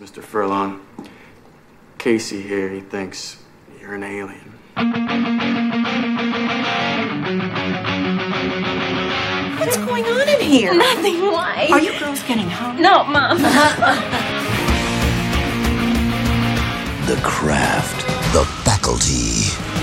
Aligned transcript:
Mr. 0.00 0.20
Furlong, 0.20 0.84
Casey 1.98 2.42
here, 2.42 2.68
he 2.68 2.80
thinks 2.80 3.40
you're 3.80 3.94
an 3.94 4.02
alien. 4.02 4.52
What's 9.56 9.76
going 9.76 10.04
on 10.04 10.28
in 10.28 10.40
here? 10.40 10.74
Nothing. 10.74 11.20
Why? 11.22 11.68
Are 11.70 11.80
you 11.80 11.96
girls 12.00 12.24
getting 12.24 12.50
home? 12.50 12.82
No, 12.82 13.04
Mom. 13.04 13.38
The 17.06 17.20
craft, 17.22 18.06
the 18.32 18.44
faculty. 18.64 19.73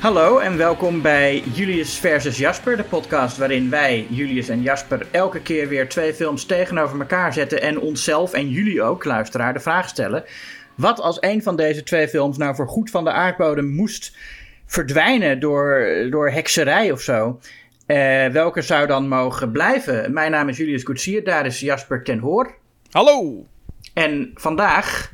Hallo 0.00 0.38
en 0.38 0.56
welkom 0.56 1.02
bij 1.02 1.42
Julius 1.52 1.98
versus 1.98 2.38
Jasper, 2.38 2.76
de 2.76 2.84
podcast 2.84 3.36
waarin 3.36 3.70
wij, 3.70 4.06
Julius 4.10 4.48
en 4.48 4.62
Jasper, 4.62 5.06
elke 5.10 5.42
keer 5.42 5.68
weer 5.68 5.88
twee 5.88 6.14
films 6.14 6.44
tegenover 6.44 7.00
elkaar 7.00 7.32
zetten 7.32 7.62
en 7.62 7.80
onszelf 7.80 8.32
en 8.32 8.48
jullie 8.48 8.82
ook, 8.82 9.04
luisteraar, 9.04 9.52
de 9.52 9.60
vraag 9.60 9.88
stellen. 9.88 10.24
Wat 10.74 11.00
als 11.00 11.16
een 11.20 11.42
van 11.42 11.56
deze 11.56 11.82
twee 11.82 12.08
films 12.08 12.36
nou 12.36 12.54
voor 12.54 12.68
goed 12.68 12.90
van 12.90 13.04
de 13.04 13.12
aardbodem 13.12 13.66
moest 13.66 14.16
verdwijnen 14.66 15.40
door, 15.40 15.86
door 16.10 16.30
hekserij 16.30 16.92
of 16.92 17.00
zo? 17.00 17.40
Eh, 17.86 18.26
welke 18.26 18.62
zou 18.62 18.86
dan 18.86 19.08
mogen 19.08 19.52
blijven? 19.52 20.12
Mijn 20.12 20.30
naam 20.30 20.48
is 20.48 20.56
Julius 20.56 20.82
Koetsier, 20.82 21.24
daar 21.24 21.46
is 21.46 21.60
Jasper 21.60 22.04
ten 22.04 22.18
Hoor. 22.18 22.54
Hallo! 22.90 23.46
En 23.94 24.30
vandaag 24.34 25.12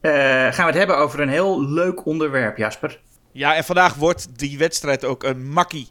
eh, 0.00 0.12
gaan 0.12 0.52
we 0.56 0.62
het 0.62 0.74
hebben 0.74 0.98
over 0.98 1.20
een 1.20 1.28
heel 1.28 1.64
leuk 1.64 2.06
onderwerp, 2.06 2.56
Jasper. 2.56 3.00
Ja, 3.36 3.54
en 3.54 3.64
vandaag 3.64 3.94
wordt 3.94 4.38
die 4.38 4.58
wedstrijd 4.58 5.04
ook 5.04 5.22
een 5.22 5.48
makkie. 5.48 5.88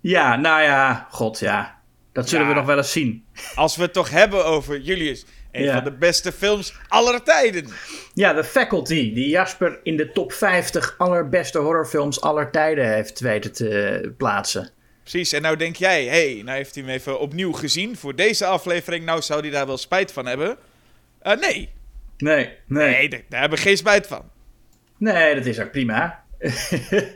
Ja, 0.00 0.36
nou 0.36 0.62
ja, 0.62 1.06
god 1.10 1.38
ja. 1.38 1.78
Dat 2.12 2.28
zullen 2.28 2.44
Ja. 2.46 2.52
we 2.52 2.58
nog 2.58 2.66
wel 2.66 2.76
eens 2.76 2.92
zien. 2.92 3.24
Als 3.54 3.76
we 3.76 3.82
het 3.82 3.92
toch 3.92 4.10
hebben 4.10 4.44
over 4.44 4.80
Julius. 4.80 5.24
Een 5.52 5.62
Ja. 5.62 5.74
van 5.74 5.84
de 5.84 5.92
beste 5.92 6.32
films 6.32 6.74
aller 6.88 7.22
tijden. 7.22 7.66
Ja, 8.14 8.34
The 8.34 8.44
Faculty, 8.44 9.14
die 9.14 9.28
Jasper 9.28 9.80
in 9.82 9.96
de 9.96 10.12
top 10.12 10.32
50 10.32 10.94
allerbeste 10.98 11.58
horrorfilms 11.58 12.20
aller 12.20 12.50
tijden 12.50 12.92
heeft 12.92 13.20
weten 13.20 13.52
te 13.52 14.12
plaatsen. 14.16 14.70
Precies, 15.02 15.32
en 15.32 15.42
nou 15.42 15.56
denk 15.56 15.76
jij, 15.76 16.04
hé, 16.04 16.32
hey, 16.34 16.42
nou 16.42 16.56
heeft 16.56 16.74
hij 16.74 16.84
hem 16.84 16.92
even 16.92 17.20
opnieuw 17.20 17.52
gezien 17.52 17.96
voor 17.96 18.14
deze 18.14 18.46
aflevering. 18.46 19.04
Nou 19.04 19.22
zou 19.22 19.40
hij 19.40 19.50
daar 19.50 19.66
wel 19.66 19.78
spijt 19.78 20.12
van 20.12 20.26
hebben. 20.26 20.56
Eh, 21.20 21.36
nee, 21.36 21.70
Nee, 22.18 22.50
nee. 22.66 22.88
nee, 22.90 23.08
daar, 23.08 23.20
daar 23.28 23.40
hebben 23.40 23.58
we 23.58 23.64
geen 23.64 23.76
spijt 23.76 24.06
van. 24.06 24.30
Nee, 24.98 25.34
dat 25.34 25.46
is 25.46 25.60
ook 25.60 25.70
prima. 25.70 26.24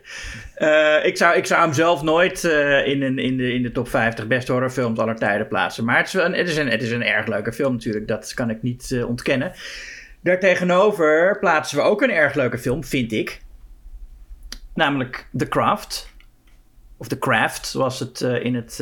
Eh, 0.55 1.05
ik, 1.05 1.17
zou, 1.17 1.37
ik 1.37 1.47
zou 1.47 1.61
hem 1.61 1.73
zelf 1.73 2.03
nooit 2.03 2.45
eh, 2.45 2.87
in, 2.87 3.03
een, 3.03 3.19
in, 3.19 3.37
de, 3.37 3.53
in 3.53 3.63
de 3.63 3.73
top 3.73 3.89
50 3.89 4.27
beste 4.27 4.53
horrorfilms 4.53 4.99
aller 4.99 5.17
tijden 5.17 5.49
plaatsen. 5.49 5.85
Maar 5.85 5.97
het 5.97 6.07
is, 6.07 6.15
een, 6.15 6.35
het, 6.35 6.49
is 6.49 6.57
een, 6.57 6.71
het 6.71 6.83
is 6.83 6.91
een 6.91 7.05
erg 7.05 7.27
leuke 7.27 7.53
film 7.53 7.73
natuurlijk, 7.73 8.09
dat 8.09 8.35
kan 8.35 8.51
ik 8.51 8.63
niet 8.63 8.91
eh, 8.93 9.09
ontkennen. 9.09 9.53
Daartegenover 10.23 11.39
plaatsen 11.39 11.77
we 11.79 11.83
ook 11.85 12.03
een 12.03 12.11
erg 12.11 12.35
leuke 12.35 12.59
film, 12.59 12.85
vind 12.85 13.13
ik. 13.13 13.41
Namelijk 14.75 15.27
The 15.37 15.49
Craft. 15.49 16.09
Of 16.97 17.09
The 17.09 17.19
Craft, 17.19 17.67
zoals 17.67 17.99
het 17.99 18.21
in 18.21 18.55
het 18.55 18.81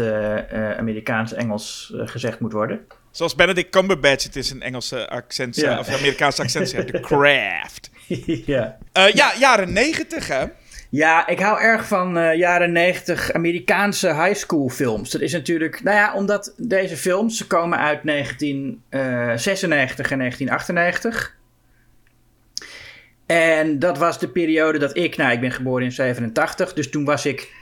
Amerikaans-Engels 0.78 1.92
gezegd 1.94 2.40
moet 2.40 2.52
worden. 2.52 2.80
Zoals 3.10 3.34
Benedict 3.34 3.70
Cumberbatch 3.70 4.24
het 4.24 4.36
is 4.36 4.50
een 4.50 4.62
Engelse 4.62 5.08
accent, 5.08 5.56
Ja. 5.56 5.78
of 5.78 5.88
Amerikaanse 5.96 6.42
accent. 6.42 6.68
The 6.70 7.00
Craft. 7.10 7.90
ja. 8.54 8.78
Eh, 8.92 9.12
ja, 9.12 9.32
jaren 9.38 9.72
negentig 9.72 10.28
hè. 10.28 10.44
Ja, 10.90 11.26
ik 11.26 11.40
hou 11.40 11.60
erg 11.60 11.86
van 11.86 12.18
eh, 12.18 12.38
jaren 12.38 12.72
90 12.72 13.32
Amerikaanse 13.32 14.14
high 14.14 14.34
school 14.34 14.68
films. 14.68 15.10
Dat 15.10 15.20
is 15.20 15.32
natuurlijk, 15.32 15.82
nou 15.82 15.96
ja, 15.96 16.14
omdat 16.14 16.54
deze 16.56 16.96
films 16.96 17.36
ze 17.36 17.46
komen 17.46 17.78
uit 17.78 18.00
1996 18.02 20.10
en 20.10 20.18
1998. 20.18 21.36
En 23.26 23.78
dat 23.78 23.98
was 23.98 24.18
de 24.18 24.28
periode 24.28 24.78
dat 24.78 24.96
ik, 24.96 25.16
nou, 25.16 25.32
ik 25.32 25.40
ben 25.40 25.52
geboren 25.52 25.84
in 25.84 25.92
87, 25.92 26.72
dus 26.72 26.90
toen 26.90 27.04
was 27.04 27.26
ik, 27.26 27.52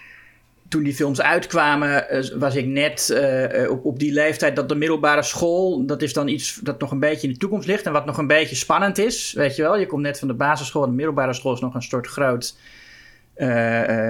toen 0.69 0.82
die 0.82 0.94
films 0.94 1.21
uitkwamen, 1.21 2.09
eh, 2.09 2.31
was 2.38 2.54
ik 2.54 2.66
net 2.66 3.10
eh, 3.10 3.62
eh, 3.62 3.71
op, 3.71 3.84
op 3.84 3.99
die 3.99 4.12
leeftijd 4.12 4.56
dat 4.56 4.69
de 4.69 4.75
middelbare 4.75 5.22
school, 5.22 5.87
dat 5.87 6.03
is 6.03 6.12
dan 6.12 6.28
iets 6.28 6.60
dat 6.62 6.81
nog 6.81 6.91
een 6.91 7.00
beetje 7.00 7.27
in 7.27 7.32
de 7.32 7.38
toekomst 7.38 7.66
ligt 7.66 7.87
en 7.87 7.93
wat 7.93 8.06
nog 8.06 8.19
een 8.19 8.27
beetje 8.27 8.56
spannend 8.56 8.99
is, 8.99 9.32
weet 9.32 9.56
je 9.56 9.62
wel. 9.62 9.78
Je 9.78 9.87
komt 9.87 10.03
net 10.03 10.19
van 10.19 10.28
de 10.28 10.34
basisschool 10.34 10.82
en 10.82 10.88
de 10.88 10.94
middelbare 10.94 11.32
school 11.32 11.53
is 11.53 11.60
nog 11.60 11.75
een 11.75 11.82
soort 11.82 12.06
groot 12.06 12.56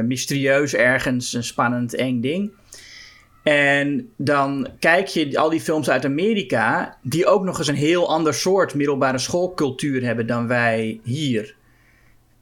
mysterieus 0.04 0.74
ergens, 0.74 1.32
een 1.32 1.44
spannend 1.44 1.94
eng 1.94 2.20
ding. 2.20 2.50
En 3.42 4.12
dan 4.16 4.68
kijk 4.78 5.06
je 5.06 5.38
al 5.38 5.50
die 5.50 5.60
films 5.60 5.90
uit 5.90 6.04
Amerika, 6.04 6.96
die 7.02 7.26
ook 7.26 7.44
nog 7.44 7.58
eens 7.58 7.68
een 7.68 7.74
heel 7.74 8.08
ander 8.08 8.34
soort 8.34 8.74
middelbare 8.74 9.18
schoolcultuur 9.18 10.04
hebben 10.04 10.26
dan 10.26 10.46
wij 10.46 11.00
hier. 11.02 11.54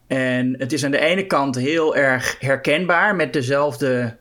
En 0.06 0.54
het 0.58 0.72
is 0.72 0.84
aan 0.84 0.90
de 0.90 0.98
ene 1.00 1.26
kant 1.26 1.56
heel 1.56 1.96
erg 1.96 2.36
herkenbaar 2.40 3.16
met 3.16 3.32
dezelfde 3.32 4.16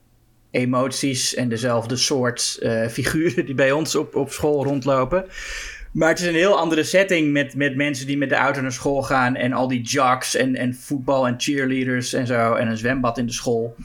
emoties 0.51 1.35
en 1.35 1.49
dezelfde 1.49 1.95
soort 1.95 2.57
eh, 2.61 2.87
figuren 2.87 3.45
die 3.45 3.55
bij 3.55 3.71
ons 3.71 3.95
op, 3.95 4.15
op 4.15 4.31
school 4.31 4.63
rondlopen. 4.63 5.25
Maar 5.91 6.09
het 6.09 6.19
is 6.19 6.25
een 6.25 6.33
heel 6.33 6.57
andere 6.57 6.83
setting 6.83 7.31
met, 7.31 7.55
met 7.55 7.75
mensen 7.75 8.07
die 8.07 8.17
met 8.17 8.29
de 8.29 8.35
auto 8.35 8.61
naar 8.61 8.71
school 8.71 9.01
gaan 9.01 9.35
en 9.35 9.53
al 9.53 9.67
die 9.67 9.81
jocks 9.81 10.35
en, 10.35 10.55
en 10.55 10.75
voetbal 10.75 11.27
en 11.27 11.35
cheerleaders 11.37 12.13
en 12.13 12.27
zo 12.27 12.53
en 12.53 12.67
een 12.67 12.77
zwembad 12.77 13.17
in 13.17 13.25
de 13.25 13.31
school. 13.31 13.75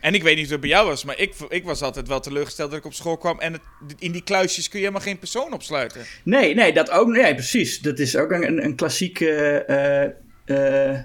En 0.00 0.14
ik 0.14 0.22
weet 0.22 0.36
niet 0.36 0.44
hoe 0.44 0.52
het 0.52 0.60
bij 0.60 0.70
jou 0.70 0.88
was, 0.88 1.04
maar 1.04 1.18
ik, 1.18 1.34
ik 1.48 1.64
was 1.64 1.82
altijd 1.82 2.08
wel 2.08 2.20
teleurgesteld 2.20 2.70
dat 2.70 2.78
ik 2.78 2.84
op 2.84 2.94
school 2.94 3.16
kwam. 3.16 3.40
En 3.40 3.52
het, 3.52 3.62
in 3.98 4.12
die 4.12 4.22
kluisjes 4.22 4.68
kun 4.68 4.78
je 4.78 4.84
helemaal 4.86 5.06
geen 5.06 5.18
persoon 5.18 5.52
opsluiten. 5.52 6.00
Nee, 6.22 6.54
nee, 6.54 6.72
dat 6.72 6.90
ook. 6.90 7.08
Nee, 7.08 7.34
precies. 7.34 7.80
Dat 7.80 7.98
is 7.98 8.16
ook 8.16 8.30
een, 8.30 8.46
een, 8.46 8.64
een 8.64 8.74
klassieke. 8.74 9.28
eh, 9.66 10.90
eh, 10.90 10.98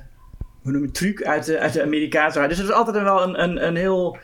hoe 0.61 0.71
noem 0.71 0.81
je 0.81 0.87
het? 0.87 0.95
Truc 0.95 1.23
uit 1.23 1.45
de, 1.45 1.59
uit 1.59 1.73
de 1.73 1.83
Amerikaanse. 1.83 2.47
Dus 2.47 2.57
het 2.57 2.67
is 2.67 2.73
altijd 2.73 3.03
wel 3.03 3.23
een, 3.23 3.43
een, 3.43 3.65
een 3.65 3.75
heel. 3.75 4.17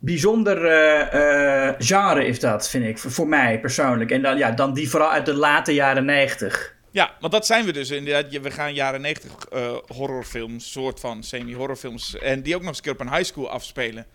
Bijzonder 0.00 0.66
eh, 0.66 1.68
eh, 1.68 1.74
genre 1.78 2.26
is 2.26 2.40
dat, 2.40 2.68
vind 2.68 2.84
ik, 2.84 2.98
voor, 2.98 3.10
voor 3.10 3.28
mij 3.28 3.60
persoonlijk. 3.60 4.10
En 4.10 4.22
dan, 4.22 4.38
ja, 4.38 4.50
dan 4.50 4.74
die 4.74 4.90
vooral 4.90 5.10
uit 5.10 5.26
de 5.26 5.34
late 5.34 5.74
jaren 5.74 6.04
negentig. 6.04 6.76
Ja, 6.90 7.14
want 7.20 7.32
dat 7.32 7.46
zijn 7.46 7.64
we 7.64 7.72
dus 7.72 7.90
inderdaad. 7.90 8.40
We 8.42 8.50
gaan 8.50 8.74
jaren 8.74 9.00
90 9.00 9.44
eh, 9.44 9.76
horrorfilms, 9.86 10.72
soort 10.72 11.00
van 11.00 11.22
semi-horrorfilms. 11.22 12.18
En 12.18 12.42
die 12.42 12.54
ook 12.54 12.60
nog 12.60 12.68
eens 12.68 12.78
een 12.78 12.84
keer 12.84 12.92
op 12.92 13.00
een 13.00 13.12
high 13.12 13.24
school 13.24 13.50
afspelen. 13.50 14.06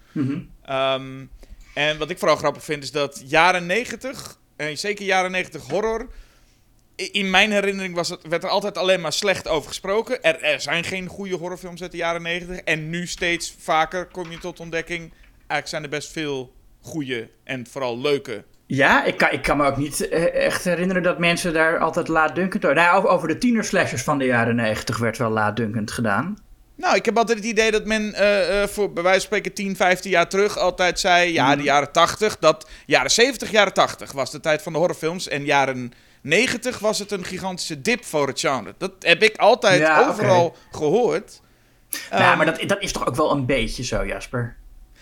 Ehm, 0.66 1.25
en 1.74 1.97
wat 1.97 2.09
ik 2.09 2.18
vooral 2.18 2.38
grappig 2.38 2.63
vind 2.63 2.84
is 2.84 2.92
dat 2.92 3.24
jaren 3.25 3.66
90, 3.66 4.40
en 4.56 4.78
zeker 4.78 5.06
jaren 5.06 5.31
90 5.31 5.68
horror. 5.69 6.08
In 6.96 7.30
mijn 7.30 7.52
herinnering 7.52 7.96
was 7.96 8.09
het, 8.09 8.28
werd 8.28 8.44
er 8.44 8.50
altijd 8.50 8.78
alleen 8.78 9.02
maar 9.02 9.14
slecht 9.14 9.48
over 9.48 9.68
gesproken. 9.68 10.24
Er, 10.24 10.42
er 10.42 10.62
zijn 10.62 10.84
geen 10.84 11.08
goede 11.08 11.36
horrorfilms 11.36 11.81
uit 11.81 11.92
de 11.92 11.98
jaren 11.98 12.22
90. 12.22 12.58
En 12.58 12.90
nu 12.90 13.08
steeds 13.08 13.56
vaker 13.59 14.06
kom 14.06 14.31
je 14.31 14.38
tot 14.38 14.59
ontdekking. 14.59 15.00
Eigenlijk 15.38 15.68
zijn 15.68 15.84
er 15.84 15.90
best 15.90 16.12
veel 16.12 16.54
goede 16.81 17.30
en 17.44 17.68
vooral 17.68 18.00
leuke. 18.00 18.44
Ja, 18.66 19.04
ik 19.04 19.18
kan, 19.18 19.31
ik 19.31 19.42
kan 19.42 19.58
me 19.58 19.66
ook 19.66 19.78
niet 19.78 20.08
eh, 20.08 20.46
echt 20.46 20.64
herinneren 20.64 21.04
dat 21.04 21.20
mensen 21.20 21.54
daar 21.54 21.80
altijd 21.80 22.08
laatdunkend 22.08 22.66
over... 22.66 22.78
Nou, 22.78 22.98
over, 22.98 23.10
over 23.10 23.28
de 23.28 23.38
tienerslashers 23.38 24.02
van 24.02 24.18
de 24.18 24.25
jaren 24.25 24.56
negentig 24.56 24.98
werd 24.98 25.18
wel 25.18 25.30
laatdunkend 25.30 25.92
gedaan. 25.92 26.38
Nou, 26.75 26.96
ik 26.96 27.06
heb 27.06 27.18
altijd 27.18 27.38
het 27.38 27.48
idee 27.48 27.72
dat 27.72 27.86
men 27.86 28.14
eh, 28.14 28.62
eh, 28.62 28.70
voor 28.70 28.94
bij 28.94 29.04
wijze 29.04 29.20
van 29.20 29.28
spreken 29.28 29.54
10, 29.54 29.75
15 29.75 30.12
jaar 30.12 30.30
terug 30.30 30.58
altijd 30.58 31.00
zei... 31.00 31.34
Ja, 31.34 31.56
de 31.56 31.64
jaren 31.64 31.92
80, 31.92 32.38
dat... 32.40 32.70
Jaren 32.86 33.12
70, 33.12 33.52
jaren 33.52 33.74
80 33.74 34.12
was 34.12 34.31
de 34.31 34.40
tijd 34.40 34.62
van 34.62 34.74
de 34.74 34.80
horrorfilms. 34.80 35.28
En 35.28 35.46
jaren 35.46 35.92
90 36.23 36.79
was 36.79 37.00
het 37.00 37.11
een 37.11 37.23
gigantische 37.23 37.81
dip 37.81 38.06
voor 38.06 38.28
het 38.28 38.39
genre. 38.39 38.73
Dat 38.78 38.91
heb 39.00 39.23
ik 39.23 39.38
altijd 39.38 39.79
Ja, 39.79 40.07
overal 40.07 40.56
gehoord. 40.72 41.41
nou, 42.11 42.23
Ehm, 42.23 42.38
maar 42.38 42.45
dat, 42.45 42.61
dat 42.69 42.81
is 42.81 42.91
toch 42.91 43.07
ook 43.07 43.16
wel 43.16 43.31
een 43.31 43.45
beetje 43.45 43.84
zo, 43.84 44.06
Jasper? 44.06 44.56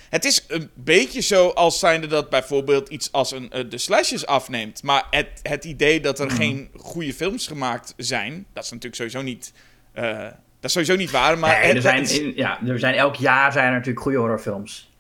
Het 0.09 0.25
is 0.25 0.45
een 0.47 0.69
beetje 0.73 1.21
zo 1.21 1.47
als 1.49 1.79
zijnde 1.79 2.07
dat 2.07 2.29
bijvoorbeeld 2.29 2.89
iets 2.89 3.11
als 3.11 3.31
een, 3.31 3.51
eh, 3.51 3.69
de 3.69 3.77
slashes 3.77 4.25
afneemt. 4.25 4.83
Maar 4.83 5.07
het, 5.09 5.27
het 5.43 5.63
idee 5.65 5.99
dat 5.99 6.19
er 6.19 6.31
geen 6.31 6.69
goede 6.77 7.13
films 7.13 7.47
gemaakt 7.47 7.93
zijn... 7.97 8.45
Dat 8.53 8.63
is 8.63 8.69
natuurlijk 8.69 8.95
sowieso 8.95 9.21
niet... 9.21 9.53
eh, 9.93 10.19
dat 10.59 10.69
is 10.69 10.71
sowieso 10.71 10.95
niet 10.95 11.11
waar, 11.11 11.37
maar... 11.37 11.59
Nee, 11.59 11.73
er, 11.73 11.81
zijn, 11.81 12.09
in- 12.09 12.33
ja, 12.35 12.59
er 12.67 12.79
zijn 12.79 12.95
elk 12.95 13.15
jaar 13.15 13.51
zijn 13.51 13.65
er 13.65 13.71
natuurlijk 13.71 13.99
goede 14.01 14.17
horrorfilms. 14.17 14.90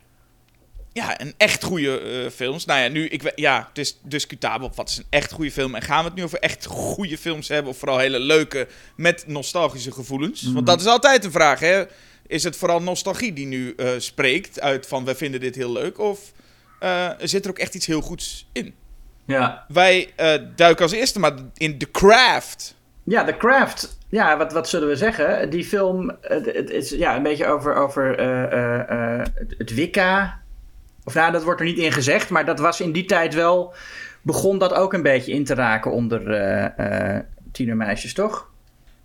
Ja, 0.93 1.21
een 1.21 1.33
echt 1.37 1.63
goede 1.63 1.99
eh, 1.99 2.31
films. 2.31 2.65
Nou 2.65 2.79
ja, 2.79 2.87
nu, 2.87 3.07
ik, 3.07 3.31
ja, 3.35 3.65
het 3.67 3.77
is 3.77 3.97
discutabel. 4.01 4.71
Wat 4.75 4.89
is 4.89 4.97
een 4.97 5.05
echt 5.09 5.31
goede 5.31 5.51
film? 5.51 5.75
En 5.75 5.81
gaan 5.81 5.99
we 5.99 6.05
het 6.05 6.15
nu 6.15 6.23
over 6.23 6.39
echt 6.39 6.65
goede 6.65 7.17
films 7.17 7.47
hebben? 7.47 7.71
Of 7.71 7.77
vooral 7.77 7.97
hele 7.97 8.19
leuke, 8.19 8.67
met 8.95 9.23
nostalgische 9.27 9.91
gevoelens? 9.91 10.51
Want 10.53 10.65
dat 10.65 10.79
is 10.79 10.85
altijd 10.85 11.25
een 11.25 11.31
vraag, 11.31 11.59
hè? 11.59 11.83
Is 12.27 12.43
het 12.43 12.55
vooral 12.55 12.81
nostalgie 12.81 13.33
die 13.33 13.45
nu 13.45 13.73
eh, 13.77 13.89
spreekt 13.97 14.61
uit 14.61 14.87
van 14.87 15.05
we 15.05 15.15
vinden 15.15 15.39
dit 15.39 15.55
heel 15.55 15.71
leuk? 15.71 15.99
Of 15.99 16.31
eh, 16.79 17.09
zit 17.19 17.43
er 17.43 17.51
ook 17.51 17.59
echt 17.59 17.75
iets 17.75 17.85
heel 17.85 18.01
goeds 18.01 18.47
in? 18.51 18.73
Ja, 19.25 19.65
Wij 19.67 20.13
duiken 20.55 20.83
als 20.83 20.91
eerste 20.91 21.19
maar 21.19 21.33
in 21.57 21.77
The 21.77 21.91
Craft. 21.91 22.75
ja 23.03 23.23
The 23.23 23.37
Craft. 23.37 23.97
Ja, 24.09 24.37
wat, 24.37 24.53
wat 24.53 24.69
zullen 24.69 24.87
we 24.87 24.95
zeggen? 24.95 25.49
Die 25.49 25.65
film, 25.65 26.17
het, 26.21 26.69
is 26.69 26.89
ja, 26.89 27.15
een 27.15 27.23
beetje 27.23 27.47
over, 27.47 27.75
over 27.75 28.19
het 29.57 29.73
Wicca 29.73 30.40
Of 31.03 31.13
nou, 31.13 31.31
dat 31.31 31.43
wordt 31.43 31.59
er 31.59 31.65
niet 31.65 31.77
in 31.77 31.91
gezegd, 31.91 32.29
maar 32.29 32.45
dat 32.45 32.59
was 32.59 32.81
in 32.81 32.91
die 32.91 33.05
tijd 33.05 33.33
wel... 33.33 33.73
begon 34.21 34.57
dat 34.57 34.73
ook 34.73 34.93
een 34.93 35.01
beetje 35.01 35.31
in 35.31 35.43
te 35.45 35.53
raken 35.53 35.91
onder 35.91 36.31
eh, 36.31 37.15
eh, 37.15 37.23
tienermeisjes, 37.51 38.13
toch? 38.13 38.49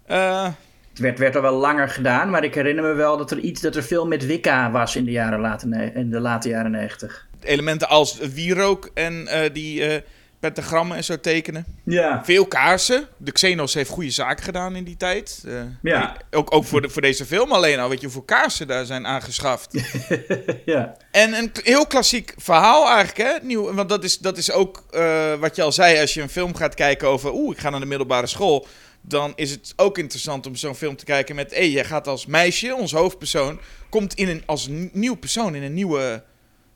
Eh, 0.07 0.45
Het 0.91 0.99
werd, 0.99 1.19
werd 1.19 1.37
al 1.37 1.43
wel 1.43 1.57
langer 1.59 1.89
gedaan, 1.89 2.31
maar 2.31 2.45
ik 2.45 2.55
herinner 2.55 2.85
me 2.85 2.93
wel 2.93 3.17
dat 3.17 3.31
er 3.31 3.39
iets... 3.39 3.61
dat 3.61 3.77
er 3.77 3.83
veel 3.83 4.07
met 4.07 4.27
Wicca 4.27 4.71
was 4.71 4.97
in 4.97 5.05
de, 5.05 5.11
jaren 5.11 5.41
late, 5.41 5.93
in 5.95 6.11
de 6.11 6.21
late 6.21 6.49
jaren 6.49 6.71
negentig. 6.71 7.27
elementen 7.43 7.89
als 7.89 8.19
wierook 8.19 8.91
en 8.95 9.29
die 9.53 10.03
pentagrammen 10.41 10.97
en 10.97 11.05
zo 11.05 11.21
tekenen. 11.21 11.65
Ja. 11.85 12.25
Veel 12.25 12.47
kaarsen. 12.47 13.09
De 13.17 13.33
Xenos 13.33 13.75
heeft 13.75 13.91
goede 13.91 14.11
zaken 14.11 14.45
gedaan 14.45 14.77
in 14.77 14.85
die 14.85 14.97
tijd. 14.97 15.43
Eh, 15.47 15.53
Ja. 15.83 16.17
Ook, 16.31 16.55
ook 16.55 16.65
voor, 16.65 16.83
de, 16.83 16.89
voor 16.89 17.03
deze 17.03 17.27
film 17.27 17.53
alleen 17.53 17.79
al. 17.79 17.89
Weet 17.89 17.99
je 17.99 18.05
hoeveel 18.05 18.23
kaarsen 18.23 18.67
daar 18.67 18.85
zijn 18.85 19.07
aangeschaft. 19.07 19.85
ja. 20.65 20.97
En 21.11 21.35
een 21.35 21.51
heel 21.63 21.87
klassiek 21.87 22.35
verhaal 22.37 22.89
eigenlijk, 22.89 23.31
hè? 23.31 23.47
Nieuw, 23.47 23.75
want 23.75 23.89
dat 23.89 24.05
is, 24.05 24.19
dat 24.19 24.37
is 24.39 24.51
ook 24.53 24.85
eh, 24.91 25.35
wat 25.35 25.57
je 25.57 25.63
al 25.63 25.73
zei. 25.73 26.01
Als 26.01 26.15
je 26.15 26.23
een 26.23 26.29
film 26.29 26.55
gaat 26.55 26.75
kijken 26.75 27.09
over... 27.09 27.33
Oeh, 27.33 27.55
ik 27.55 27.61
ga 27.61 27.71
naar 27.71 27.81
de 27.81 27.87
middelbare 27.87 28.27
school. 28.27 28.67
Dan 29.01 29.33
is 29.37 29.51
het 29.51 29.73
ook 29.77 29.99
interessant 29.99 30.47
om 30.47 30.57
zo'n 30.57 30.75
film 30.75 30.97
te 30.97 31.05
kijken 31.05 31.35
met... 31.35 31.55
Hé, 31.55 31.63
jij 31.63 31.85
gaat 31.85 32.07
als 32.07 32.27
meisje, 32.27 32.75
ons 32.75 32.93
hoofdpersoon... 32.93 33.61
Komt 33.89 34.15
in 34.15 34.29
een, 34.29 34.43
als 34.47 34.69
nieuw 34.93 35.15
persoon 35.15 35.55
in 35.55 35.63
een 35.63 35.75
nieuwe, 35.75 36.23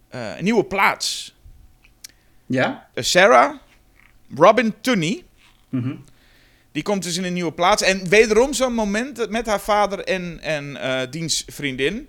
eh, 0.09 0.37
een 0.37 0.45
nieuwe 0.45 0.65
plaats. 0.65 1.39
Ja? 2.51 2.89
Eh, 2.95 3.05
Sarah, 3.05 3.55
Robin 4.35 4.75
Tunney... 4.81 5.25
Mhm. 5.69 5.95
Die 6.73 6.83
komt 6.83 7.03
dus 7.03 7.17
in 7.17 7.25
een 7.25 7.33
nieuwe 7.33 7.53
plaats. 7.53 7.83
En 7.83 8.09
wederom 8.09 8.53
zo'n 8.53 8.75
moment 8.75 9.31
met 9.31 9.47
haar 9.47 9.61
vader 9.61 10.05
en, 10.05 10.41
en 10.41 10.79
diens 11.11 11.45
vriendin. 11.47 12.09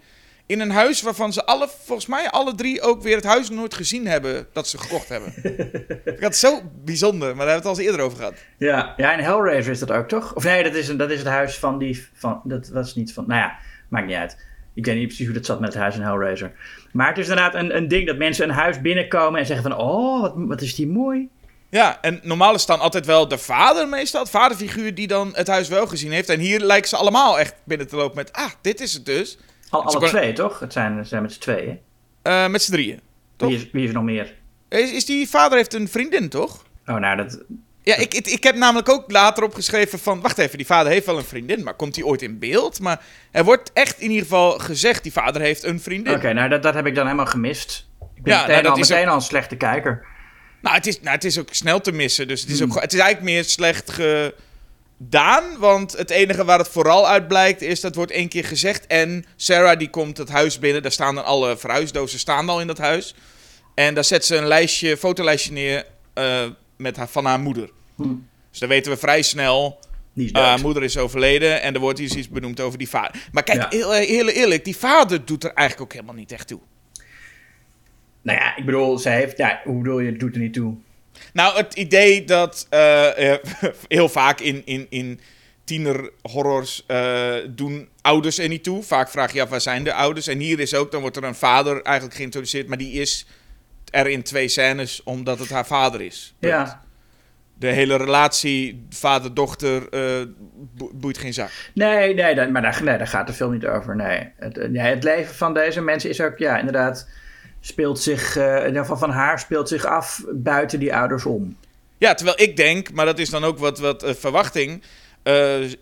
In 0.52 0.60
een 0.60 0.72
huis 0.72 1.02
waarvan 1.02 1.34
ze 1.34 1.46
alle, 1.46 1.70
volgens 1.84 2.08
mij 2.08 2.30
alle 2.30 2.56
drie 2.56 2.82
ook 2.82 3.02
weer 3.02 3.16
het 3.16 3.26
huis 3.26 3.50
nooit 3.50 3.74
gezien 3.74 4.08
hebben 4.08 4.48
dat 4.54 4.68
ze 4.68 4.78
gekocht 4.78 5.10
hebben. 5.10 5.34
dat 6.20 6.34
is 6.34 6.40
zo 6.40 6.62
bijzonder, 6.84 7.36
maar 7.36 7.46
daar 7.46 7.54
hebben 7.54 7.64
we 7.64 7.70
het 7.70 7.78
al 7.80 7.84
eens 7.84 7.86
eerder 7.86 8.02
over 8.06 8.18
gehad. 8.18 8.34
Ja, 8.58 8.94
ja, 8.98 9.14
en 9.14 9.24
Hellraiser 9.24 9.72
is 9.72 9.80
dat 9.80 9.92
ook, 9.92 10.08
toch? 10.08 10.36
Of 10.36 10.44
nee, 10.44 10.64
dat 10.64 10.76
is, 10.76 10.88
een, 10.88 10.98
dat 10.98 11.12
is 11.12 11.20
het 11.20 11.28
huis 11.28 11.58
van 11.58 11.78
die... 11.78 12.08
Van, 12.14 12.42
dat 12.44 12.70
was 12.70 12.96
niet 12.96 13.14
van... 13.14 13.24
Nou 13.28 13.42
ja, 13.42 13.58
maakt 13.90 14.08
niet 14.08 14.16
uit. 14.16 14.38
Ik 14.74 14.86
weet 14.86 14.96
niet 14.96 15.08
precies 15.08 15.26
hoe 15.26 15.36
dat 15.36 15.46
zat 15.46 15.60
met 15.60 15.74
het 15.74 15.82
huis 15.82 15.96
in 15.96 16.02
Hellraiser. 16.02 16.52
Maar 16.92 17.08
het 17.08 17.18
is 17.18 17.28
inderdaad 17.28 17.56
een, 17.56 17.76
een 17.76 17.88
ding 17.88 18.08
dat 18.08 18.18
mensen 18.18 18.50
een 18.50 18.56
huis 18.56 18.82
binnenkomen 18.82 19.40
en 19.40 19.46
zeggen 19.46 19.70
van... 19.72 19.80
Oh, 19.80 20.22
wat, 20.22 20.34
wat 20.36 20.62
is 20.62 20.76
die 20.76 20.88
mooi. 20.88 21.30
Ja, 21.70 22.02
en 22.02 22.20
normaal 22.24 22.54
is 22.54 22.66
dan 22.66 22.80
altijd 22.80 23.06
wel 23.06 23.28
de 23.28 23.38
vader 23.38 23.88
meestal, 23.88 24.22
het 24.22 24.30
vaderfiguur 24.30 24.96
die 24.96 25.08
dan 25.08 25.32
het 25.34 25.48
huis 25.48 25.68
wel 25.68 25.88
gezien 25.88 26.12
heeft. 26.12 26.30
En 26.30 26.40
hier 26.40 26.60
lijken 26.60 26.90
ze 26.90 26.96
allemaal 26.96 27.40
echt 27.40 27.56
binnen 27.64 27.88
te 27.88 27.96
lopen 27.96 28.16
met, 28.16 28.34
ah, 28.34 28.50
dit 28.62 28.82
is 28.82 28.94
het 28.94 29.06
dus. 29.06 29.38
Al, 29.70 29.84
alle 29.84 29.98
kon- 29.98 30.08
twee, 30.08 30.34
toch? 30.34 30.60
Het 30.60 30.74
zijn, 30.74 30.98
het 30.98 31.08
zijn 31.08 31.22
met 31.22 31.34
z'n 31.34 31.40
tweeën. 31.40 31.80
Eh, 32.22 32.48
met 32.48 32.62
z'n 32.62 32.72
drieën. 32.72 33.00
Toch? 33.36 33.50
Wie 33.50 33.58
is, 33.58 33.70
wie 33.72 33.82
is 33.84 33.88
er 33.90 33.96
nog 33.96 34.04
meer? 34.04 34.34
Is, 34.70 34.92
is 34.92 35.06
die 35.06 35.30
vader 35.30 35.58
heeft 35.58 35.74
een 35.74 35.88
vriendin, 35.88 36.30
toch? 36.30 36.64
Oh, 36.86 36.96
nou, 36.96 37.18
dat... 37.18 37.44
Ja, 37.84 37.96
ik, 37.96 38.14
ik, 38.14 38.28
ik 38.28 38.44
heb 38.44 38.56
namelijk 38.56 38.90
ook 38.90 39.12
later 39.12 39.44
opgeschreven 39.44 40.00
van... 40.00 40.22
Wacht 40.22 40.38
even, 40.38 40.58
die 40.58 40.66
vader 40.66 40.92
heeft 40.92 41.06
wel 41.06 41.18
een 41.18 41.24
vriendin, 41.24 41.64
maar 41.64 41.74
komt 41.74 41.94
die 41.94 42.06
ooit 42.06 42.22
in 42.22 42.40
beeld? 42.40 42.80
Maar 42.80 43.02
er 43.32 43.44
wordt 43.44 43.72
echt 43.74 44.00
in 44.00 44.10
ieder 44.10 44.24
geval 44.24 44.60
gezegd, 44.60 45.04
die 45.04 45.12
vader 45.12 45.42
heeft 45.42 45.64
een 45.64 45.80
vriendin. 45.82 46.14
Oké, 46.14 46.34
nou, 46.34 46.50
dat, 46.50 46.64
dat 46.64 46.74
heb 46.74 46.86
ik 46.86 46.96
dan 46.96 47.06
helemaal 47.06 47.26
gemist. 47.26 47.88
Ik 48.16 48.24
ben 48.24 48.34
Ja, 48.34 48.40
meteen, 48.40 48.52
nou, 48.54 48.64
dat 48.64 48.72
al, 48.74 48.80
is 48.80 48.90
meteen 48.90 49.04
ook- 49.04 49.10
al 49.10 49.16
een 49.16 49.22
slechte 49.22 49.56
kijker. 49.56 50.06
Nou, 50.62 50.76
het 50.76 50.88
is, 50.88 51.00
nou, 51.02 51.16
het 51.16 51.24
is 51.24 51.40
ook 51.40 51.48
snel 51.52 51.82
te 51.82 51.92
missen, 51.92 52.28
dus 52.28 52.42
het 52.42 52.50
is, 52.50 52.62
ook, 52.62 52.68
gewoon- 52.68 52.84
het 52.84 52.94
is 52.94 53.00
eigenlijk 53.00 53.32
meer 53.34 53.44
slecht 53.44 53.92
gedaan. 53.92 55.44
Want 55.58 55.92
het 55.98 56.10
enige 56.10 56.46
waar 56.46 56.58
het 56.60 56.68
vooral 56.68 57.08
uit 57.08 57.28
blijkt 57.28 57.62
is, 57.62 57.82
dat 57.82 57.96
wordt 57.96 58.12
één 58.12 58.30
keer 58.30 58.46
gezegd. 58.46 58.88
En 58.88 59.26
Sarah 59.36 59.80
die 59.80 59.90
komt 59.90 60.18
het 60.18 60.30
huis 60.30 60.60
binnen, 60.60 60.82
daar 60.82 60.92
staan 60.92 61.16
dan 61.16 61.26
alle 61.26 61.58
verhuisdozen 61.58 62.20
staan 62.20 62.50
al 62.50 62.62
in 62.62 62.68
dat 62.68 62.78
huis. 62.78 63.16
En 63.76 63.94
daar 63.94 64.04
zet 64.04 64.26
ze 64.26 64.36
een 64.36 64.48
lijstje, 64.48 64.98
fotolijstje 64.98 65.52
neer 65.52 65.86
eh, 66.14 66.44
met 66.82 66.98
haar, 66.98 67.08
van 67.08 67.26
haar 67.26 67.40
moeder. 67.40 67.70
Dus 68.50 68.60
dan 68.60 68.70
weten 68.70 68.92
we 68.92 68.98
vrij 68.98 69.22
snel... 69.22 69.80
Is 70.16 70.32
Uh, 70.32 70.32
dood. 70.32 70.62
moeder 70.62 70.84
is 70.84 70.98
overleden 70.98 71.62
en 71.62 71.74
er 71.74 71.80
wordt 71.80 72.00
iets 72.00 72.30
benoemd 72.30 72.60
over 72.60 72.78
die 72.78 72.90
vader. 72.90 73.28
Maar 73.32 73.44
kijk, 73.44 73.62
Ja. 73.62 73.68
heel, 73.70 73.92
heel 73.92 74.30
eerlijk, 74.30 74.66
die 74.66 74.78
vader 74.78 75.26
doet 75.26 75.44
er 75.44 75.54
eigenlijk 75.54 75.90
ook 75.90 75.94
helemaal 75.94 76.20
niet 76.20 76.32
echt 76.32 76.48
toe. 76.48 76.60
Nou 78.22 78.40
ja, 78.40 78.58
ik 78.58 78.66
bedoel, 78.66 78.98
zij 78.98 79.16
heeft... 79.16 79.38
Ja, 79.38 79.62
hoe 79.64 79.82
bedoel 79.82 80.00
je, 80.00 80.10
het 80.10 80.20
doet 80.20 80.36
er 80.36 80.42
niet 80.42 80.54
toe? 80.54 80.76
Nou, 81.34 81.58
het 81.58 81.74
idee 81.74 82.24
dat 82.24 82.68
eh, 82.70 83.32
eh, 83.34 83.40
heel 83.88 84.10
vaak 84.10 84.40
in, 84.40 84.62
in, 84.66 84.88
in 84.90 85.20
tienerhorrors 85.64 86.84
eh, 86.88 87.36
doen 87.50 87.90
ouders 88.02 88.38
er 88.38 88.48
niet 88.48 88.64
toe. 88.64 88.84
Vaak 88.84 89.10
vraag 89.10 89.34
je 89.34 89.42
af, 89.42 89.50
waar 89.50 89.62
zijn 89.62 89.84
de 89.84 89.94
ouders? 89.94 90.28
En 90.28 90.40
hier 90.40 90.60
is 90.60 90.74
ook, 90.74 90.92
dan 90.92 91.02
wordt 91.02 91.18
er 91.18 91.24
een 91.24 91.36
vader 91.36 91.82
eigenlijk 91.82 92.16
geïntroduceerd, 92.16 92.68
maar 92.68 92.78
die 92.78 92.92
is 92.94 93.26
er 93.92 94.08
in 94.08 94.24
twee 94.24 94.48
scènes 94.48 95.04
omdat 95.04 95.40
het 95.40 95.50
haar 95.50 95.66
vader 95.66 96.02
is. 96.02 96.34
Punt. 96.40 96.54
Ja. 96.54 96.84
De 97.54 97.68
hele 97.68 97.96
relatie 97.96 98.86
vader-dochter 98.90 99.90
eh, 99.90 100.26
bo- 100.76 100.92
boeit 100.94 101.18
geen 101.18 101.34
zak. 101.34 101.50
Nee, 101.74 102.14
nee, 102.14 102.36
dat- 102.36 102.50
maar 102.50 102.62
daar, 102.62 102.84
nee, 102.84 102.98
daar 102.98 103.08
gaat 103.08 103.28
de 103.28 103.34
film 103.34 103.52
niet 103.52 103.66
over. 103.66 103.96
Nee. 103.96 104.30
Het, 104.38 104.58
eh, 104.58 104.70
nee, 104.70 104.82
het 104.82 105.04
leven 105.04 105.36
van 105.36 105.54
deze 105.54 105.82
mensen 105.82 106.10
is 106.10 106.22
ook, 106.22 106.38
ja, 106.38 106.58
inderdaad, 106.58 107.10
speelt 107.60 108.00
zich, 108.00 108.36
eh, 108.38 108.56
in 108.60 108.66
ieder 108.68 108.82
geval 108.82 108.98
van 108.98 109.10
haar, 109.12 109.40
speelt 109.40 109.68
zich 109.70 109.86
af 109.86 110.24
buiten 110.34 110.80
die 110.80 110.96
ouders 110.96 111.26
om. 111.26 111.58
Ja, 111.98 112.14
terwijl 112.14 112.42
ik 112.42 112.58
denk, 112.58 112.92
maar 112.92 113.06
dat 113.06 113.20
is 113.20 113.30
dan 113.30 113.44
ook 113.44 113.58
wat, 113.60 113.80
wat 113.80 114.04
verwachting. 114.20 114.82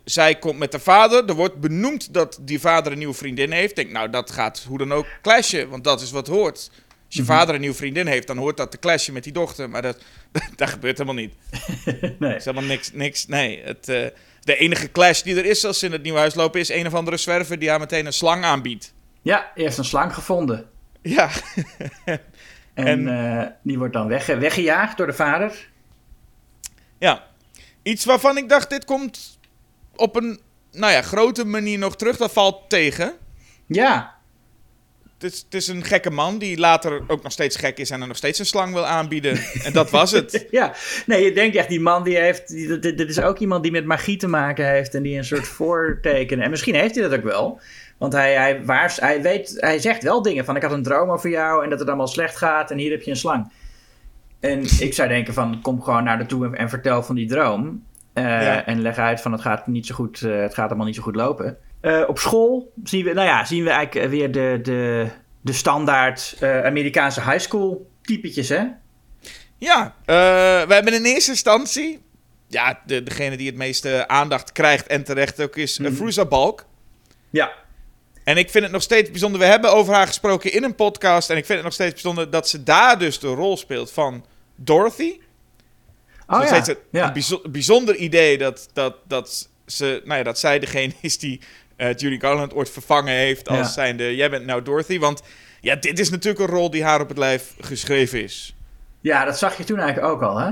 zij 0.05 0.35
komt 0.35 0.59
met 0.59 0.71
de 0.71 0.79
vader. 0.79 1.25
Er 1.29 1.33
wordt 1.35 1.59
benoemd 1.59 2.13
dat 2.13 2.39
die 2.41 2.59
vader 2.59 2.91
een 2.91 2.97
nieuwe 2.97 3.13
vriendin 3.13 3.51
heeft. 3.51 3.69
Ik 3.69 3.75
denk, 3.75 3.91
nou, 3.91 4.09
dat 4.09 4.31
gaat 4.31 4.65
hoe 4.67 4.77
dan 4.77 4.93
ook 4.93 5.05
clashen, 5.21 5.69
want 5.69 5.83
dat 5.83 6.01
is 6.01 6.11
wat 6.11 6.27
hoort. 6.27 6.71
Als 7.09 7.17
je 7.17 7.23
vader 7.23 7.55
een 7.55 7.61
nieuwe 7.61 7.75
vriendin 7.75 8.07
heeft, 8.07 8.27
dan 8.27 8.37
hoort 8.37 8.57
dat 8.57 8.71
te 8.71 8.79
clashen 8.79 9.13
met 9.13 9.23
die 9.23 9.33
dochter. 9.33 9.69
Maar 9.69 9.81
dat, 9.81 10.03
dat 10.55 10.69
gebeurt 10.69 10.97
helemaal 10.97 11.21
niet. 11.23 11.33
nee. 12.19 12.29
Het 12.31 12.39
is 12.39 12.45
helemaal 12.45 12.67
niks. 12.69 12.91
niks 12.91 13.27
nee, 13.27 13.61
het, 13.63 13.89
eh, 13.89 14.05
de 14.39 14.55
enige 14.55 14.91
clash 14.91 15.21
die 15.21 15.35
er 15.35 15.45
is 15.45 15.65
als 15.65 15.79
ze 15.79 15.85
in 15.85 15.91
het 15.91 16.03
nieuwe 16.03 16.19
huis 16.19 16.35
lopen, 16.35 16.59
is 16.59 16.69
een 16.69 16.87
of 16.87 16.93
andere 16.93 17.17
zwerver 17.17 17.59
die 17.59 17.69
haar 17.69 17.79
meteen 17.79 18.05
een 18.05 18.13
slang 18.13 18.43
aanbiedt. 18.43 18.93
Ja, 19.21 19.51
heeft 19.55 19.77
een 19.77 19.85
slang 19.85 20.13
gevonden. 20.13 20.69
Ja, 21.01 21.29
En, 22.05 22.19
En- 22.73 23.07
eh, 23.41 23.47
die 23.63 23.77
wordt 23.77 23.93
dan 23.93 24.07
wegge- 24.07 24.37
weggejaagd 24.37 24.97
door 24.97 25.07
de 25.07 25.13
vader. 25.13 25.69
ja. 26.97 27.27
Iets 27.83 28.05
waarvan 28.05 28.37
ik 28.37 28.49
dacht, 28.49 28.69
dit 28.69 28.85
komt 28.85 29.39
op 29.95 30.15
een, 30.15 30.39
nou 30.71 30.91
ja, 30.93 31.01
grote 31.01 31.45
manier 31.45 31.77
nog 31.77 31.95
terug. 31.95 32.17
Dat 32.17 32.31
valt 32.31 32.69
tegen. 32.69 33.13
Ja, 33.65 34.15
Het 35.19 35.31
is, 35.31 35.39
het 35.39 35.53
is 35.53 35.67
een 35.67 35.83
gekke 35.83 36.09
man 36.09 36.37
die 36.37 36.57
later 36.57 37.01
ook 37.07 37.23
nog 37.23 37.31
steeds 37.31 37.55
gek 37.55 37.77
is 37.77 37.89
en 37.89 38.01
er 38.01 38.07
nog 38.07 38.17
steeds 38.17 38.39
een 38.39 38.45
slang 38.45 38.73
wil 38.73 38.85
aanbieden. 38.85 39.37
En 39.63 39.73
dat 39.73 39.89
was 39.89 40.11
het. 40.11 40.45
ja. 40.51 40.73
Nee, 41.05 41.23
je 41.23 41.31
denkt 41.31 41.55
echt, 41.55 41.69
die 41.69 41.79
man 41.79 42.03
die 42.03 42.17
heeft, 42.17 42.47
die, 42.47 42.79
dit, 42.79 42.97
dit 42.97 43.09
is 43.09 43.21
ook 43.21 43.39
iemand 43.39 43.63
die 43.63 43.71
met 43.71 43.85
magie 43.85 44.17
te 44.17 44.27
maken 44.27 44.69
heeft 44.69 44.95
en 44.95 45.03
die 45.03 45.17
een 45.17 45.25
soort 45.25 45.47
voortekenen. 45.47 46.43
En 46.43 46.49
misschien 46.49 46.75
heeft 46.75 46.95
hij 46.95 47.03
dat 47.09 47.17
ook 47.17 47.23
wel. 47.23 47.59
Want 47.97 48.13
hij, 48.13 48.33
hij, 48.33 48.65
waars, 48.65 48.99
hij, 48.99 49.21
weet, 49.21 49.55
hij 49.57 49.79
zegt 49.79 50.03
wel 50.03 50.21
dingen 50.21 50.45
van, 50.45 50.55
ik 50.55 50.61
had 50.61 50.71
een 50.71 50.83
droom 50.83 51.09
over 51.09 51.29
jou 51.29 51.63
en 51.63 51.69
dat 51.69 51.79
het 51.79 51.87
allemaal 51.87 52.07
slecht 52.07 52.35
gaat 52.35 52.71
en 52.71 52.77
hier 52.77 52.91
heb 52.91 53.01
je 53.01 53.11
een 53.11 53.17
slang. 53.17 53.51
En 54.39 54.59
ik 54.79 54.93
zou 54.93 55.09
denken 55.09 55.33
van, 55.33 55.61
kom 55.61 55.81
gewoon 55.81 56.03
naar 56.03 56.17
de 56.17 56.25
toe 56.25 56.45
en, 56.45 56.55
en 56.55 56.69
vertel 56.69 57.03
van 57.03 57.15
die 57.15 57.27
droom. 57.27 57.83
Eh, 58.13 58.23
Ja. 58.23 58.65
En 58.65 58.81
leg 58.81 58.97
uit 58.97 59.21
van, 59.21 59.31
het 59.31 59.41
gaat, 59.41 59.67
niet 59.67 59.85
zo 59.85 59.95
goed, 59.95 60.21
eh, 60.21 60.41
het 60.41 60.53
gaat 60.53 60.67
allemaal 60.67 60.85
niet 60.85 60.95
zo 60.95 61.01
goed 61.01 61.15
lopen. 61.15 61.57
Eh, 61.81 62.03
op 62.07 62.19
school 62.19 62.71
zien 62.83 63.05
we, 63.05 63.13
nou 63.13 63.27
ja, 63.27 63.45
zien 63.45 63.63
we 63.63 63.69
eigenlijk 63.69 64.05
eh, 64.05 64.11
weer 64.11 64.31
de, 64.31 64.59
de, 64.61 65.07
de 65.41 65.53
standaard 65.53 66.35
eh, 66.39 66.65
Amerikaanse 66.65 67.21
high 67.21 67.39
school 67.39 67.89
typetjes, 68.01 68.49
hè? 68.49 68.63
Ja, 69.57 69.95
we 70.05 70.73
hebben 70.73 70.93
in 70.93 71.05
eerste 71.05 71.31
instantie... 71.31 72.01
Ja, 72.47 72.81
de, 72.85 73.03
degene 73.03 73.37
die 73.37 73.47
het 73.47 73.55
meeste 73.55 74.07
aandacht 74.07 74.51
krijgt 74.51 74.87
en 74.87 75.03
terecht 75.03 75.41
ook 75.41 75.55
is 75.55 75.79
mm 75.79 75.95
Fruza 75.95 76.25
Balk. 76.25 76.65
Ja, 77.29 77.51
En 78.23 78.37
ik 78.37 78.49
vind 78.49 78.63
het 78.63 78.73
nog 78.73 78.81
steeds 78.81 79.09
bijzonder... 79.09 79.39
We 79.39 79.45
hebben 79.45 79.71
over 79.73 79.93
haar 79.93 80.07
gesproken 80.07 80.53
in 80.53 80.63
een 80.63 80.75
podcast. 80.75 81.29
En 81.29 81.37
ik 81.37 81.45
vind 81.45 81.57
het 81.57 81.63
nog 81.63 81.73
steeds 81.73 81.93
bijzonder 81.93 82.29
dat 82.29 82.49
ze 82.49 82.63
daar 82.63 82.99
dus 82.99 83.19
de 83.19 83.27
rol 83.27 83.57
speelt 83.57 83.91
van 83.91 84.25
Dorothy. 84.55 85.19
Oh 86.27 86.41
ja, 86.41 86.45
steeds 86.47 86.67
een, 86.67 86.77
ja. 86.91 87.07
een 87.07 87.13
bijzo- 87.13 87.41
bijzonder 87.49 87.95
idee 87.95 88.37
dat, 88.37 88.69
dat, 88.73 88.95
dat, 89.07 89.49
ze, 89.65 90.01
nou 90.05 90.17
ja, 90.17 90.23
dat 90.23 90.39
zij 90.39 90.59
degene 90.59 90.93
is 91.01 91.17
die 91.17 91.41
Judy 91.79 92.19
Garland 92.19 92.53
ooit 92.53 92.69
vervangen 92.69 93.13
heeft 93.13 93.47
als 93.47 93.57
Ja. 93.57 93.63
zijnde... 93.63 94.15
Jij 94.15 94.29
bent 94.29 94.45
nou 94.45 94.61
Dorothy, 94.61 94.99
want 94.99 95.21
ja, 95.61 95.75
dit 95.75 95.99
is 95.99 96.09
natuurlijk 96.09 96.39
een 96.49 96.55
rol 96.55 96.69
die 96.69 96.83
haar 96.83 97.01
op 97.01 97.09
het 97.09 97.17
lijf 97.17 97.53
geschreven 97.61 98.23
is. 98.23 98.55
ja, 99.01 99.25
dat 99.25 99.37
zag 99.37 99.57
je 99.57 99.63
toen 99.63 99.79
eigenlijk 99.79 100.13
ook 100.13 100.21
al, 100.21 100.37
hè? 100.37 100.49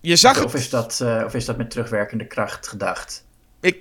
Je 0.00 0.16
zag 0.16 0.44
Of 0.44 0.52
het. 0.52 0.60
is 0.60 0.70
dat, 0.70 1.00
eh, 1.00 1.22
of 1.26 1.34
is 1.34 1.44
dat 1.44 1.56
met 1.56 1.70
terugwerkende 1.70 2.26
kracht 2.26 2.68
gedacht? 2.68 3.24
Ik, 3.60 3.76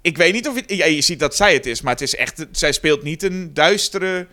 ik 0.00 0.16
weet 0.16 0.32
niet 0.32 0.48
of 0.48 0.54
het... 0.54 0.64
Ja, 0.72 0.84
je 0.86 1.00
ziet 1.00 1.18
dat 1.20 1.36
zij 1.36 1.52
het 1.54 1.66
is, 1.66 1.80
maar 1.82 1.92
het 1.92 2.00
is 2.02 2.14
echt... 2.16 2.46
Zij 2.50 2.72
speelt 2.72 3.02
niet 3.02 3.22
een 3.22 3.54
duistere 3.54 4.26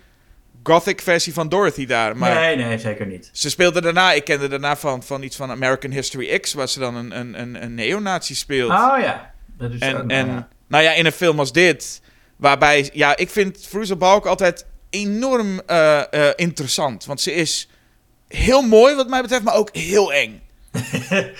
gothic 0.63 1.01
versie 1.01 1.33
van 1.33 1.49
Dorothy 1.49 1.85
daar. 1.85 2.17
Maar 2.17 2.33
Nee, 2.35 2.55
nee, 2.55 2.77
zeker 2.77 3.05
niet. 3.05 3.29
ze 3.33 3.49
speelde 3.49 3.81
daarna... 3.81 4.11
Ik 4.13 4.23
kende 4.23 4.47
daarna 4.47 4.75
van, 4.77 5.03
van 5.03 5.23
iets 5.23 5.35
van 5.35 5.49
American 5.51 5.91
History 5.91 6.39
X... 6.39 6.53
waar 6.53 6.69
ze 6.69 6.79
dan 6.79 6.95
een, 6.95 7.19
een, 7.19 7.41
een, 7.41 7.63
een 7.63 7.73
neonazi 7.75 8.35
speelt. 8.35 8.71
Oh 8.71 8.95
ja, 9.01 9.33
dat 9.57 9.71
is 9.71 9.79
en, 9.79 10.07
en 10.07 10.27
ja. 10.27 10.47
Nou 10.67 10.84
ja, 10.84 10.91
in 10.93 11.05
een 11.05 11.12
film 11.12 11.39
als 11.39 11.51
dit... 11.51 12.01
waarbij... 12.36 12.89
Ja, 12.93 13.17
ik 13.17 13.29
vind 13.29 13.65
Fruza 13.67 13.96
Balk 13.96 14.25
altijd 14.25 14.65
enorm 14.89 15.62
eh, 15.65 16.13
eh, 16.13 16.34
interessant. 16.36 17.05
Want 17.05 17.22
ze 17.22 17.34
is 17.34 17.70
heel 18.27 18.62
mooi 18.62 18.96
wat 18.96 19.08
mij 19.10 19.22
betreft, 19.22 19.43
maar 19.43 19.55
ook 19.55 19.75
heel 19.75 20.13
eng. 20.13 20.41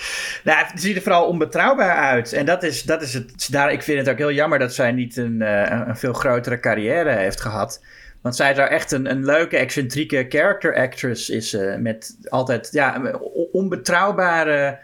Nou, 0.44 0.66
het 0.66 0.80
ziet 0.80 0.96
er 0.96 1.02
vooral 1.02 1.26
onbetrouwbaar 1.26 1.96
uit. 1.96 2.32
En 2.32 2.46
dat 2.46 2.62
is, 2.62 2.82
dat 2.82 3.02
is 3.02 3.14
het. 3.14 3.48
Daar, 3.50 3.72
ik 3.72 3.82
vind 3.82 3.98
het 3.98 4.08
ook 4.08 4.18
heel 4.18 4.32
jammer 4.32 4.58
dat 4.58 4.74
zij 4.74 4.92
niet 4.92 5.16
een, 5.16 5.42
eh, 5.42 5.86
een- 5.86 5.96
veel 5.96 6.12
grotere 6.12 6.60
carrière 6.60 7.10
heeft 7.10 7.40
gehad. 7.40 7.84
Want 8.22 8.36
zij 8.36 8.54
zou 8.54 8.68
echt 8.68 8.92
een, 8.92 9.10
een 9.10 9.24
leuke, 9.24 9.56
excentrieke 9.56 10.26
character 10.28 10.76
actress 10.76 11.28
is. 11.30 11.56
met 11.78 12.16
altijd 12.28 12.68
ja, 12.72 13.12
onbetrouwbare. 13.52 14.78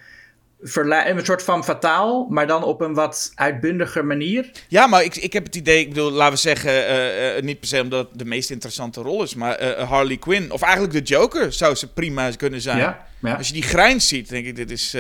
Een 0.62 1.25
soort 1.25 1.43
van 1.43 1.64
fataal, 1.64 2.26
maar 2.29 2.47
dan 2.47 2.64
op 2.64 2.81
een 2.81 2.95
wat 2.95 3.33
uitbundiger 3.35 4.05
manier. 4.05 4.50
Ja, 4.69 4.87
maar 4.87 5.05
ik, 5.05 5.17
ik 5.17 5.33
heb 5.33 5.45
het 5.45 5.57
idee, 5.57 5.81
ik 5.81 5.88
bedoel, 5.88 6.11
laten 6.11 6.35
we 6.35 6.40
zeggen, 6.40 6.71
eh, 6.71 7.37
eh, 7.37 7.43
niet 7.45 7.59
per 7.61 7.69
se 7.69 7.81
omdat 7.81 8.09
het 8.11 8.19
de 8.19 8.25
meest 8.25 8.50
interessante 8.50 9.00
rol 9.00 9.23
is, 9.23 9.35
maar 9.35 9.55
eh, 9.55 9.88
Harley 9.88 10.17
Quinn, 10.17 10.50
of 10.50 10.62
eigenlijk 10.62 10.93
de 10.93 11.02
Joker, 11.02 11.52
zou 11.52 11.75
ze 11.75 11.87
prima 11.93 12.31
kunnen 12.31 12.61
zijn. 12.61 12.79
Ja, 12.79 13.07
ja. 13.19 13.35
Als 13.35 13.47
je 13.47 13.52
die 13.52 13.62
grijns 13.62 14.09
ziet, 14.09 14.29
denk 14.29 14.47
ik, 14.47 14.57
dit 14.57 14.71
is, 14.71 14.90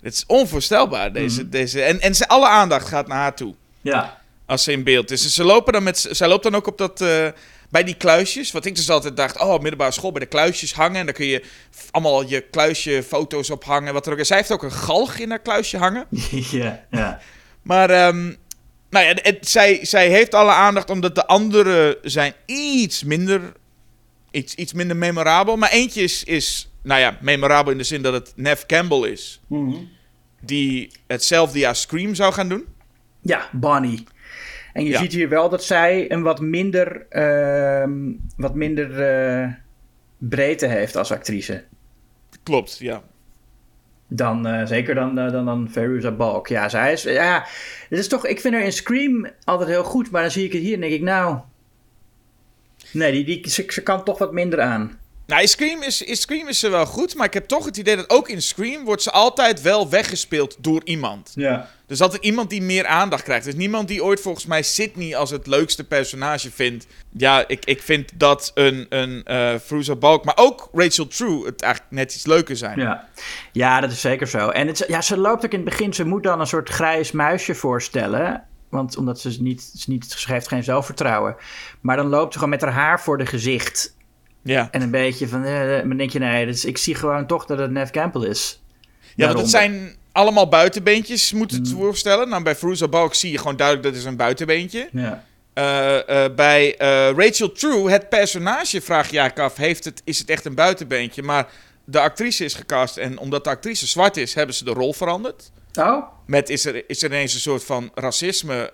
dit 0.00 0.12
is 0.12 0.24
onvoorstelbaar. 0.26 1.12
Deze, 1.12 1.40
Mhm. 1.40 1.50
deze, 1.50 1.82
en 1.82 2.00
en 2.00 2.14
ze, 2.14 2.28
alle 2.28 2.48
aandacht 2.48 2.88
gaat 2.88 3.06
naar 3.06 3.18
haar 3.18 3.34
toe. 3.36 3.54
ja. 3.80 4.22
als 4.46 4.62
ze 4.64 4.72
in 4.72 4.84
beeld 4.84 5.10
is. 5.10 5.22
Dus 5.22 5.34
ze 5.34 5.44
lopen 5.44 5.72
dan 5.72 5.82
met, 5.82 6.06
zij 6.10 6.28
loopt 6.28 6.42
dan 6.42 6.54
ook 6.54 6.66
op 6.66 6.78
dat, 6.78 7.04
bij 7.74 7.84
die 7.84 7.94
kluisjes. 7.94 8.52
Wat 8.52 8.64
ik 8.64 8.74
dus 8.74 8.90
altijd 8.90 9.16
dacht, 9.16 9.40
oh, 9.40 9.60
middelbare 9.60 9.92
school, 9.92 10.12
bij 10.12 10.20
de 10.20 10.26
kluisjes 10.26 10.74
hangen. 10.74 10.96
En 10.96 11.04
dan 11.04 11.14
kun 11.14 11.26
je 11.26 11.44
allemaal 11.90 12.28
je 12.28 12.40
kluisje 12.40 13.02
foto's 13.02 13.50
ophangen. 13.50 13.92
Wat 13.92 14.06
er 14.06 14.12
ook 14.12 14.18
is. 14.18 14.26
Zij 14.26 14.36
heeft 14.36 14.52
ook 14.52 14.62
een 14.62 14.72
galg 14.72 15.18
in 15.18 15.30
haar 15.30 15.40
kluisje 15.40 15.78
hangen. 15.78 16.06
ja, 16.50 16.84
ja. 16.90 17.20
Maar, 17.62 17.90
ehm, 17.90 18.32
nou 18.90 19.06
ja, 19.06 19.14
het, 19.22 19.48
zij, 19.48 19.84
zij 19.84 20.08
heeft 20.08 20.34
alle 20.34 20.52
aandacht 20.52 20.90
omdat 20.90 21.14
de 21.14 21.26
anderen 21.26 21.96
zijn 22.02 22.32
iets 22.46 23.04
minder, 23.04 23.52
iets, 24.30 24.54
iets 24.54 24.72
minder 24.72 24.96
memorabel. 24.96 25.56
Maar 25.56 25.70
eentje 25.70 26.02
is, 26.02 26.24
is, 26.24 26.70
nou 26.82 27.00
ja, 27.00 27.18
memorabel 27.20 27.72
in 27.72 27.78
de 27.78 27.84
zin 27.84 28.02
dat 28.02 28.12
het 28.12 28.32
Nev 28.36 28.62
Campbell 28.66 29.10
is. 29.10 29.40
Die 30.40 30.92
hetzelfde 31.06 31.58
jaar 31.58 31.76
Scream 31.76 32.14
zou 32.14 32.32
gaan 32.32 32.48
doen. 32.48 32.64
Ja, 33.20 33.48
Bonnie. 33.52 34.04
En 34.74 34.84
je 34.84 34.90
Ja. 34.90 34.98
ziet 34.98 35.12
hier 35.12 35.28
wel 35.28 35.48
dat 35.48 35.64
zij 35.64 36.10
een 36.10 36.22
wat 36.22 36.40
minder, 36.40 37.06
ehm, 37.08 37.92
wat 38.36 38.54
minder 38.54 39.00
eh, 39.02 39.52
breedte 40.18 40.66
heeft 40.66 40.96
als 40.96 41.12
actrice. 41.12 41.64
Klopt, 42.42 42.78
ja. 42.78 43.02
Dan, 44.08 44.46
eh, 44.46 44.66
zeker 44.66 44.94
dan, 44.94 45.18
eh, 45.18 45.32
dan, 45.32 45.44
dan 45.44 45.68
Veruza 45.70 46.10
Balk. 46.10 46.48
Ja, 46.48 46.68
zij 46.68 46.92
is... 46.92 47.02
Ja, 47.02 47.44
het 47.88 47.98
is 47.98 48.08
toch... 48.08 48.26
Ik 48.26 48.40
vind 48.40 48.54
haar 48.54 48.62
in 48.62 48.72
Scream 48.72 49.28
altijd 49.44 49.68
heel 49.68 49.84
goed. 49.84 50.10
Maar 50.10 50.22
dan 50.22 50.30
zie 50.30 50.44
ik 50.44 50.52
het 50.52 50.62
hier 50.62 50.74
en 50.74 50.80
denk 50.80 50.92
ik, 50.92 51.02
nou... 51.02 51.38
Nee, 52.92 53.12
die, 53.12 53.24
die, 53.24 53.50
ze, 53.50 53.64
ze 53.68 53.82
kan 53.82 54.04
toch 54.04 54.18
wat 54.18 54.32
minder 54.32 54.60
aan. 54.60 54.98
Nou, 55.26 55.40
in 55.40 55.48
Scream 55.48 55.82
is, 55.82 56.02
in 56.02 56.16
Scream 56.16 56.48
is 56.48 56.58
ze 56.58 56.68
wel 56.68 56.86
goed, 56.86 57.14
maar 57.14 57.26
ik 57.26 57.34
heb 57.34 57.46
toch 57.46 57.64
het 57.64 57.76
idee 57.76 57.96
dat 57.96 58.10
ook 58.10 58.28
in 58.28 58.42
Scream 58.42 58.84
wordt 58.84 59.02
ze 59.02 59.10
altijd 59.10 59.62
wel 59.62 59.88
weggespeeld 59.88 60.56
door 60.58 60.80
iemand. 60.84 61.32
Ja. 61.34 61.68
Dus 61.86 62.00
altijd 62.00 62.24
iemand 62.24 62.50
die 62.50 62.62
meer 62.62 62.86
aandacht 62.86 63.22
krijgt. 63.22 63.44
Dus 63.44 63.54
niemand 63.54 63.88
die 63.88 64.04
ooit 64.04 64.20
volgens 64.20 64.46
mij 64.46 64.62
Sydney 64.62 65.16
als 65.16 65.30
het 65.30 65.46
leukste 65.46 65.84
personage 65.84 66.50
vindt. 66.50 66.86
Ja, 67.10 67.44
ik, 67.48 67.64
ik 67.64 67.82
vind 67.82 68.10
dat 68.14 68.50
een, 68.54 68.86
een 68.88 69.24
eh 69.24 69.54
Fruza 69.64 69.96
Balk, 69.96 70.24
maar 70.24 70.36
ook 70.36 70.68
Rachel 70.72 71.06
True 71.06 71.46
het 71.46 71.62
eigenlijk 71.62 71.92
net 71.94 72.14
iets 72.14 72.26
leuker 72.26 72.56
zijn. 72.56 72.80
Ja. 72.80 73.08
ja, 73.52 73.80
dat 73.80 73.90
is 73.90 74.00
zeker 74.00 74.26
zo. 74.26 74.48
En 74.48 74.66
het, 74.66 74.84
ja, 74.88 75.00
ze 75.00 75.18
loopt 75.18 75.44
ook 75.44 75.52
in 75.52 75.60
het 75.60 75.68
begin... 75.68 75.94
Ze 75.94 76.04
moet 76.04 76.22
dan 76.22 76.40
een 76.40 76.46
soort 76.46 76.68
grijs 76.68 77.12
muisje 77.12 77.54
voorstellen... 77.54 78.44
Want 78.68 78.96
omdat 78.96 79.20
ze 79.20 79.42
niet, 79.42 79.70
ze 79.76 79.90
niet, 79.90 80.10
ze 80.10 80.32
heeft 80.32 80.48
geen 80.48 80.64
zelfvertrouwen. 80.64 81.36
Maar 81.80 81.96
dan 81.96 82.06
loopt 82.06 82.32
ze 82.32 82.38
gewoon 82.38 82.54
met 82.54 82.62
haar 82.62 82.72
haar 82.72 83.00
voor 83.00 83.18
de 83.18 83.26
gezicht. 83.26 83.94
Ja, 84.44 84.68
En 84.70 84.82
een 84.82 84.90
beetje 84.90 85.28
van, 85.28 85.44
eh, 85.44 85.78
dan 85.78 85.96
denk 85.96 86.10
je, 86.10 86.18
nee, 86.18 86.46
dus 86.46 86.64
ik 86.64 86.78
zie 86.78 86.94
gewoon 86.94 87.26
toch 87.26 87.46
dat 87.46 87.58
het 87.58 87.70
Nev 87.70 87.90
Campbell 87.90 88.28
is. 88.28 88.62
ja 89.16 89.26
want 89.26 89.38
het 89.38 89.50
zijn 89.50 89.96
allemaal 90.12 90.48
buitenbeentjes, 90.48 91.32
moet 91.32 91.50
het 91.50 91.72
Mm. 91.72 91.78
voorstellen. 91.78 92.28
Nou, 92.28 92.42
bij 92.42 92.56
Fruza 92.56 92.88
Balk 92.88 93.14
zie 93.14 93.32
je 93.32 93.38
gewoon 93.38 93.56
duidelijk 93.56 93.86
dat 93.86 93.94
het 93.96 94.04
is 94.04 94.08
een 94.10 94.16
buitenbeentje. 94.16 94.88
Ja. 94.92 95.24
Eh, 95.54 96.24
eh, 96.24 96.34
bij 96.34 96.76
eh, 96.76 97.10
Rachel 97.16 97.52
True, 97.52 97.90
het 97.90 98.08
personage, 98.08 98.80
vraag 98.80 99.10
je 99.10 99.18
eigenlijk 99.18 99.50
af, 99.50 99.56
heeft 99.56 99.84
het, 99.84 100.02
is 100.04 100.18
het 100.18 100.30
echt 100.30 100.44
een 100.44 100.54
buitenbeentje? 100.54 101.22
Maar 101.22 101.46
de 101.84 102.00
actrice 102.00 102.44
is 102.44 102.54
gecast 102.54 102.96
en 102.96 103.18
omdat 103.18 103.44
de 103.44 103.50
actrice 103.50 103.86
zwart 103.86 104.16
is, 104.16 104.34
hebben 104.34 104.54
ze 104.54 104.64
de 104.64 104.70
rol 104.70 104.92
veranderd. 104.92 105.50
Oh? 105.74 106.02
Met 106.26 106.48
is 106.48 106.64
er, 106.64 106.84
is 106.86 107.02
er 107.02 107.10
ineens 107.10 107.34
een 107.34 107.40
soort 107.40 107.64
van 107.64 107.90
racisme 107.94 108.70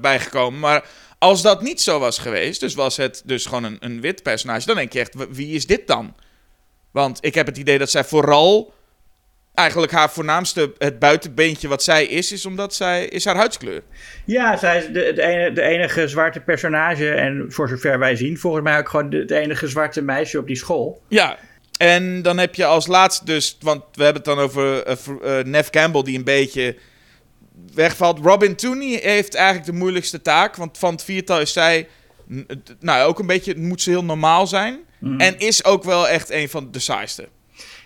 bijgekomen. 0.00 0.60
Maar 0.60 0.84
als 1.18 1.42
dat 1.42 1.62
niet 1.62 1.80
zo 1.80 1.98
was 1.98 2.18
geweest, 2.18 2.60
dus 2.60 2.74
was 2.74 2.96
het 2.96 3.22
dus 3.24 3.46
gewoon 3.46 3.64
een, 3.64 3.76
een 3.80 4.00
wit 4.00 4.22
personage, 4.22 4.66
dan 4.66 4.76
denk 4.76 4.92
je 4.92 5.00
echt, 5.00 5.14
wie 5.30 5.54
is 5.54 5.66
dit 5.66 5.86
dan? 5.86 6.14
Want 6.90 7.18
ik 7.20 7.34
heb 7.34 7.46
het 7.46 7.58
idee 7.58 7.78
dat 7.78 7.90
zij 7.90 8.04
vooral, 8.04 8.74
eigenlijk 9.54 9.92
haar 9.92 10.10
voornaamste, 10.10 10.72
het 10.78 10.98
buitenbeentje 10.98 11.68
wat 11.68 11.82
zij 11.82 12.04
is, 12.04 12.32
is 12.32 12.46
omdat 12.46 12.74
zij, 12.74 13.06
is 13.06 13.24
haar 13.24 13.36
huidskleur. 13.36 13.82
Ja, 14.24 14.56
zij 14.56 14.78
is 14.78 14.86
de, 14.86 15.12
de, 15.14 15.22
ene, 15.22 15.52
de 15.52 15.62
enige 15.62 16.08
zwarte 16.08 16.40
personage. 16.40 17.10
En 17.10 17.46
voor 17.48 17.68
zover 17.68 17.98
wij 17.98 18.16
zien, 18.16 18.38
volgens 18.38 18.64
mij 18.64 18.78
ook 18.78 18.88
gewoon 18.88 19.10
de, 19.10 19.16
het 19.16 19.30
enige 19.30 19.68
zwarte 19.68 20.02
meisje 20.02 20.38
op 20.38 20.46
die 20.46 20.56
school. 20.56 21.02
Ja, 21.08 21.38
en 21.78 22.22
dan 22.22 22.38
heb 22.38 22.54
je 22.54 22.64
als 22.64 22.86
laatste 22.86 23.24
dus, 23.24 23.56
want 23.60 23.82
we 23.92 24.04
hebben 24.04 24.22
het 24.22 24.34
dan 24.34 24.44
over 24.44 24.82
eh, 24.82 25.44
Nev 25.44 25.68
Campbell 25.68 26.02
die 26.02 26.18
een 26.18 26.24
beetje 26.24 26.76
wegvalt. 27.74 28.18
Robin 28.18 28.56
Tooney 28.56 29.00
heeft 29.02 29.34
eigenlijk 29.34 29.66
de 29.66 29.72
moeilijkste 29.72 30.22
taak, 30.22 30.56
want 30.56 30.78
van 30.78 30.92
het 30.92 31.04
viertal 31.04 31.40
is 31.40 31.52
zij, 31.52 31.88
nou 32.80 33.08
ook 33.08 33.18
een 33.18 33.26
beetje, 33.26 33.58
moet 33.58 33.82
ze 33.82 33.90
heel 33.90 34.04
normaal 34.04 34.46
zijn. 34.46 34.78
En 35.18 35.38
is 35.38 35.64
ook 35.64 35.84
wel 35.84 36.08
echt 36.08 36.30
een 36.30 36.48
van 36.48 36.68
de 36.70 36.78
saaiste. 36.78 37.28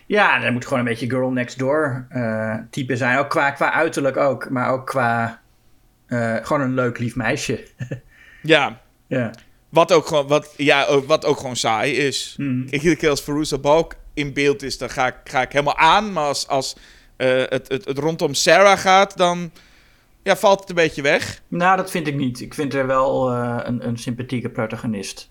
Ja, 0.07 0.39
dat 0.39 0.53
moet 0.53 0.65
gewoon 0.65 0.79
een 0.79 0.85
beetje 0.85 1.11
girl 1.11 1.31
next 1.31 1.59
door 1.59 2.07
eh, 2.09 2.55
type 2.71 2.97
zijn. 2.97 3.19
Ook 3.19 3.31
qua, 3.31 3.51
qua 3.51 3.73
uiterlijk 3.73 4.17
ook, 4.17 4.51
maar 4.51 4.71
ook 4.71 4.87
qua 4.87 5.41
eh, 6.07 6.37
gewoon 6.43 6.63
een 6.63 6.75
leuk 6.75 6.99
lief 6.99 7.17
meisje. 7.17 7.67
Ja, 8.43 8.81
ja. 9.07 9.31
wat 9.69 9.93
ook 9.93 10.07
gewoon, 10.07 10.27
wat, 10.27 10.55
ja, 10.57 11.01
wat 11.07 11.25
ook 11.25 11.37
gewoon 11.37 11.57
saai 11.57 11.93
is. 11.93 12.35
Mhm. 12.37 12.63
Iedere 12.71 12.97
keer 12.97 13.11
als 13.11 13.23
Veruza 13.23 13.59
Balk 13.59 13.95
in 14.15 14.33
beeld 14.33 14.63
is, 14.63 14.79
dan 14.79 14.91
ga 14.91 15.07
ik, 15.07 15.15
ga 15.25 15.43
ik 15.43 15.53
helemaal 15.53 15.77
aan. 15.77 16.13
Maar 16.13 16.25
als, 16.25 16.49
als 16.49 16.77
eh, 17.17 17.29
het, 17.29 17.69
het, 17.69 17.85
het 17.85 17.99
rondom 17.99 18.35
Sarah 18.35 18.79
gaat, 18.79 19.17
dan 19.17 19.53
ja, 20.23 20.37
valt 20.37 20.61
het 20.61 20.69
een 20.69 20.75
beetje 20.75 21.03
weg. 21.03 21.43
Nou, 21.49 21.77
dat 21.77 21.91
vind 21.91 22.07
ik 22.07 22.15
niet. 22.15 22.41
Ik 22.41 22.55
vind 22.55 22.75
er 22.75 22.87
wel 22.87 23.31
eh, 23.33 23.57
een, 23.63 23.87
een 23.87 23.97
sympathieke 23.97 24.51
protagonist. 24.51 25.31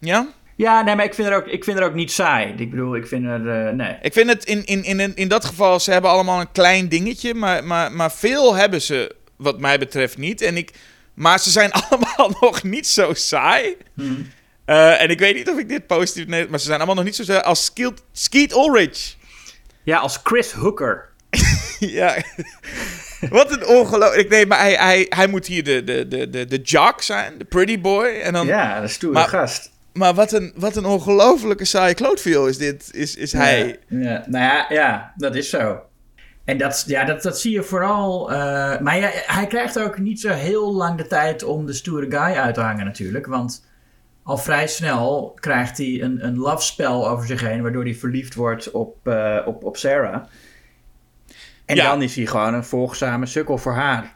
Ja? 0.00 0.28
Ja, 0.56 0.82
nee, 0.82 0.94
maar 0.96 1.04
ik 1.04 1.14
vind 1.14 1.28
er 1.28 1.34
ook, 1.36 1.46
ik 1.46 1.64
vind 1.64 1.78
er 1.78 1.84
ook 1.84 1.94
niet 1.94 2.12
saai. 2.12 2.54
Ik 2.56 2.70
bedoel, 2.70 2.96
ik 2.96 3.06
vind 3.06 3.24
er... 3.24 3.66
eh, 3.66 3.72
nee. 3.72 3.96
Ik 4.02 4.12
vind 4.12 4.28
het 4.28 4.44
in, 4.44 4.64
in, 4.64 4.84
in, 4.84 5.16
in 5.16 5.28
dat 5.28 5.44
geval, 5.44 5.80
ze 5.80 5.90
hebben 5.90 6.10
allemaal 6.10 6.40
een 6.40 6.52
klein 6.52 6.88
dingetje, 6.88 7.34
maar, 7.34 7.64
maar, 7.64 7.92
maar 7.92 8.12
veel 8.12 8.54
hebben 8.54 8.82
ze, 8.82 9.14
wat 9.36 9.60
mij 9.60 9.78
betreft, 9.78 10.18
niet. 10.18 10.40
En 10.40 10.56
ik, 10.56 10.72
maar 11.14 11.40
ze 11.40 11.50
zijn 11.50 11.72
allemaal 11.88 12.36
nog 12.40 12.62
niet 12.62 12.86
zo 12.86 13.14
saai. 13.14 13.76
Eh, 14.64 15.02
en 15.02 15.10
ik 15.10 15.18
weet 15.18 15.34
niet 15.34 15.50
of 15.50 15.58
ik 15.58 15.68
dit 15.68 15.86
positief 15.86 16.26
neem, 16.26 16.46
maar 16.50 16.58
ze 16.58 16.66
zijn 16.66 16.78
allemaal 16.78 16.96
nog 16.96 17.04
niet 17.04 17.16
zo 17.16 17.24
saai 17.24 17.40
als 17.40 17.64
Skeet, 17.64 18.02
Skeet 18.12 18.52
Ulrich. 18.52 19.16
Ja, 19.82 19.98
als 19.98 20.20
Chris 20.22 20.52
Hooker. 20.52 21.08
ja. 21.78 22.16
Wat 23.30 23.52
een 23.52 23.66
ongelooflijk. 23.66 24.28
Nee, 24.28 24.46
maar 24.46 24.58
hij, 24.58 24.74
hij, 24.74 25.06
hij 25.08 25.26
moet 25.26 25.46
hier 25.46 25.64
de, 25.64 25.84
de, 25.84 26.08
de, 26.08 26.30
de, 26.30 26.44
de 26.46 26.56
jock 26.60 27.02
zijn, 27.02 27.38
de 27.38 27.44
pretty 27.44 27.80
boy. 27.80 28.06
En 28.06 28.32
dan, 28.32 28.46
Ja, 28.46 28.82
een 28.82 28.88
stoere 28.88 29.14
Maar- 29.18 29.28
gast. 29.28 29.74
Maar 29.92 30.14
wat 30.14 30.32
een, 30.32 30.52
wat 30.56 30.76
een 30.76 30.84
ongelofelijke 30.84 31.64
saaie 31.64 31.94
klootviool 31.94 32.46
is 32.46 32.58
dit, 32.58 32.88
is, 32.94 33.14
is 33.16 33.32
hij. 33.32 33.78
Ja, 33.88 33.98
ja. 33.98 34.24
Nou 34.26 34.44
ja, 34.44 34.66
ja, 34.68 35.12
dat 35.16 35.34
is 35.34 35.50
zo. 35.50 35.80
En 36.44 36.58
dat, 36.58 36.84
ja, 36.86 37.04
dat, 37.04 37.22
dat 37.22 37.40
zie 37.40 37.52
je 37.52 37.62
vooral. 37.62 38.30
eh, 38.32 38.36
maar 38.80 38.98
ja, 38.98 39.10
hij 39.12 39.46
krijgt 39.46 39.78
ook 39.80 39.98
niet 39.98 40.20
zo 40.20 40.28
heel 40.32 40.74
lang 40.74 40.96
de 40.98 41.06
tijd 41.06 41.42
om 41.42 41.66
de 41.66 41.72
stoere 41.72 42.06
guy 42.10 42.36
uit 42.36 42.54
te 42.54 42.60
hangen, 42.60 42.84
natuurlijk. 42.84 43.26
Want 43.26 43.64
al 44.22 44.38
vrij 44.38 44.66
snel 44.66 45.32
krijgt 45.40 45.78
hij 45.78 46.02
een, 46.02 46.26
een 46.26 46.36
love 46.38 46.62
spell 46.64 46.86
over 46.86 47.26
zich 47.26 47.40
heen, 47.40 47.62
waardoor 47.62 47.82
hij 47.84 47.94
verliefd 47.94 48.34
wordt 48.34 48.70
op, 48.70 48.96
eh, 49.08 49.36
op, 49.46 49.64
op 49.64 49.76
Sarah. 49.76 50.24
En 51.66 51.76
Ja. 51.76 51.90
dan 51.90 52.02
is 52.02 52.16
hij 52.16 52.26
gewoon 52.26 52.54
een 52.54 52.64
volgzame 52.64 53.26
sukkel 53.26 53.58
voor 53.58 53.72
haar. 53.72 54.14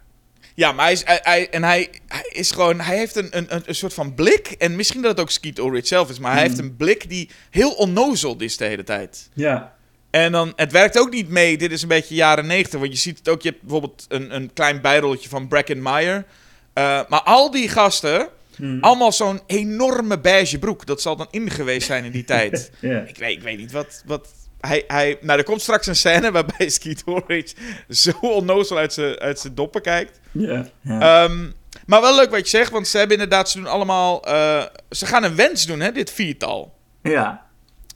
Ja, 0.55 0.73
maar 0.73 0.85
hij 0.85 0.93
is, 0.93 1.05
hij, 1.05 1.21
hij- 1.23 1.51
en 1.51 1.65
hij, 1.65 1.91
hij 2.07 2.31
is 2.33 2.51
gewoon, 2.51 2.81
hij 2.81 2.97
heeft 2.97 3.17
een, 3.17 3.29
een, 3.31 3.47
een, 3.65 3.75
soort 3.75 3.95
van 3.95 4.15
blik. 4.15 4.47
En 4.59 4.77
misschien 4.77 5.03
dat 5.03 5.11
het 5.11 5.21
ook 5.21 5.31
Skeet 5.31 5.59
Ulrich 5.59 5.87
zelf 5.87 6.11
is, 6.11 6.19
maar 6.19 6.33
hij 6.33 6.43
heeft 6.43 6.59
een 6.59 6.77
blik 6.77 7.09
die 7.09 7.29
heel 7.51 7.71
onnozel 7.73 8.35
is 8.39 8.57
de 8.57 8.65
hele 8.65 8.85
tijd. 8.85 9.29
Ja. 9.35 9.75
En 10.11 10.33
dan, 10.33 10.53
het 10.57 10.73
werkt 10.73 10.99
ook 10.99 11.11
niet 11.11 11.29
mee. 11.29 11.59
Dit 11.59 11.73
is 11.73 11.83
een 11.83 11.89
beetje 11.89 12.15
jaren 12.15 12.47
negentig. 12.47 12.81
Want 12.81 12.93
je 12.93 12.99
ziet 12.99 13.19
het 13.19 13.29
ook, 13.29 13.43
je 13.43 13.49
hebt 13.49 13.61
bijvoorbeeld 13.63 14.07
een, 14.09 14.35
een 14.35 14.53
klein 14.53 14.81
bijrolletje 14.81 15.29
van 15.29 15.49
Bracken 15.49 15.83
Meyer. 15.83 16.25
Eh, 16.73 17.01
maar 17.09 17.23
al 17.23 17.51
die 17.51 17.69
gasten, 17.69 18.29
allemaal 18.81 19.13
zo'n 19.13 19.41
enorme 19.47 20.19
beige 20.21 20.59
broek. 20.59 20.87
Dat 20.87 21.01
zal 21.03 21.17
dan 21.17 21.27
in 21.31 21.51
geweest 21.51 21.87
zijn 21.87 22.05
in 22.05 22.13
die 22.13 22.25
tijd. 22.25 22.71
Ik 23.07 23.17
weet, 23.19 23.37
ik 23.37 23.43
weet 23.43 23.59
niet 23.59 23.73
wat. 23.73 24.03
wat 24.07 24.29
hij, 24.61 24.85
hij, 24.87 25.19
nou, 25.21 25.39
er 25.39 25.45
komt 25.45 25.61
straks 25.61 25.87
een 25.87 25.97
scène 25.97 26.31
waarbij 26.37 26.69
Skeet 26.69 27.03
Ulrich 27.07 27.53
zo 27.89 28.13
onnozel 28.21 28.77
uit 28.77 28.93
zijn 28.93 29.19
uit 29.19 29.39
zijn 29.39 29.55
doppen 29.55 29.83
kijkt. 29.83 30.21
Ja. 30.33 30.67
ja. 30.81 31.25
Ehm, 31.25 31.47
Maar 31.87 32.01
wel 32.01 32.15
leuk 32.15 32.31
wat 32.31 32.51
je 32.51 32.57
zegt, 32.57 32.71
want 32.71 32.89
ze 32.89 32.99
hebben 32.99 33.17
inderdaad, 33.17 33.51
ze 33.51 33.59
doen 33.59 33.67
allemaal, 33.67 34.25
eh, 34.25 34.63
ze 34.91 35.07
gaan 35.07 35.25
een 35.25 35.37
wens 35.37 35.67
doen, 35.67 35.81
hè, 35.81 35.93
dit 35.93 36.11
viertal. 36.11 36.75
Ja. 37.03 37.47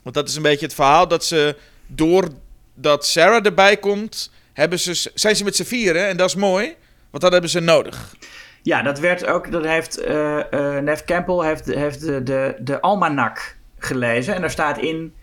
Want 0.03 0.15
dat 0.15 0.29
is 0.29 0.37
een 0.37 0.43
beetje 0.43 0.67
het 0.67 0.75
verhaal 0.75 1.09
dat 1.09 1.25
ze, 1.25 1.57
doordat 1.87 3.07
Sarah 3.07 3.47
erbij 3.47 3.77
komt, 3.77 4.31
hebben 4.53 4.79
ze, 4.79 5.11
zijn 5.15 5.37
ze 5.37 5.45
met 5.45 5.57
z'n 5.57 5.65
vieren 5.65 6.07
en 6.07 6.17
dat 6.17 6.29
is 6.29 6.35
mooi, 6.35 6.75
want 7.11 7.23
dat 7.23 7.33
hebben 7.33 7.51
ze 7.51 7.61
nodig. 7.61 8.15
Ja, 8.63 8.83
dat 8.83 8.99
werd 8.99 9.27
ook, 9.27 9.53
dat 9.53 9.65
heeft, 9.65 9.99
eh 9.99 10.41
Neve 10.81 11.05
Campbell 11.05 11.47
heeft, 11.47 11.67
heeft 11.67 12.01
de, 12.01 12.23
de, 12.23 12.57
de 12.61 12.81
almanak 12.81 13.57
gelezen. 13.79 14.35
En 14.35 14.41
daar 14.41 14.51
staat 14.51 14.79
in 14.79 15.15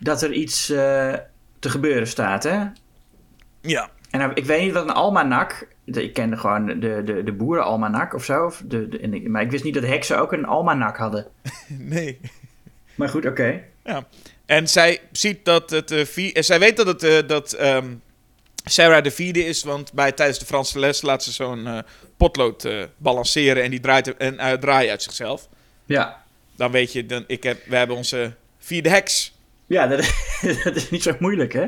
dat 0.00 0.22
er 0.22 0.32
iets 0.32 0.70
eh, 0.70 1.14
te 1.58 1.70
gebeuren 1.70 2.06
staat, 2.06 2.42
hè? 2.42 2.64
Ja. 3.60 3.90
En 4.10 4.18
nou, 4.18 4.32
ik 4.34 4.44
weet 4.44 4.60
niet 4.60 4.72
wat 4.72 4.82
een 4.82 4.94
almanak... 4.94 5.68
Ik 5.84 6.12
kende 6.12 6.36
gewoon 6.36 6.66
de, 6.66 7.02
de, 7.04 7.22
de 7.22 7.32
boerenalmanak 7.32 8.14
of 8.14 8.24
zo. 8.24 8.44
Of 8.44 8.62
de, 8.64 8.88
de, 8.88 9.28
maar 9.28 9.42
ik 9.42 9.50
wist 9.50 9.64
niet 9.64 9.74
dat 9.74 9.82
heksen 9.82 10.18
ook 10.18 10.32
een 10.32 10.46
almanak 10.46 10.96
hadden. 10.96 11.26
Nee. 11.68 12.20
Maar 12.94 13.08
goed, 13.08 13.26
oké. 13.26 13.62
Ja. 13.84 14.06
En 14.46 14.68
zij 14.68 15.00
ziet 15.12 15.44
dat 15.44 15.70
het 15.70 15.94
vier, 15.94 16.34
eh, 16.34 16.42
zij 16.42 16.58
weet 16.58 16.76
dat 16.76 17.02
het 17.02 17.28
dat 17.28 17.52
ehm, 17.52 17.94
Sarah 18.64 19.02
de 19.02 19.10
vierde 19.10 19.44
is, 19.44 19.62
want 19.62 19.92
bij 19.92 20.12
tijdens 20.12 20.38
de 20.38 20.46
Franse 20.46 20.78
les 20.78 21.02
laat 21.02 21.24
ze 21.24 21.32
zo'n 21.32 21.82
potlood 22.16 22.68
balanceren 22.96 23.62
en 23.62 23.70
die 23.70 23.80
draait 23.80 24.16
en 24.16 24.60
draaien 24.60 24.90
uit 24.90 25.02
zichzelf. 25.02 25.48
Ja. 25.84 26.24
Dan 26.56 26.70
weet 26.70 26.92
je, 26.92 27.06
dan, 27.06 27.24
ik 27.26 27.42
heb, 27.42 27.66
we 27.66 27.76
hebben 27.76 27.96
onze 27.96 28.34
vierde 28.58 28.88
heks. 28.88 29.35
Ja, 29.68 29.86
dat, 29.86 29.98
dat 30.64 30.76
is 30.76 30.90
niet 30.90 31.02
zo 31.02 31.12
moeilijk, 31.18 31.52
hè? 31.52 31.66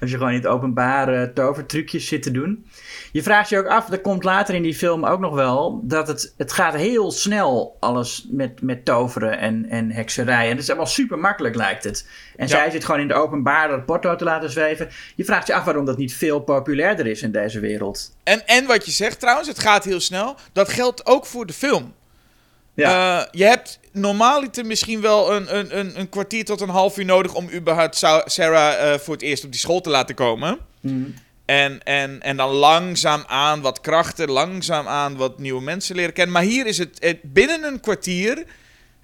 Als 0.00 0.10
je 0.10 0.16
gewoon 0.16 0.32
in 0.32 0.38
het 0.38 0.46
openbaar 0.46 1.32
tovertrucjes 1.32 2.06
zit 2.06 2.22
te 2.22 2.30
doen. 2.30 2.66
Je 3.12 3.22
vraagt 3.22 3.48
je 3.48 3.58
ook 3.58 3.66
af, 3.66 3.86
dat 3.86 4.00
komt 4.00 4.24
later 4.24 4.54
in 4.54 4.62
die 4.62 4.74
film 4.74 5.04
ook 5.04 5.20
nog 5.20 5.34
wel, 5.34 5.80
dat 5.84 6.08
het, 6.08 6.34
het 6.36 6.52
gaat 6.52 6.74
heel 6.74 7.10
snel 7.10 7.76
alles 7.80 8.26
met, 8.30 8.62
met 8.62 8.84
toveren 8.84 9.38
en, 9.38 9.66
en 9.68 9.90
hekserij. 9.90 10.44
En 10.44 10.50
het 10.50 10.58
is 10.60 10.68
allemaal 10.68 10.86
super 10.86 11.18
makkelijk, 11.18 11.54
lijkt 11.54 11.84
het. 11.84 12.08
En 12.36 12.46
Ja. 12.46 12.56
zij 12.56 12.70
zit 12.70 12.84
gewoon 12.84 13.00
in 13.00 13.08
het 13.08 13.16
openbaar 13.16 13.68
dat 13.68 13.86
porto 13.86 14.16
te 14.16 14.24
laten 14.24 14.50
zweven. 14.50 14.88
Je 15.16 15.24
vraagt 15.24 15.46
je 15.46 15.54
af 15.54 15.64
waarom 15.64 15.84
dat 15.84 15.96
niet 15.98 16.14
veel 16.14 16.40
populairder 16.40 17.06
is 17.06 17.22
in 17.22 17.32
deze 17.32 17.60
wereld. 17.60 18.16
En, 18.24 18.46
en 18.46 18.66
wat 18.66 18.84
je 18.86 18.92
zegt 18.92 19.20
trouwens, 19.20 19.48
het 19.48 19.58
gaat 19.58 19.84
heel 19.84 20.00
snel. 20.00 20.36
Dat 20.52 20.68
geldt 20.68 21.06
ook 21.06 21.26
voor 21.26 21.46
de 21.46 21.52
film. 21.52 21.94
Ja, 22.74 23.20
Eh, 23.20 23.26
je 23.30 23.44
hebt 23.44 23.80
normaaliter 23.96 24.66
misschien 24.66 25.00
wel 25.00 25.32
een, 25.34 25.56
een, 25.58 25.78
een, 25.78 25.98
een 26.00 26.08
kwartier 26.08 26.44
tot 26.44 26.60
een 26.60 26.68
half 26.68 26.98
uur 26.98 27.04
nodig 27.04 27.34
om 27.34 27.50
überhaupt 27.52 27.96
Sa- 27.96 28.22
Sarah 28.26 28.92
eh, 28.92 28.98
voor 28.98 29.14
het 29.14 29.22
eerst 29.22 29.44
op 29.44 29.50
die 29.50 29.60
school 29.60 29.80
te 29.80 29.90
laten 29.90 30.14
komen. 30.14 30.58
Mhm. 30.80 31.02
En, 31.44 31.82
en, 31.82 32.22
en 32.22 32.36
dan 32.36 32.50
langzaam 32.50 33.24
aan 33.26 33.60
wat 33.60 33.80
krachten, 33.80 34.30
langzaam 34.30 34.86
aan 34.88 35.16
wat 35.16 35.38
nieuwe 35.38 35.62
mensen 35.62 35.96
leren 35.96 36.12
kennen. 36.12 36.32
Maar 36.32 36.42
hier 36.42 36.66
is 36.66 36.78
het, 36.78 36.96
het 36.98 37.18
binnen 37.22 37.64
een 37.64 37.80
kwartier 37.80 38.44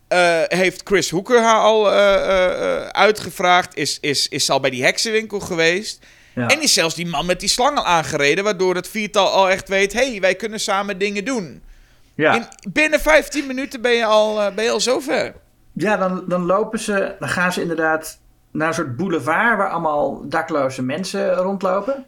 eh, 0.08 0.40
heeft 0.46 0.80
Chris 0.84 1.10
Hoeker 1.10 1.42
haar 1.42 1.60
al 1.60 1.92
eh, 1.92 2.86
uitgevraagd. 2.86 3.76
Is, 3.76 3.98
is, 4.00 4.28
is 4.28 4.50
al 4.50 4.60
bij 4.60 4.70
die 4.70 4.82
heksenwinkel 4.84 5.40
geweest. 5.40 5.98
ja. 6.34 6.48
En 6.48 6.62
is 6.62 6.72
zelfs 6.72 6.94
die 6.94 7.06
man 7.06 7.26
met 7.26 7.40
die 7.40 7.48
slang 7.48 7.76
al 7.78 7.84
aangereden. 7.84 8.44
Waardoor 8.44 8.74
het 8.74 8.88
viertal 8.88 9.28
al 9.28 9.50
echt 9.50 9.68
weet: 9.68 9.92
hé, 9.92 10.10
hey, 10.10 10.20
wij 10.20 10.34
kunnen 10.34 10.60
samen 10.60 10.98
dingen 10.98 11.24
doen. 11.24 11.62
Ja. 12.14 12.34
In, 12.34 12.46
binnen 12.72 13.00
15 13.00 13.46
minuten 13.46 13.80
ben 13.80 13.92
je 13.92 14.04
al, 14.04 14.40
eh, 14.40 14.54
ben 14.54 14.64
je 14.64 14.70
al 14.70 14.80
zover. 14.80 15.34
Ja, 15.72 15.96
dan, 15.96 16.24
dan 16.28 16.46
lopen 16.46 16.78
ze, 16.78 17.16
dan 17.18 17.28
gaan 17.28 17.52
ze 17.52 17.60
inderdaad 17.60 18.20
naar 18.50 18.68
een 18.68 18.74
soort 18.74 18.96
boulevard 18.96 19.56
waar 19.56 19.70
allemaal 19.70 20.28
dakloze 20.28 20.82
mensen 20.82 21.34
rondlopen. 21.34 22.06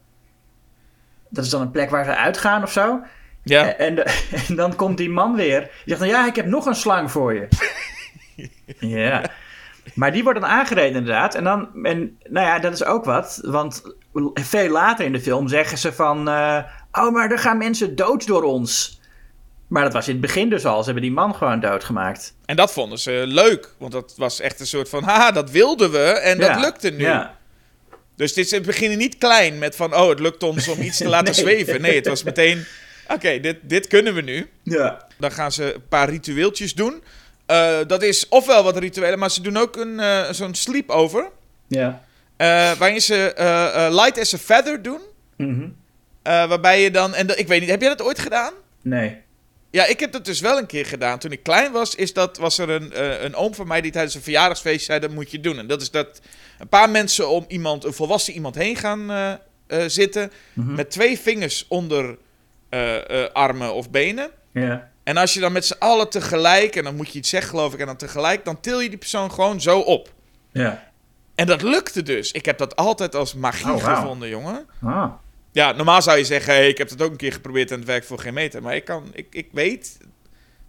Dat 1.28 1.44
is 1.44 1.50
dan 1.50 1.60
een 1.60 1.70
plek 1.70 1.90
waar 1.90 2.04
ze 2.04 2.16
uitgaan 2.16 2.62
of 2.62 2.72
zo. 2.72 3.00
Ja. 3.42 3.74
En, 3.76 4.04
en 4.48 4.56
dan 4.56 4.76
komt 4.76 4.96
die 4.96 5.10
man 5.10 5.34
weer. 5.34 5.60
Die 5.60 5.70
zegt 5.84 6.00
dan, 6.00 6.08
ja, 6.08 6.26
ik 6.26 6.36
heb 6.36 6.46
nog 6.46 6.66
een 6.66 6.74
slang 6.74 7.10
voor 7.10 7.34
je. 7.34 7.48
ja. 8.98 9.22
Maar 9.94 10.12
die 10.12 10.22
wordt 10.22 10.40
dan 10.40 10.50
aangereden 10.50 10.96
inderdaad. 10.96 11.34
En 11.34 11.44
dan, 11.44 11.84
en 11.84 12.18
nou 12.28 12.46
ja, 12.46 12.58
dat 12.58 12.72
is 12.72 12.84
ook 12.84 13.04
wat. 13.04 13.40
Want 13.42 13.82
veel 14.34 14.68
later 14.68 15.04
in 15.04 15.12
de 15.12 15.20
film 15.20 15.48
zeggen 15.48 15.78
ze 15.78 15.92
van... 15.92 16.28
eh, 16.28 16.58
oh, 16.92 17.12
maar 17.12 17.30
er 17.30 17.38
gaan 17.38 17.58
mensen 17.58 17.96
dood 17.96 18.26
door 18.26 18.42
ons. 18.42 19.00
Maar 19.68 19.82
dat 19.82 19.92
was 19.92 20.06
in 20.06 20.12
het 20.12 20.20
begin 20.20 20.48
dus 20.50 20.64
al. 20.64 20.78
Ze 20.78 20.84
hebben 20.84 21.02
die 21.02 21.12
man 21.12 21.34
gewoon 21.34 21.60
doodgemaakt. 21.60 22.34
En 22.44 22.56
dat 22.56 22.72
vonden 22.72 22.98
ze 22.98 23.22
leuk. 23.26 23.74
Want 23.78 23.92
dat 23.92 24.14
was 24.16 24.40
echt 24.40 24.60
een 24.60 24.66
soort 24.66 24.88
van: 24.88 25.02
haha, 25.04 25.30
dat 25.32 25.50
wilden 25.50 25.90
we. 25.92 25.98
En 26.04 26.38
dat 26.38 26.60
lukte 26.60 26.90
nu. 26.90 27.04
Ja. 27.04 27.36
Dus 28.16 28.32
dit 28.32 28.44
is, 28.44 28.50
we 28.50 28.60
beginnen 28.60 28.98
niet 28.98 29.18
klein 29.18 29.58
met 29.58 29.76
van: 29.76 29.94
oh, 29.96 30.08
het 30.08 30.20
lukt 30.20 30.42
ons 30.42 30.68
om 30.68 30.80
iets 30.80 30.96
te 30.98 31.08
laten 31.14 31.24
Nee. 31.24 31.34
zweven. 31.34 31.80
Nee, 31.80 31.94
het 31.96 32.06
was 32.06 32.22
meteen: 32.22 32.64
oké, 33.08 33.40
dit, 33.40 33.56
dit 33.62 33.86
kunnen 33.86 34.14
we 34.14 34.20
nu. 34.20 34.48
ja. 34.62 35.06
Dan 35.18 35.32
gaan 35.32 35.52
ze 35.52 35.74
een 35.74 35.88
paar 35.88 36.08
ritueeltjes 36.08 36.74
doen. 36.74 37.02
Eh, 37.46 37.76
dat 37.86 38.02
is 38.02 38.28
ofwel 38.28 38.62
wat 38.62 38.76
rituelen, 38.76 39.18
maar 39.18 39.30
ze 39.30 39.40
doen 39.42 39.56
ook 39.56 39.76
een, 39.76 40.00
eh, 40.00 40.30
zo'n 40.30 40.54
sleepover. 40.54 41.28
Ja. 41.68 42.02
eh 42.36 42.72
waarin 42.72 43.00
ze 43.00 43.32
light 43.92 44.18
as 44.18 44.34
a 44.34 44.38
feather 44.38 44.82
doen. 44.82 45.00
Mhm. 45.36 45.68
Waarbij 46.22 46.82
je 46.82 46.90
dan, 46.90 47.14
en 47.14 47.38
ik 47.38 47.48
weet 47.48 47.60
niet, 47.60 47.70
heb 47.70 47.80
jij 47.80 47.88
dat 47.88 48.02
ooit 48.02 48.18
gedaan? 48.18 48.52
Nee. 48.82 49.22
Ja, 49.74 49.86
ik 49.86 50.00
heb 50.00 50.12
dat 50.12 50.24
dus 50.24 50.40
wel 50.40 50.58
een 50.58 50.66
keer 50.66 50.86
gedaan. 50.86 51.18
Toen 51.18 51.32
ik 51.32 51.42
klein 51.42 51.72
was, 51.72 51.94
is 51.94 52.12
dat, 52.12 52.36
was 52.36 52.58
er 52.58 52.70
een, 52.70 52.92
eh, 52.92 53.22
een 53.22 53.34
oom 53.34 53.54
van 53.54 53.66
mij 53.66 53.80
die 53.80 53.92
tijdens 53.92 54.14
een 54.14 54.22
verjaardagsfeest 54.22 54.84
zei: 54.84 55.00
dat 55.00 55.10
moet 55.10 55.30
je 55.30 55.40
doen. 55.40 55.58
En 55.58 55.66
dat 55.66 55.82
is 55.82 55.90
dat 55.90 56.20
een 56.58 56.68
paar 56.68 56.90
mensen 56.90 57.28
om 57.28 57.44
iemand, 57.48 57.84
een 57.84 57.92
volwassen 57.92 58.34
iemand 58.34 58.54
heen 58.54 58.76
gaan 58.76 59.10
eh, 59.10 59.32
eh, 59.32 59.38
zitten. 59.86 60.32
Mhm. 60.52 60.74
Met 60.74 60.90
twee 60.90 61.18
vingers 61.18 61.64
onder 61.68 62.18
armen 63.32 63.74
of 63.74 63.90
benen. 63.90 64.30
Ja. 64.52 64.90
En 65.04 65.16
als 65.16 65.34
je 65.34 65.40
dan 65.40 65.52
met 65.52 65.64
z'n 65.64 65.76
allen 65.78 66.10
tegelijk, 66.10 66.76
en 66.76 66.84
dan 66.84 66.96
moet 66.96 67.12
je 67.12 67.18
iets 67.18 67.28
zeggen, 67.28 67.50
geloof 67.50 67.74
ik, 67.74 67.80
en 67.80 67.86
dan 67.86 67.96
tegelijk, 67.96 68.44
dan 68.44 68.60
til 68.60 68.80
je 68.80 68.88
die 68.88 68.98
persoon 68.98 69.32
gewoon 69.32 69.60
zo 69.60 69.78
op. 69.78 70.12
Ja. 70.52 70.92
En 71.34 71.46
dat 71.46 71.62
lukte 71.62 72.02
dus. 72.02 72.32
Ik 72.32 72.44
heb 72.44 72.58
dat 72.58 72.76
altijd 72.76 73.14
als 73.14 73.34
magie 73.34 73.72
Oh, 73.72 73.84
gevonden, 73.84 74.28
jongen. 74.28 74.66
Ah. 74.82 75.12
Ja, 75.54 75.72
normaal 75.72 76.02
zou 76.02 76.18
je 76.18 76.24
zeggen, 76.24 76.54
hey, 76.54 76.68
ik 76.68 76.78
heb 76.78 76.88
het 76.88 77.02
ook 77.02 77.10
een 77.10 77.16
keer 77.16 77.32
geprobeerd 77.32 77.70
en 77.70 77.78
het 77.78 77.86
werkt 77.86 78.06
voor 78.06 78.18
geen 78.18 78.34
meter. 78.34 78.62
Maar 78.62 78.74
ik, 78.74 78.84
kan, 78.84 79.10
ik, 79.12 79.26
ik 79.30 79.48
weet 79.52 79.98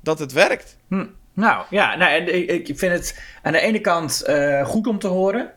dat 0.01 0.19
het 0.19 0.31
werkt. 0.31 0.77
Hm. 0.87 1.05
Nou, 1.33 1.65
ja, 1.69 1.95
nou, 1.95 2.11
en 2.11 2.35
ik 2.35 2.67
ik 2.67 2.77
vind 2.77 2.93
het 2.93 3.21
aan 3.41 3.51
de 3.51 3.59
ene 3.59 3.79
kant 3.79 4.21
eh, 4.21 4.65
goed 4.65 4.87
om 4.87 4.99
te 4.99 5.07
horen. 5.07 5.53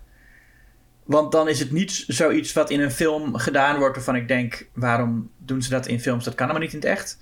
Want 1.05 1.33
dan 1.33 1.49
is 1.49 1.59
het 1.59 1.71
niet 1.71 2.05
zoiets 2.07 2.53
wat 2.53 2.71
in 2.71 2.81
een 2.81 2.91
film 2.91 3.37
gedaan 3.37 3.79
wordt 3.79 3.97
waarvan 3.97 4.17
ik 4.17 4.29
denk, 4.29 4.69
waarom 4.75 5.31
doen 5.39 5.63
ze 5.63 5.71
dat 5.71 5.87
in 5.87 6.01
films? 6.01 6.25
Dat 6.25 6.35
kan 6.35 6.47
helemaal 6.47 6.69
niet 6.69 6.75
in 6.75 6.89
het 6.89 6.99
echt. 6.99 7.19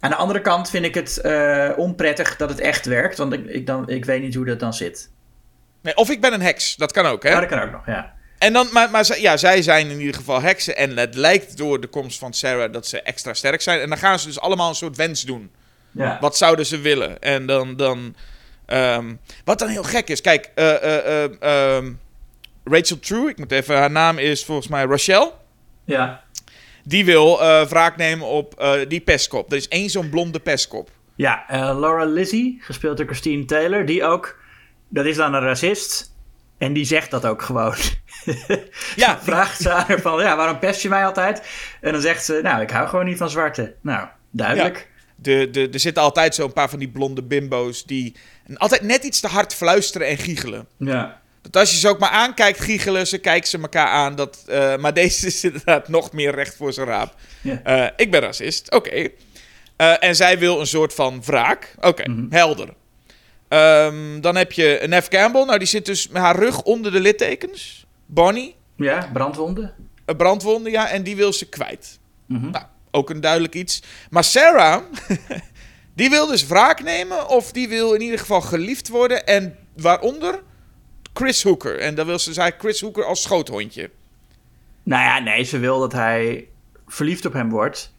Aan 0.00 0.10
de 0.10 0.16
andere 0.16 0.40
kant 0.40 0.70
vind 0.70 0.84
ik 0.84 0.94
het 0.94 1.20
eh, 1.20 1.70
onprettig 1.76 2.36
dat 2.36 2.48
het 2.48 2.60
echt 2.60 2.86
werkt, 2.86 3.18
want 3.18 3.32
ik, 3.32 3.46
ik, 3.46 3.66
dan, 3.66 3.88
ik 3.88 4.04
weet 4.04 4.22
niet 4.22 4.34
hoe 4.34 4.44
dat 4.44 4.60
dan 4.60 4.74
zit. 4.74 5.10
Nee, 5.80 5.96
of 5.96 6.10
ik 6.10 6.20
ben 6.20 6.32
een 6.32 6.42
heks, 6.42 6.76
dat 6.76 6.92
kan 6.92 7.06
ook, 7.06 7.22
hè? 7.22 7.30
Maar 7.30 7.40
dat 7.40 7.50
kan 7.50 7.62
ook 7.62 7.72
nog, 7.72 7.86
ja. 7.86 8.18
En 8.40 8.52
dan, 8.52 8.68
maar, 8.72 8.90
maar 8.90 9.20
ja, 9.20 9.36
zij 9.36 9.62
zijn 9.62 9.90
in 9.90 9.98
ieder 9.98 10.14
geval 10.14 10.40
heksen. 10.40 10.76
En 10.76 10.96
het 10.96 11.14
lijkt 11.14 11.56
door 11.56 11.80
de 11.80 11.86
komst 11.86 12.18
van 12.18 12.32
Sarah 12.32 12.72
dat 12.72 12.86
ze 12.86 13.02
extra 13.02 13.34
sterk 13.34 13.60
zijn. 13.60 13.80
En 13.80 13.88
dan 13.88 13.98
gaan 13.98 14.18
ze 14.18 14.26
dus 14.26 14.40
allemaal 14.40 14.68
een 14.68 14.74
soort 14.74 14.96
wens 14.96 15.22
doen. 15.22 15.50
ja. 15.90 16.18
Wat 16.20 16.36
zouden 16.36 16.66
ze 16.66 16.80
willen? 16.80 17.20
En 17.22 17.46
dan. 17.46 17.76
dan 17.76 18.14
ehm, 18.66 19.14
wat 19.44 19.58
dan 19.58 19.68
heel 19.68 19.82
gek 19.82 20.08
is. 20.08 20.20
Kijk, 20.20 20.50
eh, 20.54 20.74
eh, 20.74 21.24
eh, 21.24 21.76
ehm, 21.76 21.92
Rachel 22.64 22.98
True, 22.98 23.28
ik 23.28 23.38
moet 23.38 23.52
even. 23.52 23.76
Haar 23.76 23.90
naam 23.90 24.18
is 24.18 24.44
volgens 24.44 24.68
mij 24.68 24.84
Rachel. 24.84 25.38
Ja. 25.84 26.24
Die 26.84 27.04
wil 27.04 27.38
wraak 27.68 27.96
nemen 27.96 28.26
op 28.26 28.74
die 28.88 29.00
pestkop. 29.00 29.50
Er 29.50 29.56
is 29.56 29.68
één 29.68 29.90
zo'n 29.90 30.10
blonde 30.10 30.40
pestkop. 30.40 30.90
Ja, 31.14 31.44
Laura 31.48 32.04
Lizzie, 32.04 32.58
gespeeld 32.60 32.96
door 32.96 33.06
Christine 33.06 33.44
Taylor, 33.44 33.86
die 33.86 34.04
ook, 34.04 34.38
dat 34.88 35.04
is 35.04 35.16
dan 35.16 35.34
een 35.34 35.40
racist. 35.40 36.09
En 36.60 36.72
die 36.72 36.84
zegt 36.84 37.10
dat 37.10 37.26
ook 37.26 37.42
gewoon. 37.42 37.74
Ja, 38.96 39.18
Vraagt 39.22 39.60
ze 39.60 39.70
aan 39.70 39.84
haar 39.86 40.00
van, 40.00 40.22
ja, 40.22 40.36
waarom 40.36 40.58
pest 40.58 40.82
je 40.82 40.88
mij 40.88 41.04
altijd? 41.06 41.42
En 41.80 41.92
dan 41.92 42.00
zegt 42.00 42.24
ze, 42.24 42.40
nou, 42.42 42.62
ik 42.62 42.70
hou 42.70 42.88
gewoon 42.88 43.04
niet 43.04 43.18
van 43.18 43.30
zwarte. 43.30 43.74
Nou, 43.80 44.08
duidelijk. 44.30 44.88
De, 45.16 45.50
de, 45.50 45.68
er 45.72 45.80
zitten 45.80 46.02
altijd 46.02 46.34
zo'n 46.34 46.52
paar 46.52 46.68
van 46.70 46.78
die 46.78 46.88
blonde 46.88 47.22
bimbo's 47.22 47.84
die 47.84 48.16
altijd 48.56 48.82
net 48.82 49.04
iets 49.04 49.20
te 49.20 49.26
hard 49.28 49.54
fluisteren 49.54 50.06
en 50.08 50.16
giechelen. 50.18 50.66
Ja. 50.76 51.20
Dat 51.42 51.56
als 51.56 51.70
je 51.70 51.76
ze 51.78 51.88
ook 51.88 51.98
maar 51.98 52.10
aankijkt, 52.10 52.60
giechelen 52.60 53.06
ze, 53.06 53.18
kijken 53.18 53.48
ze 53.48 53.58
elkaar 53.60 53.86
aan. 53.88 54.14
Dat, 54.14 54.44
eh, 54.46 54.76
maar 54.76 54.94
deze 54.94 55.26
is 55.26 55.44
inderdaad 55.44 55.88
nog 55.88 56.12
meer 56.12 56.34
recht 56.34 56.56
voor 56.56 56.72
zijn 56.72 56.86
raap. 56.86 57.14
Ja. 57.40 57.60
Eh, 57.64 57.86
ik 57.96 58.10
ben 58.10 58.20
racist, 58.20 58.70
oké. 58.72 59.08
Eh, 59.76 60.04
en 60.04 60.16
zij 60.16 60.38
wil 60.38 60.60
een 60.60 60.66
soort 60.66 60.94
van 60.94 61.22
wraak. 61.24 61.74
Oké, 61.80 62.08
Mhm. 62.10 62.24
helder. 62.30 62.68
Ehm, 63.50 64.20
dan 64.20 64.36
heb 64.36 64.52
je 64.52 64.84
Neve 64.86 65.08
Campbell. 65.08 65.44
Nou, 65.44 65.58
die 65.58 65.66
zit 65.68 65.86
dus 65.86 66.08
met 66.08 66.22
haar 66.22 66.36
rug 66.36 66.62
onder 66.62 66.92
de 66.92 67.00
littekens. 67.00 67.86
Bonnie, 68.06 68.54
Ja, 68.76 69.10
brandwonden. 69.12 69.74
een 70.04 70.16
brandwonde, 70.16 70.70
ja. 70.70 70.88
En 70.88 71.02
die 71.02 71.16
wil 71.16 71.32
ze 71.32 71.48
kwijt. 71.48 71.98
Mhm. 72.26 72.50
Nou, 72.50 72.64
ook 72.90 73.10
een 73.10 73.20
duidelijk 73.20 73.54
iets. 73.54 73.82
Maar 74.10 74.24
Sarah, 74.24 74.82
die 75.94 76.10
wil 76.10 76.26
dus 76.26 76.46
wraak 76.46 76.82
nemen. 76.82 77.28
Of 77.28 77.52
die 77.52 77.68
wil 77.68 77.92
in 77.92 78.00
ieder 78.00 78.18
geval 78.18 78.40
geliefd 78.40 78.88
worden. 78.88 79.26
En 79.26 79.56
waaronder 79.76 80.42
Chris 81.14 81.42
Hooker. 81.42 81.78
En 81.78 81.94
dan 81.94 82.06
wil 82.06 82.18
ze 82.18 82.32
zei 82.32 82.52
Chris 82.58 82.80
Hooker 82.80 83.04
als 83.04 83.22
schoothondje. 83.22 83.90
Nou 84.82 85.02
ja, 85.02 85.18
nee, 85.18 85.42
ze 85.44 85.58
wil 85.58 85.80
dat 85.80 85.92
hij 85.92 86.48
verliefd 86.86 87.24
op 87.26 87.32
hem 87.32 87.50
wordt. 87.50 87.92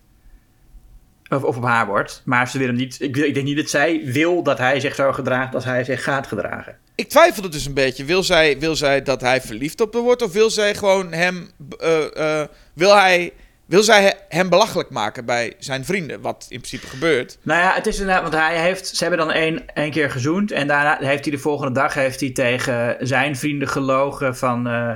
Of, 1.36 1.44
of 1.44 1.58
op 1.58 1.64
haar 1.64 1.86
wordt. 1.86 2.22
Maar 2.26 2.48
ze 2.50 2.58
wil 2.58 2.68
hem 2.68 2.76
niet. 2.76 3.02
Ik, 3.02 3.18
ik 3.18 3.34
denk 3.34 3.46
niet 3.46 3.58
dat 3.58 3.70
zij 3.70 4.02
wil 4.06 4.44
dat 4.44 4.58
hij 4.58 4.80
zich 4.80 4.96
zo 4.96 5.12
gedraagt 5.12 5.56
als 5.56 5.66
hij 5.66 5.84
zich 5.84 6.04
gaat 6.04 6.28
gedragen. 6.28 6.78
Ik 6.96 7.10
twijfel 7.10 7.44
het 7.44 7.52
dus 7.52 7.66
een 7.66 7.74
beetje. 7.74 8.06
Wil 8.06 8.24
zij, 8.24 8.60
wil 8.60 8.76
zij 8.76 9.02
dat 9.02 9.22
hij 9.22 9.42
verliefd 9.42 9.82
op 9.82 9.94
haar 9.94 10.02
wordt? 10.04 10.22
Of 10.22 10.32
wil 10.32 10.50
zij 10.50 10.76
gewoon 10.76 11.14
hem. 11.14 11.50
eh, 11.80 12.42
eh, 12.42 12.48
wil, 12.74 12.96
hij, 12.96 13.34
wil 13.66 13.84
zij 13.84 14.14
hem 14.30 14.50
belachelijk 14.50 14.90
maken 14.90 15.26
bij 15.26 15.54
zijn 15.60 15.86
vrienden? 15.86 16.22
Wat 16.22 16.46
in 16.50 16.58
principe 16.58 16.88
gebeurt. 16.88 17.38
Nou 17.42 17.60
ja, 17.60 17.74
het 17.74 17.88
is 17.88 18.00
inderdaad, 18.00 18.22
want 18.22 18.34
hij 18.34 18.62
heeft, 18.62 18.88
ze 18.88 19.04
hebben 19.04 19.26
dan 19.26 19.32
één, 19.36 19.74
één 19.74 19.92
keer 19.92 20.12
gezoend. 20.12 20.52
En 20.52 20.68
daarna 20.68 20.98
heeft 21.00 21.26
hij 21.26 21.34
de 21.34 21.42
volgende 21.42 21.74
dag 21.74 21.94
heeft 21.94 22.20
hij 22.20 22.32
tegen 22.32 22.98
zijn 23.00 23.36
vrienden 23.36 23.68
gelogen 23.68 24.38
van... 24.38 24.68
eh, 24.68 24.96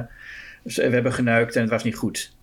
we 0.63 0.81
hebben 0.81 1.13
geneukt 1.13 1.55
en 1.55 1.61
het 1.61 1.69
was 1.69 1.83
niet 1.83 1.95
goed. 1.95 2.34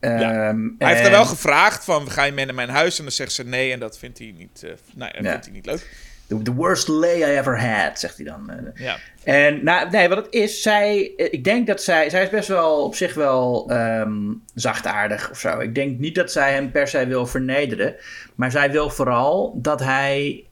Ja. 0.00 0.48
Ehm, 0.48 0.68
Hij 0.78 0.88
heeft 0.88 1.00
en- 1.00 1.04
er 1.06 1.10
wel 1.10 1.24
gevraagd 1.24 1.84
van, 1.84 2.10
ga 2.10 2.24
je 2.24 2.32
mee 2.32 2.44
naar 2.44 2.54
mijn 2.54 2.68
huis? 2.68 2.96
En 2.98 3.04
dan 3.04 3.12
zegt 3.12 3.32
ze 3.32 3.44
nee 3.44 3.72
en 3.72 3.78
dat 3.80 3.98
vindt 3.98 4.18
hij 4.18 4.34
niet, 4.38 4.62
eh, 4.62 4.70
nee, 4.94 5.10
dat 5.12 5.22
Ja. 5.24 5.30
vindt 5.30 5.44
hij 5.44 5.54
niet 5.54 5.66
leuk. 5.66 6.08
The, 6.26 6.42
the 6.42 6.54
worst 6.54 6.88
lay 6.88 7.16
I 7.18 7.22
ever 7.38 7.60
had, 7.60 7.98
zegt 8.00 8.16
hij 8.16 8.26
dan. 8.26 8.50
Eh, 8.50 8.84
Ja. 8.84 8.96
En 9.24 9.64
nou, 9.64 9.90
nee, 9.90 10.08
wat 10.08 10.18
het 10.18 10.26
is, 10.34 10.62
zij, 10.62 11.12
eh, 11.16 11.26
ik 11.30 11.44
denk 11.44 11.66
dat 11.66 11.82
zij, 11.82 12.10
zij 12.10 12.22
is 12.22 12.28
best 12.30 12.48
wel 12.48 12.84
op 12.84 12.94
zich 12.94 13.14
wel 13.14 13.66
ehm, 13.70 14.12
zachtaardig 14.54 15.30
of 15.30 15.38
zo. 15.38 15.58
Ik 15.58 15.74
denk 15.74 15.98
niet 15.98 16.14
dat 16.14 16.32
zij 16.32 16.52
hem 16.52 16.70
per 16.70 16.88
se 16.88 17.06
wil 17.06 17.26
vernederen, 17.26 17.94
maar 18.34 18.50
zij 18.50 18.70
wil 18.70 18.90
vooral 18.90 19.58
dat 19.62 19.80
hij 19.80 20.44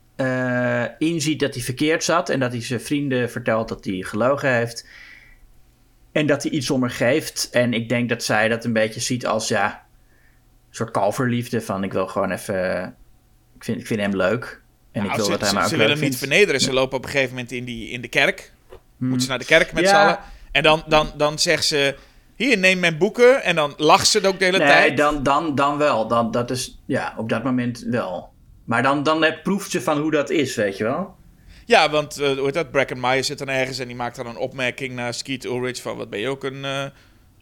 inziet 0.99 1.41
dat 1.41 1.55
hij 1.55 1.63
verkeerd 1.63 2.05
zat 2.05 2.29
en 2.29 2.41
dat 2.41 2.53
hij 2.53 2.63
zijn 2.63 2.81
vrienden 2.81 3.31
vertelt 3.31 3.69
dat 3.69 3.85
hij 3.85 4.03
gelogen 4.07 4.53
heeft. 4.55 4.87
En 6.13 6.27
dat 6.27 6.43
hij 6.43 6.53
iets 6.53 6.71
om 6.71 6.81
haar 6.81 6.91
geeft. 6.91 7.49
En 7.51 7.73
ik 7.73 7.89
denk 7.89 8.09
dat 8.09 8.23
zij 8.25 8.49
dat 8.49 8.65
een 8.65 8.73
beetje 8.73 9.01
ziet 9.01 9.27
als 9.27 9.49
ja, 9.49 9.67
een 10.69 10.75
soort 10.75 10.91
kalverliefde 10.91 11.61
van 11.61 11.85
ik 11.85 11.93
wil 11.93 12.07
gewoon 12.07 12.31
even, 12.31 12.85
ik 13.57 13.65
vind, 13.65 13.81
ik 13.81 13.87
vind 13.87 14.01
hem 14.01 14.17
leuk. 14.17 14.61
En 14.93 15.01
ik 15.01 15.07
Nou, 15.07 15.17
wil 15.17 15.25
ze 15.25 15.31
dat 15.31 15.41
hij 15.41 15.53
me 15.53 15.61
ook 15.63 15.69
ze 15.69 15.77
willen 15.77 15.93
hem 15.93 16.01
niet 16.05 16.17
vernederen. 16.19 16.61
Ze 16.61 16.73
lopen 16.73 16.97
op 16.99 17.05
een 17.05 17.11
gegeven 17.11 17.35
moment 17.35 17.53
in, 17.53 17.65
die, 17.65 17.91
in 17.91 18.01
de 18.01 18.09
kerk. 18.09 18.53
Moeten 18.97 19.21
ze 19.23 19.29
naar 19.29 19.39
de 19.39 19.45
kerk 19.45 19.73
met 19.73 19.85
Ja. 19.85 19.89
z'n 19.91 19.95
allen. 19.97 20.19
En 20.53 20.63
dan, 20.63 20.83
dan, 20.87 21.11
dan 21.17 21.39
zegt 21.39 21.65
ze, 21.65 21.95
hier, 22.37 22.59
neem 22.59 22.79
mijn 22.79 22.99
boeken. 22.99 23.43
En 23.43 23.55
dan 23.57 23.75
lacht 23.77 24.07
ze 24.07 24.19
het 24.19 24.27
ook 24.27 24.39
de 24.39 24.45
hele 24.45 24.59
Nee, 24.59 24.67
tijd. 24.69 24.97
dan, 24.97 25.23
dan, 25.23 25.55
dan 25.55 25.77
wel. 25.79 26.09
Dan, 26.09 26.31
dat 26.31 26.51
is, 26.51 26.81
ja, 26.85 27.15
op 27.17 27.29
dat 27.29 27.45
moment 27.45 27.85
wel. 27.91 28.33
Maar 28.65 28.83
dan, 28.83 29.03
dan 29.03 29.25
eh, 29.25 29.43
proeft 29.43 29.71
ze 29.71 29.81
van 29.83 29.99
hoe 29.99 30.11
dat 30.11 30.31
is, 30.31 30.55
weet 30.55 30.77
je 30.77 30.85
wel? 30.85 31.17
Ja, 31.69 31.91
want 31.91 32.21
eh 32.21 32.31
hoe 32.31 32.45
heet 32.45 32.55
dat? 32.55 32.71
Bracken 32.71 33.01
Meyer 33.01 33.25
zit 33.25 33.39
dan 33.39 33.49
ergens 33.49 33.79
en 33.79 33.87
die 33.87 33.97
maakt 33.97 34.17
dan 34.17 34.27
een 34.27 34.37
opmerking 34.37 34.95
naar 34.95 35.15
Skeet 35.15 35.45
Ulrich 35.45 35.83
van, 35.83 35.97
wat 35.97 36.11
ben 36.11 36.21
je 36.21 36.29
ook 36.29 36.45
een, 36.45 36.65
eh, 36.65 36.85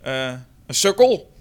eh, 0.02 0.34
een 0.66 0.74
sukkel? 0.74 1.32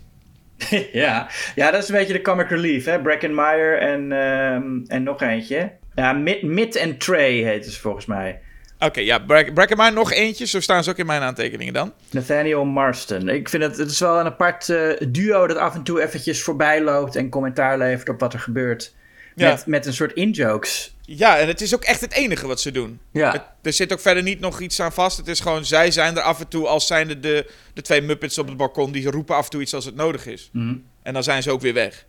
ja. 0.91 1.29
ja, 1.55 1.71
dat 1.71 1.83
is 1.83 1.89
een 1.89 1.95
beetje 1.95 2.13
de 2.13 2.21
comic 2.21 2.49
relief, 2.49 2.85
hè? 2.85 3.01
Breckenmeyer 3.01 3.77
en, 3.77 4.11
ehm, 4.11 4.79
en 4.87 5.03
nog 5.03 5.21
eentje. 5.21 5.71
Ja, 5.95 6.13
Mitt, 6.13 6.41
Mitt 6.41 6.75
en 6.75 6.97
Trey 6.97 7.33
heet 7.33 7.65
ze 7.65 7.79
volgens 7.79 8.05
mij. 8.05 8.39
Oké, 8.79 8.99
ja, 8.99 9.19
Brack, 9.19 9.53
Bracken 9.53 9.77
Meyer 9.77 9.93
nog 9.93 10.11
eentje. 10.11 10.45
Zo 10.45 10.59
staan 10.59 10.83
ze 10.83 10.89
ook 10.89 10.97
in 10.97 11.05
mijn 11.05 11.21
aantekeningen 11.21 11.73
dan. 11.73 11.93
Nathaniel 12.11 12.65
Marston. 12.65 13.29
Ik 13.29 13.49
vind 13.49 13.63
het, 13.63 13.77
het 13.77 13.91
is 13.91 13.99
wel 13.99 14.19
een 14.19 14.25
apart 14.25 14.69
eh, 14.69 15.07
duo 15.09 15.47
dat 15.47 15.57
af 15.57 15.75
en 15.75 15.83
toe 15.83 16.01
eventjes 16.01 16.43
voorbij 16.43 16.81
loopt 16.81 17.15
en 17.15 17.29
commentaar 17.29 17.77
levert 17.77 18.09
op 18.09 18.19
wat 18.19 18.33
er 18.33 18.39
gebeurt. 18.39 18.93
Ja. 19.35 19.49
Met, 19.51 19.65
met 19.65 19.85
een 19.85 19.93
soort 19.93 20.13
in-jokes. 20.13 20.93
Ja, 21.01 21.37
en 21.37 21.47
het 21.47 21.61
is 21.61 21.75
ook 21.75 21.83
echt 21.83 22.01
het 22.01 22.13
enige 22.13 22.47
wat 22.47 22.61
ze 22.61 22.71
doen. 22.71 22.99
Ja. 23.11 23.31
Het- 23.31 23.41
er 23.61 23.73
zit 23.73 23.93
ook 23.93 23.99
verder 23.99 24.23
niet 24.23 24.39
nog 24.39 24.59
iets 24.59 24.79
aan 24.79 24.93
vast. 24.93 25.17
Het 25.17 25.27
is 25.27 25.39
gewoon, 25.39 25.65
zij 25.65 25.91
zijn 25.91 26.15
er 26.17 26.21
af 26.21 26.39
en 26.39 26.47
toe 26.47 26.67
als 26.67 26.87
zijnde 26.87 27.19
de, 27.19 27.51
de 27.73 27.81
twee 27.81 28.01
Muppets 28.01 28.37
op 28.37 28.47
het 28.47 28.57
balkon. 28.57 28.91
Die 28.91 29.09
roepen 29.11 29.35
af 29.35 29.43
en 29.43 29.49
toe 29.49 29.61
iets 29.61 29.73
als 29.73 29.85
het 29.85 29.95
nodig 29.95 30.25
is. 30.25 30.49
Mhm. 30.51 30.75
En 31.03 31.13
dan 31.13 31.23
zijn 31.23 31.43
ze 31.43 31.51
ook 31.51 31.61
weer 31.61 31.73
weg. 31.73 32.05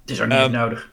Het 0.00 0.10
is 0.10 0.20
ook 0.20 0.28
niet 0.28 0.38
Ehm, 0.38 0.50
nodig. 0.50 0.90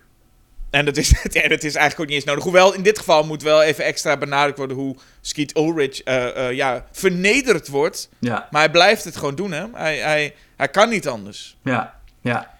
En 0.70 0.86
dat 0.86 0.98
is, 0.98 1.14
en 1.44 1.50
dat 1.50 1.64
is 1.64 1.76
eigenlijk 1.76 2.00
ook 2.00 2.06
niet 2.06 2.16
eens 2.16 2.24
nodig. 2.26 2.44
Hoewel, 2.44 2.74
in 2.74 2.84
dit 2.84 2.98
geval 2.98 3.24
moet 3.26 3.42
wel 3.44 3.64
even 3.64 3.84
extra 3.84 4.18
benadrukt 4.18 4.58
worden 4.58 4.78
hoe 4.78 4.96
Skeet 5.22 5.58
Ulrich 5.58 6.02
eh, 6.04 6.48
eh, 6.48 6.56
ja, 6.56 6.86
vernederd 6.92 7.68
wordt. 7.68 8.10
Ja, 8.20 8.48
Maar 8.52 8.62
hij 8.62 8.72
blijft 8.72 9.04
het 9.04 9.16
gewoon 9.18 9.36
doen, 9.36 9.52
hè. 9.52 9.66
Hij, 9.74 9.98
hij, 9.98 10.36
hij 10.58 10.68
kan 10.70 10.90
niet 10.90 11.08
anders. 11.08 11.58
ja, 11.64 12.00
ja. 12.22 12.54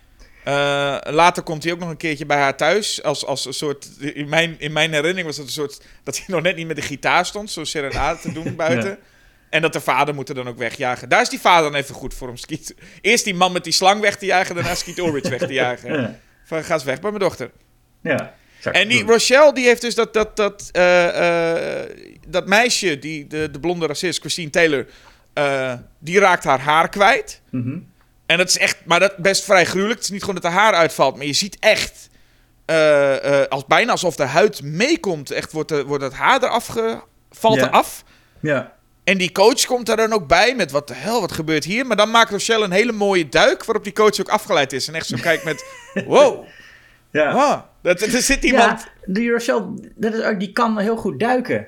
Eh, 0.46 0.98
later 1.14 1.44
komt 1.44 1.64
hij 1.64 1.72
ook 1.74 1.80
nog 1.80 1.90
een 1.90 1.98
keertje 1.98 2.26
bij 2.26 2.38
haar 2.38 2.58
thuis. 2.58 3.04
Als, 3.04 3.26
als 3.26 3.46
een 3.46 3.54
soort. 3.54 3.88
In 4.00 4.30
mijn, 4.30 4.56
in 4.60 4.72
mijn 4.72 4.90
herinnering 4.94 5.26
was 5.26 5.38
het 5.38 5.46
een 5.46 5.52
soort. 5.52 5.82
Dat 6.04 6.18
hij 6.18 6.26
nog 6.36 6.42
net 6.42 6.56
niet 6.56 6.68
met 6.68 6.76
de 6.76 6.82
gitaar 6.82 7.26
stond. 7.26 7.52
Zo 7.52 7.64
serenade 7.64 8.20
te 8.20 8.32
doen 8.32 8.56
buiten. 8.56 8.90
Ja. 8.90 8.98
En 9.50 9.62
dat 9.62 9.74
de 9.74 9.82
vader 9.82 10.16
moet 10.16 10.30
er 10.30 10.36
dan 10.36 10.48
ook 10.48 10.58
wegjagen. 10.58 11.10
Daar 11.10 11.22
is 11.22 11.30
die 11.30 11.40
vader 11.40 11.72
dan 11.72 11.80
even 11.80 11.96
goed 11.96 12.14
voor 12.14 12.30
om 12.30 12.38
Skeet. 12.38 12.76
Eerst 13.02 13.24
die 13.24 13.34
man 13.36 13.52
met 13.52 13.64
die 13.64 13.74
slang 13.74 14.02
weg 14.02 14.18
te 14.18 14.26
jagen. 14.26 14.56
Daarna 14.56 14.76
Skeet 14.76 14.98
Ulrich 14.98 15.30
weg 15.30 15.40
te 15.40 15.54
jagen. 15.64 16.02
Ja. 16.02 16.20
Van 16.46 16.64
ga 16.64 16.74
eens 16.74 16.84
weg 16.84 17.00
bij 17.00 17.10
mijn 17.10 17.24
dochter. 17.24 17.52
ja. 18.02 18.36
En 18.72 18.88
die 18.88 19.00
doen. 19.00 19.10
Rochelle, 19.10 19.54
die 19.54 19.66
heeft 19.66 19.82
dus 19.82 19.96
dat, 19.96 20.14
dat, 20.14 20.36
dat, 20.36 20.70
eh, 20.72 21.82
eh, 21.84 21.90
dat 22.28 22.48
meisje, 22.48 23.00
die, 23.00 23.28
de, 23.28 23.52
de 23.52 23.60
blonde 23.60 23.86
racist, 23.88 24.20
Christine 24.20 24.50
Taylor, 24.50 24.86
die 26.00 26.20
raakt 26.20 26.44
haar 26.44 26.60
haar 26.60 26.90
kwijt. 26.90 27.42
Mhm. 27.50 27.78
En 28.26 28.38
dat 28.38 28.48
is 28.48 28.58
echt, 28.58 28.78
maar 28.86 29.00
dat 29.00 29.18
best 29.18 29.44
vrij 29.44 29.66
gruwelijk. 29.66 29.96
Het 29.96 30.04
is 30.04 30.10
niet 30.10 30.24
gewoon 30.24 30.42
dat 30.42 30.52
haar 30.52 30.62
haar 30.64 30.74
uitvalt, 30.74 31.16
maar 31.16 31.26
je 31.26 31.34
ziet 31.34 31.58
echt, 31.60 32.10
eh, 32.66 33.42
eh, 33.42 33.48
als, 33.48 33.66
bijna 33.66 33.92
alsof 33.92 34.16
de 34.16 34.24
huid 34.24 34.62
meekomt. 34.64 35.32
Echt 35.32 35.52
wordt, 35.52 35.70
de, 35.70 35.86
wordt 35.86 36.04
het 36.04 36.14
haar 36.14 36.44
eraf, 36.44 36.68
ge, 36.68 37.00
valt 37.32 37.56
Ja. 37.56 37.68
eraf. 37.68 38.04
Ja. 38.40 38.74
En 39.04 39.18
die 39.18 39.32
coach 39.32 39.66
komt 39.66 39.86
daar 39.86 39.98
dan 39.98 40.14
ook 40.14 40.28
bij 40.28 40.56
met 40.56 40.72
wat 40.72 40.88
de 40.88 40.94
hel, 40.94 41.22
wat 41.22 41.32
gebeurt 41.32 41.64
hier? 41.64 41.86
Maar 41.86 41.98
dan 41.98 42.12
maakt 42.12 42.32
Rochelle 42.32 42.64
een 42.66 42.72
hele 42.72 42.92
mooie 42.92 43.30
duik, 43.30 43.64
waarop 43.66 43.84
die 43.84 43.94
coach 43.94 44.20
ook 44.20 44.30
afgeleid 44.30 44.74
is. 44.74 44.88
En 44.88 44.96
echt 44.96 45.08
zo 45.08 45.18
kijkt 45.22 45.44
met, 45.44 45.66
wow, 46.08 46.46
Ja. 47.12 47.70
dat, 47.82 48.02
er 48.02 48.22
zit 48.22 48.44
iemand... 48.44 48.82
Ja, 48.82 49.14
die 49.14 49.32
Rochelle, 49.32 49.92
dat 49.96 50.14
is 50.14 50.38
die 50.38 50.52
kan 50.52 50.78
heel 50.80 50.98
goed 50.98 51.20
duiken. 51.20 51.68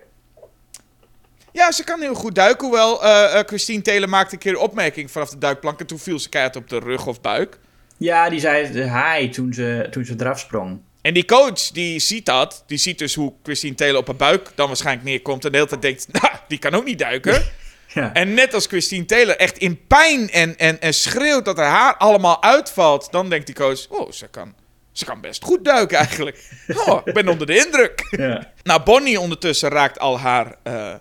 Ja, 1.57 1.71
ze 1.71 1.83
kan 1.83 2.01
heel 2.01 2.13
goed 2.13 2.35
duiken. 2.35 2.67
Hoewel 2.67 3.03
eh, 3.03 3.39
Christine 3.45 3.81
Taylor 3.81 4.09
maakte 4.09 4.33
een 4.33 4.39
keer 4.39 4.51
een 4.51 4.57
opmerking 4.57 5.11
vanaf 5.11 5.29
de 5.29 5.37
duikplank. 5.37 5.79
En 5.79 5.85
toen 5.85 5.99
viel 5.99 6.19
ze 6.19 6.29
keihard 6.29 6.55
op 6.55 6.69
de 6.69 6.79
rug 6.79 7.07
of 7.07 7.21
buik. 7.21 7.59
Ja, 7.97 8.29
die 8.29 8.39
zei 8.39 8.89
hi 8.89 9.29
toen 9.29 9.53
ze, 9.53 9.87
toen 9.91 10.05
ze 10.05 10.15
eraf 10.17 10.39
sprong. 10.39 10.79
En 11.01 11.13
die 11.13 11.25
coach, 11.25 11.59
die 11.71 11.99
ziet 11.99 12.25
dat. 12.25 12.63
Die 12.67 12.77
ziet 12.77 12.99
dus 12.99 13.15
hoe 13.15 13.33
Christine 13.43 13.75
Taylor 13.75 13.99
op 13.99 14.07
haar 14.07 14.15
buik 14.15 14.51
dan 14.55 14.67
waarschijnlijk 14.67 15.05
neerkomt. 15.05 15.45
En 15.45 15.51
de 15.51 15.57
hele 15.57 15.69
tijd 15.69 15.81
denkt, 15.81 16.07
nou, 16.21 16.33
die 16.47 16.57
kan 16.57 16.73
ook 16.73 16.85
niet 16.85 16.99
duiken. 16.99 17.43
Ja. 17.93 18.13
en 18.13 18.33
net 18.33 18.53
als 18.53 18.65
Christine 18.65 19.05
Taylor 19.05 19.35
echt 19.37 19.57
in 19.57 19.87
pijn 19.87 20.29
en, 20.29 20.57
en, 20.57 20.81
en 20.81 20.93
schreeuwt 20.93 21.45
dat 21.45 21.57
haar 21.57 21.69
haar 21.69 21.97
allemaal 21.97 22.43
uitvalt. 22.43 23.11
Dan 23.11 23.29
denkt 23.29 23.45
die 23.45 23.55
coach, 23.55 23.87
oh, 23.89 24.11
ze 24.11 24.27
kan, 24.27 24.53
ze 24.91 25.05
kan 25.05 25.21
best 25.21 25.43
goed 25.43 25.65
duiken 25.65 25.97
eigenlijk. 25.97 26.37
Oh, 26.85 27.01
ik 27.03 27.13
ben 27.13 27.27
onder 27.27 27.47
de 27.47 27.65
indruk. 27.65 28.07
ja. 28.09 28.51
Nou, 28.63 28.83
Bonnie 28.83 29.19
ondertussen 29.19 29.69
raakt 29.69 29.99
al 29.99 30.19
haar 30.19 30.55
eh, 30.63 30.93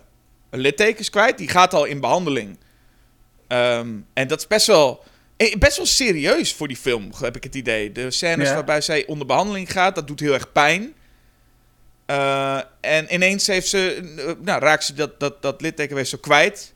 littekens 0.49 1.09
kwijt. 1.09 1.37
Die 1.37 1.49
gaat 1.49 1.73
al 1.73 1.85
in 1.85 1.99
behandeling. 1.99 2.57
Ehm, 3.47 3.87
en 4.13 4.27
dat 4.27 4.39
is 4.39 4.47
best 4.47 4.67
wel, 4.67 5.03
eh, 5.37 5.55
best 5.55 5.77
wel 5.77 5.85
serieus 5.85 6.53
voor 6.53 6.67
die 6.67 6.77
film, 6.77 7.11
heb 7.19 7.35
ik 7.35 7.43
het 7.43 7.55
idee. 7.55 7.91
De 7.91 8.11
scènes 8.11 8.47
Ja. 8.47 8.53
waarbij 8.53 8.81
zij 8.81 9.05
onder 9.05 9.27
behandeling 9.27 9.71
gaat, 9.71 9.95
dat 9.95 10.07
doet 10.07 10.19
heel 10.19 10.33
erg 10.33 10.51
pijn. 10.51 10.93
Eh, 12.05 12.59
en 12.81 13.13
ineens 13.13 13.47
heeft 13.47 13.67
ze, 13.67 14.13
eh, 14.17 14.31
nou, 14.41 14.61
raakt 14.61 14.83
ze 14.83 14.93
dat, 14.93 15.19
dat, 15.19 15.41
dat 15.41 15.61
litteken 15.61 15.95
weer 15.95 16.05
zo 16.05 16.17
kwijt. 16.17 16.73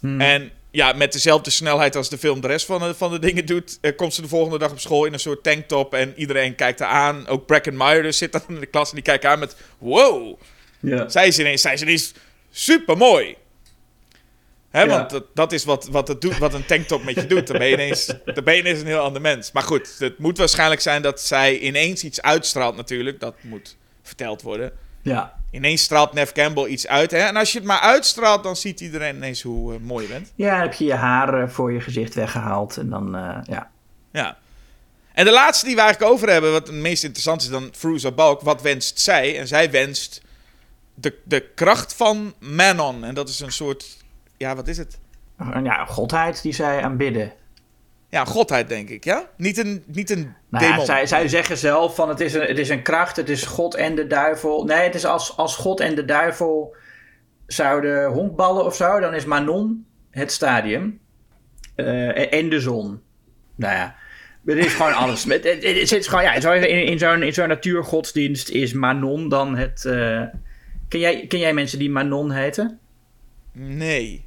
Hmm. 0.00 0.20
En 0.20 0.50
ja, 0.70 0.92
met 0.92 1.12
dezelfde 1.12 1.50
snelheid 1.50 1.96
als 1.96 2.08
de 2.08 2.18
film 2.18 2.40
de 2.40 2.46
rest 2.46 2.66
van 2.66 2.80
de, 2.80 2.94
van 2.94 3.10
de 3.10 3.18
dingen 3.18 3.46
doet, 3.46 3.78
komt 3.96 4.14
ze 4.14 4.22
de 4.22 4.28
volgende 4.28 4.58
dag 4.58 4.70
op 4.70 4.80
school 4.80 5.04
in 5.04 5.12
een 5.12 5.20
soort 5.20 5.42
tanktop. 5.42 5.94
En 5.94 6.12
iedereen 6.16 6.54
kijkt 6.54 6.78
haar 6.78 6.88
aan. 6.88 7.26
Ook 7.26 7.46
Bracken 7.46 7.76
Meyer 7.76 8.02
dus 8.02 8.18
zit 8.18 8.32
dan 8.32 8.42
in 8.48 8.60
de 8.60 8.66
klas 8.66 8.88
en 8.88 8.94
die 8.94 9.04
kijkt 9.04 9.22
haar 9.22 9.32
aan 9.32 9.38
met, 9.38 9.56
wow. 9.78 10.38
ja. 10.80 11.08
Zij 11.08 11.26
is 11.26 11.38
ineens, 11.38 11.62
zij 11.62 11.72
is 11.72 11.82
ineens 11.82 12.12
super 12.50 12.96
mooi. 12.96 13.36
Hè, 14.70 14.80
Ja. 14.82 14.86
Want 14.88 15.10
dat, 15.10 15.24
dat 15.34 15.52
is 15.52 15.64
wat, 15.64 15.88
wat, 15.88 16.08
het 16.08 16.20
doet, 16.20 16.38
wat 16.38 16.54
een 16.54 16.66
tanktop 16.66 17.04
met 17.04 17.14
je 17.14 17.26
doet. 17.26 17.46
Dan 17.46 17.58
ben, 17.58 17.66
je 17.66 17.72
ineens, 17.72 18.06
dan 18.34 18.44
ben 18.44 18.54
je 18.54 18.60
ineens 18.60 18.80
een 18.80 18.86
heel 18.86 18.98
ander 19.00 19.20
mens. 19.20 19.52
Maar 19.52 19.62
goed, 19.62 19.96
het 19.98 20.18
moet 20.18 20.38
waarschijnlijk 20.38 20.80
zijn 20.80 21.02
dat 21.02 21.20
zij 21.20 21.58
ineens 21.58 22.04
iets 22.04 22.22
uitstraalt 22.22 22.76
natuurlijk. 22.76 23.20
Dat 23.20 23.34
moet 23.40 23.76
verteld 24.02 24.42
worden. 24.42 24.72
ja. 25.02 25.38
Ineens 25.52 25.82
straalt 25.82 26.12
Nev 26.12 26.30
Campbell 26.32 26.66
iets 26.66 26.86
uit. 26.86 27.10
Hè? 27.10 27.18
En 27.18 27.36
als 27.36 27.52
je 27.52 27.58
het 27.58 27.66
maar 27.66 27.80
uitstraalt, 27.80 28.42
dan 28.42 28.56
ziet 28.56 28.80
iedereen 28.80 29.16
ineens 29.16 29.42
hoe 29.42 29.74
eh, 29.74 29.80
mooi 29.80 30.06
je 30.06 30.12
bent. 30.12 30.32
Ja, 30.34 30.50
dan 30.50 30.60
heb 30.60 30.72
je 30.74 30.84
je 30.84 30.94
haren 30.94 31.50
voor 31.50 31.72
je 31.72 31.80
gezicht 31.80 32.14
weggehaald. 32.14 32.76
En 32.76 32.90
dan, 32.90 33.16
eh, 33.16 33.38
ja. 33.44 33.70
Ja. 34.12 34.38
En 35.12 35.24
de 35.24 35.30
laatste 35.30 35.66
die 35.66 35.74
we 35.74 35.80
eigenlijk 35.80 36.12
over 36.12 36.28
hebben, 36.30 36.52
wat 36.52 36.66
het 36.66 36.76
meest 36.76 37.04
interessant 37.04 37.42
is 37.42 37.48
dan 37.48 37.68
Fruza 37.72 38.10
Balk. 38.10 38.40
Wat 38.40 38.62
wenst 38.62 39.00
zij? 39.00 39.38
En 39.38 39.46
zij 39.48 39.70
wenst 39.70 40.22
de, 41.00 41.18
de 41.24 41.40
kracht 41.54 41.94
van 41.94 42.34
Manon. 42.38 43.04
En 43.04 43.14
dat 43.14 43.28
is 43.28 43.40
een 43.40 43.52
soort, 43.52 43.96
ja, 44.36 44.56
wat 44.56 44.68
is 44.68 44.76
het? 44.78 44.98
Een 45.38 45.64
ja, 45.64 45.84
godheid 45.84 46.42
die 46.42 46.52
zij 46.52 46.82
aanbidden. 46.82 47.32
Ja, 48.08 48.24
godheid 48.24 48.68
denk 48.68 48.88
ik, 48.88 49.04
ja? 49.04 49.28
Niet 49.36 49.58
een, 49.58 49.82
niet 49.86 50.10
een 50.10 50.34
Nou 50.48 50.64
demon. 50.66 50.84
zij, 50.84 51.06
zij 51.06 51.28
zeggen 51.28 51.56
zelf 51.56 51.94
van 51.94 52.08
het 52.08 52.20
is, 52.20 52.34
een, 52.34 52.40
het 52.46 52.58
is 52.58 52.68
een 52.68 52.82
kracht, 52.82 53.16
het 53.16 53.28
is 53.28 53.44
God 53.44 53.74
en 53.74 53.94
de 53.94 54.06
duivel. 54.06 54.64
Nee, 54.64 54.78
het 54.82 54.94
is 54.94 55.04
als, 55.04 55.36
als 55.36 55.56
God 55.56 55.80
en 55.80 55.94
de 55.94 56.04
duivel 56.04 56.76
zouden 57.46 58.10
honkballen 58.10 58.64
of 58.64 58.74
zo, 58.76 59.00
dan 59.00 59.14
is 59.14 59.24
Manon 59.24 59.86
het 60.10 60.32
stadium. 60.32 61.00
Eh, 61.74 62.32
en 62.32 62.48
de 62.48 62.60
zon. 62.60 63.00
Nou 63.54 63.74
ja, 63.74 63.94
Er 64.46 64.58
is 64.58 64.74
gewoon 64.74 64.94
alles. 64.94 65.24
Het, 65.28 65.44
het, 65.44 65.62
het 65.62 65.92
is 65.92 66.06
gewoon, 66.06 66.24
ja, 66.24 66.34
in, 66.54 66.84
in 66.86 66.98
zo'n 66.98 67.22
in 67.22 67.32
zo'n 67.32 67.48
natuurgodsdienst 67.48 68.48
is 68.48 68.72
Manon 68.72 69.28
dan 69.28 69.56
het... 69.56 69.84
eh, 69.84 70.22
ken, 70.90 71.00
jij, 71.00 71.26
ken 71.26 71.38
jij 71.38 71.54
mensen 71.54 71.78
die 71.78 71.90
Manon 71.90 72.30
heten? 72.30 72.78
Nee. 73.52 74.24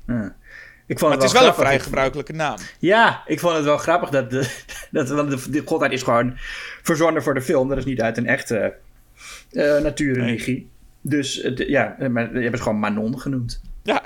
Ik 0.86 1.00
vond 1.00 1.12
Maar 1.12 1.22
het 1.22 1.24
is 1.34 1.40
wel 1.40 1.48
een 1.48 1.54
vrij 1.54 1.76
Ik- 1.76 1.82
gebruikelijke 1.82 2.34
naam. 2.34 2.58
Ja, 2.80 3.24
ik 3.26 3.40
vond 3.40 3.56
het 3.56 3.64
wel 3.66 3.78
grappig 3.78 4.10
dat 4.10 4.30
de, 4.30 4.64
dat, 4.92 5.10
want 5.10 5.30
de, 5.32 5.50
de 5.50 5.62
godheid 5.66 5.92
is 5.92 6.04
gewoon 6.04 6.34
verzonnen 6.82 7.24
voor 7.24 7.34
de 7.34 7.42
film. 7.42 7.70
Dat 7.70 7.78
is 7.78 7.86
niet 7.86 8.02
uit 8.02 8.18
een 8.18 8.28
echte 8.28 8.74
eh 9.52 9.78
natuurreligie. 9.82 10.70
Dus 11.02 11.36
het, 11.36 11.58
ja, 11.68 11.96
maar 12.10 12.32
die 12.32 12.42
hebben 12.42 12.58
ze 12.58 12.64
gewoon 12.66 12.80
Manon 12.80 13.20
genoemd. 13.20 13.62
Ja. 13.84 14.04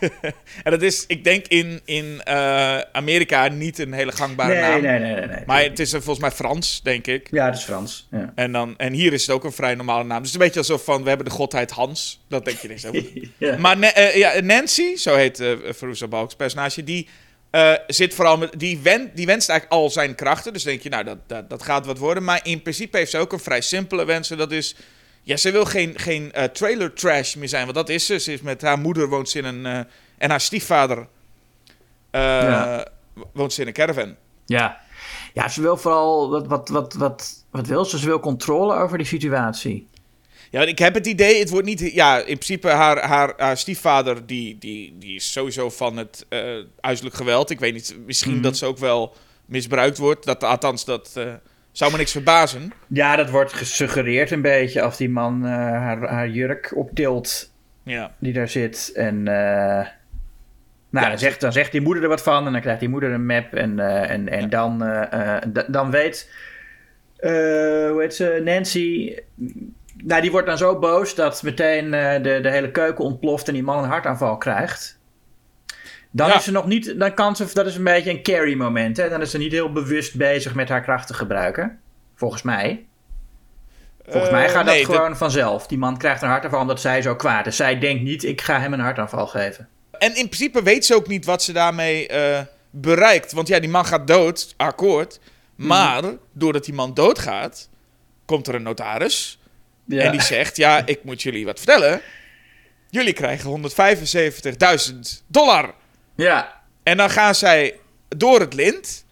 en 0.64 0.70
dat 0.70 0.82
is, 0.82 1.04
ik 1.06 1.24
denk, 1.24 1.46
in, 1.46 1.80
in 1.84 2.20
eh, 2.24 2.78
Amerika 2.92 3.48
niet 3.48 3.78
een 3.78 3.92
hele 3.92 4.12
gangbare 4.12 4.52
Nee, 4.52 4.60
naam. 4.60 4.82
nee, 4.82 4.98
nee, 4.98 5.14
nee, 5.14 5.26
nee. 5.26 5.42
Maar 5.46 5.62
het 5.62 5.78
is 5.78 5.92
eh, 5.92 6.00
volgens 6.00 6.18
mij 6.18 6.30
Frans, 6.30 6.82
denk 6.82 7.06
ik. 7.06 7.28
Ja, 7.30 7.46
dat 7.46 7.58
is 7.58 7.64
Frans. 7.64 8.08
Ja. 8.10 8.32
En, 8.34 8.52
dan, 8.52 8.74
en 8.76 8.92
hier 8.92 9.12
is 9.12 9.26
het 9.26 9.36
ook 9.36 9.44
een 9.44 9.52
vrij 9.52 9.74
normale 9.74 10.04
naam. 10.04 10.22
Dus 10.22 10.32
het 10.32 10.40
is 10.40 10.46
een 10.46 10.52
beetje 10.52 10.72
alsof 10.72 10.84
van, 10.84 11.02
we 11.02 11.08
hebben 11.08 11.26
de 11.26 11.32
godheid 11.32 11.70
Hans. 11.70 12.20
Dat 12.28 12.44
denk 12.44 12.58
je 12.58 12.68
niet 12.68 12.80
zo. 12.80 12.90
Ja. 13.38 13.56
Maar 13.58 13.80
eh, 13.80 14.16
ja, 14.16 14.40
Nancy, 14.40 14.96
zo 14.96 15.14
heet 15.14 15.40
uh, 15.40 15.52
Veruza 15.64 16.08
Balk's 16.08 16.34
personage, 16.34 16.84
die 16.84 17.08
zit 17.86 18.14
vooral 18.14 18.36
met, 18.38 18.52
die, 18.58 18.78
wen, 18.78 19.10
die 19.14 19.26
wenst 19.26 19.48
eigenlijk 19.48 19.80
al 19.80 19.90
zijn 19.90 20.14
krachten. 20.14 20.52
Dus 20.52 20.62
denk 20.62 20.82
je, 20.82 20.88
nou, 20.88 21.04
dat, 21.04 21.18
dat, 21.26 21.50
dat 21.50 21.62
gaat 21.62 21.86
wat 21.86 21.98
worden. 21.98 22.24
Maar 22.24 22.40
in 22.42 22.62
principe 22.62 22.96
heeft 22.96 23.10
ze 23.10 23.18
ook 23.18 23.32
een 23.32 23.40
vrij 23.40 23.60
simpele 23.60 24.04
wens. 24.04 24.30
En 24.30 24.36
dat 24.36 24.52
is, 24.52 24.76
ja, 25.30 25.36
ze 25.36 25.50
wil 25.50 25.64
geen, 25.64 25.98
geen 25.98 26.32
eh, 26.32 26.44
trailer 26.44 26.92
trash 26.94 27.34
meer 27.34 27.48
zijn. 27.48 27.62
Want 27.64 27.74
dat 27.76 27.88
is 27.88 28.06
ze. 28.06 28.18
Ze 28.18 28.32
is 28.32 28.40
met 28.40 28.62
haar 28.62 28.78
moeder 28.78 29.08
woont 29.08 29.28
ze 29.28 29.38
in 29.38 29.44
een, 29.44 29.66
eh, 29.66 29.78
en 30.18 30.30
haar 30.30 30.40
stiefvader 30.40 31.06
eh, 32.10 32.20
Ja. 32.22 32.86
woont 33.32 33.52
ze 33.52 33.60
in 33.60 33.66
een 33.66 33.72
caravan. 33.72 34.14
Ja. 34.46 34.80
ja, 35.34 35.48
ze 35.48 35.60
wil 35.60 35.76
vooral, 35.76 36.30
wat, 36.30 36.46
wat, 36.46 36.68
wat, 36.68 36.94
wat, 36.94 37.44
wat 37.50 37.66
wil 37.66 37.84
ze? 37.84 37.98
Ze 37.98 38.06
wil 38.06 38.20
controle 38.20 38.74
over 38.74 38.98
die 38.98 39.06
situatie. 39.06 39.88
Ja, 40.50 40.62
ik 40.62 40.78
heb 40.78 40.94
het 40.94 41.06
idee, 41.06 41.38
het 41.38 41.50
wordt 41.50 41.66
niet... 41.66 41.80
Ja, 41.80 42.16
in 42.18 42.24
principe 42.24 42.68
haar, 42.68 43.02
haar, 43.02 43.34
haar 43.36 43.56
stiefvader, 43.58 44.26
die, 44.26 44.58
die, 44.58 44.94
die 44.98 45.14
is 45.14 45.32
sowieso 45.32 45.70
van 45.70 45.96
het 45.96 46.26
eh 46.28 46.58
huiselijk 46.80 47.14
geweld. 47.14 47.50
Ik 47.50 47.60
weet 47.60 47.72
niet, 47.72 47.96
misschien 48.06 48.32
Mhm. 48.32 48.42
dat 48.42 48.56
ze 48.56 48.66
ook 48.66 48.78
wel 48.78 49.14
misbruikt 49.46 49.98
wordt. 49.98 50.24
Dat, 50.24 50.44
althans, 50.44 50.84
dat 50.84 51.12
zou 51.72 51.90
me 51.90 51.96
niks 51.96 52.12
verbazen. 52.12 52.72
Ja, 52.86 53.16
dat 53.16 53.30
wordt 53.30 53.52
gesuggereerd 53.52 54.30
een 54.30 54.42
beetje 54.42 54.82
als 54.82 54.96
die 54.96 55.10
man 55.10 55.46
eh, 55.46 55.50
haar, 55.52 56.08
haar 56.08 56.28
jurk 56.28 56.72
optilt 56.76 57.52
Ja. 57.82 58.14
die 58.18 58.32
daar 58.32 58.48
zit. 58.48 58.92
En 58.94 59.28
eh, 59.28 59.86
nou, 60.90 61.08
dan, 61.08 61.18
zegt, 61.18 61.40
dan 61.40 61.52
zegt 61.52 61.72
die 61.72 61.80
moeder 61.80 62.02
er 62.02 62.08
wat 62.08 62.22
van 62.22 62.46
en 62.46 62.52
dan 62.52 62.60
krijgt 62.60 62.80
die 62.80 62.88
moeder 62.88 63.10
een 63.10 63.26
map. 63.26 63.54
En, 63.54 63.78
eh, 63.78 64.10
en, 64.10 64.28
en 64.28 64.50
dan, 64.50 64.78
dan 65.68 65.90
weet, 65.90 66.30
hoe 67.20 67.96
heet 67.98 68.14
ze, 68.14 68.40
Nancy... 68.44 69.16
Nou, 70.04 70.20
die 70.22 70.30
wordt 70.30 70.46
dan 70.46 70.58
zo 70.58 70.78
boos 70.78 71.14
dat 71.14 71.42
meteen 71.42 71.90
de, 71.90 72.38
de 72.42 72.50
hele 72.50 72.70
keuken 72.70 73.04
ontploft 73.04 73.48
en 73.48 73.54
die 73.54 73.62
man 73.62 73.82
een 73.82 73.90
hartaanval 73.90 74.36
krijgt. 74.36 74.99
Dan 76.10 76.28
Ja. 76.28 76.34
is 76.36 76.44
ze 76.44 76.52
nog 76.52 76.66
niet, 76.66 76.98
dan 76.98 77.14
kan 77.14 77.36
ze, 77.36 77.46
dat 77.52 77.66
is 77.66 77.76
een 77.76 77.84
beetje 77.84 78.10
een 78.10 78.22
carry 78.22 78.54
moment. 78.54 78.96
Hè? 78.96 79.08
Dan 79.08 79.20
is 79.20 79.30
ze 79.30 79.38
niet 79.38 79.52
heel 79.52 79.72
bewust 79.72 80.14
bezig 80.16 80.54
met 80.54 80.68
haar 80.68 80.82
krachten 80.82 81.14
gebruiken. 81.14 81.78
Volgens 82.14 82.42
mij. 82.42 82.84
Volgens 84.08 84.32
mij 84.32 84.44
Eh, 84.46 84.50
gaat 84.50 84.64
nee, 84.64 84.86
dat 84.86 84.94
gewoon 84.94 85.16
vanzelf. 85.16 85.66
Die 85.66 85.78
man 85.78 85.98
krijgt 85.98 86.22
een 86.22 86.28
hartaanval 86.28 86.60
omdat 86.60 86.80
zij 86.80 87.02
zo 87.02 87.14
kwaad 87.16 87.46
is. 87.46 87.56
Zij 87.56 87.78
denkt 87.78 88.02
niet, 88.02 88.24
ik 88.24 88.40
ga 88.40 88.60
hem 88.60 88.72
een 88.72 88.80
hartaanval 88.80 89.26
geven. 89.26 89.68
En 89.98 90.08
in 90.16 90.28
principe 90.28 90.62
weet 90.62 90.84
ze 90.86 90.94
ook 90.94 91.06
niet 91.06 91.24
wat 91.24 91.42
ze 91.42 91.52
daarmee 91.52 92.08
eh, 92.08 92.40
bereikt. 92.70 93.32
Want 93.32 93.48
ja, 93.48 93.60
die 93.60 93.68
man 93.70 93.84
gaat 93.86 94.06
dood, 94.06 94.54
akkoord. 94.56 95.20
Maar 95.56 96.02
doordat 96.32 96.64
die 96.64 96.74
man 96.74 96.94
doodgaat, 96.94 97.68
komt 98.24 98.46
er 98.48 98.54
een 98.54 98.62
notaris. 98.62 99.38
Ja. 99.84 100.02
En 100.02 100.10
die 100.12 100.22
zegt, 100.22 100.56
ja, 100.56 100.86
ik 100.86 101.04
moet 101.04 101.22
jullie 101.22 101.44
wat 101.44 101.56
vertellen. 101.56 102.00
Jullie 102.88 103.12
krijgen 103.12 103.50
175.000 103.50 105.22
dollar. 105.26 105.74
Ja. 106.16 106.58
En 106.82 106.96
dan 106.96 107.10
gaan 107.10 107.34
zij 107.34 107.78
door 108.08 108.40
het 108.40 108.54
lint. 108.54 109.04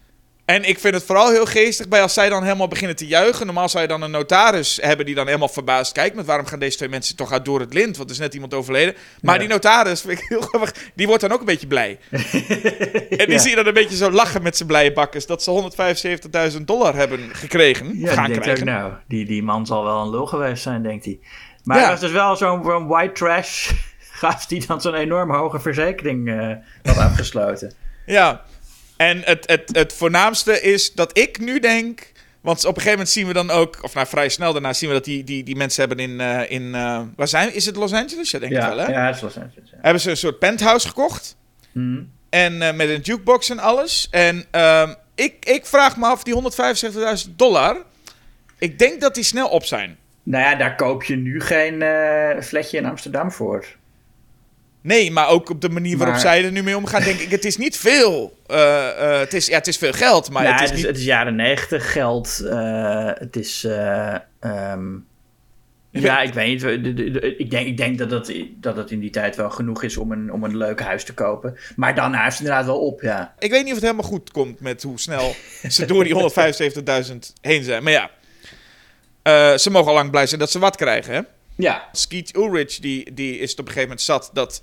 En 0.44 0.64
ik 0.68 0.78
vind 0.78 0.94
het 0.94 1.04
vooral 1.04 1.30
heel 1.30 1.46
geestig 1.46 1.88
bij 1.88 2.02
als 2.02 2.12
zij 2.14 2.28
dan 2.28 2.42
helemaal 2.42 2.68
beginnen 2.68 2.96
te 2.96 3.06
juichen. 3.06 3.46
Normaal 3.46 3.68
zou 3.68 3.82
je 3.82 3.88
dan 3.88 4.02
een 4.02 4.10
notaris 4.10 4.78
hebben 4.82 5.06
die 5.06 5.14
dan 5.14 5.26
helemaal 5.26 5.48
verbaasd 5.48 5.92
kijkt. 5.92 6.16
Met 6.16 6.26
waarom 6.26 6.46
gaan 6.46 6.58
deze 6.58 6.76
twee 6.76 6.88
mensen 6.88 7.16
toch 7.16 7.32
uit 7.32 7.44
door 7.44 7.60
het 7.60 7.74
lint? 7.74 7.96
Want 7.96 8.08
er 8.08 8.14
is 8.14 8.20
net 8.22 8.34
iemand 8.34 8.54
overleden. 8.54 8.94
Maar 9.20 9.34
Ja. 9.34 9.40
die 9.40 9.48
notaris, 9.48 10.00
vind 10.00 10.18
ik 10.20 10.24
heel 10.28 10.40
grappig, 10.40 10.74
die 10.94 11.06
wordt 11.06 11.22
dan 11.22 11.32
ook 11.32 11.40
een 11.40 11.46
beetje 11.46 11.66
blij. 11.66 11.98
en 12.10 12.20
die 13.08 13.30
Ja. 13.30 13.38
zie 13.38 13.50
je 13.50 13.56
dan 13.56 13.66
een 13.66 13.74
beetje 13.74 13.96
zo 13.96 14.10
lachen 14.10 14.42
met 14.42 14.56
zijn 14.56 14.68
blije 14.68 14.92
bakkers. 14.92 15.26
Dat 15.26 15.42
ze 15.42 15.50
175.000 16.56 16.60
dollar 16.66 16.94
hebben 16.94 17.28
gekregen. 17.32 17.98
Ja, 17.98 18.12
gaan 18.12 18.34
ook, 18.34 18.40
krijgen. 18.40 18.66
nou, 18.66 18.92
die, 19.08 19.24
die 19.26 19.42
man 19.42 19.66
zal 19.66 19.84
wel 19.84 20.00
een 20.02 20.10
lul 20.10 20.26
geweest 20.26 20.62
zijn, 20.62 20.82
denkt 20.82 21.04
hij. 21.04 21.18
Maar 21.64 21.78
Ja. 21.78 21.88
was 21.90 22.00
dus 22.00 22.12
wel 22.12 22.36
zo'n 22.36 22.86
white 22.86 23.12
trash 23.12 23.70
gast 24.18 24.48
die 24.48 24.66
dan 24.66 24.80
zo'n 24.80 24.94
enorm 24.94 25.30
hoge 25.30 25.60
verzekering 25.60 26.28
eh, 26.28 26.52
had 26.82 26.98
afgesloten. 26.98 27.72
Ja, 28.06 28.42
en 28.96 29.20
het, 29.24 29.46
het, 29.46 29.70
het 29.72 29.92
voornaamste 29.92 30.60
is 30.60 30.92
dat 30.92 31.18
ik 31.18 31.38
nu 31.38 31.60
denk. 31.60 32.12
Want 32.40 32.58
op 32.58 32.64
een 32.64 32.74
gegeven 32.74 32.90
moment 32.90 33.08
zien 33.08 33.26
we 33.26 33.32
dan 33.32 33.50
ook, 33.50 33.78
of 33.82 33.94
nou 33.94 34.06
vrij 34.06 34.28
snel 34.28 34.52
daarna 34.52 34.72
zien 34.72 34.88
we 34.88 34.94
dat 34.94 35.04
die, 35.04 35.24
die, 35.24 35.42
die 35.42 35.56
mensen 35.56 35.86
hebben 35.88 36.04
in. 36.10 36.20
eh, 36.20 36.50
in 36.50 36.74
eh, 36.74 37.00
waar 37.16 37.28
zijn? 37.28 37.54
Is 37.54 37.66
het 37.66 37.76
Los 37.76 37.92
Angeles? 37.92 38.30
Ja, 38.30 38.38
denk 38.38 38.52
ik 38.52 38.58
wel, 38.58 38.78
hè? 38.78 38.86
ja, 38.86 39.06
het 39.06 39.16
is 39.16 39.20
Los 39.20 39.36
Angeles. 39.36 39.70
Ja. 39.70 39.78
Hebben 39.80 40.02
ze 40.02 40.10
een 40.10 40.16
soort 40.16 40.38
penthouse 40.38 40.88
gekocht. 40.88 41.36
Hm. 41.72 42.02
En 42.30 42.58
met 42.58 42.88
een 42.88 43.00
jukebox 43.00 43.50
en 43.50 43.58
alles. 43.58 44.08
En 44.10 44.44
ehm, 44.50 44.94
ik, 45.14 45.44
ik 45.44 45.66
vraag 45.66 45.96
me 45.96 46.06
af, 46.06 46.22
die 46.22 46.34
175.000 47.28 47.34
dollar. 47.36 47.76
Ik 48.58 48.78
denk 48.78 49.00
dat 49.00 49.14
die 49.14 49.24
snel 49.24 49.48
op 49.48 49.64
zijn. 49.64 49.98
Nou 50.22 50.44
ja, 50.44 50.54
daar 50.54 50.76
koop 50.76 51.02
je 51.02 51.16
nu 51.16 51.40
geen 51.40 51.84
fletje 52.42 52.78
in 52.78 52.86
Amsterdam 52.86 53.32
voor. 53.32 53.64
Nee, 54.80 55.10
maar 55.10 55.28
ook 55.28 55.50
op 55.50 55.60
de 55.60 55.68
manier 55.68 55.96
waarop 55.96 56.14
Maar- 56.14 56.24
zij 56.24 56.44
er 56.44 56.52
nu 56.52 56.62
mee 56.62 56.76
omgaan, 56.76 57.02
denk 57.02 57.18
ik, 57.20 57.30
het 57.30 57.44
is 57.44 57.56
niet 57.56 57.76
veel. 57.76 58.38
Eh, 58.46 58.88
eh, 59.12 59.18
het, 59.20 59.34
is, 59.34 59.46
ja, 59.46 59.54
het 59.56 59.66
is 59.66 59.76
veel 59.76 59.92
geld, 59.92 60.30
maar 60.30 60.42
Nou, 60.42 60.54
het 60.54 60.62
is 60.64 60.68
het, 60.70 60.78
is, 60.78 60.84
niet... 60.84 60.92
het 60.92 61.00
is 61.00 61.06
jaren 61.06 61.34
negentig 61.36 61.92
geld. 61.92 62.40
eh, 62.44 63.10
het 63.14 63.36
is. 63.36 63.64
eh, 63.64 64.14
ehm, 64.40 64.82
ja, 65.90 66.20
ik 66.20 66.32
weet 66.34 66.46
niet. 66.48 66.62
Ik 67.38 67.50
denk, 67.50 67.66
ik 67.66 67.76
denk 67.76 67.98
dat, 67.98 68.10
het, 68.10 68.34
dat 68.54 68.76
het 68.76 68.90
in 68.90 69.00
die 69.00 69.10
tijd 69.10 69.36
wel 69.36 69.50
genoeg 69.50 69.82
is 69.82 69.96
om 69.96 70.12
een, 70.12 70.32
om 70.32 70.44
een 70.44 70.56
leuk 70.56 70.80
huis 70.80 71.04
te 71.04 71.14
kopen. 71.14 71.56
Maar 71.76 71.94
daarna 71.94 72.26
is 72.26 72.32
het 72.32 72.40
inderdaad 72.42 72.66
wel 72.66 72.78
op, 72.80 73.00
ja. 73.00 73.34
Ik 73.38 73.50
weet 73.50 73.60
niet 73.60 73.68
of 73.72 73.78
het 73.80 73.84
helemaal 73.90 74.10
goed 74.10 74.30
komt 74.30 74.60
met 74.60 74.82
hoe 74.82 74.98
snel 75.00 75.34
ze 75.68 75.84
door 75.86 76.04
die 76.04 76.14
175.000 77.12 77.18
heen 77.40 77.64
zijn. 77.64 77.82
Maar 77.82 77.92
ja, 77.92 78.10
ze 79.58 79.70
mogen 79.70 79.88
al 79.88 79.94
lang 79.94 80.10
blij 80.10 80.26
zijn 80.26 80.40
dat 80.40 80.50
ze 80.50 80.58
wat 80.58 80.76
krijgen, 80.76 81.14
hè? 81.14 81.20
Ja, 81.60 81.88
Skeet 81.92 82.36
Ulrich, 82.36 82.78
die, 82.78 83.14
die 83.14 83.38
is 83.38 83.50
het 83.50 83.60
op 83.60 83.66
een 83.66 83.72
gegeven 83.72 83.88
moment 83.88 84.00
zat 84.06 84.30
dat 84.32 84.62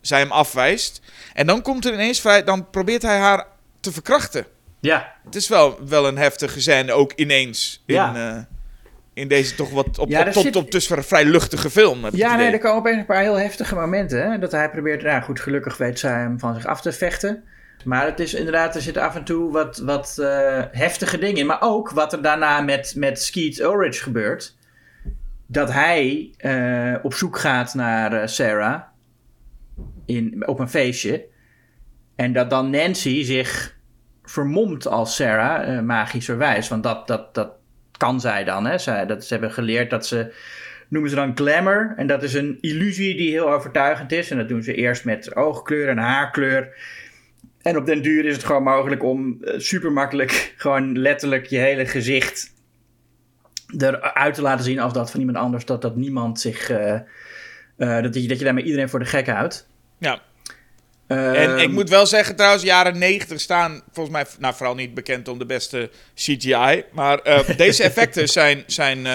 zij 0.00 0.18
hem 0.20 0.30
afwijst. 0.32 1.00
En 1.34 1.46
dan 1.46 1.62
komt 1.62 1.84
er 1.86 1.92
ineens 1.92 2.20
vrij, 2.20 2.44
dan 2.44 2.70
probeert 2.70 3.02
hij 3.02 3.18
haar 3.18 3.46
te 3.80 3.92
verkrachten. 3.92 4.46
ja. 4.80 5.12
Het 5.24 5.34
is 5.34 5.48
wel, 5.48 5.78
wel 5.88 6.06
een 6.08 6.18
heftige 6.18 6.60
scène, 6.60 6.92
ook 6.92 7.12
ineens. 7.12 7.82
In, 7.86 7.94
Ja. 7.94 8.14
eh, 8.36 8.42
in 9.14 9.28
deze 9.28 9.54
toch 9.54 9.70
wat 9.70 9.98
op, 9.98 10.08
Ja, 10.08 10.20
op, 10.20 10.26
er 10.26 10.32
tot, 10.32 10.42
zit- 10.42 10.56
op 10.56 10.70
dusver 10.70 11.04
vrij 11.04 11.24
luchtige 11.24 11.70
film. 11.70 12.04
heb 12.04 12.14
Ja, 12.14 12.36
nee, 12.36 12.50
er 12.52 12.58
komen 12.58 12.78
opeens 12.78 12.96
een 12.98 13.06
paar 13.06 13.22
heel 13.22 13.38
heftige 13.38 13.74
momenten. 13.74 14.30
Hè? 14.30 14.38
Dat 14.38 14.52
hij 14.52 14.70
probeert, 14.70 15.02
nou 15.02 15.22
goed, 15.22 15.40
gelukkig 15.40 15.76
weet 15.76 15.98
zij 15.98 16.10
hem 16.12 16.38
van 16.38 16.54
zich 16.54 16.66
af 16.66 16.80
te 16.80 16.92
vechten. 16.92 17.44
Maar 17.84 18.06
het 18.06 18.20
is 18.20 18.34
inderdaad, 18.34 18.74
er 18.74 18.82
zitten 18.82 19.02
af 19.02 19.14
en 19.16 19.24
toe 19.24 19.52
wat, 19.52 19.78
wat 19.78 20.18
eh, 20.18 20.62
heftige 20.72 21.18
dingen 21.18 21.36
in. 21.36 21.46
Maar 21.46 21.60
ook 21.62 21.90
wat 21.90 22.12
er 22.12 22.22
daarna 22.22 22.60
met, 22.60 22.92
met 22.96 23.22
Skeet 23.22 23.58
Ulrich 23.58 24.02
gebeurt. 24.02 24.54
Dat 25.52 25.72
hij 25.72 26.30
eh, 26.36 26.94
op 27.02 27.14
zoek 27.14 27.38
gaat 27.38 27.74
naar 27.74 28.12
eh, 28.12 28.26
Sarah 28.26 28.80
in, 30.06 30.46
op 30.46 30.58
een 30.58 30.68
feestje. 30.68 31.26
En 32.16 32.32
dat 32.32 32.50
dan 32.50 32.70
Nancy 32.70 33.22
zich 33.24 33.76
vermomt 34.22 34.86
als 34.86 35.16
Sarah, 35.16 35.76
eh, 35.76 35.82
magischerwijs. 35.82 36.68
Want 36.68 36.82
dat, 36.82 37.06
dat, 37.06 37.34
dat 37.34 37.50
kan 37.96 38.20
zij 38.20 38.44
dan. 38.44 38.66
Hè? 38.66 38.78
Zij, 38.78 39.06
dat, 39.06 39.24
ze 39.24 39.32
hebben 39.32 39.52
geleerd 39.52 39.90
dat 39.90 40.06
ze 40.06 40.34
noemen 40.88 41.10
ze 41.10 41.16
dan 41.16 41.36
glamour. 41.36 41.94
En 41.96 42.06
dat 42.06 42.22
is 42.22 42.34
een 42.34 42.58
illusie 42.60 43.16
die 43.16 43.30
heel 43.30 43.52
overtuigend 43.52 44.12
is. 44.12 44.30
En 44.30 44.36
dat 44.36 44.48
doen 44.48 44.62
ze 44.62 44.74
eerst 44.74 45.04
met 45.04 45.36
oogkleur 45.36 45.88
en 45.88 45.98
haarkleur. 45.98 46.74
En 47.62 47.76
op 47.76 47.86
den 47.86 48.02
duur 48.02 48.24
is 48.24 48.34
het 48.34 48.44
gewoon 48.44 48.62
mogelijk 48.62 49.02
om 49.02 49.44
eh, 49.44 49.58
super 49.58 49.92
makkelijk, 49.92 50.52
gewoon 50.56 50.98
letterlijk 50.98 51.46
je 51.46 51.58
hele 51.58 51.86
gezicht 51.86 52.58
eruit 53.78 54.34
te 54.34 54.42
laten 54.42 54.64
zien 54.64 54.78
als 54.80 54.92
dat 54.92 55.10
van 55.10 55.20
iemand 55.20 55.38
anders. 55.38 55.64
Dat, 55.64 55.82
dat 55.82 55.96
niemand 55.96 56.40
zich. 56.40 56.70
eh, 56.70 57.00
dat, 57.76 58.14
je, 58.14 58.28
dat 58.28 58.38
je 58.38 58.44
daarmee 58.44 58.64
iedereen 58.64 58.88
voor 58.88 58.98
de 58.98 59.04
gek 59.04 59.26
houdt. 59.26 59.66
Ja. 59.98 60.20
En 61.06 61.58
ik 61.58 61.64
Ehm, 61.64 61.72
moet 61.72 61.88
wel 61.88 62.06
zeggen, 62.06 62.36
trouwens, 62.36 62.62
jaren 62.62 62.98
90 62.98 63.40
staan 63.40 63.82
volgens 63.92 64.16
mij, 64.16 64.26
nou 64.38 64.54
vooral 64.54 64.74
niet 64.74 64.94
bekend 64.94 65.28
om 65.28 65.38
de 65.38 65.46
beste 65.46 65.90
CGI. 66.14 66.84
Maar 66.92 67.18
eh, 67.18 67.56
deze 67.56 67.82
effecten 67.82 68.28
zijn, 68.28 68.62
zijn 68.66 69.06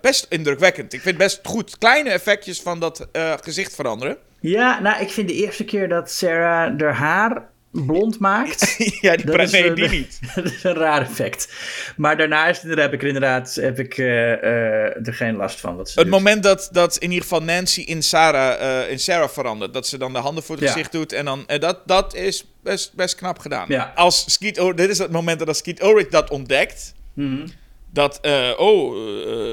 best 0.00 0.26
indrukwekkend. 0.28 0.92
Ik 0.92 1.00
vind 1.00 1.16
best 1.16 1.40
goed. 1.42 1.78
Kleine 1.78 2.10
effectjes 2.10 2.60
van 2.62 2.80
dat 2.80 3.08
gezicht 3.40 3.74
veranderen. 3.74 4.16
Ja, 4.40 4.80
nou, 4.80 5.02
ik 5.02 5.10
vind 5.10 5.28
de 5.28 5.34
eerste 5.34 5.64
keer 5.64 5.88
dat 5.88 6.10
Sarah 6.10 6.78
haar 6.78 6.94
haar 6.94 7.50
blond 7.72 8.18
maakt. 8.18 8.76
ja, 9.00 9.16
die 9.16 9.38
is, 9.38 9.50
nee, 9.50 9.72
die 9.72 9.88
niet. 9.88 10.18
dat 10.34 10.44
is 10.44 10.64
een 10.64 10.74
raar 10.74 11.00
effect. 11.02 11.52
Maar 11.96 12.16
daarna 12.16 12.46
is, 12.46 12.62
het- 12.62 12.78
heb 12.78 12.92
ik 12.92 13.00
er 13.00 13.06
inderdaad 13.06 13.54
heb 13.54 13.78
ik, 13.78 13.98
eh, 13.98 14.32
eh, 14.32 15.06
er 15.06 15.14
geen 15.14 15.36
last 15.36 15.60
van. 15.60 15.76
Wat 15.76 15.90
ze 15.90 15.98
Het 16.00 16.08
doet. 16.08 16.16
moment 16.18 16.42
dat, 16.42 16.68
dat 16.72 16.96
in 16.96 17.08
ieder 17.08 17.22
geval 17.22 17.42
Nancy 17.42 17.80
in 17.80 18.02
Sarah, 18.02 18.82
eh, 18.84 18.90
in 18.90 18.98
Sarah 18.98 19.28
verandert. 19.28 19.74
Dat 19.74 19.86
ze 19.86 19.98
dan 19.98 20.12
de 20.12 20.18
handen 20.18 20.44
voor 20.44 20.54
het 20.56 20.64
Ja. 20.64 20.70
gezicht 20.72 20.92
doet. 20.92 21.12
En 21.12 21.24
dan, 21.24 21.44
dat, 21.58 21.78
dat 21.86 22.14
is 22.14 22.44
best, 22.62 22.94
best 22.94 23.14
knap 23.14 23.38
gedaan. 23.38 23.64
Ja. 23.68 23.92
Als 23.94 24.24
Skeet 24.32 24.72
dit 24.76 24.90
is 24.90 24.98
het 24.98 25.10
moment 25.10 25.38
dat 25.38 25.48
als 25.48 25.58
Skeet 25.58 25.82
Ulrich 25.82 26.08
dat 26.08 26.30
ontdekt. 26.30 26.94
Mhm. 27.14 27.46
Dat, 27.92 28.20
oh, 28.56 28.94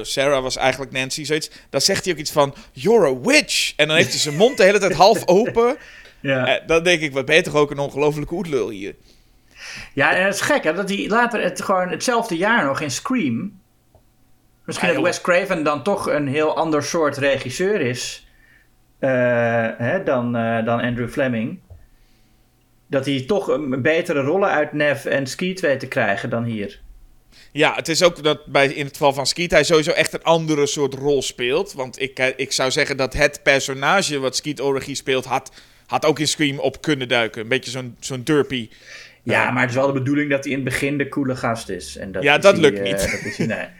Sarah 0.02 0.42
was 0.42 0.56
eigenlijk 0.56 0.92
Nancy, 0.92 1.24
zoiets. 1.24 1.50
Dan 1.70 1.80
zegt 1.80 2.04
hij 2.04 2.12
ook 2.12 2.18
iets 2.18 2.30
van, 2.30 2.54
you're 2.72 3.06
a 3.06 3.18
witch. 3.20 3.72
En 3.76 3.86
dan 3.88 3.96
heeft 3.96 4.10
hij 4.10 4.18
zijn 4.18 4.36
mond 4.36 4.56
de 4.56 4.62
hele 4.64 4.78
tijd 4.78 4.92
half 4.92 5.26
open. 5.26 5.76
Ja. 6.20 6.46
Eh, 6.46 6.66
dan 6.66 6.82
denk 6.82 7.00
ik, 7.00 7.12
wat 7.12 7.24
ben 7.24 7.36
je 7.36 7.42
toch 7.42 7.54
ook 7.54 7.70
een 7.70 7.78
ongelofelijke 7.78 8.34
oetlul 8.34 8.68
hier. 8.68 8.94
ja, 9.94 10.14
en 10.14 10.24
het 10.24 10.34
is 10.34 10.40
gek 10.40 10.64
hè, 10.64 10.72
dat 10.72 10.88
hij 10.88 11.08
later 11.08 11.42
het, 11.42 11.62
gewoon 11.62 11.88
hetzelfde 11.88 12.36
jaar 12.36 12.64
nog 12.64 12.80
in 12.80 12.90
Scream... 12.90 13.58
Misschien 14.64 14.88
Ah, 14.88 14.94
dat. 14.94 15.04
Wes 15.04 15.20
Craven 15.20 15.62
dan 15.62 15.82
toch 15.82 16.10
een 16.10 16.28
heel 16.28 16.56
ander 16.56 16.82
soort 16.82 17.16
regisseur 17.16 17.80
is... 17.80 18.26
eh, 18.98 19.10
hè, 19.76 20.02
dan, 20.02 20.36
eh, 20.36 20.64
dan 20.64 20.80
Andrew 20.80 21.08
Fleming. 21.08 21.60
Dat 22.86 23.06
hij 23.06 23.24
toch 23.26 23.48
een 23.48 23.82
betere 23.82 24.20
rollen 24.20 24.48
uit 24.48 24.72
Nev 24.72 25.04
en 25.04 25.26
Skeet 25.26 25.60
weet 25.60 25.80
te 25.80 25.86
krijgen 25.88 26.30
dan 26.30 26.44
hier. 26.44 26.80
Ja, 27.52 27.74
het 27.74 27.88
is 27.88 28.02
ook 28.02 28.22
dat 28.22 28.46
bij, 28.46 28.66
in 28.66 28.84
het 28.84 28.96
geval 28.96 29.12
van 29.12 29.26
Skeet 29.26 29.50
hij 29.50 29.64
sowieso 29.64 29.90
echt 29.90 30.12
een 30.12 30.22
andere 30.22 30.66
soort 30.66 30.94
rol 30.94 31.22
speelt. 31.22 31.72
Want 31.72 32.00
ik, 32.00 32.18
eh, 32.18 32.26
ik 32.36 32.52
zou 32.52 32.70
zeggen 32.70 32.96
dat 32.96 33.12
het 33.12 33.40
personage 33.42 34.18
wat 34.18 34.36
Skeet 34.36 34.58
Ulrich 34.60 34.96
speelt, 34.96 35.24
had, 35.24 35.52
had 35.90 36.04
ook 36.04 36.18
in 36.18 36.28
Scream 36.28 36.58
op 36.58 36.82
kunnen 36.82 37.08
duiken. 37.08 37.42
Een 37.42 37.48
beetje 37.48 37.70
zo'n 37.70 37.96
zo'n 38.00 38.22
derpy. 38.22 38.68
Ja, 39.22 39.50
maar 39.50 39.60
het 39.60 39.70
is 39.70 39.76
wel 39.76 39.86
de 39.86 39.92
bedoeling 39.92 40.30
dat 40.30 40.44
hij 40.44 40.52
in 40.52 40.58
het 40.60 40.68
begin 40.68 40.98
de 40.98 41.08
coole 41.08 41.36
gast 41.36 41.68
is. 41.68 41.96
En 41.96 42.12
dat 42.12 42.22
Ja, 42.22 42.36
is 42.36 42.42
dat 42.42 42.52
hij, 42.52 42.62
lukt 42.62 42.78
eh, 42.78 42.84
niet. 42.84 43.10
dat 43.10 43.24
is 43.24 43.36
hij, 43.36 43.46
nee. 43.46 43.66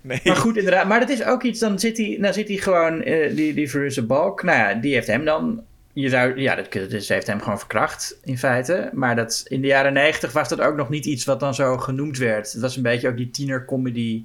Nee. 0.00 0.20
Maar 0.24 0.36
goed, 0.36 0.56
inderdaad. 0.56 0.86
Maar 0.86 1.00
dat 1.00 1.08
is 1.08 1.24
ook 1.24 1.42
iets, 1.42 1.60
dan 1.60 1.78
zit 1.78 1.96
hij, 1.96 2.18
dan 2.20 2.32
zit 2.32 2.48
hij 2.48 2.56
gewoon, 2.56 3.02
eh, 3.02 3.36
die, 3.36 3.54
die 3.54 4.02
Balk, 4.02 4.42
nou 4.42 4.58
ja, 4.58 4.74
die 4.74 4.94
heeft 4.94 5.06
hem 5.06 5.24
dan, 5.24 5.62
je 5.92 6.08
zou, 6.08 6.40
ja, 6.40 6.54
dat, 6.54 6.74
is, 6.74 7.08
heeft 7.08 7.26
hem 7.26 7.40
gewoon 7.40 7.58
verkracht, 7.58 8.16
in 8.24 8.38
feite. 8.38 8.90
Maar 8.92 9.16
dat, 9.16 9.44
in 9.48 9.60
de 9.60 9.66
jaren 9.66 9.92
negentig 9.92 10.32
was 10.32 10.48
dat 10.48 10.60
ook 10.60 10.76
nog 10.76 10.88
niet 10.88 11.06
iets 11.06 11.24
wat 11.24 11.40
dan 11.40 11.54
zo 11.54 11.76
genoemd 11.78 12.18
werd. 12.18 12.52
Het 12.52 12.60
was 12.60 12.76
een 12.76 12.82
beetje 12.82 13.08
ook 13.08 13.16
die 13.16 13.30
tienercomedy 13.30 14.24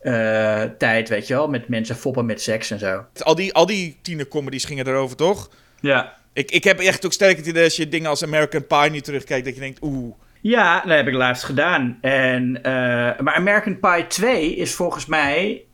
eh 0.00 0.62
tijd, 0.78 1.08
weet 1.08 1.26
je 1.26 1.34
wel, 1.34 1.48
met 1.48 1.68
mensen 1.68 1.96
foppen 1.96 2.26
met 2.26 2.42
seks 2.42 2.70
en 2.70 2.78
zo. 2.78 3.04
Al 3.18 3.34
die, 3.34 3.54
al 3.54 3.66
die 3.66 3.98
tienercomedies 4.02 4.64
gingen 4.64 4.86
erover, 4.86 5.16
toch? 5.16 5.50
Ja. 5.80 6.18
Ik, 6.32 6.50
ik 6.50 6.64
heb 6.64 6.78
echt 6.80 7.06
ook 7.06 7.12
sterk 7.12 7.36
het 7.36 7.46
idee 7.46 7.64
als 7.64 7.76
je 7.76 7.88
dingen 7.88 8.08
als 8.08 8.24
American 8.24 8.66
Pie 8.66 8.90
nu 8.90 9.00
terugkijkt, 9.00 9.44
dat 9.44 9.54
je 9.54 9.60
denkt, 9.60 9.78
oeh. 9.82 10.14
Ja, 10.40 10.80
dat 10.80 10.96
heb 10.96 11.06
ik 11.06 11.14
laatst 11.14 11.44
gedaan. 11.44 11.98
En, 12.00 12.62
eh, 12.62 12.72
maar 13.18 13.34
American 13.34 13.78
Pie 13.80 14.06
2 14.06 14.56
is 14.56 14.74
volgens 14.74 15.06
mij 15.06 15.64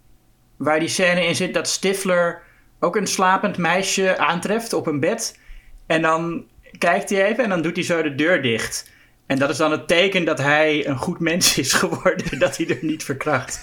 waar 0.56 0.78
die 0.78 0.88
scène 0.88 1.26
in 1.26 1.34
zit 1.34 1.54
dat 1.54 1.68
Stifler 1.68 2.42
ook 2.80 2.96
een 2.96 3.06
slapend 3.06 3.58
meisje 3.58 4.18
aantreft 4.18 4.72
op 4.72 4.86
een 4.86 5.00
bed. 5.00 5.38
En 5.86 6.02
dan 6.02 6.44
kijkt 6.78 7.10
hij 7.10 7.24
even 7.24 7.44
en 7.44 7.50
dan 7.50 7.62
doet 7.62 7.76
hij 7.76 7.84
zo 7.84 8.02
de 8.02 8.14
deur 8.14 8.42
dicht. 8.42 8.90
En 9.26 9.38
dat 9.38 9.50
is 9.50 9.56
dan 9.56 9.70
het 9.70 9.88
teken 9.88 10.24
dat 10.24 10.38
hij 10.38 10.86
een 10.86 10.96
goed 10.96 11.20
mens 11.20 11.58
is 11.58 11.72
geworden, 11.72 12.38
dat 12.38 12.56
hij 12.56 12.68
er 12.68 12.78
niet 12.80 13.04
verkracht. 13.04 13.60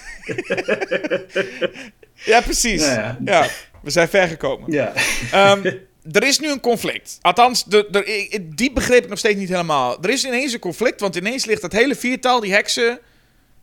Ja, 2.14 2.40
precies. 2.40 2.80
Nou 2.80 2.94
ja. 2.94 3.16
ja, 3.24 3.46
we 3.82 3.90
zijn 3.90 4.08
ver 4.08 4.28
gekomen. 4.28 4.72
Ja. 4.72 4.92
Ehm, 5.32 5.72
er 6.12 6.22
is 6.22 6.38
nu 6.38 6.50
een 6.50 6.60
conflict. 6.60 7.18
Althans, 7.20 7.64
de, 7.64 8.42
die 8.54 8.72
begreep 8.72 9.02
ik 9.02 9.08
nog 9.08 9.18
steeds 9.18 9.38
niet 9.38 9.48
helemaal. 9.48 10.02
Er 10.02 10.10
is 10.10 10.24
ineens 10.24 10.52
een 10.52 10.58
conflict, 10.58 11.00
want 11.00 11.16
ineens 11.16 11.44
ligt 11.44 11.62
dat 11.62 11.72
hele 11.72 11.94
viertal, 11.94 12.40
die 12.40 12.52
heksen... 12.52 12.98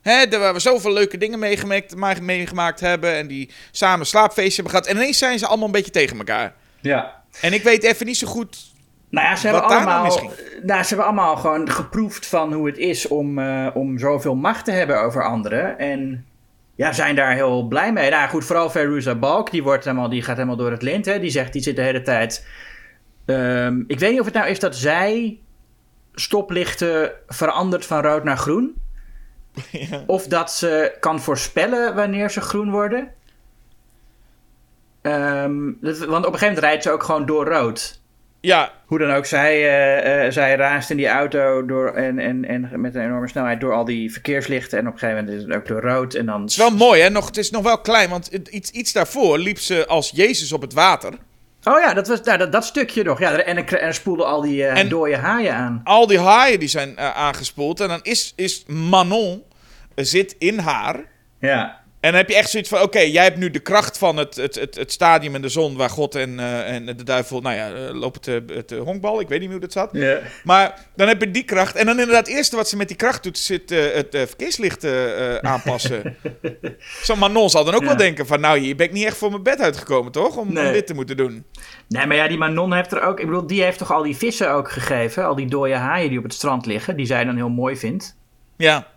Hè, 0.01 0.27
daar 0.27 0.39
waar 0.39 0.53
we 0.53 0.59
zoveel 0.59 0.93
leuke 0.93 1.17
dingen 1.17 1.39
meegemaakt, 1.39 1.95
ma- 1.95 2.15
meegemaakt 2.21 2.79
hebben... 2.79 3.15
en 3.15 3.27
die 3.27 3.49
samen 3.71 4.05
slaapfeestje 4.05 4.61
hebben 4.61 4.71
gehad... 4.71 4.87
en 4.87 4.95
ineens 4.95 5.17
zijn 5.17 5.39
ze 5.39 5.47
allemaal 5.47 5.65
een 5.65 5.71
beetje 5.71 5.91
tegen 5.91 6.17
elkaar. 6.17 6.53
ja. 6.79 7.19
En 7.41 7.53
ik 7.53 7.63
weet 7.63 7.83
even 7.83 8.05
niet 8.05 8.17
zo 8.17 8.27
goed... 8.27 8.57
Nou 9.09 9.27
ja, 9.27 9.35
ze 9.35 9.47
hebben, 9.47 9.69
nou 9.69 9.73
allemaal, 9.73 10.31
nou, 10.63 10.81
ze 10.81 10.87
hebben 10.87 11.05
allemaal 11.05 11.35
gewoon 11.35 11.69
geproefd 11.69 12.25
van 12.25 12.53
hoe 12.53 12.67
het 12.67 12.77
is 12.77 13.07
om, 13.07 13.39
eh, 13.39 13.67
om 13.73 13.99
zoveel 13.99 14.35
macht 14.35 14.65
te 14.65 14.71
hebben 14.71 15.01
over 15.01 15.23
anderen. 15.23 15.79
En 15.79 16.25
ja, 16.81 16.93
zijn 16.93 17.15
daar 17.15 17.33
heel 17.33 17.63
blij 17.67 17.93
mee. 17.93 18.09
Nou 18.09 18.29
goed, 18.29 18.45
vooral 18.45 18.69
Veruza 18.69 19.15
Balk, 19.15 19.51
die, 19.51 19.63
wordt 19.63 19.83
helemaal, 19.85 20.09
die 20.09 20.21
gaat 20.21 20.35
helemaal 20.35 20.55
door 20.57 20.71
het 20.71 20.81
lint. 20.81 21.05
Hè. 21.05 21.19
Die 21.19 21.29
zegt, 21.29 21.53
die 21.53 21.61
zit 21.61 21.75
de 21.75 21.81
hele 21.81 22.01
tijd... 22.01 22.47
ehm, 23.25 23.83
ik 23.87 23.99
weet 23.99 24.11
niet 24.11 24.19
of 24.19 24.25
het 24.25 24.33
nou 24.35 24.47
is 24.47 24.59
dat 24.59 24.75
zij 24.75 25.39
stoplichten 26.13 27.11
verandert 27.27 27.85
van 27.85 28.01
rood 28.01 28.23
naar 28.23 28.37
groen. 28.37 28.73
Ja. 29.71 30.03
Of 30.07 30.27
dat 30.27 30.51
ze 30.51 30.97
kan 30.99 31.19
voorspellen 31.19 31.95
wanneer 31.95 32.29
ze 32.31 32.41
groen 32.41 32.71
worden. 32.71 33.13
Ehm, 35.01 35.71
dat- 35.81 35.97
want 35.97 36.25
op 36.25 36.33
een 36.33 36.39
gegeven 36.39 36.47
moment 36.47 36.63
rijdt 36.63 36.83
ze 36.83 36.91
ook 36.91 37.03
gewoon 37.03 37.25
door 37.25 37.45
rood. 37.47 38.00
Ja, 38.41 38.71
Hoe 38.85 38.99
dan 38.99 39.11
ook, 39.11 39.25
zij, 39.25 39.53
eh, 39.53 40.25
eh, 40.25 40.31
zij 40.31 40.55
raast 40.55 40.89
in 40.89 40.97
die 40.97 41.07
auto 41.07 41.65
door, 41.65 41.93
en, 41.93 42.19
en, 42.19 42.45
en 42.45 42.81
met 42.81 42.95
een 42.95 43.01
enorme 43.03 43.27
snelheid 43.27 43.59
door 43.59 43.73
al 43.73 43.85
die 43.85 44.11
verkeerslichten. 44.11 44.79
En 44.79 44.87
op 44.87 44.93
een 44.93 44.99
gegeven 44.99 45.23
moment 45.23 45.41
is 45.41 45.47
het 45.47 45.55
ook 45.57 45.67
door 45.67 45.81
rood. 45.81 46.13
En 46.13 46.25
dan... 46.25 46.41
het 46.41 46.49
is 46.49 46.57
wel 46.57 46.69
mooi, 46.75 47.01
hè? 47.01 47.09
Nog, 47.09 47.25
het 47.25 47.37
is 47.37 47.51
nog 47.51 47.63
wel 47.63 47.81
klein, 47.81 48.09
want 48.09 48.27
iets, 48.27 48.71
iets 48.71 48.91
daarvoor 48.91 49.37
liep 49.39 49.59
ze 49.59 49.87
als 49.87 50.11
Jezus 50.15 50.51
op 50.53 50.61
het 50.61 50.73
water... 50.73 51.13
Oh 51.63 51.79
ja, 51.79 51.93
dat, 51.93 52.07
was, 52.07 52.21
nou, 52.21 52.37
dat, 52.37 52.51
dat 52.51 52.65
stukje 52.65 53.03
nog. 53.03 53.19
Ja, 53.19 53.37
en, 53.37 53.67
er 53.67 53.93
spoelden 53.93 54.25
al 54.25 54.41
die 54.41 54.65
eh 54.65 54.79
En- 54.79 54.89
dode 54.89 55.17
haaien 55.17 55.53
aan. 55.55 55.81
al 55.83 56.07
die 56.07 56.19
haaien 56.19 56.59
die 56.59 56.67
zijn 56.69 56.99
aangespoeld. 56.99 57.79
En 57.79 57.87
dan 57.87 57.99
is, 58.03 58.33
is 58.35 58.63
Manon 58.67 59.43
zit 59.95 60.35
in 60.39 60.59
haar. 60.59 60.99
Ja. 61.39 61.80
En 62.01 62.09
dan 62.09 62.19
heb 62.19 62.29
je 62.29 62.35
echt 62.35 62.49
zoiets 62.49 62.69
van: 62.69 62.81
oké, 62.81 62.99
jij 62.99 63.23
hebt 63.23 63.37
nu 63.37 63.51
de 63.51 63.59
kracht 63.59 63.97
van 63.97 64.17
het, 64.17 64.35
het, 64.35 64.55
het, 64.55 64.75
het 64.75 64.91
stadium 64.91 65.35
en 65.35 65.41
de 65.41 65.49
zon 65.49 65.75
waar 65.77 65.89
God 65.89 66.15
en, 66.15 66.39
eh, 66.39 66.73
en 66.75 66.85
de 66.85 67.03
duivel, 67.03 67.41
nou 67.41 67.55
ja, 67.55 67.93
lopen 67.93 68.45
het 68.53 68.71
eh, 68.71 68.79
honkbal. 68.79 69.19
Ik 69.19 69.27
weet 69.27 69.39
niet 69.39 69.49
meer 69.49 69.57
hoe 69.57 69.67
dat 69.67 69.91
zat. 69.91 69.93
Maar 70.43 70.87
dan 70.95 71.07
heb 71.07 71.21
je 71.21 71.31
die 71.31 71.43
kracht. 71.43 71.75
En 71.75 71.85
dan 71.85 71.99
inderdaad, 71.99 72.27
het 72.27 72.35
eerste 72.35 72.55
wat 72.55 72.69
ze 72.69 72.77
met 72.77 72.87
die 72.87 72.97
kracht 72.97 73.23
doet, 73.23 73.37
zit 73.37 73.69
het 73.69 74.15
eh, 74.15 74.21
verkeerslicht 74.25 74.83
eh, 74.83 75.35
eh, 75.35 75.37
aanpassen. 75.37 76.15
Zo'n 77.03 77.19
Manon 77.19 77.49
zal 77.49 77.63
dan 77.63 77.73
ook 77.73 77.81
Ja. 77.81 77.87
wel 77.87 77.97
denken: 77.97 78.27
van 78.27 78.39
nou, 78.39 78.59
hier 78.59 78.75
ben 78.75 78.85
ik 78.85 78.91
niet 78.93 79.05
echt 79.05 79.17
voor 79.17 79.29
mijn 79.29 79.43
bed 79.43 79.61
uitgekomen, 79.61 80.11
toch? 80.11 80.37
Om, 80.37 80.53
dit 80.53 80.87
te 80.87 80.93
moeten 80.93 81.17
doen. 81.17 81.45
Nee, 81.87 82.05
maar 82.05 82.15
ja, 82.15 82.27
die 82.27 82.37
Manon 82.37 82.73
heeft 82.73 82.91
er 82.91 83.01
ook... 83.01 83.19
Ik 83.19 83.25
bedoel, 83.25 83.47
die 83.47 83.63
heeft 83.63 83.77
toch 83.77 83.91
al 83.91 84.03
die 84.03 84.17
vissen 84.17 84.51
ook 84.51 84.71
gegeven? 84.71 85.25
Al 85.25 85.35
die 85.35 85.47
dode 85.47 85.75
haaien 85.75 86.09
die 86.09 86.17
op 86.17 86.23
het 86.23 86.33
strand 86.33 86.65
liggen, 86.65 86.95
die 86.95 87.05
zij 87.05 87.23
dan 87.23 87.35
heel 87.35 87.49
mooi 87.49 87.77
vindt. 87.77 88.15
Ja. 88.57 88.87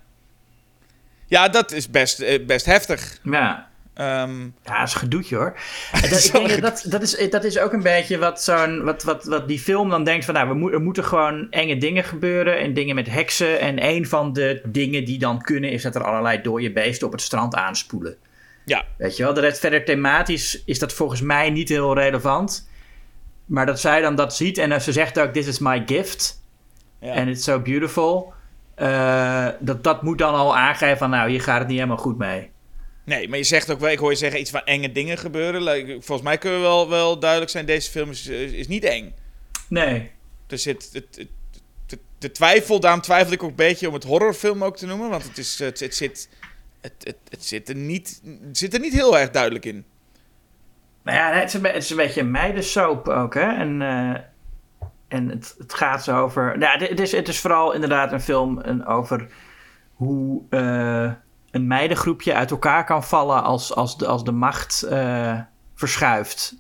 Ja, 1.35 1.49
dat 1.49 1.73
is 1.73 1.91
best, 1.91 2.21
eh, 2.21 2.47
best 2.47 2.67
heftig. 2.67 3.19
Ja. 3.23 3.69
Ehm, 3.95 4.41
Ja, 4.65 4.79
dat 4.79 4.89
is 4.89 4.95
gedoetje 4.95 5.37
hoor. 5.37 5.57
En 5.93 6.01
dat, 6.11 6.11
is 6.11 6.27
ik 6.27 6.33
denk 6.33 6.49
dat, 6.49 6.61
dat, 6.61 6.85
dat, 6.91 7.03
is, 7.03 7.31
dat 7.31 7.45
is 7.45 7.59
ook 7.59 7.73
een 7.73 7.83
beetje 7.83 8.19
wat, 8.19 8.43
zo'n, 8.43 8.85
wat, 8.85 9.03
wat, 9.03 9.25
wat 9.25 9.49
die 9.49 9.59
film 9.59 9.91
dan 9.91 10.05
denkt 10.05 10.25
van... 10.25 10.35
Nou, 10.35 10.49
we 10.49 10.55
mo- 10.55 10.71
er 10.71 10.81
moeten 10.81 11.05
gewoon 11.05 11.47
enge 11.51 11.77
dingen 11.79 12.05
gebeuren 12.05 12.59
en 12.59 12.75
dingen 12.75 12.95
met 12.95 13.11
heksen. 13.11 13.61
En 13.61 13.85
een 13.85 14.07
van 14.07 14.33
de 14.33 14.61
dingen 14.65 15.05
die 15.05 15.19
dan 15.19 15.43
kunnen 15.43 15.71
is 15.71 15.83
dat 15.83 15.95
er 15.95 16.05
allerlei 16.05 16.41
dode 16.43 16.73
beesten 16.73 17.07
op 17.07 17.13
het 17.13 17.23
strand 17.23 17.55
aanspoelen. 17.55 18.17
ja. 18.65 18.85
Weet 18.99 19.17
je 19.17 19.23
wel, 19.23 19.35
de 19.35 19.41
rest 19.41 19.59
verder 19.61 19.85
thematisch 19.85 20.63
is 20.65 20.79
dat 20.79 20.93
volgens 20.93 21.21
mij 21.21 21.51
niet 21.51 21.69
heel 21.69 21.95
relevant. 21.95 22.69
Maar 23.45 23.67
dat 23.67 23.81
zij 23.81 24.01
dan 24.01 24.15
dat 24.15 24.35
ziet 24.37 24.59
en 24.59 24.69
dan 24.71 24.81
ze 24.81 24.93
zegt 24.93 25.19
ook, 25.19 25.33
this 25.33 25.47
is 25.47 25.59
my 25.59 25.83
gift. 25.87 26.43
Ja. 27.01 27.15
And 27.15 27.29
it's 27.29 27.45
so 27.45 27.61
beautiful. 27.61 28.33
Eh, 28.75 29.49
dat, 29.61 29.85
dat 29.85 30.03
moet 30.03 30.19
dan 30.19 30.35
al 30.35 30.57
aangeven 30.57 30.99
van, 30.99 31.11
nou, 31.11 31.31
hier 31.31 31.41
gaat 31.41 31.59
het 31.59 31.69
niet 31.69 31.77
helemaal 31.77 31.97
goed 31.97 32.19
mee. 32.19 32.51
Nee, 33.05 33.29
maar 33.29 33.39
je 33.39 33.45
zegt 33.45 33.71
ook 33.71 33.81
wel, 33.81 33.91
ik 33.91 33.99
hoor 33.99 34.11
je 34.11 34.17
zeggen 34.17 34.41
iets 34.41 34.51
van 34.51 34.65
enge 34.65 34.93
dingen 34.93 35.19
gebeuren. 35.19 35.63
Like, 35.63 35.93
Volgens 35.93 36.23
mij 36.23 36.39
kunnen 36.39 36.61
we 36.61 36.67
wel, 36.67 36.89
wel 36.89 37.19
duidelijk 37.19 37.51
zijn, 37.51 37.67
deze 37.67 37.91
film 37.91 38.11
is, 38.11 38.27
is 38.27 38.69
niet 38.69 38.85
eng. 38.85 39.15
Nee. 39.69 40.11
Er 40.47 40.59
zit 40.59 40.91
het, 40.93 41.17
het, 41.17 41.29
de, 41.87 41.99
de 42.19 42.31
twijfel, 42.33 42.81
daarom 42.81 43.01
twijfel 43.01 43.33
ik 43.33 43.43
ook 43.43 43.49
een 43.51 43.55
beetje 43.57 43.89
om 43.89 43.95
het 43.95 44.05
horrorfilm 44.05 44.65
ook 44.65 44.77
te 44.77 44.87
noemen. 44.87 45.11
Want 45.11 45.25
het, 45.25 45.39
is, 45.39 45.59
het, 45.59 45.81
het, 45.81 45.95
zit, 45.95 46.29
het, 46.81 46.93
het, 46.99 47.17
het 47.29 47.45
zit, 47.45 47.69
er 47.69 47.75
niet, 47.77 48.21
het 48.47 48.59
zit 48.59 48.75
er 48.75 48.81
niet 48.81 48.93
heel 48.93 49.19
erg 49.19 49.31
duidelijk 49.31 49.65
in. 49.65 49.85
Nou 51.03 51.19
ja, 51.19 51.33
het 51.33 51.49
is 51.49 51.55
een, 51.55 51.63
be- 51.63 51.69
het 51.69 51.83
is 51.83 51.91
een 51.91 51.97
beetje 51.97 52.21
een 52.21 52.31
meidensoap 52.31 53.09
ook, 53.09 53.35
hè. 53.35 53.57
En, 53.57 53.83
eh, 53.83 54.21
en 55.15 55.29
het, 55.29 55.55
het 55.59 55.75
gaat 55.75 56.05
zo 56.05 56.21
over... 56.21 56.59
Nou, 56.59 56.85
het, 56.85 57.01
is, 57.01 57.13
het 57.13 57.29
is 57.29 57.41
vooral 57.41 57.73
inderdaad 57.73 58.13
een 58.13 58.21
film 58.21 58.83
over 58.87 59.27
hoe 59.95 60.43
eh, 60.51 61.13
een 61.51 61.67
meidengroepje 61.67 62.35
uit 62.35 62.51
elkaar 62.51 62.85
kan 62.85 63.05
vallen 63.05 63.43
als, 63.43 63.75
als, 63.75 63.99
de, 63.99 64.07
als 64.07 64.25
de 64.25 64.33
macht 64.33 64.83
eh, 64.83 65.39
verschuift. 65.75 66.57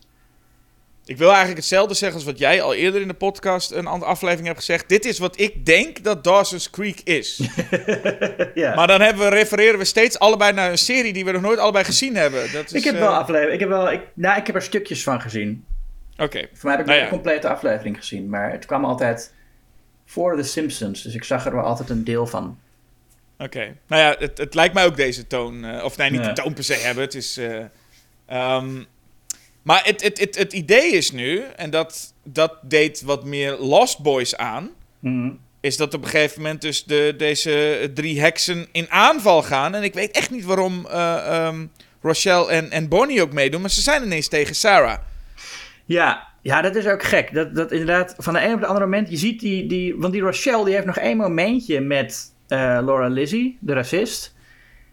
Ik 1.05 1.17
wil 1.17 1.29
eigenlijk 1.29 1.59
hetzelfde 1.59 1.95
zeggen 1.95 2.19
als 2.19 2.27
wat 2.27 2.39
jij 2.39 2.63
al 2.63 2.75
eerder 2.75 3.01
in 3.01 3.09
de 3.09 3.15
podcast 3.15 3.71
een 3.71 3.87
andere 3.87 4.11
aflevering 4.11 4.47
hebt 4.47 4.59
gezegd. 4.59 4.89
Dit 4.89 5.05
is 5.05 5.19
wat 5.19 5.41
ik 5.41 5.67
denk 5.67 6.05
dat 6.05 6.25
Dawson's 6.25 6.71
Creek 6.71 7.01
is. 7.01 7.37
ja. 8.55 8.75
Maar 8.75 8.87
dan 8.87 9.01
hebben 9.01 9.23
we, 9.23 9.29
refereren 9.29 9.79
we 9.79 9.85
steeds 9.85 10.19
allebei 10.19 10.53
naar 10.53 10.71
een 10.71 10.79
serie 10.79 11.13
die 11.13 11.25
we 11.25 11.33
nog 11.33 11.43
nooit 11.43 11.59
allebei 11.59 11.85
gezien 11.85 12.17
hebben. 12.17 12.53
Dat 12.53 12.65
is, 12.65 12.73
ik 12.73 12.85
heb 12.85 12.99
wel 12.99 13.15
aflevering. 13.15 13.53
Ik 13.53 13.61
heb 13.61 13.69
wel. 13.69 13.93
Ik, 13.93 14.03
nou, 14.15 14.39
ik 14.39 14.47
heb 14.47 14.57
er 14.57 14.63
stukjes 14.63 15.03
van 15.03 15.21
gezien. 15.21 15.67
Oké. 16.17 16.47
Voor 16.53 16.69
mij 16.69 16.71
heb 16.73 16.81
ik 16.81 16.87
Nou 16.87 16.99
ja. 16.99 17.05
de 17.05 17.11
complete 17.11 17.49
aflevering 17.49 17.97
gezien, 17.97 18.29
maar 18.29 18.51
het 18.51 18.67
kwam 18.67 18.85
altijd 18.85 19.35
voor 20.07 20.37
The 20.37 20.43
Simpsons. 20.43 21.03
Dus 21.03 21.15
ik 21.15 21.25
zag 21.25 21.47
er 21.47 21.55
wel 21.55 21.65
altijd 21.65 21.91
een 21.91 22.05
deel 22.05 22.27
van. 22.27 22.59
Oké. 23.39 23.77
Nou 23.87 24.03
ja, 24.03 24.17
het, 24.19 24.39
het 24.39 24.55
lijkt 24.55 24.75
mij 24.75 24.85
ook 24.85 24.97
deze 24.97 25.27
toon. 25.27 25.65
eh, 25.65 25.85
of 25.85 25.97
nee, 25.97 26.11
niet 26.11 26.21
Ja. 26.21 26.33
de 26.33 26.43
toon 26.43 26.55
per 26.55 26.65
se 26.65 26.75
hebben. 26.75 27.05
Het 27.05 27.15
is. 27.15 27.37
eh, 27.37 27.65
ehm, 28.27 28.83
maar 29.63 29.85
het, 29.85 30.03
het, 30.03 30.19
het, 30.21 30.37
het 30.39 30.53
idee 30.53 30.93
is 30.93 31.11
nu, 31.13 31.43
en 31.57 31.71
dat, 31.71 32.15
dat 32.25 32.53
deed 32.63 33.03
wat 33.03 33.25
meer 33.25 33.57
Lost 33.59 33.99
Boys 34.03 34.37
aan. 34.37 34.71
Mhm. 34.99 35.31
Is 35.61 35.77
dat 35.77 35.95
op 35.95 36.03
een 36.03 36.09
gegeven 36.09 36.43
moment 36.43 36.61
dus 36.61 36.85
de, 36.85 37.15
deze 37.17 37.91
drie 37.95 38.21
heksen 38.21 38.67
in 38.73 38.91
aanval 38.91 39.43
gaan. 39.43 39.75
En 39.75 39.83
ik 39.83 39.95
weet 39.95 40.11
echt 40.11 40.31
niet 40.31 40.45
waarom 40.45 40.87
eh, 40.87 41.47
ehm, 41.47 41.67
Rochelle 42.03 42.51
en, 42.51 42.71
en 42.71 42.89
Bonnie 42.89 43.23
ook 43.23 43.33
meedoen. 43.33 43.61
Maar 43.61 43.71
ze 43.71 43.81
zijn 43.81 44.03
ineens 44.03 44.29
tegen 44.29 44.55
Sarah. 44.55 44.99
Ja, 45.85 46.29
ja, 46.43 46.63
dat 46.63 46.75
is 46.75 46.87
ook 46.87 47.03
gek. 47.03 47.35
Dat, 47.35 47.55
dat 47.55 47.73
inderdaad, 47.73 48.15
van 48.19 48.35
de 48.35 48.45
een 48.45 48.55
op 48.55 48.61
de 48.61 48.67
andere 48.67 48.87
moment, 48.87 49.11
je 49.11 49.17
ziet 49.17 49.41
die, 49.41 49.67
die 49.67 49.97
want 49.97 50.13
die 50.13 50.23
Rochelle, 50.23 50.65
die 50.65 50.75
heeft 50.75 50.87
nog 50.87 50.99
één 50.99 51.17
momentje 51.17 51.81
met 51.81 52.35
eh, 52.49 52.59
Laura 52.59 53.09
Lizzie, 53.09 53.59
de 53.61 53.73
racist. 53.73 54.35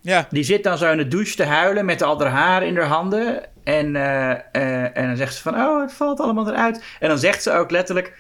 Ja, 0.02 0.28
Die 0.30 0.44
zit 0.44 0.64
dan 0.64 0.78
zo 0.78 0.92
in 0.92 0.98
de 0.98 1.08
douche 1.08 1.36
te 1.36 1.44
huilen 1.44 1.86
met 1.86 2.02
al 2.02 2.20
haar 2.20 2.30
haar 2.30 2.66
in 2.66 2.78
haar 2.78 2.86
handen. 2.86 3.44
En, 3.64 3.96
eh, 3.96 4.32
eh, 4.32 4.98
en 4.98 5.08
dan 5.08 5.18
zegt 5.18 5.36
ze 5.36 5.42
van, 5.42 5.56
oh, 5.56 5.82
het 5.82 5.94
valt 5.94 6.20
allemaal 6.20 6.50
eruit. 6.50 6.84
En 7.00 7.10
dan 7.10 7.18
zegt 7.18 7.44
ze 7.44 7.52
ook 7.52 7.72
letterlijk, 7.72 8.14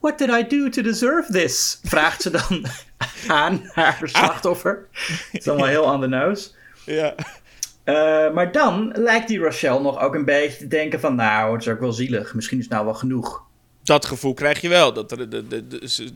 what 0.00 0.18
did 0.18 0.28
I 0.28 0.46
do 0.46 0.68
to 0.68 0.82
deserve 0.82 1.32
this? 1.32 1.80
Vraagt 1.82 2.22
ze 2.22 2.30
dan 2.30 2.66
aan 3.28 3.60
haar 3.72 3.98
slachtoffer. 4.02 4.86
Het 5.30 5.40
is 5.40 5.48
allemaal 5.48 5.66
heel 5.66 5.82
on 5.84 6.00
the 6.00 6.06
nose. 6.06 6.50
ja. 6.84 7.14
Eh, 7.94 8.32
maar 8.34 8.52
dan 8.52 8.92
lijkt 8.94 9.28
die 9.28 9.38
Rochelle 9.38 9.80
nog 9.80 10.00
ook 10.00 10.14
een 10.14 10.24
beetje 10.24 10.56
te 10.58 10.66
denken 10.66 11.00
van... 11.00 11.14
nou, 11.14 11.52
het 11.52 11.60
is 11.62 11.68
ook 11.68 11.80
wel 11.80 11.92
zielig. 11.92 12.34
Misschien 12.34 12.58
is 12.58 12.64
het 12.64 12.72
nou 12.72 12.84
wel 12.84 12.94
genoeg. 12.94 13.42
Dat 13.82 14.04
gevoel 14.06 14.34
krijg 14.34 14.60
je 14.60 14.68
wel. 14.68 14.92
Dat, 14.92 15.08
dat, 15.08 15.30
dat, 15.30 15.44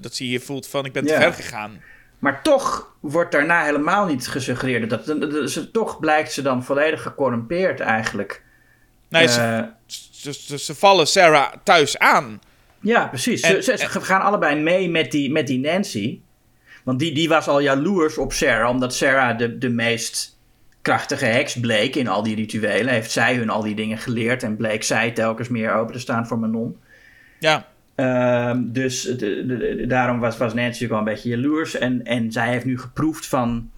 dat, 0.01 0.15
ze 0.15 0.25
hier 0.25 0.41
voelt 0.41 0.67
van 0.67 0.85
ik 0.85 0.93
ben 0.93 1.05
Ja. 1.05 1.15
te 1.15 1.21
ver 1.21 1.33
gegaan. 1.33 1.81
Maar 2.19 2.43
toch 2.43 2.95
wordt 3.01 3.33
daarna 3.33 3.65
helemaal 3.65 4.07
niet 4.07 4.29
gesuggereerd. 4.29 4.91
Dat, 4.91 5.05
ze, 5.51 5.71
toch 5.73 5.99
blijkt 6.01 6.33
ze 6.33 6.43
dan 6.43 6.65
volledig 6.65 7.03
gecorrumpeerd 7.03 7.81
eigenlijk. 7.81 8.43
Nee, 9.09 9.29
ze, 9.29 9.41
Eh, 9.41 9.63
ze, 9.87 10.33
ze, 10.33 10.59
ze 10.59 10.75
vallen 10.75 11.07
Sarah 11.07 11.53
thuis 11.63 11.99
aan. 11.99 12.41
ja, 12.81 13.07
precies. 13.07 13.41
Ze, 13.41 13.57
En- 13.57 13.63
ze, 13.65 13.77
ze 13.77 13.87
gaan 14.01 14.21
allebei 14.21 14.61
mee 14.61 14.91
met 14.91 15.11
die, 15.11 15.31
met 15.33 15.47
die 15.47 15.59
Nancy. 15.59 16.21
Want 16.85 16.99
die, 16.99 17.15
die 17.15 17.29
was 17.29 17.49
al 17.49 17.61
jaloers 17.61 18.19
op 18.19 18.33
Sarah... 18.33 18.69
omdat 18.71 18.95
Sarah 18.95 19.39
de, 19.39 19.59
de 19.59 19.69
meest 19.69 20.34
krachtige 20.85 21.25
heks 21.25 21.61
bleek 21.61 21.95
in 21.97 22.09
al 22.09 22.23
die 22.23 22.35
rituelen. 22.37 22.93
Heeft 22.93 23.11
zij 23.11 23.35
hun 23.35 23.51
al 23.51 23.63
die 23.63 23.75
dingen 23.75 23.99
geleerd... 23.99 24.43
en 24.43 24.57
bleek 24.57 24.83
zij 24.83 25.11
telkens 25.11 25.49
meer 25.49 25.73
open 25.75 25.93
te 25.93 25.99
staan 26.01 26.27
voor 26.27 26.39
Manon. 26.39 26.77
Ja, 27.39 27.67
Ehm, 27.95 28.63
dus 28.73 29.03
de, 29.03 29.17
de- 29.17 29.57
de- 29.77 29.87
daarom 29.87 30.21
was, 30.21 30.37
was 30.37 30.55
Nancy 30.55 30.65
natuurlijk 30.67 30.91
wel 30.91 30.99
een 30.99 31.15
beetje 31.15 31.29
jaloers. 31.29 31.75
En, 31.79 32.05
en 32.05 32.33
zij 32.33 32.49
heeft 32.49 32.65
nu 32.65 32.79
geproefd 32.79 33.27
van 33.27 33.71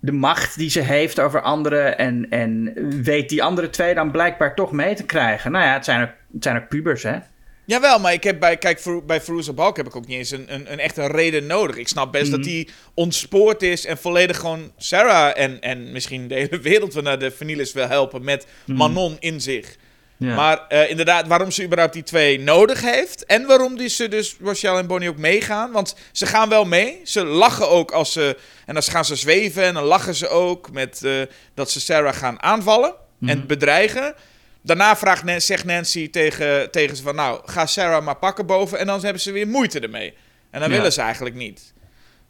de 0.00 0.12
macht 0.12 0.58
die 0.58 0.70
ze 0.70 0.80
heeft 0.80 1.20
over 1.20 1.40
anderen. 1.42 1.98
En, 1.98 2.30
en 2.30 2.72
weet 3.02 3.28
die 3.28 3.42
andere 3.42 3.70
twee 3.70 3.94
dan 3.94 4.10
blijkbaar 4.10 4.54
toch 4.54 4.72
mee 4.72 4.94
te 4.94 5.04
krijgen. 5.04 5.52
Nou 5.52 5.64
ja, 5.64 5.72
het 5.72 5.84
zijn 5.84 6.02
ook, 6.02 6.10
het 6.32 6.42
zijn 6.42 6.56
ook 6.56 6.68
pubers, 6.68 7.02
hè? 7.02 7.18
Jawel, 7.66 7.98
maar 7.98 8.12
ik 8.12 8.24
heb 8.24 8.40
bij, 8.40 8.56
kijk, 8.56 8.80
voor, 8.80 9.04
bij 9.04 9.22
Balk 9.54 9.76
heb 9.76 9.86
ik 9.86 9.96
ook 9.96 10.06
niet 10.06 10.18
eens 10.18 10.30
een, 10.30 10.54
een, 10.54 10.72
een 10.72 10.78
echte 10.78 11.06
reden 11.06 11.46
nodig. 11.46 11.76
Ik 11.76 11.88
snap 11.88 12.12
best 12.12 12.30
dat 12.30 12.44
hij 12.44 12.68
ontspoord 12.94 13.62
is 13.62 13.84
en 13.86 13.98
volledig 13.98 14.38
gewoon 14.38 14.72
Sarah 14.76 15.32
en, 15.38 15.60
en 15.60 15.92
misschien 15.92 16.28
de 16.28 16.34
hele 16.34 16.58
wereld 16.58 16.92
van 16.92 17.02
naar 17.02 17.18
de 17.18 17.30
Vanilis 17.30 17.72
wil 17.72 17.88
helpen 17.88 18.24
met 18.24 18.46
Manon 18.64 19.16
in 19.20 19.40
zich. 19.40 19.76
Maar 20.18 20.66
eh, 20.68 20.90
inderdaad, 20.90 21.26
waarom 21.26 21.50
ze 21.50 21.64
überhaupt 21.64 21.92
die 21.92 22.02
twee 22.02 22.40
nodig 22.40 22.80
heeft. 22.80 23.26
En 23.26 23.46
waarom 23.46 23.76
die 23.76 23.88
ze 23.88 24.08
dus 24.08 24.36
Rochelle 24.40 24.78
en 24.78 24.86
Bonnie 24.86 25.08
ook 25.08 25.16
meegaan. 25.16 25.72
Want 25.72 25.96
ze 26.12 26.26
gaan 26.26 26.48
wel 26.48 26.64
mee. 26.64 27.00
Ze 27.04 27.24
lachen 27.24 27.68
ook 27.68 27.90
als 27.90 28.12
ze. 28.12 28.36
En 28.66 28.74
dan 28.74 28.82
gaan 28.82 29.04
ze 29.04 29.16
zweven. 29.16 29.62
En 29.62 29.74
dan 29.74 29.84
lachen 29.84 30.14
ze 30.14 30.28
ook 30.28 30.70
met 30.72 31.04
eh, 31.04 31.12
dat 31.54 31.70
ze 31.70 31.80
Sarah 31.80 32.14
gaan 32.14 32.42
aanvallen. 32.42 32.94
En 33.26 33.46
bedreigen. 33.46 34.14
Daarna 34.66 34.96
vraagt 34.96 35.24
Nan- 35.24 35.40
zegt 35.40 35.64
Nancy 35.64 36.10
tegen, 36.10 36.70
tegen 36.70 36.96
ze 36.96 37.02
van... 37.02 37.14
Nou, 37.14 37.40
ga 37.44 37.66
Sarah 37.66 38.04
maar 38.04 38.16
pakken 38.16 38.46
boven. 38.46 38.78
En 38.78 38.86
dan 38.86 39.02
hebben 39.02 39.22
ze 39.22 39.32
weer 39.32 39.46
moeite 39.48 39.80
ermee. 39.80 40.14
En 40.50 40.60
dan 40.60 40.70
Ja. 40.70 40.76
willen 40.76 40.92
ze 40.92 41.00
eigenlijk 41.00 41.34
niet. 41.36 41.72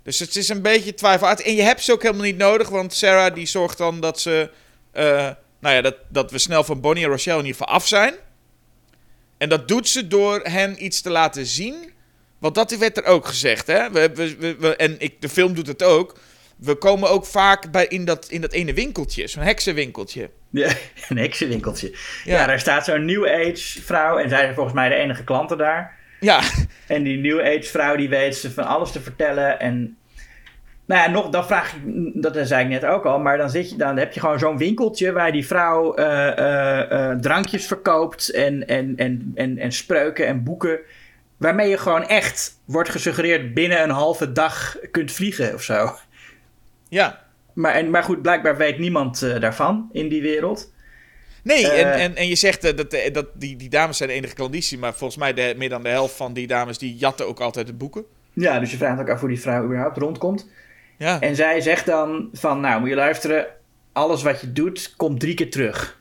Dus 0.02 0.18
het 0.18 0.36
is 0.36 0.48
een 0.48 0.62
beetje 0.62 0.94
twijfelachtig. 0.94 1.46
En 1.46 1.54
je 1.54 1.62
hebt 1.62 1.82
ze 1.82 1.92
ook 1.92 2.02
helemaal 2.02 2.24
niet 2.24 2.36
nodig. 2.36 2.68
Want 2.68 2.94
Sarah 2.94 3.34
die 3.34 3.46
zorgt 3.46 3.78
dan 3.78 4.00
dat 4.00 4.20
ze... 4.20 4.50
eh, 4.92 5.30
nou 5.60 5.74
ja, 5.74 5.80
dat, 5.80 5.96
dat 6.08 6.30
we 6.30 6.38
snel 6.38 6.64
van 6.64 6.80
Bonnie 6.80 7.04
en 7.04 7.10
Rochelle 7.10 7.38
in 7.38 7.44
ieder 7.46 7.58
geval 7.60 7.74
af 7.74 7.86
zijn. 7.86 8.14
En 9.38 9.48
dat 9.48 9.68
doet 9.68 9.88
ze 9.88 10.06
door 10.08 10.40
hen 10.42 10.84
iets 10.84 11.00
te 11.00 11.10
laten 11.10 11.46
zien. 11.46 11.92
Want 12.38 12.54
dat 12.54 12.76
werd 12.76 12.96
er 12.96 13.04
ook 13.04 13.26
gezegd, 13.26 13.66
hè. 13.66 13.90
We, 13.90 14.10
we, 14.14 14.36
we, 14.36 14.56
we- 14.58 14.76
en 14.76 14.94
ik, 15.00 15.20
de 15.20 15.28
film 15.28 15.54
doet 15.54 15.66
het 15.66 15.82
ook. 15.82 16.18
We 16.56 16.74
komen 16.74 17.10
ook 17.10 17.26
vaak 17.26 17.70
bij 17.70 17.86
in, 17.86 18.04
dat, 18.04 18.26
in 18.28 18.40
dat 18.40 18.52
ene 18.52 18.74
winkeltje. 18.74 19.26
Zo'n 19.26 19.42
heksenwinkeltje. 19.42 20.30
Ja, 20.50 20.72
een 21.08 21.18
heksenwinkeltje. 21.18 21.90
Ja. 22.24 22.38
Ja. 22.38 22.46
daar 22.46 22.60
staat 22.60 22.84
zo'n 22.84 23.04
New 23.04 23.26
Age 23.26 23.82
vrouw. 23.82 24.18
En 24.18 24.28
zij 24.28 24.38
zijn 24.38 24.54
volgens 24.54 24.74
mij 24.74 24.88
de 24.88 24.94
enige 24.94 25.24
klanten 25.24 25.58
daar. 25.58 25.96
Ja, 26.20 26.40
En 26.86 27.02
die 27.02 27.18
New 27.18 27.40
Age 27.40 27.62
vrouw 27.62 27.96
die 27.96 28.08
weet 28.08 28.36
ze 28.36 28.50
van 28.50 28.66
alles 28.66 28.92
te 28.92 29.00
vertellen. 29.00 29.60
En 29.60 29.96
nou 30.86 31.00
ja, 31.02 31.10
nog, 31.10 31.28
dan 31.28 31.46
vraag 31.46 31.72
ik, 31.72 31.82
dat 32.14 32.48
zei 32.48 32.64
ik 32.64 32.70
net 32.70 32.84
ook 32.84 33.04
al, 33.04 33.18
maar 33.18 33.36
dan, 33.36 33.50
zit 33.50 33.70
je, 33.70 33.76
dan 33.76 33.96
heb 33.96 34.12
je 34.12 34.20
gewoon 34.20 34.38
zo'n 34.38 34.58
winkeltje 34.58 35.12
waar 35.12 35.32
die 35.32 35.46
vrouw 35.46 35.94
eh, 35.94 36.38
eh, 36.38 37.10
eh, 37.10 37.18
drankjes 37.18 37.66
verkoopt 37.66 38.30
en, 38.30 38.66
en, 38.66 38.92
en, 38.96 39.32
en, 39.34 39.58
en 39.58 39.72
spreuken 39.72 40.26
en 40.26 40.44
boeken. 40.44 40.78
Waarmee 41.36 41.68
je 41.68 41.78
gewoon 41.78 42.08
echt 42.08 42.60
wordt 42.64 42.88
gesuggereerd 42.88 43.54
binnen 43.54 43.82
een 43.82 43.90
halve 43.90 44.32
dag 44.32 44.76
kunt 44.90 45.12
vliegen 45.12 45.54
of 45.54 45.62
zo. 45.62 45.96
Ja. 46.88 47.24
Maar, 47.52 47.74
en, 47.74 47.90
maar 47.90 48.02
goed, 48.02 48.22
blijkbaar 48.22 48.56
weet 48.56 48.78
niemand 48.78 49.22
eh, 49.22 49.40
daarvan 49.40 49.88
in 49.92 50.08
die 50.08 50.22
wereld. 50.22 50.72
Nee, 51.42 51.70
Eh. 51.70 51.80
en, 51.80 52.00
en, 52.00 52.16
en 52.16 52.28
je 52.28 52.34
zegt 52.34 52.64
eh, 52.64 52.76
dat, 52.76 52.96
dat 53.12 53.26
die, 53.34 53.56
die 53.56 53.68
dames 53.68 53.96
zijn 53.96 54.08
de 54.08 54.14
enige 54.14 54.34
klanditie. 54.34 54.78
Maar 54.78 54.94
volgens 54.94 55.18
mij 55.20 55.32
de, 55.34 55.54
meer 55.56 55.68
dan 55.68 55.82
de 55.82 55.88
helft 55.88 56.16
van 56.16 56.32
die 56.32 56.46
dames 56.46 56.78
die 56.78 56.96
jatten 56.96 57.26
ook 57.26 57.40
altijd 57.40 57.66
de 57.66 57.72
boeken. 57.72 58.04
Ja, 58.32 58.58
dus 58.58 58.70
je 58.70 58.76
vraagt 58.76 59.00
ook 59.00 59.08
af 59.10 59.20
hoe 59.20 59.28
die 59.28 59.40
vrouw 59.40 59.64
überhaupt 59.64 59.96
rondkomt. 59.96 60.48
Ja, 60.98 61.20
En 61.20 61.36
zij 61.36 61.60
zegt 61.60 61.86
dan 61.86 62.28
van, 62.32 62.60
nou 62.60 62.80
moet 62.80 62.88
je 62.88 62.94
luisteren, 62.94 63.46
alles 63.92 64.22
wat 64.22 64.40
je 64.40 64.52
doet 64.52 64.94
komt 64.96 65.20
drie 65.20 65.34
keer 65.34 65.50
terug. 65.50 66.00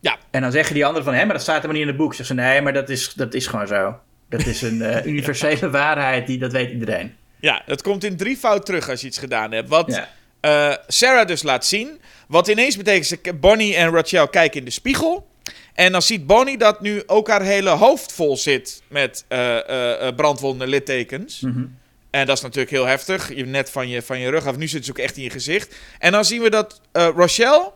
Ja. 0.00 0.16
En 0.30 0.40
dan 0.40 0.52
zeggen 0.52 0.74
die 0.74 0.84
anderen 0.84 1.04
van, 1.04 1.14
hé, 1.14 1.24
maar 1.24 1.32
dat 1.34 1.42
staat 1.42 1.54
helemaal 1.54 1.76
niet 1.76 1.82
in 1.86 1.88
het 1.92 1.96
boek. 2.02 2.14
Zegt 2.14 2.28
ze, 2.28 2.34
nee, 2.34 2.60
maar 2.60 2.72
dat 2.72 2.88
is, 2.88 3.12
dat 3.14 3.34
is 3.34 3.46
gewoon 3.46 3.66
zo. 3.66 3.98
Dat 4.28 4.46
is 4.46 4.62
een 4.62 4.82
universele 5.08 5.70
waarheid, 5.70 6.26
die, 6.26 6.38
dat 6.38 6.52
weet 6.52 6.70
iedereen. 6.70 7.14
ja, 7.40 7.62
dat 7.66 7.82
komt 7.82 8.04
in 8.04 8.16
drievoud 8.16 8.66
terug 8.66 8.88
als 8.88 9.00
je 9.00 9.06
iets 9.06 9.18
gedaan 9.18 9.52
hebt. 9.52 9.68
Wat 9.68 9.90
Ja. 9.94 10.08
Eh, 10.44 10.72
Sarah 10.86 11.26
dus 11.26 11.42
laat 11.42 11.66
zien. 11.66 12.00
Wat 12.28 12.48
ineens 12.48 12.76
betekent, 12.76 13.06
ze- 13.06 13.34
Bonnie 13.34 13.74
en 13.76 13.90
Rachel 13.90 14.28
kijken 14.28 14.58
in 14.58 14.64
de 14.64 14.70
spiegel. 14.70 15.26
En 15.74 15.92
dan 15.92 16.02
ziet 16.02 16.26
Bonnie 16.26 16.58
dat 16.58 16.80
nu 16.80 17.02
ook 17.06 17.28
haar 17.28 17.42
hele 17.42 17.70
hoofd 17.70 18.12
vol 18.12 18.36
zit 18.36 18.82
met 18.88 19.24
eh 19.28 20.06
eh, 20.06 20.14
brandwonden, 20.14 20.68
littekens. 20.68 21.40
Mhm. 21.40 21.64
En 22.10 22.26
dat 22.26 22.36
is 22.36 22.42
natuurlijk 22.42 22.70
heel 22.70 22.84
heftig. 22.86 23.34
Je 23.34 23.46
net 23.46 23.70
van 23.70 23.88
je, 23.88 24.02
van 24.02 24.18
je 24.18 24.30
rug 24.30 24.46
af. 24.46 24.56
Nu 24.56 24.68
zit 24.68 24.84
ze 24.84 24.90
ook 24.90 24.98
echt 24.98 25.16
in 25.16 25.22
je 25.22 25.30
gezicht. 25.30 25.74
En 25.98 26.12
dan 26.12 26.24
zien 26.24 26.42
we 26.42 26.50
dat 26.50 26.80
Rochelle 26.92 27.72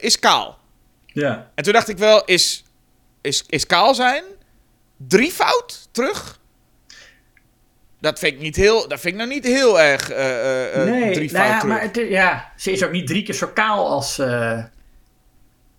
is 0.00 0.18
kaal. 0.18 0.58
Ja. 1.06 1.50
En 1.54 1.64
toen 1.64 1.72
dacht 1.72 1.88
ik 1.88 1.98
wel, 1.98 2.24
is, 2.24 2.64
is, 3.20 3.44
is 3.48 3.66
kaal 3.66 3.94
zijn 3.94 4.24
drievoud 4.96 5.88
terug? 5.92 6.39
Dat 8.00 8.18
vind 8.18 8.32
ik, 8.34 8.40
niet 8.40 8.56
heel, 8.56 8.88
dat 8.88 9.00
vind 9.00 9.14
ik 9.14 9.20
nou 9.20 9.28
niet 9.32 9.44
heel 9.44 9.80
erg 9.80 10.10
eh, 10.10 10.74
eh, 10.82 10.84
nee, 10.88 11.30
nou 11.32 11.46
ja, 11.48 11.64
maar 11.64 11.80
het, 11.82 11.96
ja, 12.08 12.52
ze 12.56 12.72
is 12.72 12.84
ook 12.84 12.90
niet 12.92 13.06
drie 13.06 13.22
keer 13.22 13.34
zo 13.34 13.46
kaal 13.54 13.88
als... 13.88 14.20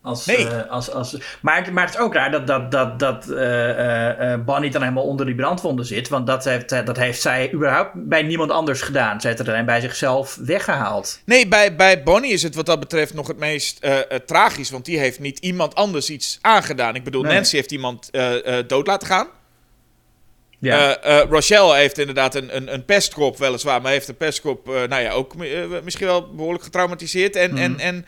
als, 0.04 0.26
Nee. 0.26 0.48
als, 0.48 0.92
als, 0.92 1.18
maar, 1.42 1.58
het- 1.64 1.72
maar 1.74 1.86
het 1.86 1.94
is 1.94 2.00
ook 2.00 2.14
raar 2.14 2.32
dat, 2.32 2.48
dat, 2.48 2.72
dat, 2.72 3.00
dat 3.00 3.26
Bonnie 4.46 4.72
dan 4.72 4.82
helemaal 4.82 5.04
onder 5.04 5.26
die 5.26 5.36
brandwonden 5.36 5.86
zit. 5.86 6.10
Want 6.10 6.28
dat 6.28 6.44
heeft, 6.44 6.70
dat 6.86 6.98
heeft 6.98 7.22
zij 7.22 7.54
überhaupt 7.54 7.90
bij 7.96 8.22
niemand 8.24 8.52
anders 8.52 8.82
gedaan. 8.82 9.22
Ze 9.22 9.28
heeft 9.28 9.40
het 9.40 9.48
alleen 9.48 9.66
bij 9.66 9.82
zichzelf 9.82 10.38
weggehaald. 10.42 11.22
Nee, 11.26 11.48
bij, 11.48 11.76
bij 11.76 12.04
Bonnie 12.04 12.32
is 12.32 12.44
het 12.44 12.56
wat 12.56 12.66
dat 12.66 12.80
betreft 12.80 13.14
nog 13.14 13.28
het 13.28 13.38
meest 13.38 13.88
tragisch. 14.26 14.70
Want 14.70 14.86
die 14.86 15.00
heeft 15.00 15.20
niet 15.20 15.40
iemand 15.40 15.76
anders 15.76 16.10
iets 16.10 16.38
aangedaan. 16.42 16.96
Ik 16.96 17.04
bedoel, 17.04 17.22
Nee. 17.22 17.34
Nancy 17.34 17.56
heeft 17.56 17.72
iemand 17.72 18.10
dood 18.68 18.88
laten 18.88 19.08
gaan. 19.08 19.28
Ja. 20.62 20.96
Eh, 20.96 21.20
eh, 21.22 21.30
Rochelle 21.30 21.76
heeft 21.76 21.98
inderdaad 21.98 22.36
een, 22.36 22.56
een, 22.56 22.74
een 22.74 22.86
pestkop, 22.86 23.38
weliswaar. 23.38 23.82
Maar 23.82 23.92
heeft 23.92 24.08
een 24.08 24.18
pestkop, 24.18 24.70
eh, 24.70 24.74
nou 24.84 25.02
ja, 25.02 25.12
ook 25.12 25.36
misschien 25.84 26.08
wel 26.08 26.36
behoorlijk 26.36 26.64
getraumatiseerd. 26.64 27.36
En, 27.36 27.58
en, 27.58 27.80
en 27.80 28.06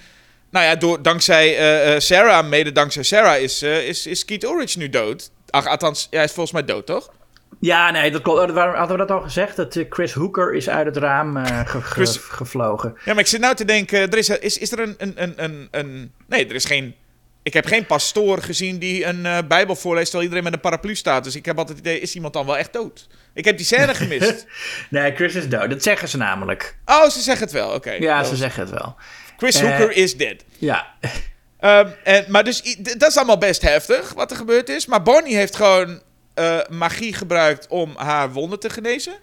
nou 0.50 0.66
ja, 0.66 0.76
door, 0.76 1.02
dankzij 1.02 1.58
eh, 1.58 1.94
eh, 1.94 2.00
Sarah, 2.00 2.48
mede 2.48 2.72
dankzij 2.72 3.04
Sarah, 3.04 3.42
is, 3.42 3.62
eh, 3.62 3.88
is, 3.88 4.08
is 4.08 4.26
Keith 4.26 4.44
Ulrich 4.44 4.76
nu 4.76 4.90
dood. 4.90 5.32
Ach, 5.50 5.66
althans, 5.68 6.08
hij 6.10 6.24
is 6.24 6.32
volgens 6.32 6.52
mij 6.52 6.66
dood, 6.66 6.86
toch? 6.86 7.12
Ja, 7.60 7.92
nee, 7.92 8.12
dat 8.12 8.22
klopt. 8.22 8.40
Hadden 8.56 8.88
we 8.88 8.98
dat 8.98 9.12
al 9.12 9.22
gezegd? 9.22 9.56
Dat 9.56 9.80
Chris 9.90 10.14
Hooker 10.14 10.54
is 10.54 10.70
uit 10.70 10.86
het 10.86 10.98
raam 10.98 11.38
eh, 11.38 11.60
ge- 11.60 11.66
ge- 11.66 11.82
Chris- 11.82 12.18
gevlogen. 12.18 12.94
Ja, 13.06 13.12
maar 13.14 13.22
ik 13.22 13.28
zit 13.28 13.40
nou 13.40 13.56
te 13.56 13.66
denken, 13.66 14.00
er 14.12 14.18
is, 14.18 14.30
is, 14.30 14.58
is 14.58 14.72
er 14.72 14.80
een, 14.80 14.96
een, 14.98 15.14
een, 15.16 15.34
een, 15.44 15.68
een... 15.72 16.12
Nee, 16.28 16.48
er 16.48 16.56
is 16.56 16.66
geen 16.66 16.96
ik 17.44 17.54
heb 17.54 17.66
geen 17.66 17.86
pastoor 17.86 18.42
gezien 18.42 18.78
die 18.80 19.06
een 19.06 19.26
eh, 19.26 19.38
Bijbel 19.48 19.76
voorleest 19.76 20.04
terwijl 20.06 20.24
iedereen 20.24 20.44
met 20.44 20.54
een 20.54 20.60
paraplu 20.70 20.96
staat. 20.96 21.24
Dus 21.24 21.36
ik 21.36 21.46
heb 21.46 21.58
altijd 21.58 21.78
het 21.78 21.88
idee, 21.88 22.00
is 22.00 22.16
iemand 22.16 22.34
dan 22.34 22.46
wel 22.46 22.58
echt 22.58 22.74
dood? 22.74 23.08
Ik 23.34 23.46
heb 23.46 23.58
die 23.58 23.66
scène 23.66 23.96
gemist. 23.96 24.46
Nee, 24.90 25.16
Chris 25.16 25.36
is 25.36 25.50
dood. 25.50 25.70
Dat 25.70 25.84
zeggen 25.84 26.08
ze 26.08 26.18
namelijk. 26.18 26.78
oh, 26.86 27.10
ze 27.10 27.22
zeggen 27.22 27.44
het 27.44 27.54
wel. 27.54 27.74
Oké. 27.74 27.92
Ja, 27.92 28.16
Dat 28.18 28.26
ze 28.26 28.32
was- 28.32 28.40
zeggen 28.40 28.62
het 28.62 28.72
wel. 28.72 28.96
Chris 29.38 29.56
Eh, 29.56 29.62
Hooker 29.70 29.92
is 29.92 30.18
dead. 30.18 30.36
Ja. 30.58 30.88
Ehm, 31.60 31.88
en, 32.04 32.26
maar 32.28 32.44
dus, 32.44 32.76
dat 32.98 33.10
is 33.10 33.18
allemaal 33.18 33.38
best 33.38 33.62
heftig 33.62 34.14
wat 34.14 34.32
er 34.32 34.38
gebeurd 34.38 34.70
is. 34.70 34.86
Maar 34.86 35.02
Bonnie 35.02 35.36
heeft 35.36 35.56
gewoon 35.56 36.02
eh, 36.34 36.60
magie 36.70 37.14
gebruikt 37.14 37.68
om 37.68 37.94
haar 37.98 38.32
wonden 38.32 38.60
te 38.60 38.70
genezen. 38.70 39.14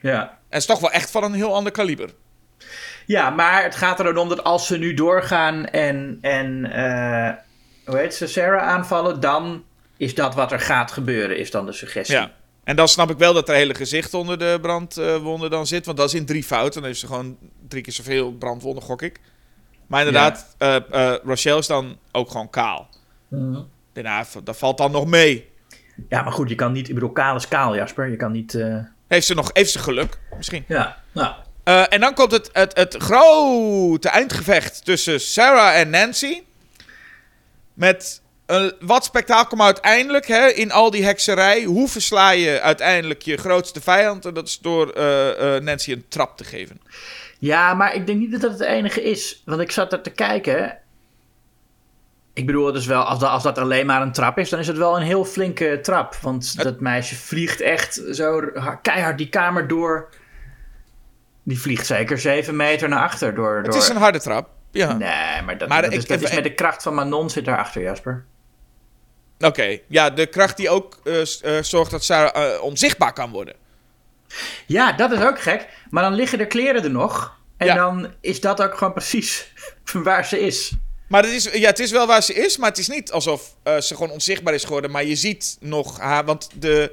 ja. 0.00 0.38
En 0.48 0.58
is 0.58 0.66
toch 0.66 0.80
wel 0.80 0.90
echt 0.90 1.10
van 1.10 1.24
een 1.24 1.32
heel 1.34 1.54
ander 1.54 1.72
kaliber. 1.72 2.10
Ja, 3.06 3.30
maar 3.30 3.62
het 3.62 3.74
gaat 3.74 3.98
er 3.98 4.04
dan 4.04 4.16
om 4.16 4.28
dat 4.28 4.44
als 4.44 4.66
ze 4.66 4.78
nu 4.78 4.94
doorgaan 4.94 5.66
en, 5.66 6.18
en 6.20 6.64
hoe 7.86 7.98
heet 7.98 8.14
ze, 8.14 8.26
Sarah 8.26 8.62
aanvallen, 8.62 9.20
dan 9.20 9.64
is 9.96 10.14
dat 10.14 10.34
wat 10.34 10.52
er 10.52 10.60
gaat 10.60 10.92
gebeuren, 10.92 11.38
is 11.38 11.50
dan 11.50 11.66
de 11.66 11.72
suggestie. 11.72 12.16
Ja. 12.16 12.32
En 12.64 12.76
dan 12.76 12.88
snap 12.88 13.10
ik 13.10 13.18
wel 13.18 13.32
dat 13.32 13.48
er 13.48 13.54
hele 13.54 13.74
gezicht 13.74 14.14
onder 14.14 14.38
de 14.38 14.58
brandwonden 14.60 15.50
dan 15.50 15.66
zit. 15.66 15.86
Want 15.86 15.98
dat 15.98 16.08
is 16.08 16.14
in 16.14 16.26
drie 16.26 16.44
fouten. 16.44 16.80
Dan 16.80 16.88
heeft 16.88 17.00
ze 17.00 17.06
gewoon 17.06 17.36
drie 17.68 17.82
keer 17.82 17.92
zoveel 17.92 18.32
brandwonden, 18.32 18.82
gok 18.82 19.02
ik. 19.02 19.20
Maar 19.86 20.06
inderdaad, 20.06 20.54
eh 20.58 20.76
eh, 20.76 21.14
Rochelle 21.24 21.58
is 21.58 21.66
dan 21.66 21.98
ook 22.12 22.30
gewoon 22.30 22.50
kaal. 22.50 22.88
Mhm. 23.28 23.60
Daarna, 23.92 24.24
dat 24.44 24.56
valt 24.56 24.78
dan 24.78 24.90
nog 24.90 25.06
mee. 25.06 25.50
Ja, 26.08 26.22
maar 26.22 26.32
goed, 26.32 26.48
je 26.48 26.54
kan 26.54 26.72
niet, 26.72 26.88
ik 26.88 26.94
bedoel, 26.94 27.12
kaal 27.12 27.36
is 27.36 27.48
kaal, 27.48 27.76
Jasper. 27.76 28.08
Je 28.08 28.16
kan 28.16 28.32
niet, 28.32 28.54
eh, 28.54 28.78
Heeft 29.08 29.26
ze 29.26 29.34
nog 29.34 29.50
heeft 29.52 29.70
ze 29.70 29.78
geluk, 29.78 30.18
misschien. 30.36 30.64
ja, 30.68 31.02
nou, 31.12 31.34
en 31.64 32.00
dan 32.00 32.14
komt 32.14 32.32
het, 32.32 32.50
het, 32.52 32.76
het 32.76 32.96
grote 32.98 34.08
eindgevecht 34.08 34.84
tussen 34.84 35.20
Sarah 35.20 35.78
en 35.78 35.90
Nancy. 35.90 36.42
Met 37.76 38.22
een, 38.46 38.72
wat 38.80 39.04
spektakel, 39.04 39.56
maar 39.56 39.66
uiteindelijk 39.66 40.26
hè, 40.26 40.46
in 40.46 40.72
al 40.72 40.90
die 40.90 41.04
hekserij. 41.04 41.64
Hoe 41.64 41.88
versla 41.88 42.30
je 42.30 42.60
uiteindelijk 42.60 43.22
je 43.22 43.36
grootste 43.36 43.80
vijand? 43.80 44.24
En 44.24 44.34
dat 44.34 44.46
is 44.48 44.58
door 44.58 44.90
eh, 44.90 45.56
eh, 45.56 45.62
Nancy 45.62 45.92
een 45.92 46.04
trap 46.08 46.36
te 46.36 46.44
geven. 46.44 46.80
Ja, 47.38 47.74
maar 47.74 47.94
ik 47.94 48.06
denk 48.06 48.18
niet 48.18 48.32
dat 48.32 48.40
dat 48.40 48.50
het 48.52 48.60
enige 48.60 49.02
is. 49.02 49.42
Want 49.44 49.60
ik 49.60 49.70
zat 49.70 49.92
er 49.92 50.00
te 50.02 50.10
kijken. 50.10 50.78
Ik 52.32 52.46
bedoel, 52.46 52.66
het 52.66 52.76
is 52.76 52.86
wel, 52.86 53.02
als, 53.02 53.18
dat, 53.18 53.30
als 53.30 53.42
dat 53.42 53.58
alleen 53.58 53.86
maar 53.86 54.02
een 54.02 54.12
trap 54.12 54.38
is, 54.38 54.48
dan 54.48 54.58
is 54.58 54.66
het 54.66 54.76
wel 54.76 54.96
een 54.96 55.02
heel 55.02 55.24
flinke 55.24 55.78
trap. 55.82 56.14
Want 56.14 56.62
dat 56.62 56.80
meisje 56.80 57.14
vliegt 57.14 57.60
echt 57.60 58.02
zo 58.12 58.42
ha- 58.54 58.74
keihard 58.74 59.18
die 59.18 59.28
kamer 59.28 59.68
door. 59.68 60.08
Die 61.42 61.60
vliegt 61.60 61.86
zeker 61.86 62.18
zeven 62.18 62.56
meter 62.56 62.88
naar 62.88 63.02
achter. 63.02 63.34
Door, 63.34 63.56
Het 63.56 63.66
door... 63.66 63.76
is 63.76 63.88
een 63.88 63.96
harde 63.96 64.20
trap. 64.20 64.48
Ja. 64.70 64.92
Nee, 64.92 65.42
maar 65.42 65.58
dat, 65.58 65.68
Maar 65.68 65.82
dat, 65.82 65.92
ik- 65.92 65.98
is, 65.98 66.06
dat 66.06 66.20
is 66.22 66.28
ik- 66.28 66.34
met 66.34 66.44
de 66.44 66.54
kracht 66.54 66.82
van 66.82 66.94
Manon 66.94 67.30
zit 67.30 67.44
daarachter, 67.44 67.82
Jasper. 67.82 68.24
Oké. 69.40 69.78
Ja, 69.88 70.10
de 70.10 70.26
kracht 70.26 70.56
die 70.56 70.70
ook 70.70 71.00
eh, 71.04 71.20
eh, 71.20 71.62
zorgt 71.62 71.90
dat 71.90 72.04
Sarah 72.04 72.54
eh, 72.54 72.62
onzichtbaar 72.62 73.12
kan 73.12 73.30
worden. 73.30 73.54
Ja, 74.66 74.92
dat 74.92 75.12
is 75.12 75.20
ook 75.20 75.40
gek. 75.40 75.68
Maar 75.90 76.02
dan 76.02 76.14
liggen 76.14 76.38
de 76.38 76.46
kleren 76.46 76.82
er 76.84 76.90
nog. 76.90 77.38
En 77.56 77.66
Ja. 77.66 77.74
dan 77.74 78.12
is 78.20 78.40
dat 78.40 78.62
ook 78.62 78.76
gewoon 78.76 78.92
precies 78.92 79.52
waar 79.92 80.24
ze 80.24 80.40
is. 80.40 80.72
Maar 81.08 81.22
het 81.22 81.32
is, 81.32 81.44
ja, 81.52 81.68
het 81.68 81.78
is 81.78 81.90
wel 81.90 82.06
waar 82.06 82.22
ze 82.22 82.34
is, 82.34 82.56
maar 82.56 82.68
het 82.68 82.78
is 82.78 82.88
niet 82.88 83.12
alsof 83.12 83.54
ze 83.64 83.94
gewoon 83.94 84.10
onzichtbaar 84.10 84.54
is 84.54 84.64
geworden. 84.64 84.90
Maar 84.90 85.04
je 85.04 85.16
ziet 85.16 85.56
nog 85.60 85.98
haar, 86.00 86.24
want 86.24 86.48
de, 86.54 86.92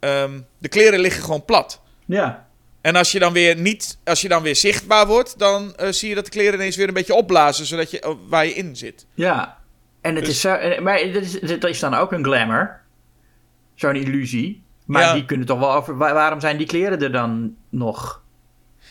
ehm, 0.00 0.40
de 0.58 0.68
kleren 0.68 0.98
liggen 1.00 1.22
gewoon 1.22 1.44
plat. 1.44 1.80
Ja. 2.06 2.47
En 2.80 2.96
als 2.96 3.12
je 3.12 3.18
dan 3.18 3.32
weer 3.32 3.56
niet, 3.56 3.98
als 4.04 4.20
je 4.20 4.28
dan 4.28 4.42
weer 4.42 4.56
zichtbaar 4.56 5.06
wordt, 5.06 5.38
dan 5.38 5.76
eh, 5.76 5.88
zie 5.90 6.08
je 6.08 6.14
dat 6.14 6.24
de 6.24 6.30
kleren 6.30 6.54
ineens 6.54 6.76
weer 6.76 6.88
een 6.88 6.94
beetje 6.94 7.14
opblazen, 7.14 7.66
zodat 7.66 7.90
je, 7.90 8.08
oh, 8.08 8.18
waar 8.28 8.46
je 8.46 8.54
in 8.54 8.76
zit. 8.76 9.06
Ja, 9.14 9.58
en 10.00 10.14
het 10.14 10.24
Dus- 10.24 10.34
is 10.34 10.40
zo, 10.40 10.56
maar 10.82 11.12
dat 11.12 11.22
is, 11.22 11.40
dat 11.40 11.64
is 11.64 11.78
dan 11.80 11.94
ook 11.94 12.12
een 12.12 12.24
glamour. 12.24 12.80
Zo'n 13.74 13.96
illusie. 13.96 14.62
Maar 14.86 15.02
Ja. 15.02 15.12
die 15.14 15.24
kunnen 15.24 15.46
toch 15.46 15.58
wel 15.58 15.72
over. 15.72 15.96
wa- 15.96 16.12
Waarom 16.12 16.40
zijn 16.40 16.56
die 16.56 16.66
kleren 16.66 17.02
er 17.02 17.12
dan 17.12 17.56
nog? 17.68 18.22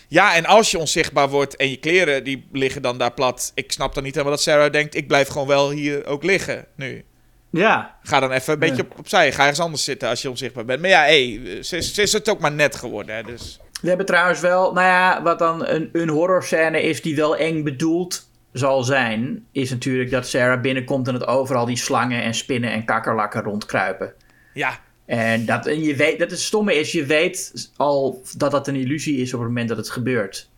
Ja, 0.07 0.35
en 0.35 0.45
als 0.45 0.71
je 0.71 0.77
onzichtbaar 0.77 1.29
wordt 1.29 1.55
en 1.55 1.69
je 1.69 1.77
kleren 1.77 2.23
die 2.23 2.47
liggen 2.51 2.81
dan 2.81 2.97
daar 2.97 3.13
plat. 3.13 3.51
Ik 3.55 3.71
snap 3.71 3.93
dan 3.93 4.03
niet 4.03 4.13
helemaal 4.13 4.35
dat 4.35 4.43
Sarah 4.43 4.71
denkt, 4.71 4.95
ik 4.95 5.07
blijf 5.07 5.27
gewoon 5.27 5.47
wel 5.47 5.69
hier 5.71 6.05
ook 6.05 6.23
liggen 6.23 6.65
nu. 6.75 7.03
Ja. 7.49 7.95
Ga 8.03 8.19
dan 8.19 8.31
even 8.31 8.53
een 8.53 8.59
beetje 8.59 8.81
op, 8.81 8.99
opzij. 8.99 9.31
Ga 9.31 9.39
ergens 9.41 9.59
anders 9.59 9.83
zitten 9.83 10.09
als 10.09 10.21
je 10.21 10.29
onzichtbaar 10.29 10.65
bent. 10.65 10.81
Maar 10.81 10.89
ja, 10.89 11.03
hé, 11.03 11.39
ze, 11.63 11.77
is- 11.77 11.93
ze 11.93 12.01
is 12.01 12.13
het 12.13 12.29
ook 12.29 12.39
maar 12.39 12.51
net 12.51 12.75
geworden. 12.75 13.15
Hè, 13.15 13.23
dus. 13.23 13.59
We 13.81 13.87
hebben 13.87 14.05
trouwens 14.05 14.39
wel, 14.39 14.73
nou 14.73 14.85
ja, 14.85 15.21
wat 15.23 15.39
dan 15.39 15.65
een, 15.67 15.89
een 15.93 16.09
horrorscène 16.09 16.81
is 16.81 17.01
die 17.01 17.15
wel 17.15 17.35
eng 17.37 17.63
bedoeld 17.63 18.29
zal 18.53 18.83
zijn, 18.83 19.45
is 19.51 19.69
natuurlijk 19.69 20.11
dat 20.11 20.27
Sarah 20.27 20.61
binnenkomt 20.61 21.07
en 21.07 21.13
dat 21.13 21.27
overal 21.27 21.65
die 21.65 21.77
slangen 21.77 22.23
en 22.23 22.33
spinnen 22.33 22.71
en 22.71 22.85
kakkerlakken 22.85 23.43
rondkruipen. 23.43 24.13
Ja, 24.53 24.79
En 25.05 25.45
dat, 25.45 25.65
en 25.65 25.81
je 25.83 25.95
weet, 25.95 26.19
dat 26.19 26.31
het 26.31 26.39
stomme 26.39 26.75
is, 26.75 26.91
je 26.91 27.05
weet 27.05 27.69
al 27.75 28.21
dat 28.37 28.51
dat 28.51 28.67
een 28.67 28.75
illusie 28.75 29.17
is 29.21 29.33
op 29.33 29.39
het 29.39 29.47
moment 29.47 29.69
dat 29.69 29.77
het 29.77 29.89
gebeurt. 29.89 30.49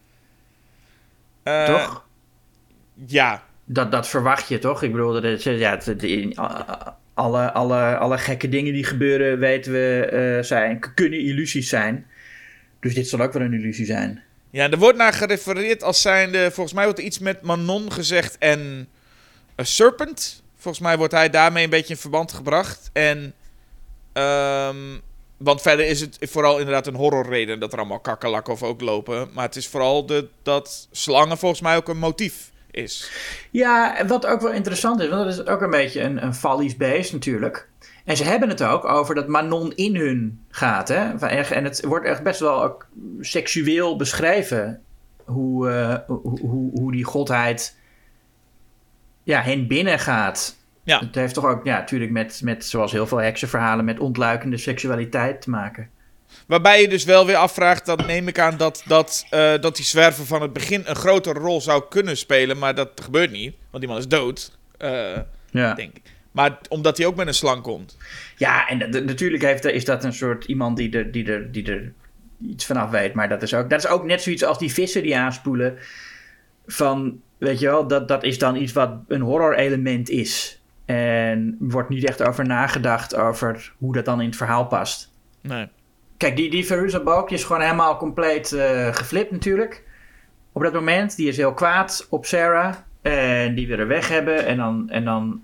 eh, 1.43 1.65
toch? 1.65 2.03
Ja, 3.05 3.43
Dat, 3.65 3.91
dat 3.91 4.07
verwacht 4.07 4.47
je 4.47 4.59
toch? 4.59 4.84
Ik 4.84 4.91
bedoel, 4.91 5.22
dat 5.22 5.43
ja, 5.43 5.78
het- 5.84 6.36
alle, 7.13 7.51
alle, 7.51 7.97
alle 7.97 8.17
gekke 8.17 8.49
dingen 8.49 8.74
die 8.74 8.84
gebeuren, 8.84 9.39
weten 9.39 9.72
we, 9.72 10.05
eh, 10.38 10.43
zijn, 10.43 10.80
kunnen 10.95 11.20
illusies 11.20 11.70
zijn. 11.70 12.07
Dus 12.80 12.94
dit 12.94 13.08
zal 13.08 13.22
ook 13.22 13.34
wel 13.34 13.42
een 13.42 13.54
illusie 13.54 13.86
zijn. 13.86 14.24
Ja, 14.50 14.70
er 14.70 14.78
wordt 14.78 14.98
naar 14.98 15.14
gerefereerd 15.14 15.84
als 15.84 16.02
zijnde... 16.02 16.52
Volgens 16.52 16.76
mij 16.76 16.84
wordt 16.84 17.00
er 17.00 17.06
iets 17.06 17.20
met 17.20 17.42
Manon 17.42 17.92
gezegd 17.92 18.38
en 18.38 18.88
a 19.60 19.64
Serpent. 19.64 20.44
Volgens 20.56 20.84
mij 20.84 20.98
wordt 20.98 21.14
hij 21.14 21.30
daarmee 21.30 21.64
een 21.64 21.70
beetje 21.70 21.94
in 21.94 22.00
verband 22.00 22.32
gebracht. 22.32 22.90
En... 22.94 23.34
ehm, 24.14 24.78
want 25.38 25.62
verder 25.62 25.86
is 25.86 26.02
het 26.02 26.18
vooral 26.22 26.58
inderdaad 26.58 26.88
een 26.88 26.96
horrorreden 26.96 27.60
dat 27.60 27.74
er 27.74 27.80
allemaal 27.80 28.00
kakkerlakken 28.00 28.54
of 28.54 28.64
ook 28.64 28.82
lopen. 28.82 29.30
Maar 29.34 29.46
het 29.46 29.56
is 29.56 29.68
vooral 29.68 30.06
de, 30.06 30.28
dat 30.44 30.88
slangen 30.92 31.38
volgens 31.38 31.62
mij 31.62 31.76
ook 31.76 31.88
een 31.88 31.98
motief 31.98 32.52
is. 32.72 33.12
Ja, 33.52 33.98
en 33.98 34.08
wat 34.08 34.26
ook 34.26 34.42
wel 34.42 34.52
interessant 34.52 35.02
is, 35.02 35.10
want 35.10 35.24
dat 35.24 35.34
is 35.34 35.54
ook 35.54 35.62
een 35.62 35.70
beetje 35.70 36.02
een, 36.02 36.24
een 36.24 36.36
fallies 36.36 36.78
beest 36.78 37.14
natuurlijk. 37.14 37.68
En 38.10 38.18
ze 38.18 38.24
hebben 38.24 38.49
het 38.49 38.64
ook 38.64 38.86
over 38.86 39.16
dat 39.16 39.28
Manon 39.28 39.76
in 39.76 39.95
hun 39.95 40.39
gaat. 40.49 40.88
Hè? 40.88 41.28
En 41.28 41.64
het 41.64 41.86
wordt 41.86 42.05
echt 42.05 42.24
best 42.24 42.39
wel 42.39 42.64
ook 42.64 42.88
seksueel 43.20 43.95
beschreven. 43.95 44.82
Hoe, 45.26 45.70
eh, 45.70 45.95
hoe, 46.07 46.39
hoe, 46.39 46.72
hoe 46.80 46.91
die 46.91 47.03
godheid 47.03 47.78
ja, 49.24 49.41
hen 49.41 49.68
binnengaat. 49.68 50.55
Ja. 50.84 50.99
Het 50.99 51.16
heeft 51.16 51.34
toch 51.34 51.45
ook, 51.45 51.66
ja, 51.66 51.78
natuurlijk 51.78 52.12
met, 52.12 52.41
met, 52.43 52.66
zoals 52.66 52.91
heel 52.91 53.07
veel 53.07 53.18
heksenverhalen, 53.18 53.86
met 53.86 53.99
ontluikende 53.99 54.57
seksualiteit 54.57 55.41
te 55.41 55.49
maken. 55.49 55.89
Waarbij 56.47 56.82
je 56.82 56.88
dus 56.88 57.03
wel 57.03 57.26
weer 57.26 57.36
afvraagt, 57.36 57.86
dan 57.86 57.99
neem 58.07 58.28
ik 58.28 58.39
aan 58.39 58.57
dat, 58.57 58.84
dat, 58.86 59.26
eh, 59.30 59.60
dat 59.60 59.76
die 59.76 59.86
zwerver 59.86 60.26
van 60.26 60.41
het 60.41 60.53
begin 60.53 60.84
een 60.86 60.95
grotere 60.95 61.39
rol 61.39 61.62
zou 61.62 61.84
kunnen 61.89 62.18
spelen. 62.18 62.57
Maar 62.57 62.76
dat 62.76 62.89
gebeurt 63.03 63.32
niet, 63.32 63.55
want 63.70 63.84
die 63.84 63.91
man 63.91 63.97
is 64.01 64.07
dood. 64.07 64.57
eh, 64.78 65.18
Ja. 65.51 65.74
denk 65.74 65.95
ik. 65.95 66.18
Maar 66.32 66.58
omdat 66.70 66.98
hij 66.98 67.06
ook 67.06 67.16
met 67.16 67.28
een 67.28 67.34
slang 67.34 67.62
komt. 67.62 67.98
Ja, 68.38 68.68
en 68.68 69.06
natuurlijk 69.06 69.44
heeft, 69.44 69.66
is 69.66 69.86
dat 69.86 70.04
een 70.04 70.14
soort 70.14 70.46
iemand 70.46 70.78
die 70.78 70.98
er, 70.98 71.12
die, 71.12 71.32
er, 71.32 71.52
die 71.52 71.72
er 71.72 71.92
iets 72.42 72.66
vanaf 72.66 72.90
weet. 72.90 73.14
Maar 73.14 73.30
dat 73.30 73.42
is, 73.42 73.54
ook, 73.54 73.70
dat 73.70 73.84
is 73.84 73.90
ook 73.90 74.06
net 74.06 74.22
zoiets 74.22 74.44
als 74.44 74.58
die 74.58 74.74
vissen 74.74 75.04
die 75.04 75.18
aanspoelen. 75.18 75.78
Van, 76.68 77.22
weet 77.38 77.60
je 77.60 77.66
wel, 77.66 77.88
dat, 77.88 78.08
dat 78.08 78.24
is 78.24 78.38
dan 78.38 78.56
iets 78.56 78.74
wat 78.74 78.92
een 79.08 79.22
horror-element 79.22 80.10
is. 80.10 80.62
En 80.86 81.58
er 81.62 81.70
wordt 81.70 81.90
niet 81.90 82.06
echt 82.06 82.24
over 82.24 82.46
nagedacht 82.46 83.16
over 83.16 83.74
hoe 83.78 83.94
dat 83.94 84.06
dan 84.06 84.22
in 84.22 84.28
het 84.28 84.36
verhaal 84.36 84.66
past. 84.66 85.12
Nee. 85.42 85.68
Kijk, 86.18 86.36
die, 86.36 86.50
die 86.50 86.66
Veruza 86.66 87.00
Balk 87.00 87.32
is 87.32 87.44
gewoon 87.44 87.62
helemaal 87.62 87.98
compleet 87.98 88.52
eh 88.52 88.96
geflipt 88.96 89.32
natuurlijk. 89.32 89.84
Op 90.52 90.62
dat 90.62 90.74
moment, 90.74 91.16
die 91.16 91.28
is 91.28 91.38
heel 91.38 91.54
kwaad 91.54 92.08
op 92.10 92.26
Sarah. 92.26 92.76
En 93.02 93.56
die 93.56 93.68
wil 93.68 93.78
er 93.78 93.88
weg 93.88 94.08
hebben. 94.08 94.46
En 94.46 94.58
dan, 94.58 94.90
en 94.90 95.06
dan 95.06 95.42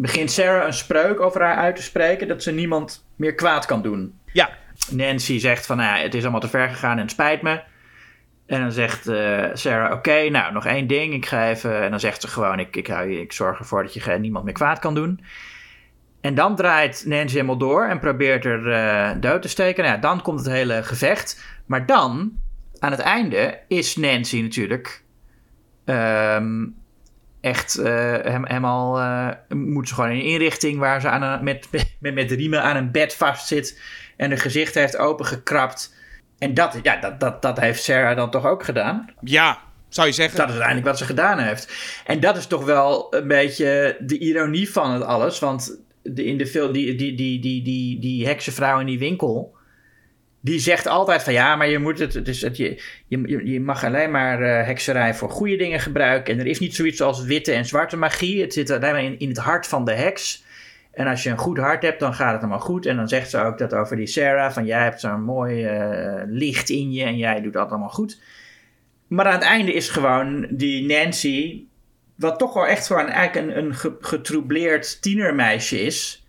begint 0.00 0.30
Sarah 0.30 0.66
een 0.66 0.72
spreuk 0.72 1.20
over 1.20 1.42
haar 1.42 1.56
uit 1.56 1.76
te 1.76 1.82
spreken... 1.82 2.28
dat 2.28 2.42
ze 2.42 2.52
niemand 2.52 3.06
meer 3.16 3.34
kwaad 3.34 3.66
kan 3.66 3.82
doen. 3.82 4.18
Ja, 4.32 4.50
Nancy 4.90 5.38
zegt 5.38 5.66
van, 5.66 5.76
nou 5.76 5.96
ja, 5.96 6.02
het 6.02 6.14
is 6.14 6.22
allemaal 6.22 6.40
te 6.40 6.48
ver 6.48 6.68
gegaan 6.68 6.96
en 6.96 7.02
het 7.02 7.10
spijt 7.10 7.42
me. 7.42 7.60
En 8.46 8.60
dan 8.60 8.72
zegt 8.72 9.06
eh, 9.08 9.44
Sarah, 9.52 9.92
oké, 9.92 10.28
nou, 10.28 10.52
nog 10.52 10.66
één 10.66 10.86
ding. 10.86 11.14
Ik 11.14 11.26
ga 11.26 11.48
even... 11.48 11.82
En 11.82 11.90
dan 11.90 12.00
zegt 12.00 12.20
ze 12.20 12.28
gewoon, 12.28 12.58
ik, 12.58 12.76
ik, 12.76 12.86
hou 12.86 13.10
je, 13.10 13.20
ik 13.20 13.32
zorg 13.32 13.58
ervoor 13.58 13.82
dat 13.82 13.94
je 13.94 14.00
geen- 14.00 14.20
niemand 14.20 14.44
meer 14.44 14.54
kwaad 14.54 14.78
kan 14.78 14.94
doen. 14.94 15.24
En 16.20 16.34
dan 16.34 16.56
draait 16.56 17.04
Nancy 17.06 17.34
helemaal 17.34 17.58
door 17.58 17.84
en 17.84 17.98
probeert 17.98 18.44
er 18.44 18.72
eh, 18.72 19.10
dood 19.20 19.42
te 19.42 19.48
steken. 19.48 19.84
Nou 19.84 19.94
ja, 19.94 20.00
dan 20.00 20.22
komt 20.22 20.38
het 20.38 20.48
hele 20.48 20.82
gevecht. 20.82 21.44
Maar 21.66 21.86
dan, 21.86 22.32
aan 22.78 22.90
het 22.90 23.00
einde, 23.00 23.58
is 23.68 23.96
Nancy 23.96 24.40
natuurlijk 24.40 25.02
ehm, 25.84 26.66
echt 27.40 27.78
eh, 27.78 27.94
hem, 28.22 28.46
helemaal... 28.46 28.98
eh, 28.98 29.56
moet 29.56 29.88
ze 29.88 29.94
gewoon 29.94 30.10
in 30.10 30.16
een 30.16 30.24
inrichting 30.24 30.78
waar 30.78 31.00
ze 31.00 31.08
aan 31.08 31.22
een, 31.22 31.44
met, 31.44 31.68
met, 32.00 32.14
met 32.14 32.30
riemen 32.30 32.62
aan 32.62 32.76
een 32.76 32.90
bed 32.90 33.14
vastzit... 33.14 33.80
en 34.16 34.28
haar 34.28 34.38
gezicht 34.38 34.74
heeft 34.74 34.96
opengekrapt. 34.96 35.94
En 36.38 36.54
dat, 36.54 36.78
ja, 36.82 36.96
dat, 36.96 37.20
dat, 37.20 37.42
dat 37.42 37.60
heeft 37.60 37.82
Sarah 37.82 38.16
dan 38.16 38.30
toch 38.30 38.46
ook 38.46 38.64
gedaan? 38.64 39.10
ja. 39.20 39.58
Zou 39.90 40.06
je 40.06 40.12
zeggen? 40.12 40.36
Dat 40.36 40.46
is 40.46 40.52
uiteindelijk 40.52 40.88
wat 40.88 40.98
ze 40.98 41.04
gedaan 41.04 41.38
heeft. 41.38 41.72
En 42.06 42.20
dat 42.20 42.36
is 42.36 42.46
toch 42.46 42.64
wel 42.64 43.14
een 43.14 43.28
beetje 43.28 43.96
de 44.00 44.18
ironie 44.18 44.70
van 44.70 44.90
het 44.90 45.02
alles. 45.02 45.38
Want 45.38 45.80
de, 46.02 46.24
in 46.24 46.38
de 46.38 46.46
film, 46.46 46.72
die, 46.72 46.94
die, 46.94 47.14
die, 47.14 47.40
die, 47.40 47.62
die, 47.62 47.98
die 47.98 48.26
heksenvrouw 48.26 48.80
in 48.80 48.86
die 48.86 48.98
winkel. 48.98 49.54
Die 50.40 50.58
zegt 50.58 50.86
altijd 50.86 51.22
van 51.22 51.32
ja, 51.32 51.56
maar 51.56 51.68
je 51.68 51.78
moet 51.78 51.98
het. 51.98 52.24
Dus 52.24 52.40
het 52.40 52.56
je, 52.56 52.82
je, 53.06 53.46
je 53.50 53.60
mag 53.60 53.84
alleen 53.84 54.10
maar 54.10 54.42
eh, 54.42 54.66
hekserij 54.66 55.14
voor 55.14 55.30
goede 55.30 55.56
dingen 55.56 55.80
gebruiken. 55.80 56.34
En 56.34 56.40
er 56.40 56.46
is 56.46 56.58
niet 56.58 56.74
zoiets 56.74 57.00
als 57.00 57.24
witte 57.24 57.52
en 57.52 57.64
zwarte 57.66 57.96
magie. 57.96 58.40
Het 58.40 58.52
zit 58.52 58.70
alleen 58.70 58.92
maar 58.92 59.04
in, 59.04 59.18
in 59.18 59.28
het 59.28 59.38
hart 59.38 59.66
van 59.66 59.84
de 59.84 59.92
heks. 59.92 60.44
En 60.90 61.06
als 61.06 61.22
je 61.22 61.30
een 61.30 61.38
goed 61.38 61.58
hart 61.58 61.82
hebt, 61.82 62.00
dan 62.00 62.14
gaat 62.14 62.32
het 62.32 62.40
allemaal 62.40 62.60
goed. 62.60 62.86
En 62.86 62.96
dan 62.96 63.08
zegt 63.08 63.30
ze 63.30 63.38
ook 63.38 63.58
dat 63.58 63.74
over 63.74 63.96
die 63.96 64.06
Sarah: 64.06 64.52
van 64.52 64.64
jij 64.64 64.82
hebt 64.82 65.00
zo'n 65.00 65.22
mooi 65.22 65.64
eh, 65.64 66.22
licht 66.26 66.68
in 66.70 66.92
je 66.92 67.04
en 67.04 67.16
jij 67.16 67.40
doet 67.40 67.52
dat 67.52 67.70
allemaal 67.70 67.88
goed. 67.88 68.20
Maar 69.06 69.26
aan 69.26 69.32
het 69.32 69.42
einde 69.42 69.72
is 69.72 69.88
gewoon 69.88 70.46
die 70.50 70.86
Nancy, 70.86 71.62
wat 72.14 72.38
toch 72.38 72.54
wel 72.54 72.66
echt 72.66 72.86
gewoon 72.86 73.08
eigenlijk 73.08 73.56
een, 73.56 73.64
een 73.64 73.74
ge- 73.74 73.96
getroubleerd 74.00 75.02
tienermeisje 75.02 75.80
is. 75.80 76.26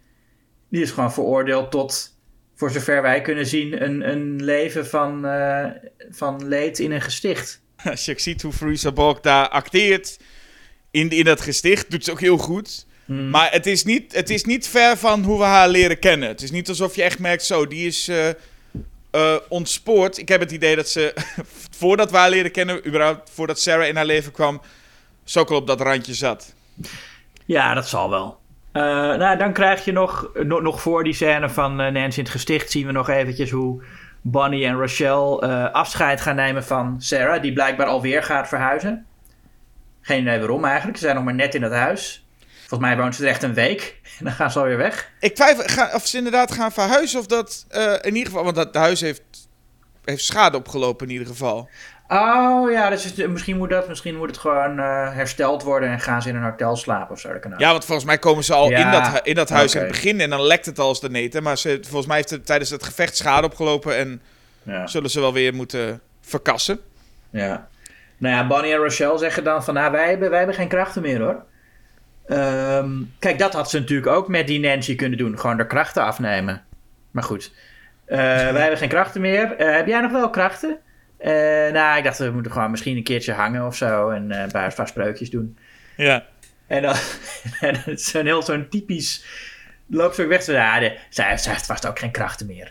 Die 0.69 0.81
is 0.81 0.91
gewoon 0.91 1.13
veroordeeld 1.13 1.71
tot, 1.71 2.19
voor 2.61 2.71
zover 2.71 3.01
wij 3.01 3.21
kunnen 3.21 3.45
zien, 3.45 3.83
een, 3.83 4.09
een 4.09 4.43
leven 4.43 4.87
van, 4.87 5.25
eh, 5.25 5.65
van 6.09 6.47
leed 6.47 6.79
in 6.79 6.91
een 6.91 7.01
gesticht. 7.01 7.61
Als 7.89 8.05
je 8.05 8.13
ziet 8.17 8.41
hoe 8.41 8.53
Fruisa 8.53 8.91
Balk 8.91 9.23
daar 9.23 9.49
acteert 9.49 10.19
in, 10.91 11.09
in 11.09 11.23
dat 11.23 11.41
gesticht, 11.41 11.91
doet 11.91 12.03
ze 12.03 12.11
ook 12.11 12.19
heel 12.19 12.37
goed. 12.37 12.85
Maar 13.05 13.51
het 13.51 13.65
is, 13.65 13.83
niet, 13.83 14.15
het 14.15 14.29
is 14.29 14.43
niet 14.43 14.67
ver 14.67 14.97
van 14.97 15.23
hoe 15.23 15.37
we 15.37 15.43
haar 15.43 15.69
leren 15.69 15.99
kennen. 15.99 16.29
Het 16.29 16.41
is 16.41 16.51
niet 16.51 16.69
alsof 16.69 16.95
je 16.95 17.03
echt 17.03 17.19
merkt, 17.19 17.43
zo, 17.43 17.67
die 17.67 17.87
is 17.87 18.07
eh, 19.11 19.35
ontspoord. 19.49 20.17
Ik 20.17 20.27
heb 20.27 20.39
het 20.39 20.51
idee 20.51 20.75
dat 20.75 20.89
ze, 20.89 21.13
voordat 21.79 22.11
we 22.11 22.17
haar 22.17 22.29
leren 22.29 22.51
kennen, 22.51 22.87
überhaupt 22.87 23.29
voordat 23.29 23.59
Sarah 23.59 23.87
in 23.87 23.95
haar 23.95 24.05
leven 24.05 24.31
kwam, 24.31 24.61
zo 25.23 25.43
al 25.43 25.55
op 25.55 25.67
dat 25.67 25.81
randje 25.81 26.13
zat. 26.13 26.53
Ja, 27.45 27.73
dat 27.73 27.87
zal 27.89 28.09
wel. 28.09 28.40
Eh, 28.71 28.83
nou, 29.15 29.37
dan 29.37 29.53
krijg 29.53 29.85
je 29.85 29.91
nog, 29.91 30.29
nog, 30.43 30.81
voor 30.81 31.03
die 31.03 31.13
scène 31.13 31.49
van 31.49 31.81
eh, 31.81 31.91
Nancy 31.91 32.17
in 32.17 32.23
het 32.23 32.33
gesticht... 32.33 32.71
zien 32.71 32.85
we 32.85 32.91
nog 32.91 33.09
eventjes 33.09 33.49
hoe 33.49 33.83
Bonnie 34.21 34.65
en 34.65 34.75
Rochelle 34.75 35.41
eh, 35.41 35.71
afscheid 35.71 36.21
gaan 36.21 36.35
nemen 36.35 36.63
van 36.63 36.95
Sarah... 36.97 37.41
die 37.41 37.53
blijkbaar 37.53 37.87
alweer 37.87 38.23
gaat 38.23 38.47
verhuizen. 38.47 39.05
Geen 40.01 40.21
idee 40.21 40.39
waarom 40.39 40.65
eigenlijk. 40.65 40.97
Ze 40.97 41.03
zijn 41.03 41.15
nog 41.15 41.23
maar 41.23 41.33
net 41.33 41.55
in 41.55 41.63
het 41.63 41.73
huis. 41.73 42.25
Volgens 42.59 42.89
mij 42.89 42.97
woont 42.97 43.15
ze 43.15 43.23
er 43.23 43.29
echt 43.29 43.43
een 43.43 43.53
week. 43.53 43.99
En 44.19 44.27
dan 44.27 44.33
gaan 44.33 44.51
ze 44.51 44.59
alweer 44.59 44.77
weg. 44.77 45.11
Ik 45.19 45.35
twijfel 45.35 45.63
ga, 45.65 45.89
of 45.93 46.07
ze 46.07 46.17
inderdaad 46.17 46.51
gaan 46.51 46.71
verhuizen 46.71 47.19
of 47.19 47.25
dat 47.25 47.65
in 48.01 48.15
ieder 48.15 48.25
geval, 48.25 48.43
want 48.43 48.55
dat 48.55 48.75
huis 48.75 49.01
heeft, 49.01 49.23
heeft 50.05 50.23
schade 50.23 50.57
opgelopen 50.57 51.07
in 51.07 51.13
ieder 51.13 51.27
geval. 51.27 51.69
Oh 52.13 52.71
ja, 52.71 52.89
dus 52.89 53.03
het- 53.03 53.29
misschien, 53.29 53.57
moet 53.57 53.69
dat, 53.69 53.87
misschien 53.87 54.15
moet 54.17 54.27
het 54.27 54.37
gewoon 54.37 54.79
eh, 54.79 55.13
hersteld 55.13 55.63
worden... 55.63 55.89
en 55.89 55.99
gaan 55.99 56.21
ze 56.21 56.29
in 56.29 56.35
een 56.35 56.43
hotel 56.43 56.75
slapen 56.75 57.11
of 57.13 57.19
zo. 57.19 57.31
Dat 57.31 57.39
kan. 57.41 57.53
Ja, 57.57 57.71
want 57.71 57.85
volgens 57.85 58.07
mij 58.07 58.17
komen 58.17 58.43
ze 58.43 58.53
al 58.53 58.69
Ja, 58.69 58.77
in, 58.85 58.91
dat, 59.13 59.27
in 59.27 59.35
dat 59.35 59.49
huis 59.49 59.73
in 59.75 59.79
oké. 59.81 59.87
het 59.87 60.01
begin 60.01 60.19
en 60.19 60.29
dan 60.29 60.41
lekt 60.41 60.65
het 60.65 60.79
al 60.79 60.87
als 60.87 61.01
de 61.01 61.09
neten. 61.09 61.43
Maar 61.43 61.57
ze, 61.57 61.77
volgens 61.81 62.07
mij 62.07 62.15
heeft 62.15 62.29
het 62.29 62.45
tijdens 62.45 62.69
het 62.69 62.83
gevecht 62.83 63.15
schade 63.17 63.45
opgelopen 63.47 63.97
en 63.97 64.21
Ja. 64.63 64.87
zullen 64.87 65.09
ze 65.09 65.19
wel 65.19 65.33
weer 65.33 65.53
moeten 65.53 66.01
verkassen. 66.21 66.79
Ja. 67.29 67.67
Nou 68.17 68.35
ja, 68.35 68.47
Bonnie 68.47 68.71
en 68.73 68.77
Rochelle 68.77 69.17
zeggen 69.17 69.43
dan 69.43 69.63
van... 69.63 69.73
Nou, 69.73 69.91
wij 69.91 70.09
hebben, 70.09 70.29
wij 70.29 70.37
hebben 70.37 70.55
geen 70.55 70.67
krachten 70.67 71.01
meer, 71.01 71.21
hoor. 71.21 71.43
Ehm, 72.27 72.89
kijk, 73.19 73.39
dat 73.39 73.53
had 73.53 73.69
ze 73.69 73.79
natuurlijk 73.79 74.07
ook 74.07 74.27
met 74.27 74.47
die 74.47 74.59
Nancy 74.59 74.95
kunnen 74.95 75.17
doen. 75.17 75.39
Gewoon 75.39 75.57
de 75.57 75.67
krachten 75.67 76.03
afnemen. 76.03 76.63
Maar 77.11 77.23
goed. 77.23 77.51
Eh, 78.05 78.17
wij 78.53 78.61
hebben 78.61 78.77
geen 78.77 78.89
krachten 78.89 79.21
meer. 79.21 79.55
Eh, 79.55 79.75
heb 79.75 79.87
jij 79.87 80.01
nog 80.01 80.11
wel 80.11 80.29
krachten? 80.29 80.77
Eh, 81.21 81.73
nou, 81.73 81.97
ik 81.97 82.03
dacht, 82.03 82.17
we 82.17 82.31
moeten 82.31 82.51
gewoon 82.51 82.71
misschien 82.71 82.97
een 82.97 83.03
keertje 83.03 83.33
hangen 83.33 83.65
of 83.65 83.75
zo. 83.75 84.09
En 84.09 84.31
eh 84.31 84.41
een 84.41 84.51
paar, 84.51 84.87
spreukjes 84.87 85.29
doen. 85.29 85.57
Ja. 85.97 86.25
En 86.67 86.81
dan, 86.81 86.95
en 87.59 87.73
dan 87.73 87.93
is 87.93 88.09
zo'n 88.09 88.25
heel 88.25 88.41
zo'n 88.43 88.69
typisch... 88.69 89.25
Loopt 89.87 90.15
ze 90.15 90.23
ook 90.23 90.29
weg. 90.29 90.43
Zo, 90.43 90.51
ja, 90.51 90.79
de, 90.79 90.97
zij, 91.09 91.37
zij 91.37 91.51
heeft 91.51 91.65
vast 91.65 91.87
ook 91.87 91.99
geen 91.99 92.11
krachten 92.11 92.47
meer. 92.47 92.69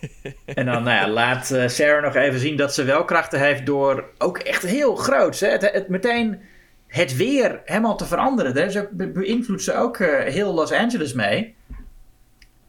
en 0.54 0.66
dan 0.66 0.82
nou 0.82 0.96
ja, 0.96 1.08
laat 1.08 1.50
eh, 1.50 1.68
Sarah 1.68 2.02
nog 2.02 2.14
even 2.14 2.40
zien 2.40 2.56
dat 2.56 2.74
ze 2.74 2.84
wel 2.84 3.04
krachten 3.04 3.40
heeft 3.40 3.66
door 3.66 4.10
ook 4.18 4.38
echt 4.38 4.62
heel 4.62 4.96
groot. 4.96 5.40
Hè? 5.40 5.48
Het, 5.48 5.62
het, 5.72 5.88
meteen 5.88 6.40
het 6.86 7.16
weer 7.16 7.60
helemaal 7.64 7.96
te 7.96 8.06
veranderen. 8.06 8.54
Daar 8.54 8.88
beïnvloedt 8.92 9.62
ze 9.62 9.74
ook 9.74 9.98
heel 10.24 10.54
Los 10.54 10.72
Angeles 10.72 11.12
mee. 11.12 11.54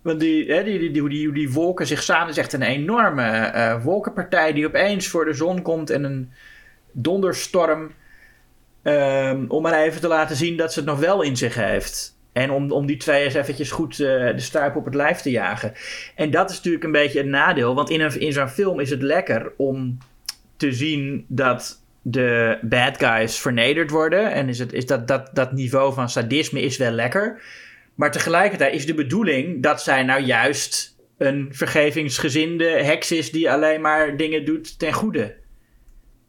Want 0.06 0.20
die, 0.20 0.52
hè, 0.52 0.64
die, 0.64 0.92
die, 0.92 1.32
die, 1.32 1.52
wolken 1.52 1.88
zich 1.88 2.04
samen 2.04 2.30
is 2.30 2.38
echt 2.38 2.54
een 2.54 2.62
enorme 2.62 3.24
eh, 3.24 3.84
wolkenpartij 3.84 4.54
die 4.54 4.66
opeens 4.66 5.08
voor 5.08 5.26
de 5.26 5.34
zon 5.34 5.62
komt 5.62 5.90
en 5.90 6.04
een 6.04 6.32
donderstorm. 6.92 7.92
Ehm, 8.84 9.46
om 9.48 9.62
maar 9.62 9.74
even 9.74 10.02
te 10.02 10.08
laten 10.08 10.36
zien 10.36 10.58
dat 10.58 10.74
ze 10.74 10.80
het 10.80 10.88
nog 10.88 11.00
wel 11.00 11.22
in 11.22 11.38
zich 11.38 11.56
heeft. 11.56 12.18
En 12.34 12.52
om, 12.52 12.72
om 12.72 12.86
die 12.86 12.98
twee 12.98 13.24
eens 13.24 13.34
eventjes 13.34 13.72
goed 13.72 13.92
eh, 13.92 14.08
de 14.08 14.40
stuip 14.40 14.76
op 14.76 14.86
het 14.86 14.96
lijf 14.96 15.20
te 15.20 15.30
jagen. 15.30 15.74
En 16.16 16.32
dat 16.32 16.50
is 16.50 16.56
natuurlijk 16.56 16.84
een 16.84 16.92
beetje 16.92 17.20
een 17.20 17.30
nadeel. 17.30 17.76
Want 17.76 17.90
in, 17.90 18.20
in 18.20 18.34
zo'n 18.34 18.50
film 18.50 18.80
is 18.80 18.90
het 18.90 19.02
lekker 19.02 19.52
om 19.58 19.98
te 20.58 20.74
zien 20.74 21.26
dat 21.28 21.82
de 22.02 22.58
bad 22.62 22.98
guys 22.98 23.40
vernederd 23.40 23.90
worden. 23.90 24.32
En 24.32 24.50
is 24.50 24.60
het, 24.60 24.74
is 24.74 24.86
dat, 24.86 25.08
dat, 25.08 25.30
dat 25.34 25.52
niveau 25.52 25.94
van 25.94 26.10
sadisme 26.10 26.62
is 26.62 26.78
wel 26.78 26.92
lekker. 26.92 27.42
Maar 27.96 28.12
tegelijkertijd 28.12 28.74
is 28.74 28.86
de 28.86 28.94
bedoeling 28.94 29.64
dat 29.64 29.82
zij 29.82 30.04
nou 30.04 30.22
juist 30.22 30.96
een 31.18 31.50
vergevingsgezinde 31.52 32.66
heks 32.66 33.12
is 33.12 33.32
die 33.32 33.52
alleen 33.52 33.82
maar 33.82 34.18
dingen 34.18 34.46
doet 34.46 34.80
ten 34.80 34.94
goede. 34.94 35.36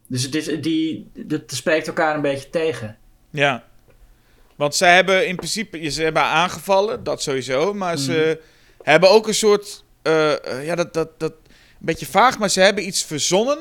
Dus 0.06 0.22
het 0.22 0.34
is, 0.34 0.60
die, 0.60 1.10
dat 1.14 1.42
spreekt 1.46 1.86
elkaar 1.86 2.14
een 2.14 2.22
beetje 2.22 2.50
tegen. 2.50 2.98
Ja. 3.30 3.64
Want 4.56 4.74
zij 4.74 4.94
hebben 4.94 5.26
in 5.26 5.36
principe, 5.36 5.90
ze 5.90 6.02
hebben 6.02 6.22
aangevallen, 6.22 7.04
dat 7.04 7.22
sowieso. 7.22 7.74
Maar 7.74 7.96
ze 7.96 8.40
hebben 8.82 9.10
ook 9.10 9.26
een 9.26 9.34
soort, 9.34 9.84
eh, 10.02 10.32
eh, 10.32 10.66
ja, 10.66 10.74
dat, 10.74 10.94
dat, 10.94 11.20
dat, 11.20 11.32
een 11.32 11.86
beetje 11.86 12.06
vaag, 12.06 12.38
maar 12.38 12.50
ze 12.50 12.60
hebben 12.60 12.86
iets 12.86 13.04
verzonnen. 13.04 13.58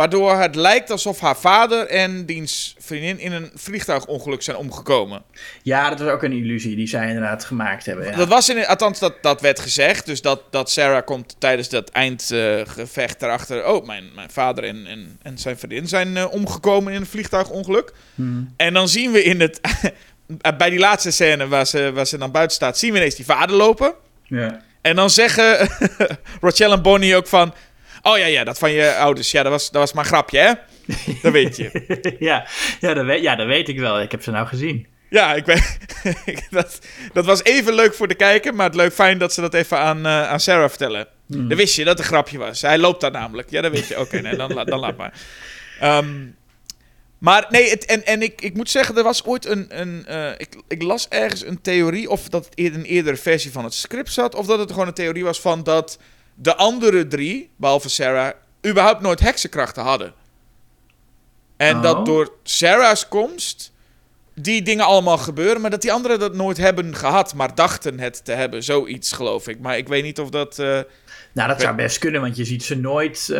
Waardoor 0.00 0.36
het 0.36 0.54
lijkt 0.54 0.90
alsof 0.90 1.20
haar 1.20 1.36
vader 1.36 1.86
en 1.86 2.26
diens 2.26 2.74
vriendin 2.78 3.18
in 3.18 3.32
een 3.32 3.50
vliegtuigongeluk 3.54 4.42
zijn 4.42 4.56
omgekomen. 4.56 5.22
Ja, 5.62 5.90
dat 5.90 6.00
is 6.00 6.06
ook 6.06 6.22
een 6.22 6.32
illusie 6.32 6.76
die 6.76 6.86
zij 6.86 7.06
inderdaad 7.06 7.44
gemaakt 7.44 7.86
hebben. 7.86 8.06
Ja. 8.06 8.16
Dat 8.16 8.28
was 8.28 8.48
in, 8.48 8.66
althans, 8.66 8.98
dat, 8.98 9.14
dat 9.22 9.40
werd 9.40 9.60
gezegd. 9.60 10.06
Dus 10.06 10.22
dat, 10.22 10.42
dat 10.50 10.70
Sarah 10.70 11.04
komt 11.04 11.36
tijdens 11.38 11.68
dat 11.68 11.88
eindgevecht 11.90 13.22
erachter. 13.22 13.66
Oh, 13.66 13.86
mijn, 13.86 14.04
mijn 14.14 14.30
vader 14.30 14.64
en, 14.64 14.86
en, 14.86 15.18
en 15.22 15.38
zijn 15.38 15.58
vriendin 15.58 15.88
zijn 15.88 16.16
eh, 16.16 16.32
omgekomen 16.32 16.92
in 16.92 17.00
een 17.00 17.06
vliegtuigongeluk. 17.06 17.92
En 18.56 18.74
dan 18.74 18.88
zien 18.88 19.12
we 19.12 19.22
in 19.22 19.40
het. 19.40 19.60
bij 20.58 20.70
die 20.70 20.78
laatste 20.78 21.10
scène 21.10 21.48
waar 21.48 21.66
ze, 21.66 21.90
waar 21.94 22.06
ze 22.06 22.18
dan 22.18 22.30
buiten 22.30 22.56
staat, 22.56 22.78
zien 22.78 22.92
we 22.92 22.98
ineens 22.98 23.14
die 23.14 23.24
vader 23.24 23.56
lopen. 23.56 23.94
Ja. 24.24 24.60
En 24.80 24.96
dan 24.96 25.10
zeggen 25.10 25.68
Rochelle 26.40 26.74
en 26.74 26.82
Bonnie 26.82 27.16
ook 27.16 27.26
van. 27.26 27.54
Oh 28.02 28.18
ja, 28.18 28.26
ja, 28.26 28.44
dat 28.44 28.58
van 28.58 28.70
je 28.70 28.94
ouders. 28.94 29.30
Ja, 29.30 29.42
dat 29.42 29.52
was, 29.52 29.70
dat 29.70 29.80
was 29.80 29.92
maar 29.92 30.04
een 30.04 30.10
grapje, 30.10 30.38
hè? 30.38 30.52
Dat 31.22 31.32
weet 31.32 31.56
je. 31.56 31.84
ja, 32.18 32.46
ja, 32.80 32.94
dat 32.94 33.04
weet, 33.04 33.22
ja, 33.22 33.36
dat 33.36 33.46
weet 33.46 33.68
ik 33.68 33.78
wel. 33.78 34.00
Ik 34.00 34.10
heb 34.10 34.22
ze 34.22 34.30
nou 34.30 34.46
gezien. 34.46 34.86
Ja, 35.10 35.34
ik 35.34 35.44
weet. 35.44 35.78
dat, 36.50 36.78
dat 37.12 37.24
was 37.24 37.44
even 37.44 37.74
leuk 37.74 37.94
voor 37.94 38.08
de 38.08 38.14
kijker, 38.14 38.54
maar 38.54 38.66
het 38.66 38.74
leuk 38.74 38.92
fijn 38.92 39.18
dat 39.18 39.32
ze 39.32 39.40
dat 39.40 39.54
even 39.54 39.78
aan, 39.78 40.06
eh, 40.06 40.28
aan 40.28 40.40
Sarah 40.40 40.68
vertellen. 40.68 41.06
Dan 41.26 41.56
wist 41.56 41.76
je 41.76 41.84
dat 41.84 41.98
het 41.98 42.06
een 42.06 42.12
grapje 42.12 42.38
was. 42.38 42.62
Hij 42.62 42.78
loopt 42.78 43.00
daar 43.00 43.10
namelijk. 43.10 43.50
Ja, 43.50 43.60
dat 43.60 43.72
weet 43.72 43.86
je. 43.86 44.00
Oké, 44.00 44.20
nee, 44.20 44.36
dan, 44.36 44.64
dan 44.64 44.78
laat 44.78 44.96
maar. 44.96 45.12
Ehm, 45.80 46.26
maar 47.18 47.46
nee, 47.50 47.70
het, 47.70 47.84
en, 47.84 48.06
en 48.06 48.22
ik, 48.22 48.40
ik 48.40 48.54
moet 48.54 48.70
zeggen, 48.70 48.96
er 48.96 49.02
was 49.02 49.24
ooit 49.24 49.46
een. 49.46 49.80
een 49.80 50.06
eh, 50.06 50.30
ik, 50.36 50.62
ik 50.68 50.82
las 50.82 51.08
ergens 51.08 51.46
een 51.46 51.60
theorie, 51.60 52.10
of 52.10 52.28
dat 52.28 52.44
het 52.44 52.54
in 52.54 52.74
een 52.74 52.84
eerdere 52.84 53.16
versie 53.16 53.52
van 53.52 53.64
het 53.64 53.74
script 53.74 54.12
zat, 54.12 54.34
of 54.34 54.46
dat 54.46 54.58
het 54.58 54.70
gewoon 54.70 54.86
een 54.86 54.94
theorie 54.94 55.24
was 55.24 55.40
van 55.40 55.62
dat 55.62 55.98
de 56.42 56.56
andere 56.56 57.06
drie, 57.06 57.50
behalve 57.56 57.88
Sarah, 57.88 58.32
überhaupt 58.66 59.00
nooit 59.00 59.20
heksenkrachten 59.20 59.82
hadden. 59.82 60.12
En 61.56 61.76
Oh. 61.76 61.82
dat 61.82 62.06
door 62.06 62.32
Sarah's 62.42 63.08
komst 63.08 63.72
die 64.34 64.62
dingen 64.62 64.84
allemaal 64.84 65.18
gebeuren, 65.18 65.60
maar 65.60 65.70
dat 65.70 65.82
die 65.82 65.92
anderen 65.92 66.18
dat 66.18 66.34
nooit 66.34 66.56
hebben 66.56 66.94
gehad, 66.96 67.34
maar 67.34 67.54
dachten 67.54 67.98
het 68.00 68.24
te 68.24 68.32
hebben. 68.32 68.62
Zoiets, 68.62 69.12
geloof 69.12 69.48
ik. 69.48 69.60
Maar 69.60 69.76
ik 69.76 69.88
weet 69.88 70.02
niet 70.02 70.18
of 70.20 70.30
dat. 70.30 70.58
eh, 70.58 70.80
Nou, 71.32 71.48
dat 71.48 71.60
zou 71.60 71.74
best 71.76 71.98
kunnen, 71.98 72.20
want 72.20 72.36
je 72.36 72.44
ziet 72.44 72.62
ze 72.64 72.74
nooit... 72.76 73.28
eh, 73.30 73.38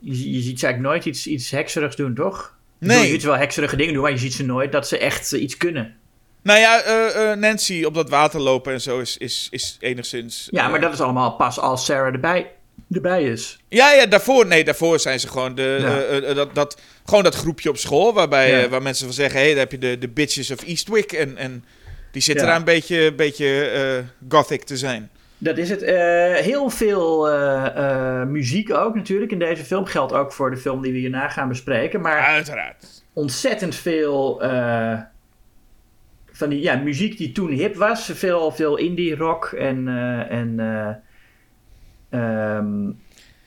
je, 0.00 0.32
je 0.32 0.40
ziet 0.40 0.58
ze 0.60 0.66
eigenlijk 0.66 0.78
nooit 0.80 1.04
iets, 1.04 1.26
iets 1.26 1.50
hekserigs 1.50 1.96
doen, 1.96 2.14
toch? 2.14 2.56
Nee. 2.78 3.00
Je 3.02 3.06
ziet 3.08 3.20
ze 3.20 3.26
wel 3.26 3.36
hekserige 3.36 3.76
dingen 3.76 3.92
doen, 3.92 4.02
maar 4.02 4.10
je 4.10 4.18
ziet 4.18 4.34
ze 4.34 4.44
nooit 4.44 4.72
dat 4.72 4.88
ze 4.88 4.98
echt 4.98 5.32
iets 5.32 5.56
kunnen. 5.56 5.96
Nou 6.48 6.60
ja, 6.60 6.82
eh, 6.82 7.30
eh, 7.32 7.38
Nancy 7.38 7.84
op 7.84 7.94
dat 7.94 8.08
water 8.10 8.40
lopen 8.40 8.72
en 8.72 8.80
zo 8.80 8.98
is, 8.98 9.16
is, 9.16 9.48
is 9.50 9.76
enigszins. 9.80 10.48
Ja, 10.50 10.64
eh, 10.64 10.70
maar 10.70 10.80
dat 10.80 10.92
is 10.92 11.00
allemaal 11.00 11.32
pas 11.32 11.58
als 11.60 11.84
Sarah 11.84 12.12
erbij, 12.12 12.50
erbij 12.90 13.22
is. 13.24 13.58
Ja, 13.68 13.92
ja, 13.92 14.06
daarvoor, 14.06 14.46
nee, 14.46 14.64
daarvoor 14.64 14.98
zijn 15.00 15.20
ze 15.20 15.28
gewoon 15.28 15.54
de, 15.54 15.78
Ja. 15.80 15.86
eh, 16.00 16.30
eh, 16.30 16.36
dat, 16.36 16.54
dat, 16.54 16.80
gewoon 17.04 17.22
dat 17.24 17.34
groepje 17.34 17.68
op 17.68 17.76
school, 17.76 18.14
waarbij, 18.14 18.50
Ja. 18.50 18.62
eh, 18.62 18.68
waar 18.70 18.82
mensen 18.82 19.04
van 19.04 19.14
zeggen, 19.14 19.38
hé, 19.38 19.44
hey, 19.44 19.54
daar 19.54 19.62
heb 19.62 19.72
je 19.72 19.78
de, 19.78 19.98
de 19.98 20.08
bitches 20.08 20.50
of 20.50 20.62
Eastwick 20.62 21.12
en, 21.12 21.36
en 21.36 21.64
die 22.12 22.22
zitten 22.22 22.44
Ja. 22.44 22.50
daar 22.50 22.58
een 22.60 22.64
beetje, 22.66 23.14
beetje 23.14 23.60
eh, 23.70 24.04
gothic 24.28 24.64
te 24.64 24.76
zijn. 24.76 25.10
Dat 25.38 25.58
is 25.58 25.70
het. 25.70 25.82
Eh, 25.82 25.96
heel 26.34 26.70
veel 26.70 27.28
eh, 27.30 27.66
eh, 28.20 28.26
muziek 28.28 28.74
ook 28.74 28.94
natuurlijk 28.94 29.32
in 29.32 29.38
deze 29.38 29.64
film. 29.64 29.84
Geldt 29.84 30.12
ook 30.12 30.32
voor 30.32 30.50
de 30.50 30.56
film 30.56 30.82
die 30.82 30.92
we 30.92 30.98
hierna 30.98 31.28
gaan 31.28 31.48
bespreken. 31.48 32.00
Maar 32.00 32.20
Uiteraard. 32.20 32.84
ontzettend 33.12 33.74
veel 33.74 34.42
eh, 34.42 34.98
van 36.38 36.48
die 36.48 36.60
ja, 36.60 36.74
muziek 36.76 37.16
die 37.18 37.32
toen 37.32 37.50
hip 37.50 37.76
was. 37.76 38.10
Veel, 38.14 38.50
veel 38.52 38.76
indie 38.76 39.16
rock 39.16 39.44
en. 39.44 39.88
eh, 39.88 40.30
en 40.38 40.60
eh, 40.60 40.94
ehm, 42.20 42.82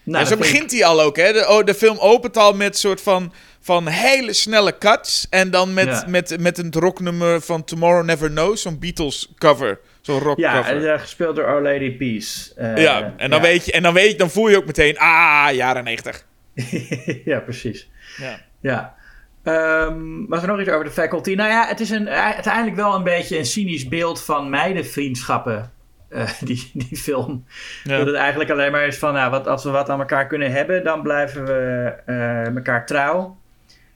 nou, 0.04 0.24
ja, 0.24 0.26
zo 0.26 0.38
begint 0.38 0.72
hij 0.72 0.86
al 0.86 1.02
ook, 1.02 1.16
hè? 1.18 1.34
De, 1.34 1.46
oh, 1.50 1.66
de 1.66 1.74
film 1.74 1.98
opent 2.00 2.38
al 2.38 2.54
met 2.54 2.78
soort 2.78 3.02
van, 3.02 3.34
van 3.60 3.88
hele 3.88 4.34
snelle 4.34 4.78
cuts. 4.78 5.28
En 5.30 5.52
dan 5.52 5.74
met, 5.74 5.86
Ja. 5.88 6.04
met, 6.08 6.38
met 6.39 6.58
een 6.58 6.72
rocknummer 6.72 7.42
van 7.42 7.64
Tomorrow 7.64 8.06
Never 8.06 8.30
Knows, 8.30 8.62
zo'n 8.62 8.80
Beatles 8.80 9.34
cover. 9.38 9.80
Zo'n 10.02 10.20
rock 10.20 10.38
Ja, 10.38 10.56
cover. 10.62 10.76
en, 10.76 10.94
eh, 10.94 11.00
gespeeld 11.00 11.36
door 11.36 11.46
Our 11.46 11.62
Lady 11.62 11.98
Peace. 11.98 12.52
Ja, 12.82 13.14
en 13.18 13.30
dan, 13.30 13.39
ja. 13.39 13.46
Weet 13.46 13.66
je, 13.66 13.72
en 13.72 13.84
dan, 13.84 13.94
weet 13.94 14.12
je, 14.12 14.18
dan 14.18 14.30
voel 14.30 14.50
je 14.50 14.58
ook 14.58 14.66
meteen, 14.66 14.98
ah, 14.98 15.48
jaren 15.54 15.84
90. 15.84 16.26
ja, 17.32 17.39
precies. 17.39 17.89
Ja. 18.18 18.42
Ja. 18.62 18.96
Ehm, 19.44 20.26
was 20.28 20.42
er 20.42 20.48
nog 20.48 20.60
iets 20.60 20.70
over 20.70 20.86
de 20.86 20.92
faculty? 20.92 21.34
Nou 21.36 21.50
ja, 21.50 21.68
het 21.68 21.80
is 21.80 21.89
een, 21.89 22.10
uiteindelijk 22.10 22.76
wel 22.76 22.96
een 22.96 23.04
beetje 23.04 23.38
een 23.38 23.46
cynisch 23.46 23.88
beeld 23.88 24.22
van 24.24 24.50
meidenvriendschappen. 24.50 25.72
eh, 26.10 26.30
die, 26.50 26.72
die 26.74 26.98
film. 26.98 27.46
Ja. 27.84 27.98
Dat 27.98 28.06
het 28.08 28.16
eigenlijk 28.16 28.50
alleen 28.50 28.72
maar 28.72 28.86
is 28.88 28.98
van, 28.98 29.14
nou, 29.14 29.32
wat, 29.32 29.48
als 29.48 29.64
we 29.64 29.70
wat 29.70 29.89
aan 29.89 30.00
elkaar 30.00 30.28
kunnen 30.28 30.52
hebben, 30.52 30.84
dan 30.84 31.02
blijven 31.02 31.46
we 31.46 31.94
eh, 32.06 32.56
elkaar 32.56 32.86
trouw. 32.86 33.38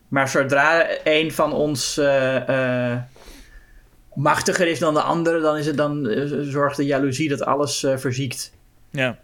Maar 0.08 0.30
zodra 0.30 0.86
een 1.04 1.32
van 1.32 1.54
ons 1.54 1.98
eh, 1.98 2.92
eh, 2.92 3.00
machtiger 4.14 4.68
is 4.68 4.80
dan 4.80 4.94
de 4.94 5.02
andere, 5.02 5.40
dan, 5.42 5.58
is 5.58 5.66
het, 5.66 5.78
dan 5.78 6.08
eh, 6.10 6.24
zorgt 6.42 6.78
de 6.78 6.86
jaloezie 6.86 7.30
dat 7.30 7.46
alles 7.46 7.84
eh, 7.84 7.98
verziekt. 7.98 8.54
ja. 8.90 9.18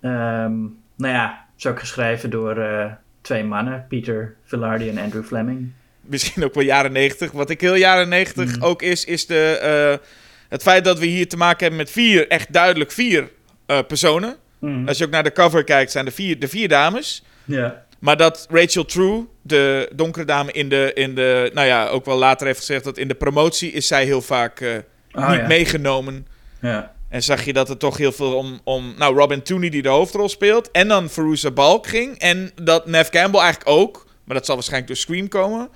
Ehm, 0.00 0.52
nou 0.96 1.14
ja, 1.14 1.44
is 1.56 1.66
ook 1.66 1.78
geschreven 1.80 2.30
door 2.30 2.56
eh, 2.56 2.92
twee 3.24 3.44
mannen, 3.44 3.86
Peter 3.88 4.34
Villardi 4.44 4.88
en 4.88 4.98
Andrew 4.98 5.24
Fleming. 5.24 5.72
Misschien 6.00 6.44
ook 6.44 6.54
wel 6.54 6.64
jaren 6.64 6.92
90. 6.92 7.30
Wat 7.32 7.50
ik 7.50 7.60
heel 7.60 7.74
jaren 7.74 8.08
90 8.08 8.56
Mhm. 8.56 8.64
ook 8.64 8.82
is, 8.82 9.04
is 9.04 9.26
de, 9.26 9.58
eh, 9.58 10.06
het 10.48 10.62
feit 10.62 10.84
dat 10.84 10.98
we 10.98 11.06
hier 11.06 11.28
te 11.28 11.36
maken 11.36 11.58
hebben 11.60 11.78
met 11.78 11.90
vier, 11.90 12.28
echt 12.28 12.52
duidelijk 12.52 12.90
vier 12.92 13.30
eh, 13.66 13.78
personen. 13.86 14.36
Mhm. 14.58 14.88
Als 14.88 14.98
je 14.98 15.04
ook 15.04 15.10
naar 15.10 15.22
de 15.22 15.32
cover 15.32 15.64
kijkt, 15.64 15.90
zijn 15.92 16.04
de 16.04 16.10
vier, 16.10 16.38
de 16.38 16.48
vier 16.48 16.68
dames. 16.68 17.24
Ja. 17.44 17.84
Maar 17.98 18.16
dat 18.16 18.46
Rachel 18.50 18.84
True, 18.84 19.26
de 19.42 19.90
donkere 19.94 20.24
dame 20.24 20.52
in 20.52 20.68
de, 20.68 20.90
in 20.94 21.14
de... 21.14 21.50
Nou 21.54 21.66
ja, 21.66 21.86
ook 21.88 22.04
wel 22.04 22.16
later 22.18 22.46
heeft 22.46 22.58
gezegd 22.58 22.84
dat 22.84 22.98
in 22.98 23.08
de 23.08 23.14
promotie 23.14 23.72
is 23.72 23.86
zij 23.86 24.04
heel 24.04 24.22
vaak 24.22 24.60
eh, 24.60 24.70
Oh, 25.12 25.30
niet 25.30 25.38
ja. 25.40 25.46
meegenomen. 25.46 26.26
Ja. 26.60 26.93
En 27.14 27.22
zag 27.22 27.44
je 27.44 27.52
dat 27.52 27.68
het 27.68 27.78
toch 27.78 27.96
heel 27.96 28.12
veel 28.12 28.36
om, 28.36 28.60
om... 28.64 28.94
Nou, 28.98 29.16
Robin 29.16 29.42
Tooney 29.42 29.70
die 29.70 29.82
de 29.82 29.88
hoofdrol 29.88 30.28
speelt. 30.28 30.70
En 30.70 30.88
dan 30.88 31.08
Veruza 31.08 31.50
Balk 31.50 31.86
ging. 31.86 32.18
En 32.18 32.50
dat 32.62 32.86
Nev 32.86 33.08
Campbell 33.08 33.40
eigenlijk 33.40 33.70
ook. 33.70 34.06
Maar 34.24 34.36
dat 34.36 34.46
zal 34.46 34.54
waarschijnlijk 34.54 34.92
door 34.92 35.00
Scream 35.00 35.28
komen. 35.28 35.68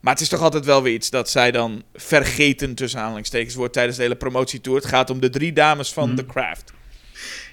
Maar 0.00 0.12
het 0.12 0.22
is 0.22 0.28
toch 0.28 0.40
altijd 0.40 0.64
wel 0.64 0.82
weer 0.82 0.92
iets 0.92 1.10
dat 1.10 1.30
zij 1.30 1.50
dan 1.50 1.82
vergeten 1.94 2.74
tussen 2.74 3.00
aanhalingstekens 3.00 3.54
wordt 3.54 3.72
tijdens 3.72 3.96
de 3.96 4.02
hele 4.02 4.16
promotietour. 4.16 4.76
Het 4.76 4.86
gaat 4.86 5.10
om 5.10 5.20
de 5.20 5.30
drie 5.30 5.52
dames 5.52 5.92
van 5.92 6.08
Mhm. 6.08 6.16
The 6.16 6.26
Craft. 6.26 6.72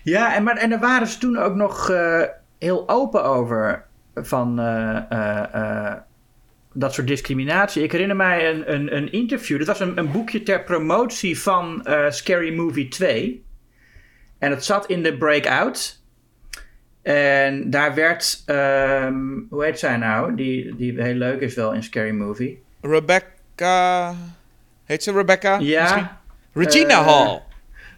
Ja, 0.04 0.36
en, 0.36 0.44
maar, 0.44 0.58
en 0.58 0.70
daar 0.70 0.80
waren 0.80 1.08
ze 1.08 1.18
toen 1.18 1.38
ook 1.38 1.56
nog 1.56 1.90
eh, 1.90 2.22
heel 2.60 2.90
open 2.90 3.24
over. 3.24 3.86
Van 4.16 4.60
eh, 4.60 4.98
eh, 5.10 5.94
dat 6.78 6.94
soort 6.94 7.08
discriminatie. 7.08 7.84
Ik 7.84 7.92
herinner 7.92 8.16
mij 8.16 8.50
een, 8.50 8.74
een, 8.74 8.96
een 8.96 9.12
interview. 9.12 9.58
Dat 9.58 9.68
was 9.68 9.80
een, 9.80 9.98
een 9.98 10.12
boekje 10.12 10.44
ter 10.44 10.64
promotie 10.64 11.40
van 11.40 11.86
eh, 11.86 12.10
Scary 12.12 12.56
Movie 12.56 12.88
2. 12.88 13.44
En 14.38 14.52
het 14.52 14.66
zat 14.66 14.86
in 14.90 15.04
de 15.04 15.18
Breakout. 15.18 16.04
En 17.02 17.70
daar 17.70 17.96
werd, 17.96 18.44
ehm, 18.46 19.18
hoe 19.50 19.64
heet 19.64 19.80
zij 19.80 19.98
nou? 19.98 20.36
Die, 20.36 20.76
die 20.76 21.02
heel 21.02 21.14
leuk 21.14 21.40
is 21.40 21.56
wel 21.56 21.74
in 21.74 21.84
Scary 21.84 22.12
Movie. 22.12 22.64
Rebecca... 22.82 24.16
Heet 24.86 25.04
ze 25.04 25.12
Rebecca? 25.12 25.58
Ja. 25.60 25.82
Misschien? 25.82 26.08
Regina 26.54 27.00
Eh, 27.00 27.06
Hall. 27.08 27.42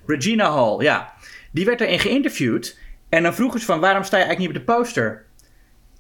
Regina 0.06 0.52
Hall, 0.52 0.84
ja. 0.84 1.14
Die 1.52 1.66
werd 1.66 1.82
erin 1.82 2.00
geïnterviewd. 2.00 2.78
En 3.10 3.24
dan 3.24 3.34
vroegen 3.36 3.60
ze 3.60 3.66
van, 3.66 3.80
waarom 3.80 4.04
sta 4.04 4.18
je 4.18 4.24
eigenlijk 4.24 4.54
niet 4.54 4.62
op 4.62 4.68
de 4.68 4.74
poster 4.74 5.26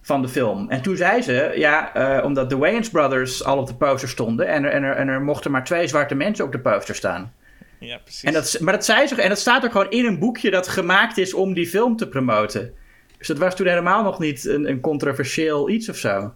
van 0.07 0.21
de 0.21 0.27
film? 0.27 0.69
En 0.69 0.81
toen 0.81 0.95
zei 0.95 1.21
ze, 1.21 1.51
ja, 1.55 1.93
eh, 1.93 2.25
omdat 2.25 2.49
de 2.49 2.57
Wayans 2.57 2.89
Brothers 2.89 3.43
al 3.43 3.57
op 3.57 3.67
de 3.67 3.75
poster 3.75 4.09
stonden... 4.09 4.47
En 4.47 4.63
er, 4.63 4.71
en, 4.71 4.83
er, 4.83 4.95
en 4.95 5.07
er 5.07 5.21
mochten 5.21 5.51
maar 5.51 5.63
twee 5.63 5.87
zwarte 5.87 6.15
mensen 6.15 6.45
op 6.45 6.51
de 6.51 6.59
poster 6.59 6.95
staan. 6.95 7.33
Ja, 7.79 7.97
precies. 7.97 8.23
En 8.23 8.33
dat, 8.33 8.57
maar 8.59 8.73
dat 8.73 8.85
zei 8.85 9.07
ze, 9.07 9.21
en 9.21 9.29
dat 9.29 9.39
staat 9.39 9.65
ook 9.65 9.71
gewoon 9.71 9.91
in 9.91 10.05
een 10.05 10.19
boekje 10.19 10.51
dat 10.51 10.67
gemaakt 10.67 11.17
is 11.17 11.33
om 11.33 11.53
die 11.53 11.67
film 11.67 11.95
te 11.95 12.07
promoten. 12.07 12.73
Dus 13.17 13.27
dat 13.27 13.37
was 13.37 13.55
toen 13.55 13.67
helemaal 13.67 14.03
nog 14.03 14.19
niet 14.19 14.45
een, 14.45 14.69
een 14.69 14.79
controversieel 14.79 15.69
iets 15.69 15.89
of 15.89 15.97
zo. 15.97 16.33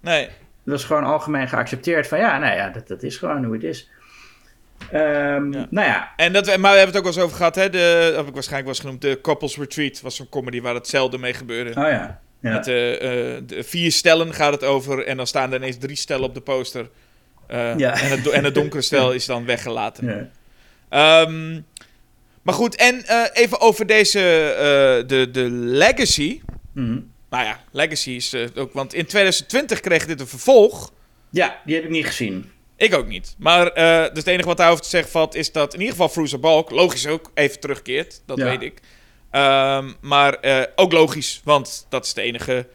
Nee. 0.00 0.22
Het 0.24 0.72
was 0.72 0.84
gewoon 0.84 1.04
algemeen 1.04 1.48
geaccepteerd 1.48 2.06
van, 2.06 2.18
ja, 2.18 2.38
nou 2.38 2.56
ja, 2.56 2.68
dat, 2.68 2.88
dat 2.88 3.02
is 3.02 3.16
gewoon 3.16 3.44
hoe 3.44 3.54
het 3.54 3.64
is. 3.64 3.90
Ehm, 4.90 5.52
Ja. 5.52 5.66
Nou 5.70 5.86
ja, 5.86 6.12
En 6.16 6.32
dat, 6.32 6.46
maar 6.46 6.72
we 6.72 6.78
hebben 6.78 6.86
het 6.86 6.96
ook 6.96 7.02
wel 7.02 7.12
eens 7.12 7.22
over 7.22 7.36
gehad, 7.36 7.54
hè? 7.54 7.70
De, 7.70 8.12
heb 8.16 8.26
ik 8.26 8.34
waarschijnlijk 8.34 8.64
wel 8.64 8.66
eens 8.66 8.80
genoemd. 8.80 9.00
De 9.00 9.20
Couples 9.22 9.56
Retreat 9.56 10.00
was 10.00 10.16
zo'n 10.16 10.28
comedy 10.28 10.60
waar 10.60 10.74
hetzelfde 10.74 11.18
mee 11.18 11.34
gebeurde. 11.34 11.70
oh 11.70 11.88
ja. 11.88 12.20
Ja. 12.44 12.52
Met 12.52 12.68
eh, 12.68 12.94
eh, 13.36 13.42
de 13.46 13.62
vier 13.62 13.92
stellen 13.92 14.34
gaat 14.34 14.52
het 14.52 14.64
over 14.64 15.04
en 15.06 15.16
dan 15.16 15.26
staan 15.26 15.50
er 15.52 15.56
ineens 15.58 15.76
drie 15.78 15.96
stellen 15.96 16.24
op 16.24 16.34
de 16.34 16.40
poster. 16.40 16.88
Eh, 17.46 17.76
Ja. 17.78 18.00
en, 18.02 18.08
het, 18.10 18.28
en 18.28 18.44
het 18.44 18.54
donkere 18.54 18.82
stel 18.90 19.12
is 19.12 19.26
dan 19.26 19.44
weggelaten. 19.44 20.06
ja. 20.08 20.28
Ehm, 20.88 21.60
maar 22.42 22.54
goed, 22.54 22.76
en 22.76 23.04
even 23.32 23.60
over 23.60 23.86
deze, 23.86 24.18
de, 25.06 25.28
de 25.32 25.50
Legacy. 25.50 26.40
Mhm. 26.72 26.98
Nou 27.30 27.44
ja, 27.44 27.60
Legacy 27.72 28.10
is 28.10 28.34
ook, 28.54 28.72
want 28.72 28.94
in 28.94 29.06
2020 29.06 29.80
kreeg 29.80 30.06
dit 30.06 30.20
een 30.20 30.26
vervolg. 30.26 30.92
Ja, 31.30 31.60
die 31.64 31.74
heb 31.74 31.84
ik 31.84 31.90
niet 31.90 32.06
gezien. 32.06 32.50
Ik 32.76 32.94
ook 32.94 33.06
niet. 33.06 33.34
Maar 33.38 33.64
dus 33.74 34.08
het 34.18 34.26
enige 34.26 34.48
wat 34.48 34.56
daarover 34.56 34.82
te 34.84 34.88
zeggen 34.90 35.10
valt 35.10 35.34
is 35.34 35.52
dat 35.52 35.72
in 35.74 35.78
ieder 35.80 35.94
geval 35.94 36.08
Fruza 36.08 36.38
Balk, 36.38 36.70
logisch 36.70 37.06
ook, 37.06 37.30
even 37.34 37.60
terugkeert. 37.60 38.22
Dat 38.26 38.38
Ja. 38.38 38.44
weet 38.44 38.62
ik. 38.62 38.80
Ehm, 39.34 39.92
maar 40.00 40.34
eh, 40.34 40.62
ook 40.76 40.92
logisch, 40.92 41.40
want 41.44 41.86
dat 41.88 42.04
is 42.04 42.14
de 42.14 42.22
enige 42.22 42.66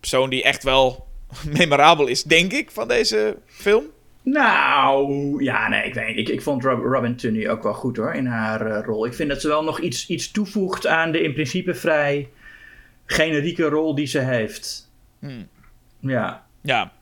persoon 0.00 0.30
die 0.30 0.42
echt 0.42 0.62
wel 0.62 1.06
memorabel 1.58 2.06
is, 2.06 2.22
denk 2.22 2.52
ik, 2.52 2.70
van 2.70 2.88
deze 2.88 3.36
film. 3.46 3.84
Nou, 4.22 5.42
ja, 5.44 5.68
nee, 5.68 5.84
ik 5.84 5.94
weet. 5.94 6.16
Ik, 6.16 6.28
ik 6.28 6.42
vond 6.42 6.64
Rob- 6.64 6.84
Robin 6.84 7.16
Tunney 7.16 7.50
ook 7.50 7.62
wel 7.62 7.74
goed 7.74 7.96
hoor, 7.96 8.12
in 8.14 8.26
haar 8.26 8.66
eh, 8.66 8.84
rol. 8.84 9.06
Ik 9.06 9.14
vind 9.14 9.28
dat 9.28 9.40
ze 9.40 9.48
wel 9.48 9.64
nog 9.64 9.80
iets, 9.80 10.06
iets 10.08 10.30
toevoegt 10.30 10.86
aan 10.86 11.12
de 11.12 11.22
in 11.22 11.32
principe 11.32 11.74
vrij 11.74 12.28
generieke 13.06 13.64
rol 13.64 13.94
die 13.94 14.06
ze 14.06 14.18
heeft. 14.18 14.90
Hmm. 15.18 15.48
Ja. 15.98 16.44
Ja. 16.62 16.92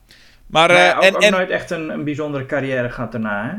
Maar, 0.47 0.67
Maar 0.67 0.69
eh, 0.69 0.85
ja, 0.85 0.95
ook, 0.95 1.03
en, 1.03 1.15
ook 1.15 1.21
en, 1.21 1.31
nooit 1.31 1.49
echt 1.49 1.71
een, 1.71 1.89
een 1.89 2.03
bijzondere 2.03 2.45
carrière 2.45 2.89
gehad 2.89 3.11
daarna, 3.11 3.49
hè? 3.49 3.57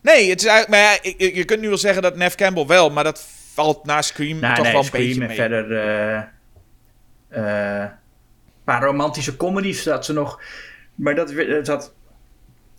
nee, 0.00 0.30
het 0.30 0.40
is 0.40 0.46
eigenlijk, 0.46 0.82
maar 0.82 0.98
ja, 1.16 1.26
je 1.34 1.44
kunt 1.44 1.60
nu 1.60 1.68
wel 1.68 1.78
zeggen 1.78 2.02
dat 2.02 2.16
Nev 2.16 2.34
Campbell 2.34 2.66
wel, 2.66 2.90
maar 2.90 3.04
dat 3.04 3.38
valt 3.62 3.84
na 3.86 4.02
Scream 4.02 4.38
Nou, 4.38 4.54
toch 4.54 4.62
nee, 4.64 4.72
wel 4.72 4.80
een 4.80 4.86
Scream 4.86 5.18
beetje 5.18 5.28
en 5.28 5.34
verder... 5.34 5.72
eh, 5.78 6.16
eh, 7.28 7.82
een 7.82 8.64
paar 8.64 8.82
romantische 8.82 9.36
comedies 9.36 9.82
dat 9.82 10.04
ze 10.04 10.12
nog... 10.12 10.40
Maar 10.94 11.14
dat 11.14 11.32
had 11.66 11.92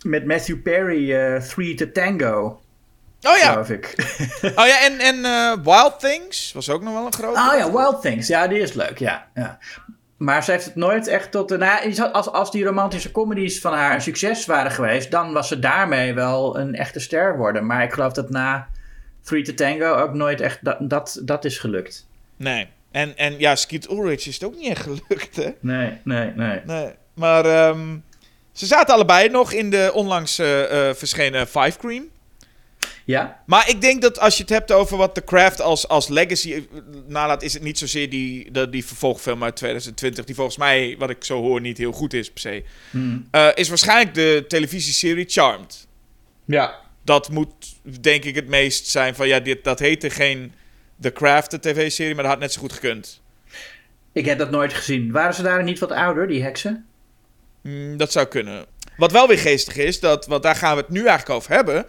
met 0.02 0.26
Matthew 0.26 0.62
Perry 0.62 1.14
eh 1.14 1.40
Three 1.40 1.74
to 1.74 1.92
Tango, 1.92 2.60
Oh 3.28 3.36
ja, 3.36 3.50
geloof 3.50 3.70
ik. 3.70 3.94
oh, 4.60 4.66
ja 4.66 4.80
en, 4.84 4.98
en 4.98 5.24
eh, 5.24 5.52
Wild 5.64 6.00
Things 6.00 6.52
was 6.52 6.70
ook 6.70 6.82
nog 6.82 6.94
wel 6.94 7.06
een 7.06 7.12
grote. 7.12 7.40
Oh 7.40 7.56
ja, 7.58 7.72
Wild 7.72 8.02
Things. 8.02 8.26
Ja, 8.26 8.46
die 8.46 8.58
is 8.58 8.72
leuk, 8.72 8.98
ja. 8.98 9.26
ja. 9.34 9.58
Maar 10.16 10.44
ze 10.44 10.50
heeft 10.50 10.64
het 10.64 10.74
nooit 10.74 11.06
echt 11.06 11.30
tot... 11.30 11.48
de- 11.48 11.56
Nou, 11.56 12.12
als, 12.12 12.32
als 12.32 12.50
die 12.50 12.64
romantische 12.64 13.12
comedies 13.12 13.60
van 13.60 13.72
haar 13.72 13.94
een 13.94 14.00
succes 14.02 14.46
waren 14.46 14.70
geweest... 14.70 15.10
dan 15.10 15.32
was 15.32 15.48
ze 15.48 15.58
daarmee 15.58 16.14
wel 16.14 16.58
een 16.58 16.74
echte 16.74 17.00
ster 17.00 17.36
worden. 17.36 17.66
Maar 17.66 17.82
ik 17.82 17.92
geloof 17.92 18.12
dat 18.12 18.30
na 18.30 18.68
Three 19.22 19.42
to 19.42 19.54
Tango 19.54 19.94
ook 19.94 20.14
nooit 20.14 20.40
echt 20.40 20.58
dat, 20.64 20.76
dat, 20.80 21.20
dat 21.24 21.44
is 21.44 21.58
gelukt. 21.58 22.06
Nee. 22.36 22.66
En, 22.90 23.16
en 23.16 23.38
ja, 23.38 23.56
Skeet 23.56 23.90
Ulrich 23.90 24.26
is 24.26 24.34
het 24.34 24.44
ook 24.44 24.56
niet 24.56 24.68
echt 24.68 24.82
gelukt, 24.82 25.36
hè? 25.36 25.50
Nee, 25.60 25.98
nee, 26.04 26.32
nee. 26.34 26.60
Nee. 26.64 26.90
Maar 27.14 27.44
ehm, 27.44 27.96
ze 28.52 28.66
zaten 28.66 28.94
allebei 28.94 29.28
nog 29.28 29.52
in 29.52 29.70
de 29.70 29.90
onlangs 29.94 30.38
eh, 30.38 30.90
verschenen 30.94 31.46
Five 31.46 31.78
Cream. 31.78 32.10
Ja? 33.04 33.42
Maar 33.46 33.68
ik 33.68 33.80
denk 33.80 34.02
dat 34.02 34.18
als 34.18 34.36
je 34.36 34.42
het 34.42 34.52
hebt 34.52 34.72
over 34.72 34.96
wat 34.96 35.14
The 35.14 35.24
Craft 35.24 35.60
als, 35.60 35.88
als 35.88 36.08
legacy 36.08 36.52
eh, 36.52 36.62
nalaat, 37.06 37.42
is 37.42 37.54
het 37.54 37.62
niet 37.62 37.78
zozeer 37.78 38.10
die, 38.10 38.50
die, 38.50 38.68
die 38.68 38.86
vervolgfilm 38.86 39.44
uit 39.44 39.56
2020, 39.56 40.24
die 40.24 40.34
volgens 40.34 40.56
mij, 40.56 40.96
wat 40.98 41.10
ik 41.10 41.24
zo 41.24 41.40
hoor, 41.40 41.60
niet 41.60 41.78
heel 41.78 41.92
goed 41.92 42.12
is 42.12 42.30
per 42.30 42.40
se. 42.40 42.64
Hm. 42.90 43.18
Eh, 43.30 43.48
is 43.54 43.68
waarschijnlijk 43.68 44.14
de 44.14 44.44
televisieserie 44.48 45.24
Charmed. 45.28 45.86
Ja. 46.44 46.80
Dat 47.04 47.30
moet 47.30 47.76
denk 48.00 48.24
ik 48.24 48.34
het 48.34 48.48
meest 48.48 48.86
zijn 48.86 49.14
van, 49.14 49.28
ja, 49.28 49.40
dit, 49.40 49.64
dat 49.64 49.78
heette 49.78 50.10
geen 50.10 50.52
The 51.00 51.12
Craft, 51.12 51.50
de 51.50 51.60
tv-serie, 51.60 52.14
maar 52.14 52.22
dat 52.22 52.32
had 52.32 52.40
net 52.40 52.52
zo 52.52 52.60
goed 52.60 52.72
gekund. 52.72 53.20
Ik 54.12 54.24
heb 54.24 54.38
dat 54.38 54.50
nooit 54.50 54.72
gezien. 54.72 55.12
Waren 55.12 55.34
ze 55.34 55.42
daar 55.42 55.62
niet 55.62 55.78
wat 55.78 55.90
ouder, 55.90 56.26
die 56.26 56.42
heksen? 56.42 56.86
Mm, 57.62 57.96
dat 57.96 58.12
zou 58.12 58.26
kunnen. 58.26 58.64
Wat 58.96 59.12
wel 59.12 59.28
weer 59.28 59.38
geestig 59.38 59.76
is, 59.76 60.00
dat, 60.00 60.26
want 60.26 60.42
daar 60.42 60.56
gaan 60.56 60.76
we 60.76 60.80
het 60.80 60.90
nu 60.90 60.98
eigenlijk 60.98 61.30
over 61.30 61.52
hebben. 61.54 61.86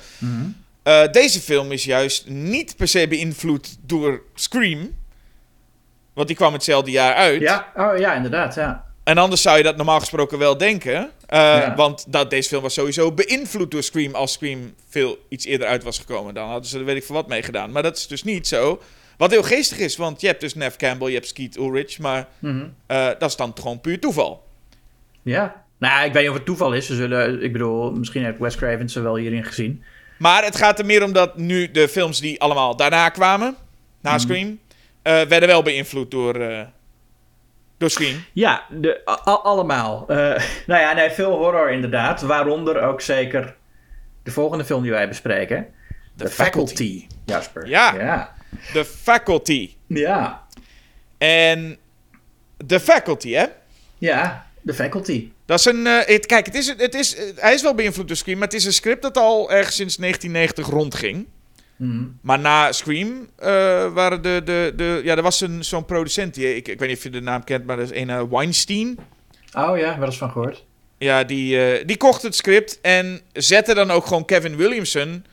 Eh, 0.84 1.12
deze 1.12 1.40
film 1.40 1.72
is 1.72 1.84
juist 1.84 2.28
niet 2.28 2.76
per 2.76 2.88
se 2.88 3.08
beïnvloed 3.08 3.78
door 3.82 4.22
Scream. 4.34 4.96
Want 6.14 6.28
die 6.28 6.36
kwam 6.36 6.54
hetzelfde 6.54 6.92
jaar 6.92 7.14
uit. 7.14 7.42
Ja, 7.42 7.72
oh 7.76 7.98
ja, 7.98 8.14
inderdaad, 8.14 8.56
ja. 8.56 8.86
En 9.04 9.18
anders 9.18 9.42
zou 9.42 9.58
je 9.58 9.64
dat 9.64 9.76
normaal 9.76 10.00
gesproken 10.00 10.38
wel 10.38 10.58
denken. 10.58 11.12
Eh, 11.34 11.40
Ja. 11.40 11.76
Want 11.76 12.06
dat, 12.08 12.30
deze 12.30 12.50
film 12.50 12.62
was 12.62 12.74
sowieso 12.74 13.12
beïnvloed 13.12 13.72
door 13.72 13.84
Scream. 13.84 14.16
Als 14.16 14.32
Scream 14.32 14.74
veel 14.90 15.18
iets 15.30 15.46
eerder 15.46 15.68
uit 15.68 15.84
was 15.84 16.00
gekomen. 16.00 16.34
Dan 16.34 16.48
hadden 16.50 16.70
ze 16.70 16.80
er 16.80 16.86
weet 16.86 16.96
ik 16.96 17.04
veel 17.04 17.16
wat 17.16 17.28
mee 17.28 17.42
gedaan. 17.44 17.72
Maar 17.72 17.84
dat 17.84 17.98
is 17.98 18.08
dus 18.08 18.24
niet 18.24 18.48
zo. 18.48 18.82
Wat 19.18 19.32
heel 19.32 19.44
geestig 19.44 19.78
is. 19.78 19.96
Want 19.98 20.22
je 20.22 20.28
hebt 20.28 20.42
dus 20.42 20.56
Nev 20.56 20.76
Campbell, 20.76 21.08
je 21.08 21.14
hebt 21.14 21.28
Skeet 21.28 21.58
Ulrich. 21.58 22.00
Maar 22.00 22.28
Mhm. 22.40 22.66
eh, 22.86 23.06
dat 23.20 23.30
is 23.30 23.36
dan 23.36 23.52
gewoon 23.56 23.82
puur 23.82 24.00
toeval. 24.00 24.44
Ja. 25.22 25.64
Nou, 25.78 26.06
ik 26.06 26.14
weet 26.14 26.22
niet 26.22 26.32
of 26.32 26.38
het 26.38 26.46
toeval 26.46 26.74
is. 26.74 26.86
Ze 26.86 26.96
zullen, 26.96 27.44
ik 27.44 27.52
bedoel, 27.52 27.92
misschien 27.92 28.24
heeft 28.24 28.40
Wes 28.40 28.56
Craven 28.56 28.90
ze 28.90 29.02
wel 29.02 29.16
hierin 29.16 29.44
gezien. 29.44 29.84
Maar 30.18 30.44
het 30.44 30.56
gaat 30.56 30.80
er 30.80 30.86
meer 30.86 31.04
om 31.04 31.14
dat 31.14 31.38
nu 31.38 31.72
de 31.72 31.88
films 31.88 32.20
die 32.20 32.42
allemaal 32.42 32.76
daarna 32.76 33.10
kwamen. 33.10 33.56
Na 34.02 34.18
Scream. 34.18 34.60
eh, 35.02 35.22
werden 35.22 35.50
wel 35.50 35.62
beïnvloed 35.64 36.12
door, 36.12 36.36
Ja, 38.34 38.64
de, 38.70 39.06
allemaal. 39.26 40.06
Eh, 40.08 40.18
nou 40.68 40.82
ja, 40.82 40.94
nee, 40.94 41.10
veel 41.10 41.32
horror 41.38 41.72
inderdaad. 41.72 42.22
Waaronder 42.22 42.82
ook 42.82 43.02
zeker 43.02 43.56
de 44.24 44.32
volgende 44.32 44.66
film 44.66 44.82
die 44.82 44.92
wij 44.92 45.08
bespreken. 45.08 45.68
The, 46.18 46.30
Faculty. 46.30 47.08
Jasper. 47.26 47.68
Ja. 47.68 47.94
Ja. 47.96 48.34
The 48.74 48.86
Faculty. 48.86 49.74
Ja. 49.88 50.42
En 51.18 51.78
The 52.68 52.80
Faculty, 52.80 53.32
hè? 53.32 53.46
Ja, 53.98 54.46
The 54.66 54.74
Faculty. 54.74 55.32
Dat 55.46 55.60
is 55.60 55.66
een. 55.66 55.88
eh, 55.88 56.06
het, 56.06 56.26
kijk, 56.26 56.46
het 56.46 56.56
is, 56.56 56.68
het 56.78 56.94
is, 56.96 57.16
eh, 57.16 57.24
hij 57.36 57.54
is 57.54 57.62
wel 57.62 57.76
beïnvloed 57.76 58.08
door 58.08 58.18
Scream, 58.18 58.38
maar 58.38 58.48
het 58.48 58.58
is 58.58 58.66
een 58.66 58.74
script 58.74 59.02
dat 59.02 59.18
al 59.18 59.52
ergens 59.52 59.76
sinds 59.76 59.96
1990 59.96 60.68
rondging. 60.80 61.28
Mhm. 61.76 62.04
Maar 62.22 62.40
na 62.40 62.72
Scream 62.72 63.30
eh, 63.36 63.48
waren 63.94 64.22
de, 64.22 64.42
de, 64.46 64.74
de. 64.76 65.02
Ja, 65.04 65.16
er 65.16 65.22
was 65.22 65.42
een, 65.42 65.64
zo'n 65.64 65.86
producent. 65.86 66.34
Die, 66.34 66.56
ik, 66.56 66.68
ik 66.68 66.80
weet 66.80 66.88
niet 66.90 66.98
of 66.98 67.04
je 67.04 67.10
de 67.10 67.22
naam 67.22 67.44
kent, 67.44 67.66
maar 67.66 67.78
dat 67.78 67.92
is 67.92 67.98
een 68.02 68.10
eh, 68.10 68.24
Weinstein. 68.30 68.98
Oh 69.54 69.78
ja, 69.78 69.98
wel 69.98 70.08
eens 70.08 70.18
van 70.18 70.32
gehoord. 70.32 70.66
Ja, 70.98 71.24
die, 71.24 71.66
eh, 71.66 71.86
die 71.86 71.98
kocht 71.98 72.22
het 72.22 72.36
script 72.36 72.82
en 72.82 73.22
zette 73.34 73.74
dan 73.74 73.92
ook 73.92 74.06
gewoon 74.06 74.26
Kevin 74.26 74.56
Williamson 74.56 75.26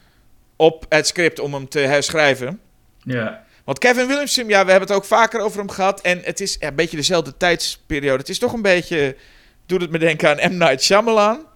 op 0.56 0.86
het 0.88 1.06
script 1.06 1.38
om 1.38 1.54
hem 1.54 1.68
te 1.68 1.78
herschrijven. 1.78 2.60
Ja. 3.02 3.44
Want 3.64 3.78
Kevin 3.78 4.06
Williamson, 4.06 4.48
ja, 4.48 4.64
we 4.64 4.70
hebben 4.70 4.88
het 4.88 4.96
ook 4.96 5.04
vaker 5.04 5.40
over 5.40 5.58
hem 5.58 5.70
gehad. 5.70 6.00
En 6.00 6.20
het 6.24 6.40
is 6.40 6.56
ja, 6.60 6.68
een 6.68 6.74
beetje 6.74 6.96
dezelfde 6.96 7.36
tijdsperiode. 7.36 8.18
Het 8.18 8.28
is 8.28 8.38
toch 8.38 8.52
een 8.52 8.62
beetje. 8.62 9.16
Doet 9.66 9.80
het 9.80 9.90
me 9.90 9.98
denken 9.98 10.30
aan 10.30 10.52
M. 10.52 10.56
Night 10.56 10.82
Shyamalan. 10.82 11.46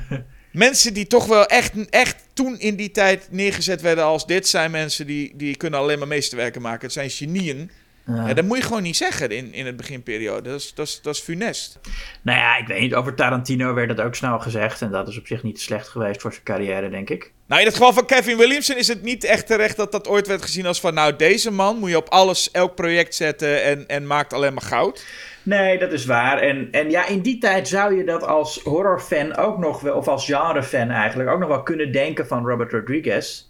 mensen 0.52 0.94
die 0.94 1.06
toch 1.06 1.26
wel 1.26 1.46
echt, 1.46 1.90
echt 1.90 2.16
toen 2.32 2.58
in 2.58 2.76
die 2.76 2.90
tijd 2.90 3.26
neergezet 3.30 3.80
werden 3.80 4.04
als... 4.04 4.26
dit 4.26 4.48
zijn 4.48 4.70
mensen 4.70 5.06
die, 5.06 5.32
die 5.36 5.56
kunnen 5.56 5.80
alleen 5.80 5.98
maar 5.98 6.08
meesterwerken 6.08 6.62
maken. 6.62 6.82
Het 6.82 6.92
zijn 6.92 7.10
genieën. 7.10 7.70
Ja. 8.06 8.28
Ja, 8.28 8.34
dat 8.34 8.44
moet 8.44 8.56
je 8.56 8.62
gewoon 8.62 8.82
niet 8.82 8.96
zeggen 8.96 9.30
in, 9.30 9.52
in 9.52 9.66
het 9.66 9.76
beginperiode. 9.76 10.50
Dat 10.50 10.60
is, 10.60 10.74
dat, 10.74 10.86
is, 10.86 11.00
dat 11.02 11.14
is 11.14 11.20
funest. 11.20 11.80
Nou 12.22 12.38
ja, 12.38 12.56
ik 12.58 12.66
weet 12.66 12.80
niet. 12.80 12.94
Over 12.94 13.14
Tarantino 13.14 13.74
werd 13.74 13.96
dat 13.96 14.06
ook 14.06 14.14
snel 14.14 14.38
gezegd. 14.38 14.82
En 14.82 14.90
dat 14.90 15.08
is 15.08 15.18
op 15.18 15.26
zich 15.26 15.42
niet 15.42 15.60
slecht 15.60 15.88
geweest 15.88 16.20
voor 16.20 16.32
zijn 16.32 16.44
carrière, 16.44 16.90
denk 16.90 17.10
ik. 17.10 17.32
Nou, 17.46 17.60
in 17.60 17.66
het 17.66 17.76
geval 17.76 17.92
van 17.92 18.06
Kevin 18.06 18.36
Williamson 18.36 18.76
is 18.76 18.88
het 18.88 19.02
niet 19.02 19.24
echt 19.24 19.46
terecht 19.46 19.76
dat 19.76 19.92
dat 19.92 20.08
ooit 20.08 20.26
werd 20.26 20.42
gezien 20.42 20.66
als 20.66 20.80
van... 20.80 20.94
nou, 20.94 21.16
deze 21.16 21.50
man 21.50 21.78
moet 21.78 21.90
je 21.90 21.96
op 21.96 22.08
alles, 22.08 22.50
elk 22.50 22.74
project 22.74 23.14
zetten 23.14 23.62
en, 23.62 23.88
en 23.88 24.06
maakt 24.06 24.32
alleen 24.32 24.54
maar 24.54 24.62
goud. 24.62 25.06
Nee, 25.42 25.78
dat 25.78 25.92
is 25.92 26.04
waar. 26.04 26.38
En, 26.38 26.68
en 26.70 26.90
ja, 26.90 27.06
in 27.06 27.20
die 27.20 27.38
tijd 27.38 27.68
zou 27.68 27.96
je 27.96 28.04
dat 28.04 28.22
als 28.22 28.60
horrorfan 28.62 29.36
ook 29.36 29.58
nog 29.58 29.80
wel, 29.80 29.96
of 29.96 30.08
als 30.08 30.24
genrefan 30.24 30.90
eigenlijk, 30.90 31.30
ook 31.30 31.38
nog 31.38 31.48
wel 31.48 31.62
kunnen 31.62 31.92
denken 31.92 32.26
van 32.26 32.46
Robert 32.46 32.72
Rodriguez. 32.72 33.44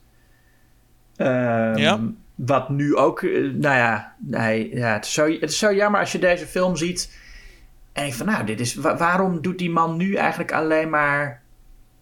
Ehm, 1.17 1.77
Ja. 1.77 2.01
Wat 2.47 2.69
nu 2.69 2.97
ook, 2.97 3.23
eh, 3.23 3.31
nou 3.41 3.77
ja, 3.77 4.15
hij, 4.31 4.69
ja 4.73 4.93
het, 4.93 5.05
is 5.05 5.13
zo, 5.13 5.31
het 5.31 5.51
is 5.51 5.59
zo 5.59 5.73
jammer 5.75 6.01
als 6.01 6.13
je 6.13 6.19
deze 6.19 6.47
film 6.47 6.77
ziet. 6.77 7.11
En 7.93 8.07
ik 8.07 8.15
van, 8.15 8.27
nou, 8.27 8.45
dit 8.45 8.61
is, 8.61 8.75
wa- 8.75 8.97
waarom 8.97 9.43
doet 9.43 9.59
die 9.59 9.71
man 9.71 9.97
nu 9.97 10.15
eigenlijk 10.15 10.53
alleen 10.53 10.91
maar 10.91 11.43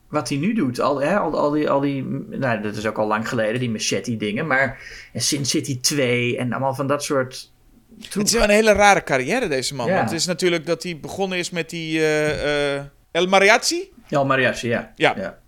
wat 0.08 0.28
hij 0.28 0.38
nu 0.38 0.52
doet? 0.54 0.80
Al, 0.80 1.00
hè, 1.00 1.18
al, 1.18 1.38
al, 1.38 1.50
die, 1.50 1.70
al 1.70 1.80
die, 1.80 2.02
nou, 2.28 2.60
dat 2.62 2.76
is 2.76 2.86
ook 2.86 2.98
al 2.98 3.06
lang 3.06 3.28
geleden, 3.28 3.60
die 3.60 3.70
machete 3.70 4.16
dingen. 4.16 4.46
Maar 4.46 4.78
en 5.12 5.20
Sin 5.20 5.44
City 5.46 5.80
2 5.80 6.36
en 6.38 6.52
allemaal 6.52 6.74
van 6.74 6.86
dat 6.86 7.02
soort 7.04 7.52
troep. 7.98 8.12
Het 8.14 8.26
is 8.26 8.32
wel 8.32 8.42
een 8.42 8.50
hele 8.50 8.72
rare 8.72 9.02
carrière, 9.02 9.48
deze 9.48 9.74
man. 9.74 9.86
Ja. 9.86 9.94
Want 9.96 10.10
het 10.10 10.18
is 10.18 10.26
natuurlijk 10.26 10.66
dat 10.66 10.82
hij 10.82 10.98
begonnen 11.00 11.38
is 11.38 11.50
met 11.50 11.70
die 11.70 12.00
eh, 12.06 12.76
El 13.10 13.26
Mariachi. 13.28 13.90
El 14.08 14.26
Mariachi, 14.26 14.68
ja. 14.68 14.92
Ja. 14.96 15.14
ja. 15.16 15.38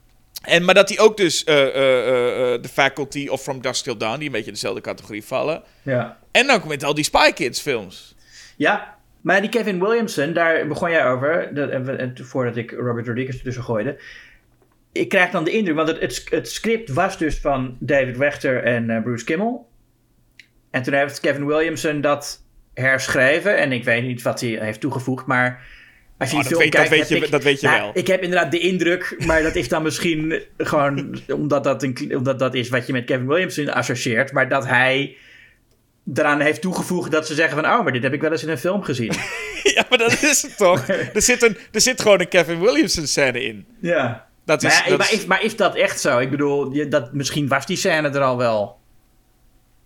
En, 0.42 0.64
maar 0.64 0.74
dat 0.74 0.88
hij 0.88 0.98
ook 0.98 1.16
dus 1.16 1.44
eh, 1.44 1.62
eh, 1.62 2.54
eh, 2.54 2.60
The 2.60 2.68
Faculty 2.68 3.28
of 3.28 3.42
From 3.42 3.60
Dusk 3.60 3.84
Till 3.84 3.96
Dawn, 3.96 4.16
die 4.16 4.26
een 4.26 4.32
beetje 4.32 4.46
in 4.46 4.52
dezelfde 4.52 4.80
categorie 4.80 5.24
vallen. 5.24 5.62
ja. 5.82 6.20
En 6.30 6.50
ook 6.50 6.64
met 6.64 6.84
al 6.84 6.94
die 6.94 7.04
Spy 7.04 7.32
Kids 7.32 7.60
films. 7.60 8.14
Ja, 8.56 8.96
maar 9.20 9.40
die 9.40 9.50
Kevin 9.50 9.80
Williamson, 9.80 10.32
daar 10.32 10.66
begon 10.66 10.90
jij 10.90 11.06
over, 11.06 11.54
dat, 11.54 11.70
en, 11.70 11.98
en 11.98 12.14
voordat 12.22 12.56
ik 12.56 12.70
Robert 12.70 13.06
Rodriguez 13.06 13.36
ertussen 13.36 13.62
gooide. 13.62 13.98
Ik 14.92 15.08
krijg 15.08 15.30
dan 15.30 15.44
de 15.44 15.50
indruk, 15.50 15.76
want 15.76 15.88
het, 15.88 16.00
het, 16.00 16.26
het 16.30 16.50
script 16.50 16.92
was 16.92 17.18
dus 17.18 17.38
van 17.38 17.76
David 17.80 18.16
Wechter 18.16 18.62
en 18.62 19.02
Bruce 19.02 19.24
Kimmel. 19.24 19.68
En 20.70 20.82
toen 20.82 20.94
heeft 20.94 21.20
Kevin 21.20 21.46
Williamson 21.46 22.00
dat 22.00 22.44
herschreven. 22.74 23.58
En 23.58 23.72
ik 23.72 23.84
weet 23.84 24.02
niet 24.02 24.22
wat 24.22 24.40
hij 24.40 24.58
heeft 24.60 24.80
toegevoegd, 24.80 25.26
maar 25.26 25.64
als 26.22 26.30
je 26.30 26.36
Oh, 26.36 26.42
die 26.42 26.70
dat 26.70 26.88
weet- 26.88 26.98
dat 27.00 27.08
je- 27.08 27.16
ik- 27.16 27.30
dat 27.30 27.42
weet 27.42 27.60
je 27.60 27.66
nou, 27.66 27.80
wel. 27.80 27.90
Ik 27.94 28.06
heb 28.06 28.22
inderdaad 28.22 28.50
de 28.50 28.58
indruk, 28.58 29.14
maar 29.26 29.42
dat 29.42 29.54
is 29.54 29.68
dan 29.68 29.82
misschien 29.82 30.42
gewoon 30.58 31.18
omdat 31.28 31.64
dat, 31.64 31.82
een, 31.82 32.12
omdat 32.16 32.38
dat 32.38 32.54
is 32.54 32.68
wat 32.68 32.86
je 32.86 32.92
met 32.92 33.04
Kevin 33.04 33.26
Williamson 33.26 33.68
associeert. 33.72 34.32
Maar 34.32 34.48
dat 34.48 34.66
hij 34.66 35.16
eraan 36.14 36.40
heeft 36.40 36.60
toegevoegd 36.60 37.10
dat 37.10 37.26
ze 37.26 37.34
zeggen 37.34 37.62
van... 37.62 37.72
oh, 37.72 37.82
maar 37.82 37.92
dit 37.92 38.02
heb 38.02 38.12
ik 38.12 38.20
wel 38.20 38.30
eens 38.32 38.42
in 38.42 38.48
een 38.48 38.58
film 38.58 38.82
gezien. 38.82 39.12
ja, 39.74 39.84
maar 39.88 39.98
dat 39.98 40.22
is 40.22 40.42
het 40.42 40.56
toch? 40.56 40.88
er, 40.88 41.22
zit 41.22 41.42
een, 41.42 41.56
er 41.72 41.80
zit 41.80 42.00
gewoon 42.02 42.20
een 42.20 42.28
Kevin 42.28 42.60
Williamson 42.60 43.06
scène 43.06 43.44
in. 43.44 43.66
ja. 43.80 44.30
Dat 44.44 44.62
is, 44.62 44.68
Maar, 44.80 44.88
dat 44.88 44.98
maar, 44.98 45.12
is- 45.12 45.18
is, 45.18 45.24
maar 45.26 45.42
is 45.42 45.56
dat 45.56 45.74
echt 45.74 46.00
zo? 46.00 46.18
Ik 46.18 46.30
bedoel, 46.30 46.88
dat, 46.88 47.12
misschien 47.12 47.48
was 47.48 47.66
die 47.66 47.76
scène 47.76 48.08
er 48.08 48.20
al 48.20 48.36
wel. 48.36 48.78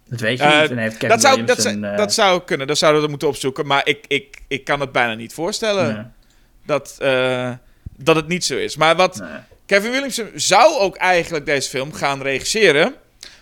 Dat 0.09 0.21
weet 0.21 0.39
je 0.39 0.45
Eh, 0.45 0.61
niet. 0.61 0.71
En 0.71 0.79
heeft 0.79 0.93
Kevin 0.97 1.09
dat, 1.09 1.21
zou, 1.21 1.45
dat, 1.45 1.65
eh, 1.65 1.97
dat 1.97 2.13
zou 2.15 2.43
kunnen. 2.45 2.67
Dat 2.67 2.79
zouden 2.79 3.03
we 3.03 3.09
moeten 3.09 3.29
opzoeken. 3.29 3.67
Maar 3.67 3.81
ik, 3.87 4.05
ik, 4.09 4.39
ik 4.49 4.65
kan 4.65 4.81
het 4.81 4.93
bijna 4.93 5.15
niet 5.15 5.35
voorstellen 5.35 6.15
dat, 6.67 6.97
eh, 6.99 7.53
dat 7.97 8.17
het 8.17 8.29
niet 8.29 8.45
zo 8.45 8.57
is. 8.57 8.77
Maar 8.77 8.97
wat 8.97 9.19
nee. 9.19 9.29
Kevin 9.67 9.91
Williamson 9.91 10.31
zou 10.35 10.79
ook 10.79 10.97
eigenlijk 10.97 11.47
deze 11.47 11.69
film 11.69 11.93
gaan 11.93 12.23
regisseren. 12.23 12.95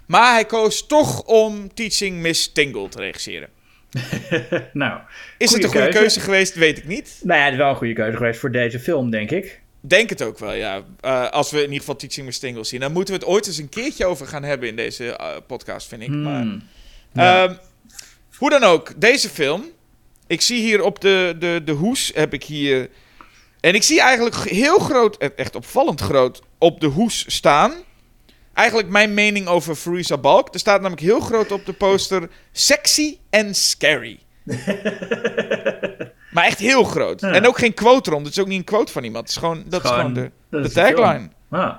Maar 0.07 0.33
hij 0.33 0.45
koos 0.45 0.87
toch 0.87 1.23
om 1.23 1.75
Teaching 1.75 2.21
Miss 2.21 2.53
Tingle 2.53 2.89
te 2.89 2.99
regisseren. 2.99 3.49
nou, 4.73 5.01
Is 5.39 5.53
het 5.53 5.63
een 5.65 5.69
goede 5.69 5.85
keuze. 5.85 5.99
keuze. 5.99 6.21
geweest? 6.21 6.55
Weet 6.55 6.79
ik 6.79 6.87
niet. 6.87 7.21
nou 7.23 7.39
ja, 7.39 7.45
het 7.45 7.53
is 7.53 7.59
wel 7.59 7.69
een 7.71 7.77
goede 7.77 7.93
keuze 7.93 8.17
geweest 8.17 8.41
voor 8.41 8.51
deze 8.53 8.81
film, 8.81 9.11
denk 9.11 9.31
ik. 9.31 9.61
Denk 9.81 10.09
het 10.09 10.23
ook 10.23 10.39
wel, 10.39 10.53
ja. 10.53 10.83
Eh, 11.01 11.31
als 11.31 11.51
we 11.51 11.57
in 11.57 11.63
ieder 11.63 11.79
geval 11.79 11.97
Teaching 11.97 12.27
Miss 12.27 12.39
Tingle 12.39 12.65
zien. 12.65 12.81
Dan 12.81 12.93
moeten 12.93 13.15
we 13.15 13.21
het 13.21 13.29
ooit 13.29 13.47
eens 13.47 13.59
een 13.59 13.69
keertje 13.69 14.07
over 14.07 14.27
gaan 14.27 14.43
hebben 14.43 14.69
in 14.69 14.77
deze 14.77 15.17
eh, 15.17 15.37
podcast, 15.47 15.89
vind 15.89 16.03
ik. 16.03 16.09
Maar, 16.09 16.41
Hmm. 16.41 16.63
Ja. 17.13 17.45
Ehm, 17.45 17.55
hoe 18.37 18.51
dan 18.51 18.63
ook, 18.63 18.93
deze 18.97 19.29
film. 19.29 19.65
Ik 20.27 20.41
zie 20.41 20.61
hier 20.61 20.83
op 20.83 21.01
de, 21.01 21.35
de, 21.39 21.61
de 21.65 21.73
hoes, 21.73 22.11
heb 22.15 22.33
ik 22.33 22.45
hier... 22.45 22.89
En 23.65 23.75
ik 23.75 23.83
zie 23.83 24.01
eigenlijk 24.01 24.37
heel 24.37 24.79
groot, 24.79 25.17
e- 25.19 25.31
echt 25.37 25.55
opvallend 25.57 26.01
groot, 26.01 26.43
op 26.59 26.81
de 26.81 26.87
hoes 26.87 27.25
staan. 27.29 27.73
Eigenlijk 28.55 28.89
mijn 28.89 29.15
mening 29.15 29.47
over 29.47 29.75
Farisa 29.75 30.19
Balk. 30.19 30.55
Er 30.55 30.61
staat 30.61 30.81
namelijk 30.81 31.03
heel 31.03 31.21
groot 31.21 31.53
op 31.53 31.67
de 31.67 31.73
poster... 31.73 32.29
Sexy 32.53 33.19
and 33.31 33.57
scary. 33.57 34.19
maar 36.35 36.45
echt 36.45 36.59
heel 36.59 36.85
groot. 36.85 37.21
Ja. 37.21 37.31
En 37.33 37.47
ook 37.47 37.59
geen 37.59 37.75
quote 37.75 38.11
erom. 38.11 38.23
Dat 38.23 38.33
is 38.33 38.39
ook 38.39 38.47
niet 38.47 38.59
een 38.59 38.65
quote 38.65 38.93
van 38.93 39.05
iemand. 39.05 39.23
Het 39.27 39.37
is 39.37 39.43
gewoon, 39.43 39.65
dat 39.67 39.85
is 39.85 39.91
Gewoon- 39.91 40.15
de, 40.15 40.31
de 40.51 40.71
tagline. 40.71 41.29
Ah. 41.51 41.75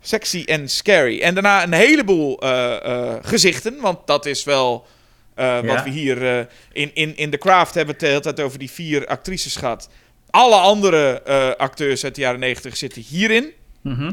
Sexy 0.00 0.42
en 0.46 0.68
scary. 0.68 1.20
En 1.20 1.34
daarna 1.34 1.62
een 1.62 1.72
heleboel 1.72 2.40
eh, 2.40 2.84
eh, 2.84 3.14
gezichten. 3.22 3.80
Want 3.80 4.06
dat 4.06 4.26
is 4.26 4.44
wel 4.44 4.86
eh, 5.34 5.54
wat 5.54 5.64
Ja. 5.64 5.84
we 5.84 5.90
hier 5.90 6.38
eh, 6.38 6.44
in, 6.72 6.90
in, 6.94 7.16
in 7.16 7.30
The 7.30 7.38
Craft 7.38 7.74
hebben 7.74 7.92
het 7.94 8.02
de 8.02 8.08
hele 8.08 8.20
tijd 8.20 8.40
over 8.40 8.58
die 8.58 8.70
vier 8.70 9.06
actrices 9.06 9.56
gehad. 9.56 9.88
Alle 10.30 10.54
andere 10.56 11.22
eh, 11.22 11.50
acteurs 11.56 12.04
uit 12.04 12.14
de 12.14 12.20
jaren 12.20 12.40
negentig 12.40 12.76
zitten 12.76 13.02
hierin. 13.02 13.52
Mhm. 13.82 14.12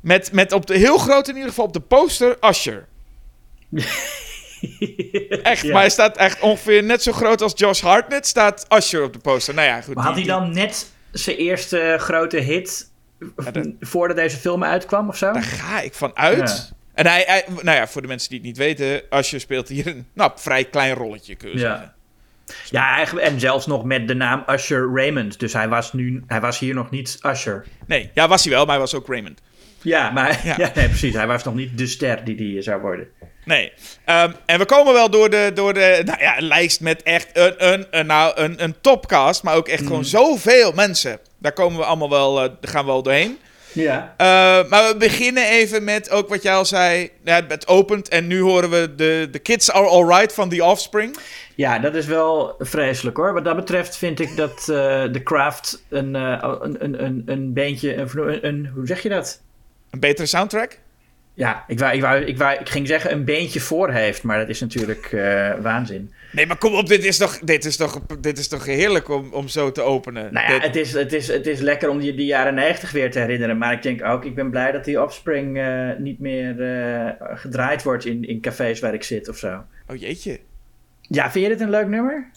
Met, 0.00 0.32
met 0.32 0.52
op 0.52 0.66
de 0.66 0.76
heel 0.78 0.98
groot 0.98 1.28
in 1.28 1.34
ieder 1.34 1.48
geval 1.48 1.64
op 1.64 1.72
de 1.72 1.80
poster 1.80 2.36
Usher. 2.40 2.86
Echt, 5.42 5.62
Ja. 5.62 5.72
maar 5.72 5.80
hij 5.80 5.90
staat 5.90 6.16
echt 6.16 6.40
ongeveer 6.40 6.82
net 6.84 7.02
zo 7.02 7.12
groot 7.12 7.42
als 7.42 7.52
Josh 7.56 7.80
Hartnett. 7.80 8.26
Staat 8.26 8.66
Usher 8.68 9.02
op 9.02 9.12
de 9.12 9.18
poster. 9.18 9.54
Nou 9.54 9.66
ja, 9.66 9.80
goed. 9.80 9.94
Maar 9.94 10.04
had 10.04 10.14
hij 10.14 10.24
dan 10.24 10.50
net 10.54 10.90
zijn 11.12 11.36
eerste 11.36 11.96
grote 11.98 12.36
hit 12.36 12.90
Ja, 13.44 13.50
dat- 13.50 13.68
voordat 13.80 14.16
deze 14.16 14.36
film 14.36 14.64
uitkwam 14.64 15.08
of 15.08 15.16
zo? 15.16 15.32
Daar 15.32 15.42
ga 15.42 15.80
ik 15.80 15.94
van 15.94 16.16
uit. 16.16 16.68
Ja. 16.70 16.76
En 16.94 17.06
hij, 17.06 17.22
hij- 17.26 17.44
nou 17.62 17.76
ja, 17.76 17.88
voor 17.88 18.02
de 18.02 18.08
mensen 18.08 18.28
die 18.28 18.38
het 18.38 18.46
niet 18.46 18.56
weten, 18.56 19.02
Usher 19.18 19.40
speelt 19.40 19.68
hier 19.68 19.86
een 19.86 20.06
nou, 20.14 20.30
vrij 20.34 20.64
klein 20.64 20.94
rolletje, 20.94 21.34
kun 21.34 21.50
je 21.50 21.58
zeggen. 21.58 21.94
Ja, 22.70 22.94
eigenlijk, 22.94 23.26
en 23.26 23.40
zelfs 23.40 23.66
nog 23.66 23.84
met 23.84 24.08
de 24.08 24.14
naam 24.14 24.44
Usher 24.46 24.90
Raymond. 24.94 25.40
Dus 25.40 25.52
hij 25.52 25.68
was, 25.68 25.92
nu, 25.92 26.22
hij 26.26 26.40
was 26.40 26.58
hier 26.58 26.74
nog 26.74 26.90
niet 26.90 27.18
Usher. 27.22 27.64
Nee, 27.86 28.10
ja, 28.14 28.28
was 28.28 28.44
hij 28.44 28.52
wel, 28.52 28.62
maar 28.64 28.72
hij 28.72 28.80
was 28.80 28.94
ook 28.94 29.06
Raymond. 29.06 29.40
Ja, 29.82 30.10
maar 30.10 30.40
Ja. 30.44 30.54
ja. 30.64 30.70
nee, 30.74 30.88
precies. 30.88 31.14
Hij 31.14 31.26
was 31.26 31.44
nog 31.44 31.54
niet 31.54 31.78
de 31.78 31.86
ster 31.86 32.24
die 32.24 32.36
die 32.36 32.62
zou 32.62 32.80
worden. 32.80 33.06
Nee. 33.44 33.72
Ehm, 34.04 34.32
en 34.46 34.58
we 34.58 34.64
komen 34.64 34.92
wel 34.92 35.10
door 35.10 35.30
de, 35.30 35.50
door 35.54 35.74
de 35.74 36.02
nou 36.04 36.20
ja, 36.20 36.34
lijst 36.38 36.80
met 36.80 37.02
echt 37.02 37.28
een, 37.32 37.54
een, 37.72 37.86
een, 37.90 38.06
nou, 38.06 38.40
een, 38.40 38.62
een 38.62 38.74
topcast, 38.80 39.42
maar 39.42 39.54
ook 39.54 39.68
echt 39.68 39.86
gewoon 39.86 40.04
zoveel 40.04 40.72
mensen. 40.72 41.18
Daar 41.38 41.52
komen 41.52 41.78
we 41.78 41.84
allemaal 41.84 42.10
wel, 42.10 42.34
daar 42.34 42.56
gaan 42.60 42.84
we 42.84 42.90
wel 42.90 43.02
doorheen. 43.02 43.38
Ja. 43.72 44.14
Eh, 44.16 44.26
maar 44.70 44.88
we 44.88 44.94
beginnen 44.98 45.44
even 45.48 45.84
met 45.84 46.10
ook 46.10 46.28
wat 46.28 46.42
jij 46.42 46.54
al 46.54 46.64
zei. 46.64 47.10
Ja, 47.24 47.40
het 47.48 47.68
opent 47.68 48.08
en 48.08 48.26
nu 48.26 48.40
horen 48.40 48.70
we 48.70 48.94
de, 48.94 49.28
de 49.30 49.38
Kids 49.38 49.70
Are 49.70 49.86
Alright 49.86 50.32
van 50.34 50.48
The 50.48 50.64
Offspring. 50.64 51.16
Ja, 51.58 51.78
dat 51.78 51.94
is 51.94 52.06
wel 52.06 52.54
vreselijk 52.58 53.16
hoor. 53.16 53.32
Wat 53.32 53.44
dat 53.44 53.56
betreft 53.56 53.96
vind 53.96 54.20
ik 54.20 54.36
dat 54.36 54.68
eh 54.68 55.04
The 55.04 55.20
Craft 55.22 55.84
een, 55.88 56.16
eh, 56.16 56.56
een, 56.60 56.84
een, 56.84 57.04
een, 57.04 57.22
een 57.26 57.52
beentje, 57.52 57.94
een, 57.94 58.46
een, 58.46 58.66
hoe 58.74 58.86
zeg 58.86 59.02
je 59.02 59.08
dat? 59.08 59.42
Een 59.90 60.00
betere 60.00 60.26
soundtrack. 60.26 60.78
Ja, 61.34 61.64
ik, 61.68 61.78
wou, 61.78 61.94
ik, 61.94 62.00
wou, 62.00 62.24
ik, 62.24 62.38
wou, 62.38 62.58
ik 62.58 62.68
ging 62.68 62.86
zeggen 62.86 63.12
een 63.12 63.24
beentje 63.24 63.60
voor 63.60 63.90
heeft, 63.90 64.22
maar 64.22 64.38
dat 64.38 64.48
is 64.48 64.60
natuurlijk 64.60 65.12
eh, 65.12 65.52
waanzin. 65.60 66.12
Nee, 66.32 66.46
maar 66.46 66.56
kom 66.56 66.74
op, 66.74 66.86
dit 66.88 67.04
is 67.04 67.16
toch, 67.16 67.38
dit 67.38 67.64
is 67.64 67.76
toch, 67.76 68.00
dit 68.20 68.38
is 68.38 68.48
toch 68.48 68.64
heerlijk 68.64 69.08
om, 69.08 69.32
om 69.32 69.48
zo 69.48 69.72
te 69.72 69.82
openen. 69.82 70.32
Nou 70.32 70.46
ja, 70.46 70.52
Dit- 70.52 70.62
het 70.62 70.76
is, 70.76 70.92
het, 70.92 71.12
is, 71.12 71.26
het 71.28 71.46
is 71.46 71.60
lekker 71.60 71.88
om 71.88 71.98
die, 71.98 72.14
die 72.14 72.26
jaren 72.26 72.54
90 72.54 72.90
weer 72.90 73.10
te 73.10 73.18
herinneren. 73.18 73.58
Maar 73.58 73.72
ik 73.72 73.82
denk 73.82 74.04
ook, 74.04 74.24
ik 74.24 74.34
ben 74.34 74.50
blij 74.50 74.72
dat 74.72 74.84
die 74.84 75.02
Offspring 75.02 75.58
eh, 75.58 75.88
niet 75.98 76.18
meer 76.18 76.62
eh, 76.62 77.10
gedraaid 77.38 77.82
wordt 77.82 78.04
in, 78.04 78.24
in 78.24 78.40
cafés 78.40 78.80
waar 78.80 78.94
ik 78.94 79.02
zit 79.02 79.28
of 79.28 79.36
zo. 79.38 79.64
Oh 79.86 79.96
jeetje. 79.96 80.38
Ja, 81.08 81.30
vind 81.30 81.44
je 81.44 81.50
dit 81.50 81.60
een 81.60 81.70
leuk 81.70 81.86
nummer? 81.86 82.30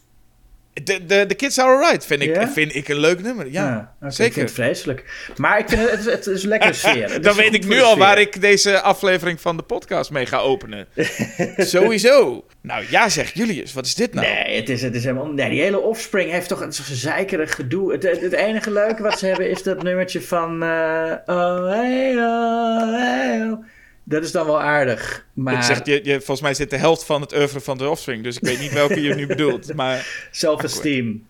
De, 0.83 1.05
de, 1.05 1.25
de 1.25 1.35
Kids 1.35 1.59
Are 1.59 1.69
Alright 1.69 2.05
vind 2.05 2.21
ik, 2.21 2.47
vind 2.53 2.75
ik 2.75 2.87
een 2.87 2.99
leuk 2.99 3.21
nummer. 3.21 3.51
Ja, 3.51 3.93
zeker. 3.99 4.25
Ik 4.25 4.33
vind 4.33 4.45
het 4.45 4.55
vreselijk. 4.55 5.29
Maar 5.35 5.59
ik 5.59 5.69
vind 5.69 5.89
het, 5.91 6.05
het, 6.05 6.27
is- 6.27 6.43
een 6.43 6.49
lekkere 6.49 6.73
sfeer. 6.83 7.11
Het 7.13 7.23
Dan 7.23 7.35
weet 7.35 7.53
ik 7.53 7.67
nu 7.67 7.81
al 7.81 7.97
waar 7.97 8.19
ik 8.19 8.41
deze 8.41 8.81
aflevering 8.81 9.41
van 9.41 9.57
de 9.57 9.63
podcast 9.63 10.11
mee 10.11 10.25
ga 10.25 10.37
openen. 10.37 10.87
Sowieso. 11.57 12.45
Nou 12.61 12.83
ja, 12.89 13.09
zeg 13.09 13.33
Julius, 13.33 13.73
wat 13.73 13.85
is 13.85 13.95
dit 13.95 14.13
nou? 14.13 14.27
Nee, 14.27 14.55
het 14.59 14.69
is, 14.69 14.81
het 14.81 14.95
is 14.95 15.03
helemaal... 15.03 15.27
Nee, 15.27 15.49
die 15.49 15.61
hele 15.61 15.79
Offspring 15.79 16.31
heeft 16.31 16.47
toch 16.47 16.61
een 16.61 16.73
zeikerig 16.73 17.55
gedoe. 17.55 17.91
Het, 17.91 18.03
het, 18.03 18.21
het 18.21 18.33
enige 18.33 18.71
leuke 18.71 19.01
wat 19.01 19.19
ze 19.19 19.25
hebben 19.25 19.49
is 19.49 19.63
dat 19.63 19.83
nummertje 19.83 20.21
van... 20.21 20.63
eh, 20.63 21.13
oh, 21.25 21.67
hey, 21.69 22.15
oh, 22.17 22.91
hey, 22.91 23.41
oh. 23.51 23.65
Dat 24.03 24.23
is 24.23 24.31
dan 24.31 24.45
wel 24.45 24.61
aardig. 24.61 25.25
Maar 25.33 25.53
Ik 25.53 25.61
zeg, 25.61 25.85
je, 25.85 25.99
je, 26.03 26.15
volgens 26.15 26.41
mij 26.41 26.53
zit 26.53 26.69
de 26.69 26.77
helft 26.77 27.05
van 27.05 27.21
het 27.21 27.35
oeuvre 27.35 27.59
van 27.59 27.77
de 27.77 27.89
Offspring, 27.89 28.23
dus 28.23 28.35
ik 28.35 28.43
weet 28.43 28.59
niet 28.59 28.73
welke 28.73 29.01
je 29.01 29.15
nu 29.15 29.27
bedoelt. 29.27 29.73
Maar... 29.75 30.27
self-esteem. 30.31 31.25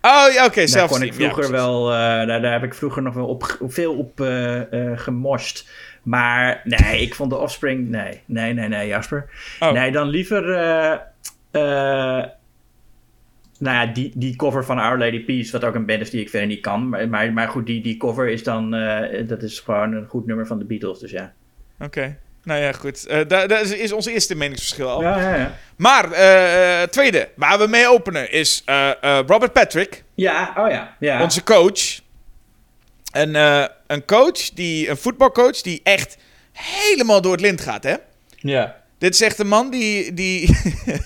Oh 0.00 0.26
ja, 0.32 0.44
oké, 0.44 0.64
Daar 0.66 0.88
kon 0.88 1.02
ik 1.02 1.14
vroeger 1.14 1.50
wel... 1.50 1.90
eh, 1.90 1.96
daar, 1.96 2.42
daar 2.42 2.52
heb 2.52 2.62
ik 2.62 2.74
vroeger 2.74 3.02
nog 3.02 3.14
wel 3.14 3.26
op, 3.26 3.58
veel 3.60 3.94
op 3.94 4.20
eh 4.20 4.60
gemorst. 4.94 5.70
Maar 6.02 6.60
nee, 6.64 7.00
ik 7.00 7.14
vond 7.14 7.30
de 7.30 7.36
Offspring... 7.36 7.88
Nee, 7.88 8.20
nee, 8.26 8.52
nee, 8.52 8.68
nee, 8.68 8.88
Jasper. 8.88 9.30
Oh. 9.60 9.72
Nee, 9.72 9.92
dan 9.92 10.08
liever... 10.08 10.42
nou 11.52 12.28
ja, 13.58 13.86
die, 13.86 14.12
die 14.14 14.36
cover 14.36 14.64
van 14.64 14.78
Our 14.78 14.98
Lady 14.98 15.24
Peace, 15.24 15.52
wat 15.52 15.64
ook 15.64 15.74
een 15.74 15.86
band 15.86 16.00
is 16.00 16.10
die 16.10 16.20
ik 16.20 16.30
verder 16.30 16.48
niet 16.48 16.60
kan. 16.60 16.88
Maar, 16.88 17.08
maar, 17.08 17.32
maar 17.32 17.48
goed, 17.48 17.66
die, 17.66 17.82
die 17.82 17.96
cover 17.96 18.28
is 18.28 18.42
dan... 18.42 18.70
dat 19.26 19.42
is 19.42 19.60
gewoon 19.60 19.92
een 19.92 20.06
goed 20.06 20.26
nummer 20.26 20.46
van 20.46 20.58
de 20.58 20.64
Beatles, 20.64 20.98
dus 20.98 21.10
ja. 21.10 21.32
Oké. 21.78 22.18
Nou 22.44 22.60
ja, 22.60 22.72
goed. 22.72 23.06
Eh 23.06 23.20
daar 23.26 23.62
is, 23.72 23.92
ons 23.92 24.06
eerste 24.06 24.34
meningsverschil 24.34 24.88
al. 24.88 25.02
Ja, 25.02 25.20
ja, 25.20 25.34
ja. 25.34 25.56
Maar, 25.76 26.12
eh, 26.12 26.82
tweede, 26.82 27.28
waar 27.36 27.58
we 27.58 27.66
mee 27.66 27.88
openen 27.88 28.32
is 28.32 28.62
Robert 29.26 29.52
Patrick, 29.52 30.04
Ja, 30.14 30.54
oh 30.56 30.70
ja. 30.70 30.96
ja. 31.00 31.22
onze 31.22 31.42
coach. 31.42 32.02
En, 33.12 33.34
een 33.86 34.04
coach, 34.04 34.50
die, 34.50 34.88
een 34.88 34.96
voetbalcoach, 34.96 35.60
die 35.60 35.80
echt 35.82 36.16
helemaal 36.52 37.20
door 37.20 37.32
het 37.32 37.40
lint 37.40 37.60
gaat, 37.60 37.84
hè? 37.84 37.94
Ja. 38.36 38.82
Dit 38.98 39.14
is 39.14 39.20
echt 39.20 39.38
een 39.38 39.48
man 39.48 39.70
die. 39.70 40.14
die, 40.14 40.56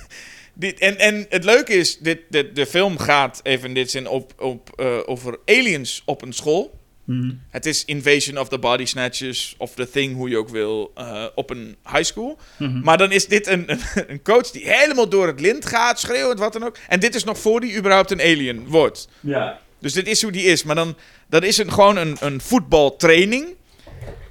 die 0.54 0.74
en, 0.74 0.98
en 0.98 1.26
het 1.28 1.44
leuke 1.44 1.72
is, 1.72 1.98
dit, 1.98 2.20
dit, 2.28 2.56
de 2.56 2.66
film 2.66 2.98
gaat 2.98 3.40
even 3.42 3.68
in 3.68 3.74
dit 3.74 3.90
zin 3.90 4.08
op, 4.08 4.32
op, 4.40 4.80
over 5.06 5.38
aliens 5.44 6.02
op 6.04 6.22
een 6.22 6.32
school. 6.32 6.77
Mhm. 7.08 7.30
Het 7.50 7.66
is 7.66 7.84
Invasion 7.84 8.38
of 8.38 8.48
the 8.48 8.58
Body 8.58 8.84
Snatchers, 8.84 9.54
of 9.58 9.74
The 9.74 9.90
Thing, 9.90 10.14
hoe 10.14 10.28
je 10.28 10.36
ook 10.36 10.48
wil, 10.48 10.92
eh, 10.94 11.24
op 11.34 11.50
een 11.50 11.76
high 11.92 12.02
school. 12.02 12.38
Mhm. 12.56 12.80
Maar 12.80 12.98
dan 12.98 13.12
is 13.12 13.26
dit 13.26 13.46
een, 13.46 13.64
een, 13.66 13.80
een 14.12 14.22
coach 14.22 14.50
die 14.50 14.72
helemaal 14.72 15.08
door 15.08 15.26
het 15.26 15.40
lint 15.40 15.66
gaat, 15.66 16.00
schreeuwend, 16.00 16.38
wat 16.38 16.52
dan 16.52 16.64
ook. 16.64 16.76
En 16.88 17.00
dit 17.00 17.14
is 17.14 17.24
nog 17.24 17.38
voor 17.38 17.60
die 17.60 17.76
überhaupt 17.76 18.10
een 18.10 18.20
alien 18.20 18.66
wordt. 18.66 19.08
Ja. 19.20 19.58
Dus 19.78 19.92
dit 19.92 20.08
is 20.08 20.22
hoe 20.22 20.32
die 20.32 20.44
is. 20.44 20.62
Maar 20.62 20.74
dan 20.74 20.96
dat 21.28 21.42
is 21.42 21.58
een, 21.58 21.72
gewoon 21.72 21.96
een, 21.96 22.16
een 22.20 22.40
voetbaltraining. 22.40 23.46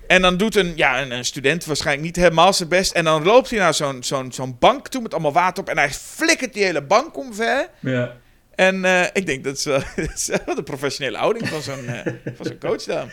En 0.08 0.22
dan 0.22 0.38
doet 0.38 0.56
een, 0.56 0.74
ja, 0.76 1.02
een, 1.02 1.12
een 1.12 1.26
student 1.26 1.66
waarschijnlijk 1.66 2.06
niet 2.06 2.16
helemaal 2.16 2.54
zijn 2.54 2.70
best. 2.70 2.92
En 2.92 3.04
dan 3.04 3.24
loopt 3.24 3.50
hij 3.50 3.60
naar 3.60 3.74
zo'n 3.74 4.04
zo'n 4.04 4.32
zo'n 4.32 4.56
bank 4.60 4.88
toe 4.88 5.02
met 5.02 5.14
allemaal 5.14 5.34
water 5.34 5.64
op. 5.64 5.70
En 5.70 5.78
hij 5.78 5.92
flikkert 5.92 6.54
die 6.54 6.64
hele 6.64 6.82
bank 6.82 7.18
omver. 7.18 7.70
Ja. 7.80 8.16
En 8.58 8.86
eh, 8.86 9.04
ik 9.14 9.26
denk 9.26 9.44
dat 9.50 9.56
is, 9.56 9.66
wel, 9.66 10.56
de 10.56 10.64
professionele 10.64 11.18
houding 11.18 11.48
van 11.48 11.62
zo'n 11.62 11.88
eh, 11.88 12.14
van 12.36 12.46
zo'n 12.46 12.60
coach 12.60 12.84
dan. 12.84 13.10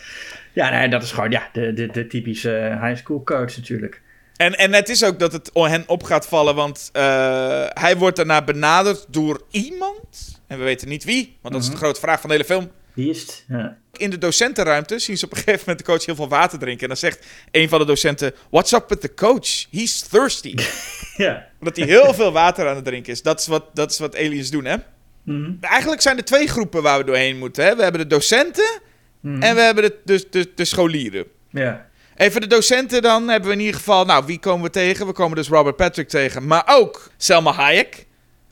Ja, 0.53 0.71
nee, 0.71 0.89
dat 0.89 1.03
is 1.03 1.13
gewoon 1.13 1.31
ja, 1.31 1.49
de, 1.53 1.73
de, 1.73 1.87
de 1.87 2.07
typische 2.07 2.79
high 2.83 2.97
school 2.97 3.23
coach 3.23 3.57
natuurlijk. 3.57 4.03
En, 4.37 4.59
en 4.59 4.73
het 4.73 4.89
is 4.89 5.05
ook 5.05 5.19
dat 5.19 5.33
het 5.33 5.51
hen 5.53 5.85
op 5.87 6.03
gaat 6.03 6.27
vallen, 6.27 6.55
want 6.55 6.91
eh, 6.93 7.67
hij 7.69 7.97
wordt 7.97 8.17
daarna 8.17 8.45
benaderd 8.45 9.07
door 9.09 9.43
iemand. 9.51 10.41
En 10.47 10.59
we 10.59 10.65
weten 10.65 10.89
niet 10.89 11.05
wie, 11.05 11.37
want 11.41 11.55
dat 11.55 11.63
is 11.63 11.71
de 11.71 11.77
grote 11.77 12.01
vraag 12.01 12.21
van 12.21 12.29
de 12.29 12.35
hele 12.35 12.49
film. 12.49 12.71
Wie 12.93 13.11
is 13.11 13.21
het? 13.21 13.45
Ja. 13.49 13.77
In 13.93 14.11
de 14.11 14.19
docentenruimte 14.19 14.99
zien 14.99 15.19
ze 15.19 15.25
op 15.25 15.31
een 15.31 15.37
gegeven 15.37 15.61
moment 15.61 15.79
de 15.79 15.93
coach 15.93 16.05
heel 16.05 16.15
veel 16.15 16.29
water 16.29 16.59
drinken. 16.59 16.83
En 16.83 16.89
dan 16.89 16.97
zegt 16.97 17.27
een 17.51 17.69
van 17.69 17.79
de 17.79 17.85
docenten: 17.85 18.35
What's 18.51 18.73
up 18.73 18.89
with 18.89 19.01
the 19.01 19.15
coach? 19.15 19.67
He's 19.71 20.01
thirsty. 20.01 20.55
ja. 21.17 21.47
Omdat 21.59 21.77
hij 21.77 21.87
heel 21.87 22.15
veel 22.15 22.33
water 22.33 22.69
aan 22.69 22.77
het 22.77 22.85
drinken 22.85 23.13
is. 23.13 23.23
Dat 23.23 23.41
is 23.41 23.47
wat, 23.47 23.65
dat 23.75 23.91
is 23.91 23.99
wat 23.99 24.17
aliens 24.17 24.51
doen, 24.51 24.65
hè? 24.65 24.77
Mhm. 25.25 25.51
Eigenlijk 25.61 26.03
zijn 26.03 26.17
er 26.17 26.25
twee 26.25 26.47
groepen 26.47 26.83
waar 26.83 26.99
we 26.99 27.05
doorheen 27.05 27.39
moeten. 27.39 27.65
Hè? 27.65 27.77
We 27.77 27.83
hebben 27.83 28.01
de 28.01 28.07
docenten 28.07 28.81
Mhm. 29.21 29.43
en 29.43 29.55
we 29.55 29.61
hebben 29.61 29.85
de, 29.85 29.97
de, 30.05 30.27
de, 30.31 30.53
de 30.55 30.65
scholieren. 30.65 31.25
Ja. 31.51 31.87
Even 32.17 32.41
de 32.41 32.47
docenten 32.47 33.03
dan 33.03 33.29
hebben 33.29 33.49
we 33.49 33.55
in 33.55 33.61
ieder 33.61 33.75
geval... 33.75 34.05
Nou, 34.05 34.25
wie 34.27 34.39
komen 34.39 34.63
we 34.65 34.71
tegen? 34.71 35.07
We 35.07 35.13
komen 35.13 35.37
dus 35.37 35.49
Robert 35.49 35.77
Patrick 35.77 36.09
tegen. 36.09 36.47
Maar 36.47 36.63
ook 36.67 37.11
Selma 37.17 37.53
Hayek 37.53 38.07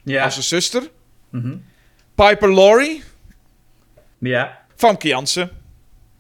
Ja. 0.05 0.25
als 0.25 0.33
zijn 0.33 0.45
zuster. 0.45 0.83
Mhm. 1.31 1.57
Piper 2.15 2.55
Laurie. 2.55 3.03
Ja. 4.19 4.59
Famke 4.77 5.09
Jansen. 5.09 5.51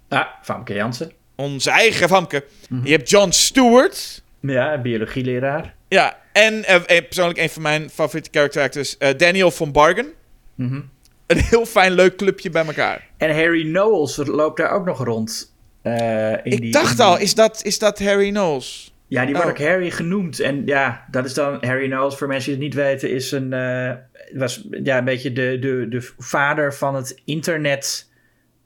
Ah, 0.08 0.26
Famke 0.42 0.74
Jansen. 0.74 1.12
Onze 1.36 1.70
eigen 1.70 2.08
Famke. 2.08 2.44
Je 2.84 2.90
hebt 2.90 3.10
John 3.10 3.30
Stewart. 3.30 4.22
Ja, 4.40 4.78
biologieleraar. 4.80 5.74
Ja, 5.88 6.18
en 6.32 6.64
eh, 6.64 7.02
persoonlijk 7.06 7.38
een 7.38 7.50
van 7.50 7.62
mijn 7.62 7.90
favoriete 7.90 8.28
character 8.32 8.62
actors, 8.62 8.98
eh, 8.98 9.16
Daniel 9.16 9.50
van 9.50 9.72
Bargen. 9.72 10.12
Mhm. 10.54 10.80
Een 11.26 11.38
heel 11.38 11.66
fijn, 11.66 11.92
leuk 11.92 12.16
clubje 12.16 12.50
bij 12.50 12.64
elkaar. 12.66 13.08
En 13.16 13.34
Harry 13.34 13.62
Knowles 13.62 14.16
loopt 14.16 14.56
daar 14.56 14.70
ook 14.70 14.84
nog 14.84 15.04
rond. 15.04 15.54
eh, 15.82 16.30
in 16.30 16.38
Ik 16.44 16.60
die- 16.60 16.72
dacht 16.72 16.90
in 16.90 16.96
die- 16.96 17.04
al, 17.04 17.18
is 17.18 17.34
dat, 17.34 17.64
is 17.64 17.78
dat 17.78 17.98
Harry 17.98 18.30
Knowles? 18.30 18.94
Ja, 19.06 19.24
die 19.24 19.34
wordt 19.34 19.50
Oh. 19.50 19.54
ook 19.60 19.66
Harry 19.66 19.90
genoemd. 19.90 20.40
En 20.40 20.62
ja, 20.66 21.04
dat 21.10 21.24
is 21.24 21.34
dan... 21.34 21.58
Harry 21.60 21.86
Knowles, 21.88 22.14
voor 22.16 22.28
mensen 22.28 22.44
die 22.52 22.54
het 22.54 22.62
niet 22.76 22.84
weten, 22.84 23.10
is 23.10 23.30
een... 23.32 23.52
eh, 23.52 23.90
was 24.32 24.66
ja, 24.84 24.98
een 24.98 25.04
beetje 25.04 25.32
de, 25.32 25.56
de, 25.60 25.86
de 25.88 26.10
vader 26.18 26.74
van 26.74 26.94
het 26.94 27.20
internet 27.24 28.10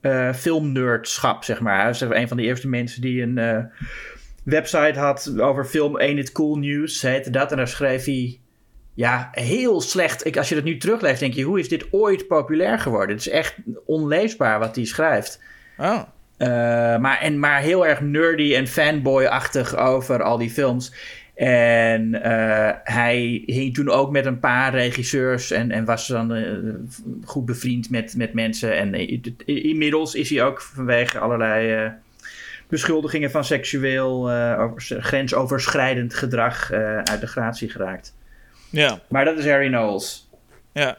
eh 0.01 0.33
filmnerdschap, 0.33 1.45
zeg 1.45 1.61
maar. 1.61 1.77
Hij 1.77 1.87
was 1.87 2.01
een 2.01 2.29
van 2.29 2.37
de 2.37 2.43
eerste 2.43 2.69
mensen 2.69 3.01
die 3.01 3.23
een 3.23 3.69
website 4.45 4.99
had 4.99 5.35
over 5.41 5.65
film 5.65 5.97
Ain't 5.97 6.19
It 6.19 6.33
Cool 6.33 6.57
News, 6.57 7.03
heette 7.03 7.31
dat. 7.31 7.51
En 7.51 7.57
daar 7.57 7.69
schreef 7.69 8.05
hij... 8.05 8.39
Ja, 8.97 9.29
heel 9.33 9.81
slecht. 9.81 10.27
Ik, 10.27 10.37
als 10.37 10.49
je 10.49 10.55
dat 10.55 10.65
nu 10.65 10.77
terugleest, 10.77 11.21
denk 11.21 11.35
je... 11.35 11.43
Hoe 11.43 11.59
is 11.59 11.69
dit 11.69 11.87
ooit 11.91 12.27
populair 12.27 12.79
geworden? 12.79 13.17
Het 13.17 13.27
is 13.27 13.33
echt 13.33 13.55
onleesbaar 13.87 14.59
wat 14.59 14.77
hij 14.77 14.85
schrijft. 14.85 15.41
Oh. 15.79 16.03
Uh, 16.39 16.49
maar, 16.99 17.19
en, 17.21 17.39
maar 17.39 17.61
heel 17.61 17.87
erg 17.87 18.01
nerdy 18.01 18.55
en 18.55 18.67
fanboy-achtig 18.67 19.77
over 19.77 20.23
al 20.23 20.39
die 20.39 20.51
films. 20.51 20.95
En 21.35 22.15
uh, 22.15 22.71
hij 22.85 23.43
hing 23.47 23.75
toen 23.75 23.89
ook 23.89 24.11
met 24.11 24.27
een 24.27 24.39
paar 24.39 24.75
regisseurs 24.75 25.51
en, 25.51 25.71
en 25.71 25.85
was 25.85 26.07
dan 26.07 26.37
uh, 26.37 26.75
goed 27.25 27.45
bevriend 27.45 27.91
met, 27.91 28.15
met 28.17 28.35
mensen. 28.35 28.77
En 28.77 28.95
inmiddels 29.45 30.15
is 30.15 30.31
hij 30.31 30.45
ook 30.45 30.61
vanwege 30.61 31.19
allerlei 31.19 31.93
beschuldigingen 32.69 33.31
van 33.31 33.45
seksueel 33.45 34.31
over, 34.59 35.03
grensoverschrijdend 35.03 36.15
gedrag 36.15 36.73
uit 37.03 37.21
de 37.21 37.27
gratie 37.27 37.69
geraakt. 37.69 38.15
Ja. 38.71 39.01
Maar 39.09 39.25
dat 39.25 39.39
is 39.39 39.47
Harry 39.47 39.69
Knowles. 39.69 40.29
Ja. 40.73 40.99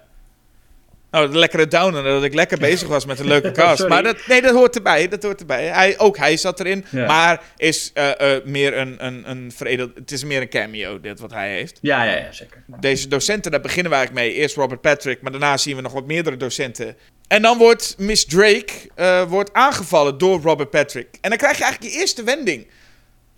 Oh, 1.11 1.32
de 1.32 1.38
lekkere 1.38 1.68
downer, 1.68 2.03
dat 2.03 2.24
ik 2.24 2.34
lekker 2.34 2.57
bezig 2.57 2.88
was 2.88 3.05
met 3.05 3.20
een 3.20 3.28
leuke 3.28 3.51
cast. 3.61 3.88
Maar 3.88 4.03
dat, 4.03 4.28
nee, 4.28 4.41
dat 4.41 4.53
hoort 4.53 4.76
erbij. 4.76 5.07
Dat 5.07 5.24
hoort 5.24 5.39
erbij. 5.39 5.65
Hij, 5.65 5.99
ook 5.99 6.18
hij 6.18 6.38
zat 6.38 6.59
erin, 6.59 6.86
Ja. 6.89 7.05
maar 7.05 7.41
is 7.57 7.91
eh, 7.93 8.36
eh, 8.36 8.43
meer 8.45 8.78
een, 8.78 9.05
een, 9.05 9.30
een 9.30 9.51
veredeld... 9.55 9.91
Het 9.95 10.11
is 10.11 10.24
meer 10.24 10.41
een 10.41 10.49
cameo, 10.49 10.99
dit 10.99 11.20
wat 11.20 11.32
hij 11.32 11.51
heeft. 11.53 11.80
Ja, 11.82 12.03
ja, 12.03 12.15
ja, 12.15 12.32
zeker. 12.32 12.63
Deze 12.80 13.07
docenten, 13.07 13.51
daar 13.51 13.61
beginnen 13.61 13.91
we 13.91 13.97
eigenlijk 13.97 14.28
mee. 14.28 14.36
Eerst 14.36 14.55
Robert 14.55 14.82
Patrick, 14.82 15.22
maar 15.22 15.32
daarna 15.32 15.57
zien 15.57 15.76
we 15.76 15.82
nog 15.82 15.93
wat 15.93 16.05
meerdere 16.05 16.38
docenten. 16.38 16.95
En 17.28 17.41
dan 17.41 17.57
wordt 17.57 17.95
Miss 17.97 18.26
Drake 18.26 18.74
eh, 18.95 19.24
wordt 19.24 19.53
aangevallen 19.53 20.18
door 20.18 20.41
Robert 20.41 20.70
Patrick. 20.70 21.18
En 21.22 21.30
dan 21.30 21.39
krijg 21.39 21.57
je 21.57 21.63
eigenlijk 21.63 21.93
je 21.93 21.99
eerste 21.99 22.24
wending. 22.24 22.68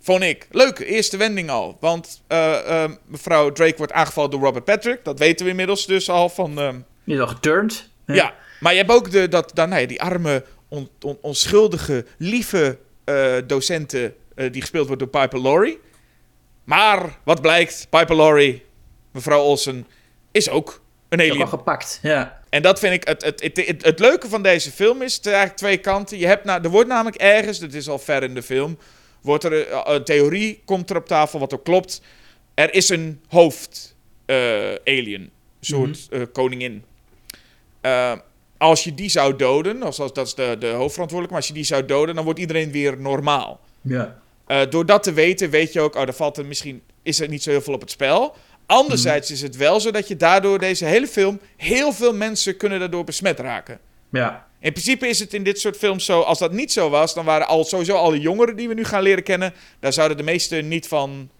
Vond 0.02 0.22
ik. 0.22 0.46
Leuke 0.50 0.84
eerste 0.84 1.16
wending 1.16 1.50
al. 1.50 1.76
Want 1.80 2.22
eh, 2.26 2.82
eh, 2.84 2.90
mevrouw 3.06 3.52
Drake 3.52 3.76
wordt 3.76 3.92
aangevallen 3.92 4.30
door 4.30 4.40
Robert 4.40 4.64
Patrick. 4.64 5.04
Dat 5.04 5.18
weten 5.18 5.44
we 5.44 5.50
inmiddels 5.50 5.86
dus 5.86 6.10
al 6.10 6.28
van... 6.28 6.52
Je 7.04 7.14
is 7.14 7.20
al 7.20 7.26
geturnd. 7.26 7.90
ja, 8.06 8.34
maar 8.60 8.72
je 8.72 8.78
hebt 8.78 8.90
ook 8.90 9.10
de, 9.10 9.28
dat, 9.28 9.50
dan, 9.54 9.68
nee, 9.68 9.86
die 9.86 10.02
arme, 10.02 10.44
on- 10.68 10.88
on- 11.00 11.18
onschuldige, 11.20 12.04
lieve 12.18 12.78
eh, 13.04 13.34
docenten 13.46 14.14
eh, 14.34 14.52
die 14.52 14.60
gespeeld 14.60 14.86
wordt 14.86 15.02
door 15.02 15.20
Piper 15.22 15.42
Laurie. 15.42 15.78
Maar 16.64 17.18
wat 17.24 17.40
blijkt, 17.40 17.86
Piper 17.90 18.16
Laurie, 18.16 18.64
mevrouw 19.12 19.40
Olsen, 19.40 19.86
is 20.32 20.48
ook 20.48 20.80
een 21.08 21.18
Is 21.18 21.24
ook 21.24 21.30
alien. 21.30 21.42
al 21.44 21.48
gepakt. 21.48 21.98
Ja. 22.02 22.40
En 22.50 22.62
dat 22.62 22.78
vind 22.78 22.94
ik 22.94 23.08
het, 23.08 23.22
het, 23.24 23.42
het, 23.42 23.66
het, 23.66 23.84
het 23.84 23.98
leuke 23.98 24.28
van 24.28 24.42
deze 24.42 24.70
film 24.70 25.02
is, 25.02 25.14
het 25.16 25.26
eigenlijk 25.26 25.56
twee 25.56 25.76
kanten. 25.78 26.18
Je 26.18 26.26
hebt 26.26 26.44
nou, 26.44 26.62
er 26.62 26.70
wordt 26.70 26.88
namelijk 26.88 27.16
ergens, 27.16 27.58
dat 27.58 27.72
is 27.72 27.88
al 27.88 27.98
ver 27.98 28.22
in 28.22 28.34
de 28.34 28.42
film, 28.42 28.78
wordt 29.20 29.44
er 29.44 29.68
eh, 29.68 29.80
een 29.84 30.04
theorie, 30.04 30.62
komt 30.64 30.90
er 30.90 30.96
op 30.96 31.06
tafel 31.06 31.38
wat 31.38 31.54
ook 31.54 31.64
klopt. 31.64 32.02
Er 32.54 32.74
is 32.74 32.88
een 32.88 33.20
hoofd 33.28 33.96
eh, 34.26 35.18
soort 35.60 36.08
eh, 36.10 36.22
koningin. 36.32 36.84
Als 38.58 38.84
je 38.84 38.94
die 38.94 39.08
zou 39.08 39.36
doden, 39.36 39.82
als, 39.82 40.00
als, 40.00 40.12
dat 40.12 40.26
is 40.26 40.34
de, 40.34 40.56
de 40.58 40.66
hoofdverantwoordelijke, 40.66 41.28
maar 41.28 41.36
als 41.36 41.46
je 41.46 41.52
die 41.52 41.64
zou 41.64 41.84
doden, 41.84 42.14
dan 42.14 42.24
wordt 42.24 42.40
iedereen 42.40 42.70
weer 42.70 43.00
normaal. 43.00 43.60
Ja. 43.80 44.18
Door 44.68 44.86
dat 44.86 45.02
te 45.02 45.12
weten, 45.12 45.50
weet 45.50 45.72
je 45.72 45.80
ook, 45.80 45.94
oh, 45.94 46.02
er 46.02 46.12
valt 46.12 46.36
er 46.36 46.46
misschien 46.46 46.82
is 47.02 47.20
er 47.20 47.28
niet 47.28 47.42
zo 47.42 47.50
heel 47.50 47.60
veel 47.60 47.74
op 47.74 47.80
het 47.80 47.90
spel. 47.90 48.36
Anderzijds 48.66 49.30
is 49.30 49.42
het 49.42 49.56
wel 49.56 49.80
zo 49.80 49.90
dat 49.90 50.08
je 50.08 50.16
daardoor 50.16 50.58
deze 50.58 50.84
hele 50.84 51.06
film, 51.06 51.40
heel 51.56 51.92
veel 51.92 52.14
mensen 52.14 52.56
kunnen 52.56 52.78
daardoor 52.78 53.04
besmet 53.04 53.38
raken. 53.38 53.78
Ja. 54.10 54.48
In 54.60 54.72
principe 54.72 55.08
is 55.08 55.18
het 55.18 55.34
in 55.34 55.42
dit 55.42 55.60
soort 55.60 55.76
films 55.76 56.04
zo, 56.04 56.20
als 56.20 56.38
dat 56.38 56.52
niet 56.52 56.72
zo 56.72 56.90
was, 56.90 57.14
dan 57.14 57.24
waren 57.24 57.46
al, 57.46 57.64
sowieso 57.64 57.94
alle 57.96 58.20
jongeren 58.20 58.56
die 58.56 58.68
we 58.68 58.74
nu 58.74 58.84
gaan 58.84 59.02
leren 59.02 59.22
kennen, 59.22 59.52
daar 59.80 59.92
zouden 59.92 60.16
de 60.16 60.22
meesten 60.22 60.68
niet 60.68 60.88
van, 60.88 61.30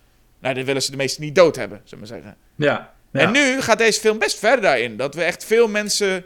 nou, 0.40 0.54
dan 0.54 0.64
willen 0.64 0.82
ze 0.82 0.90
de 0.90 0.96
meesten 0.96 1.22
niet 1.22 1.34
dood 1.34 1.56
hebben, 1.56 1.80
zullen 1.84 2.04
we 2.04 2.10
maar 2.12 2.20
zeggen. 2.22 2.40
Ja. 2.56 2.92
ja. 3.12 3.20
En 3.20 3.32
nu 3.32 3.60
gaat 3.60 3.78
deze 3.78 4.00
film 4.00 4.18
best 4.18 4.38
ver 4.38 4.60
daarin, 4.60 4.96
dat 4.96 5.14
we 5.14 5.22
echt 5.22 5.44
veel 5.44 5.68
mensen 5.68 6.24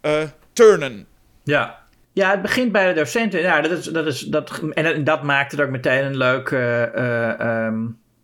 eh, 0.00 0.22
turnen. 0.52 1.06
Ja. 1.44 1.84
Ja, 2.12 2.30
het 2.30 2.42
begint 2.42 2.72
bij 2.72 2.88
de 2.88 3.00
docenten. 3.00 3.40
Ja, 3.40 3.60
dat 3.60 3.70
is, 3.70 3.84
dat 3.84 4.06
is, 4.06 4.20
dat, 4.20 4.60
en 4.74 4.84
dat- 4.84 4.94
en 4.94 5.04
dat 5.04 5.22
maakt 5.22 5.50
het 5.52 5.60
ook 5.60 5.68
meteen 5.70 6.04
een 6.04 6.16
leuk, 6.16 6.50
ehm, 6.50 7.74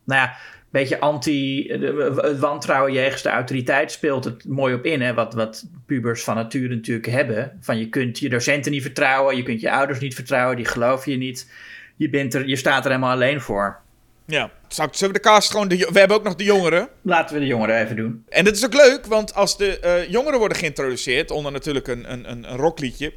nou 0.04 0.20
ja, 0.20 0.36
beetje 0.72 1.00
anti, 1.00 1.68
het 2.16 2.38
wantrouwen 2.38 2.92
jegens 2.92 3.22
de 3.22 3.28
autoriteit 3.28 3.92
speelt 3.92 4.24
het 4.24 4.48
mooi 4.48 4.74
op 4.74 4.84
in. 4.84 5.00
Hè? 5.00 5.14
Wat, 5.14 5.34
wat 5.34 5.64
pubers 5.86 6.24
van 6.24 6.34
nature 6.34 6.74
natuurlijk 6.74 7.06
hebben. 7.06 7.58
Van 7.60 7.78
je 7.78 7.88
kunt 7.88 8.18
je 8.18 8.28
docenten 8.28 8.72
niet 8.72 8.82
vertrouwen, 8.82 9.36
je 9.36 9.42
kunt 9.42 9.60
je 9.60 9.70
ouders 9.70 9.98
niet 9.98 10.14
vertrouwen, 10.14 10.56
die 10.56 10.64
geloven 10.64 11.12
je 11.12 11.18
niet. 11.18 11.50
Je, 11.96 12.10
bent 12.10 12.34
er, 12.34 12.48
je 12.48 12.56
staat 12.56 12.84
er 12.84 12.90
helemaal 12.90 13.12
alleen 13.12 13.40
voor. 13.40 13.80
Ja, 14.24 14.50
zullen 14.68 14.90
we 14.98 15.12
de 15.12 15.20
cast 15.20 15.50
gewoon, 15.50 15.68
de, 15.68 15.88
we 15.92 15.98
hebben 15.98 16.16
ook 16.16 16.22
nog 16.22 16.34
de 16.34 16.44
jongeren. 16.44 16.88
Laten 17.02 17.34
we 17.34 17.40
de 17.40 17.46
jongeren 17.46 17.82
even 17.82 17.96
doen. 17.96 18.24
En 18.28 18.44
dat 18.44 18.56
is 18.56 18.64
ook 18.64 18.74
leuk, 18.74 19.06
want 19.06 19.34
als 19.34 19.56
de 19.56 19.78
eh, 19.78 20.10
jongeren 20.10 20.38
worden 20.38 20.56
geïntroduceerd, 20.58 21.30
onder 21.30 21.52
natuurlijk 21.52 21.88
een, 21.88 22.12
een, 22.12 22.28
een, 22.28 22.46
rockliedje, 22.46 23.06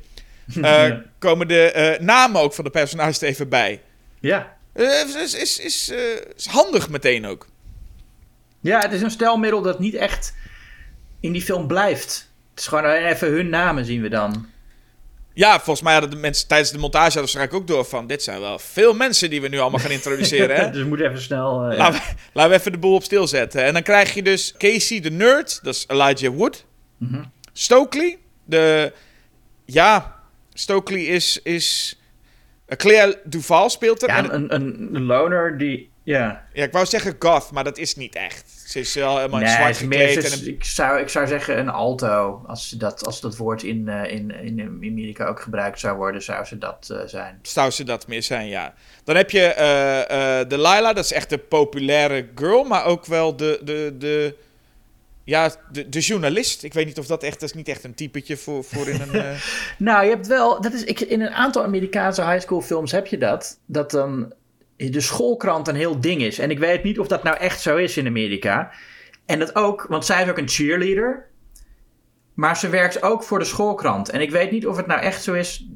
eh, 0.56 0.62
Ja. 0.62 1.04
komen 1.20 1.48
de 1.48 1.72
eh, 1.72 2.00
namen 2.00 2.42
ook 2.42 2.54
van 2.54 2.64
de 2.64 2.70
personages 2.70 3.22
er 3.22 3.28
even 3.28 3.50
bij. 3.50 3.82
Ja. 4.20 4.56
Eh, 4.76 5.22
is, 5.22 5.34
is, 5.34 5.60
is, 5.60 5.90
eh, 5.90 5.98
is 6.36 6.46
handig 6.46 6.90
meteen 6.90 7.26
ook. 7.26 7.48
Ja, 8.62 8.82
het 8.82 8.92
is 8.92 9.02
een 9.02 9.12
stelmiddel 9.12 9.62
dat 9.62 9.80
niet 9.80 9.94
echt 9.94 10.34
in 11.20 11.32
die 11.32 11.42
film 11.42 11.68
blijft. 11.68 12.30
Het 12.50 12.60
is 12.60 12.68
gewoon 12.68 12.86
even 12.86 13.28
hun 13.28 13.50
namen 13.50 13.86
zien 13.86 14.02
we 14.02 14.10
dan. 14.10 14.50
Ja, 15.34 15.56
volgens 15.56 15.82
mij 15.82 15.92
hadden 15.94 16.12
de 16.12 16.18
mensen 16.18 16.48
tijdens 16.48 16.72
de 16.72 16.78
montage 16.78 17.12
hadden 17.12 17.30
ze 17.30 17.38
eigenlijk 17.38 17.70
ook 17.70 17.76
door 17.76 17.86
van, 17.86 18.08
dit 18.08 18.24
zijn 18.24 18.40
wel 18.40 18.60
veel 18.60 18.94
mensen 18.94 19.30
die 19.30 19.42
we 19.42 19.48
nu 19.48 19.60
allemaal 19.60 19.80
gaan 19.80 19.92
introduceren, 20.02 20.56
hè? 20.56 20.70
dus 20.70 20.82
we 20.82 20.88
moeten 20.88 21.08
even 21.08 21.22
snel... 21.22 21.72
ja. 21.72 21.78
Laten 21.78 22.00
we, 22.00 22.16
laten 22.34 22.52
we 22.52 22.58
even 22.58 22.72
de 22.72 22.78
boel 22.78 22.96
op 22.96 23.04
stil 23.04 23.28
zetten. 23.28 23.64
En 23.64 23.74
dan 23.74 23.84
krijg 23.84 24.14
je 24.14 24.24
dus 24.24 24.54
Casey 24.58 25.00
de 25.00 25.12
nerd, 25.12 25.60
dat 25.64 25.76
is 25.76 25.86
Elijah 25.88 26.36
Wood. 26.36 26.66
Mhm. 26.98 27.24
Stokely, 27.54 28.18
de... 28.44 28.94
Ja, 29.66 30.20
Stokely 30.54 31.06
is... 31.06 31.40
is 31.44 31.98
Claire 32.68 33.20
Duval 33.24 33.70
speelt 33.70 34.02
er. 34.04 34.10
Ja, 34.10 34.18
En- 34.18 34.34
een, 34.34 34.54
een, 34.56 34.90
een 34.94 35.04
loner 35.04 35.58
die... 35.58 35.94
Ja, 36.04 36.46
ja, 36.54 36.64
ik 36.64 36.72
wou 36.72 36.86
zeggen 36.86 37.16
goth, 37.20 37.52
maar 37.52 37.64
dat 37.64 37.78
is 37.78 37.96
niet 37.96 38.16
echt. 38.16 38.64
Ze 38.66 38.80
is 38.80 38.94
wel 38.94 39.18
helemaal 39.18 39.40
in 39.42 39.48
zwart 39.48 39.70
is 39.70 39.78
gekleed. 39.78 40.24
En 40.24 40.32
een- 40.40 40.48
ik, 40.48 40.64
zou, 40.64 41.00
ik 41.00 41.10
zou 41.10 41.28
zeggen 41.28 41.58
een 41.60 41.70
alto. 41.70 42.44
Als 42.48 42.70
dat, 42.70 43.06
als 43.06 43.22
dat 43.22 43.38
woord 43.38 43.64
in, 43.64 43.88
eh, 43.90 44.12
in, 44.12 44.32
in 44.32 44.62
Amerika 44.68 45.26
ook 45.26 45.40
gebruikt 45.42 45.80
zou 45.80 45.98
worden, 45.98 46.24
zou 46.24 46.46
ze 46.46 46.58
dat 46.58 46.90
eh, 46.92 46.98
zijn. 47.06 47.40
zou 47.42 47.72
ze 47.72 47.84
dat 47.84 48.08
meer 48.08 48.24
zijn, 48.24 48.48
ja. 48.48 48.74
Dan 49.04 49.16
heb 49.16 49.30
je 49.32 49.42
eh 49.42 50.40
eh 50.40 50.48
Delilah, 50.50 50.96
dat 50.96 51.04
is 51.06 51.12
echt 51.12 51.30
de 51.30 51.38
populaire 51.38 52.28
girl, 52.36 52.64
maar 52.64 52.86
ook 52.86 53.06
wel 53.06 53.36
de, 53.36 53.60
de, 53.64 53.96
de, 53.98 54.36
ja, 55.26 55.52
de, 55.72 55.90
de 55.90 56.00
journalist. 56.00 56.64
Ik 56.64 56.74
weet 56.74 56.86
niet 56.86 57.00
of 57.00 57.06
dat 57.06 57.24
echt, 57.24 57.40
dat 57.40 57.50
is 57.50 57.56
niet 57.56 57.68
echt 57.68 57.84
een 57.84 57.96
typetje 57.96 58.38
voor, 58.38 58.64
voor 58.64 58.88
in 58.88 59.02
een... 59.02 59.14
eh, 59.24 59.42
Nou, 59.78 60.04
je 60.04 60.10
hebt 60.10 60.28
wel, 60.28 60.62
dat 60.62 60.74
is, 60.74 60.84
ik, 60.84 61.00
in 61.00 61.22
een 61.22 61.34
aantal 61.34 61.64
Amerikaanse 61.64 62.26
high 62.26 62.42
school 62.42 62.62
films 62.62 62.92
heb 62.92 63.08
je 63.08 63.18
dat, 63.18 63.60
dat 63.66 63.92
dan 63.92 64.34
de 64.76 65.02
schoolkrant 65.02 65.68
een 65.68 65.76
heel 65.76 66.00
ding 66.00 66.22
is. 66.22 66.40
En 66.40 66.52
ik 66.52 66.60
weet 66.60 66.84
niet 66.84 67.00
of 67.00 67.08
dat 67.08 67.24
nou 67.24 67.38
echt 67.38 67.62
zo 67.62 67.78
is 67.78 67.98
in 67.98 68.08
Amerika. 68.08 68.72
En 69.26 69.40
dat 69.40 69.56
ook, 69.56 69.86
want 69.90 70.06
zij 70.06 70.24
is 70.24 70.30
ook 70.30 70.38
een 70.38 70.50
cheerleader, 70.50 71.30
maar 72.34 72.58
ze 72.58 72.70
werkt 72.70 73.02
ook 73.02 73.24
voor 73.24 73.40
de 73.40 73.46
schoolkrant. 73.46 74.10
En 74.10 74.22
ik 74.22 74.32
weet 74.32 74.52
niet 74.52 74.68
of 74.68 74.78
het 74.78 74.88
nou 74.88 75.02
echt 75.02 75.24
zo 75.24 75.34
is 75.34 75.68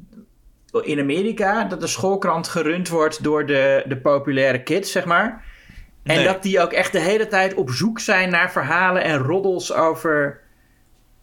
in 0.82 0.98
Amerika, 0.98 1.64
dat 1.64 1.80
de 1.80 1.86
schoolkrant 1.86 2.48
gerund 2.48 2.88
wordt 2.88 3.22
door 3.22 3.46
de, 3.46 3.84
de 3.86 3.96
populaire 3.96 4.62
kids, 4.62 4.92
zeg 4.92 5.04
maar. 5.04 5.44
En 6.02 6.16
Nee. 6.16 6.24
dat 6.24 6.42
die 6.42 6.60
ook 6.60 6.72
echt 6.72 6.92
de 6.92 7.00
hele 7.00 7.26
tijd 7.28 7.54
op 7.54 7.70
zoek 7.70 8.00
zijn 8.00 8.30
naar 8.30 8.52
verhalen 8.52 9.02
en 9.02 9.18
roddels 9.18 9.72
over... 9.72 10.40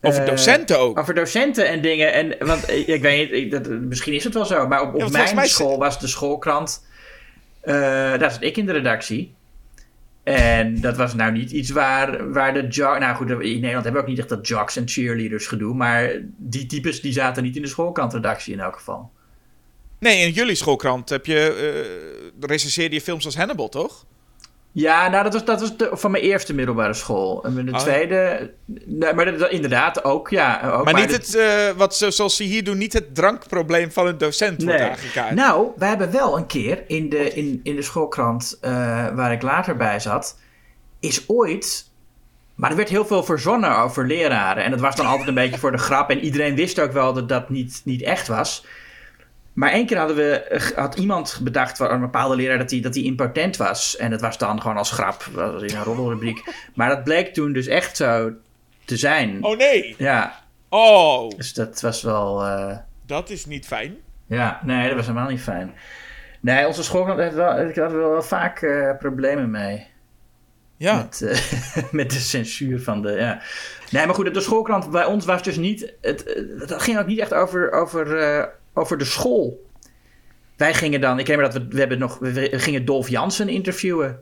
over 0.01 0.21
eh, 0.21 0.27
docenten 0.27 0.79
ook. 0.79 0.99
over 0.99 1.13
docenten 1.13 1.67
en 1.67 1.81
dingen. 1.81 2.13
En, 2.13 2.47
want 2.47 2.65
eh, 2.65 2.87
ik 2.89 3.01
weet 3.01 3.31
niet, 3.31 3.39
ik- 3.41 3.51
dat, 3.51 3.67
misschien 3.69 4.13
is 4.13 4.23
het 4.23 4.33
wel 4.33 4.45
zo. 4.45 4.67
Maar 4.67 4.81
op, 4.81 5.11
mijn 5.11 5.35
mij 5.35 5.47
school 5.47 5.77
was 5.77 5.99
de 5.99 6.07
schoolkrant. 6.07 6.85
eh, 7.61 7.73
daar 8.17 8.31
zat 8.31 8.43
ik 8.43 8.57
in 8.57 8.65
de 8.65 8.71
redactie. 8.71 9.35
En 10.23 10.81
dat 10.81 10.97
was 10.97 11.13
nou 11.13 11.31
niet 11.31 11.51
iets 11.51 11.69
waar, 11.69 12.31
waar 12.31 12.53
de 12.53 12.67
jock... 12.67 12.99
Nou 12.99 13.15
goed, 13.15 13.29
in 13.29 13.37
Nederland 13.37 13.73
hebben 13.73 13.93
we 13.93 13.99
ook 13.99 14.07
niet 14.07 14.19
echt 14.19 14.29
dat 14.29 14.47
jocks 14.47 14.75
en 14.75 14.87
cheerleaders 14.87 15.47
gedoe. 15.47 15.73
Maar 15.75 16.11
die 16.37 16.65
types 16.65 17.01
die 17.01 17.13
zaten 17.13 17.43
niet 17.43 17.55
in 17.55 17.61
de 17.61 17.67
schoolkrantredactie 17.67 18.53
in 18.53 18.59
elk 18.59 18.75
geval. 18.75 19.11
Nee, 19.99 20.25
in 20.25 20.31
jullie 20.31 20.55
schoolkrant 20.55 21.09
heb 21.09 21.25
je, 21.25 21.39
eh 22.39 22.47
recenseerde 22.49 22.95
je 22.95 23.01
films 23.01 23.25
als 23.25 23.35
Hannibal, 23.37 23.69
toch? 23.69 24.05
Ja, 24.79 25.07
nou 25.09 25.23
dat 25.23 25.33
was, 25.33 25.45
dat 25.45 25.59
was 25.59 25.77
de, 25.77 25.89
van 25.91 26.11
mijn 26.11 26.23
eerste 26.23 26.53
middelbare 26.53 26.93
school. 26.93 27.43
En 27.43 27.65
de 27.65 27.71
Oh. 27.71 27.77
tweede... 27.79 28.51
Nee, 28.85 29.13
maar 29.13 29.25
dat- 29.25 29.39
dat- 29.39 29.49
inderdaad 29.51 30.03
ook, 30.03 30.29
ja. 30.29 30.71
Ook 30.71 30.83
maar 30.85 30.93
niet 30.93 31.11
het, 31.11 31.35
eh, 31.35 31.69
wat 31.77 31.95
ze, 31.95 32.11
zoals 32.11 32.35
ze 32.35 32.43
hier 32.43 32.63
doen, 32.63 32.77
niet 32.77 32.93
het 32.93 33.15
drankprobleem 33.15 33.91
van 33.91 34.07
een 34.07 34.17
docent 34.17 34.63
wordt 34.63 34.79
aangekaart. 34.81 35.35
Nou, 35.35 35.67
we 35.77 35.85
hebben 35.85 36.11
wel 36.11 36.37
een 36.37 36.45
keer 36.45 36.83
in 36.87 37.09
de, 37.09 37.33
in, 37.33 37.59
in 37.63 37.75
de 37.75 37.81
schoolkrant 37.81 38.57
eh, 38.61 38.71
waar 39.15 39.31
ik 39.31 39.41
later 39.41 39.75
bij 39.77 39.99
zat, 39.99 40.37
is 40.99 41.23
ooit. 41.27 41.89
Maar 42.55 42.69
er 42.69 42.75
werd 42.75 42.89
heel 42.89 43.05
veel 43.05 43.23
verzonnen 43.23 43.77
over 43.77 44.07
leraren. 44.07 44.63
En 44.63 44.71
dat 44.71 44.79
was 44.79 44.95
dan 44.95 45.05
altijd 45.05 45.27
een 45.27 45.33
beetje 45.33 45.59
voor 45.59 45.71
de 45.71 45.77
grap. 45.77 46.09
En 46.09 46.19
iedereen 46.19 46.55
wist 46.55 46.79
ook 46.79 46.91
wel 46.91 47.13
dat 47.13 47.29
dat 47.29 47.49
niet, 47.49 47.81
niet 47.85 48.01
echt 48.01 48.27
was. 48.27 48.65
Maar 49.57 49.71
één 49.71 49.85
keer 49.85 49.97
hadden 49.97 50.15
we, 50.15 50.41
eh, 50.41 50.77
had 50.77 50.97
iemand 50.97 51.39
bedacht, 51.43 51.79
een 51.79 51.99
bepaalde 51.99 52.35
leraar, 52.35 52.57
dat 52.57 52.71
hij 52.71 52.79
dat 52.81 52.95
impotent 52.95 53.57
was. 53.57 53.97
En 53.97 54.09
dat 54.09 54.21
was 54.21 54.37
dan 54.37 54.61
gewoon 54.61 54.77
als 54.77 54.91
grap, 54.91 55.23
was 55.23 55.61
in 55.61 55.75
een 55.75 55.83
roddelrubriek. 55.83 56.43
Maar 56.75 56.89
dat 56.89 57.03
bleek 57.03 57.33
toen 57.33 57.53
dus 57.53 57.67
echt 57.67 57.97
zo 57.97 58.31
te 58.85 58.97
zijn. 58.97 59.43
Oh 59.43 59.57
nee! 59.57 59.95
Ja, 59.97 60.45
Oh, 60.69 61.29
dus 61.37 61.53
dat 61.53 61.81
was 61.81 62.01
wel... 62.01 62.43
eh, 62.45 62.77
dat 63.05 63.29
is 63.29 63.45
niet 63.45 63.65
fijn. 63.65 63.95
ja, 64.25 64.59
nee, 64.63 64.87
dat 64.87 64.95
was 64.95 65.07
helemaal 65.07 65.29
niet 65.29 65.41
fijn. 65.41 65.73
Nee, 66.39 66.67
onze 66.67 66.83
schoolkrant 66.83 67.19
heeft 67.19 67.35
wel, 67.35 67.59
ik 67.59 67.75
had 67.75 67.91
wel 67.91 68.23
vaak 68.23 68.61
eh, 68.61 68.97
problemen 68.97 69.51
mee. 69.51 69.87
Ja. 70.77 70.95
Met, 70.97 71.41
met 71.91 72.11
de 72.11 72.19
censuur 72.19 72.81
van 72.81 73.01
de. 73.01 73.11
Ja. 73.11 73.41
Nee, 73.91 74.05
maar 74.05 74.15
goed, 74.15 74.33
de 74.33 74.41
schoolkrant 74.41 74.91
bij 74.91 75.05
ons 75.05 75.25
was 75.25 75.43
dus 75.43 75.55
niet. 75.57 75.93
Het, 76.01 76.45
dat 76.67 76.81
ging 76.81 76.99
ook 76.99 77.07
niet 77.07 77.19
echt 77.19 77.33
over, 77.33 77.71
over, 77.71 78.49
over 78.77 78.97
de 78.97 79.05
school. 79.05 79.65
Wij 80.55 80.73
gingen 80.73 81.01
dan, 81.01 81.19
ik 81.19 81.27
herinner 81.27 81.53
dat 81.53 81.61
we, 81.61 81.67
we 81.69 81.79
hebben 81.79 81.99
nog, 81.99 82.17
we 82.19 82.49
gingen 82.51 82.85
Dolf 82.85 83.09
Jansen 83.09 83.49
interviewen. 83.49 84.19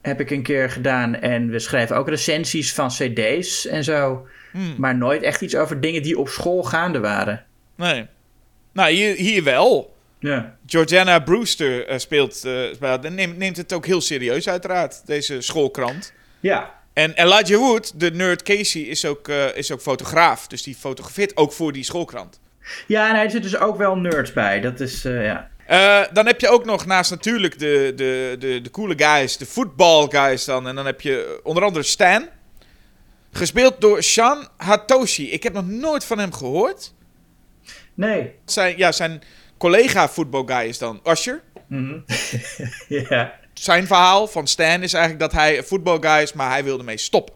heb 0.00 0.20
ik 0.20 0.30
een 0.30 0.42
keer 0.42 0.70
gedaan. 0.70 1.14
En 1.14 1.50
we 1.50 1.58
schrijven 1.58 1.96
ook 1.96 2.08
recensies 2.08 2.72
van 2.74 2.88
cd's 2.88 3.66
en 3.66 3.84
zo. 3.84 4.26
Hmm. 4.52 4.74
Maar 4.78 4.96
nooit 4.96 5.22
echt 5.22 5.40
iets 5.40 5.56
over 5.56 5.80
dingen 5.80 6.02
die 6.02 6.18
op 6.18 6.28
school 6.28 6.62
gaande 6.62 7.00
waren. 7.00 7.44
Nee. 7.74 8.06
Nou, 8.72 8.90
hier, 8.90 9.14
hier 9.14 9.44
wel. 9.44 9.96
Ja. 10.18 10.56
Georgiana 10.66 11.18
Brewster 11.18 11.86
eh, 11.86 11.98
speelt, 11.98 12.44
eh, 12.44 12.62
speelt- 12.74 13.04
en 13.04 13.14
neemt, 13.14 13.36
neemt 13.36 13.56
het 13.56 13.72
ook 13.72 13.86
heel 13.86 14.00
serieus 14.00 14.48
uiteraard, 14.48 15.06
deze 15.06 15.40
schoolkrant. 15.40 16.12
Ja. 16.40 16.78
En 16.92 17.12
Elijah 17.12 17.58
Wood, 17.58 18.00
de 18.00 18.10
nerd 18.10 18.42
Casey, 18.42 18.82
is 18.82 19.04
ook, 19.04 19.28
eh, 19.28 19.56
is 19.56 19.72
ook 19.72 19.80
fotograaf. 19.80 20.46
Dus 20.46 20.62
die 20.62 20.74
fotografeert 20.74 21.36
ook 21.36 21.52
voor 21.52 21.72
die 21.72 21.84
schoolkrant. 21.84 22.40
Ja, 22.86 23.08
en 23.08 23.14
hij 23.14 23.28
zit 23.28 23.42
dus 23.42 23.56
ook 23.56 23.76
wel 23.76 23.96
nerds 23.96 24.32
bij. 24.32 24.60
Dat 24.60 24.80
is, 24.80 25.04
eh, 25.04 25.24
ja. 25.24 25.50
Eh, 25.66 26.02
dan 26.12 26.26
heb 26.26 26.40
je 26.40 26.48
ook 26.48 26.64
nog 26.64 26.86
naast 26.86 27.10
natuurlijk 27.10 27.58
de, 27.58 27.92
de, 27.96 28.36
de, 28.38 28.60
de 28.60 28.70
coole 28.70 28.94
guys, 28.96 29.36
de 29.36 29.46
football 29.46 30.08
guys 30.08 30.44
dan. 30.44 30.68
En 30.68 30.74
dan 30.74 30.86
heb 30.86 31.00
je 31.00 31.40
onder 31.42 31.64
andere 31.64 31.84
Stan. 31.84 32.28
Gespeeld 33.32 33.80
door 33.80 34.02
Sean 34.02 34.48
Hatoshi. 34.56 35.30
Ik 35.30 35.42
heb 35.42 35.52
nog 35.52 35.66
nooit 35.66 36.04
van 36.04 36.18
hem 36.18 36.32
gehoord. 36.32 36.94
Nee. 37.94 38.34
Zijn, 38.44 38.76
ja, 38.76 38.92
zijn 38.92 39.22
collega 39.58 40.08
voetbalguy 40.08 40.64
is 40.64 40.78
dan 40.78 41.00
Usher. 41.04 41.42
Mhm. 41.66 41.98
ja. 43.08 43.38
Zijn 43.54 43.86
verhaal 43.86 44.26
van 44.26 44.46
Stan 44.46 44.82
is 44.82 44.92
eigenlijk 44.92 45.22
dat 45.22 45.32
hij 45.32 45.58
een 45.58 45.64
voetbalguy 45.64 46.22
is, 46.22 46.32
maar 46.32 46.50
hij 46.50 46.64
wilde 46.64 46.82
mee 46.82 46.98
stoppen. 46.98 47.34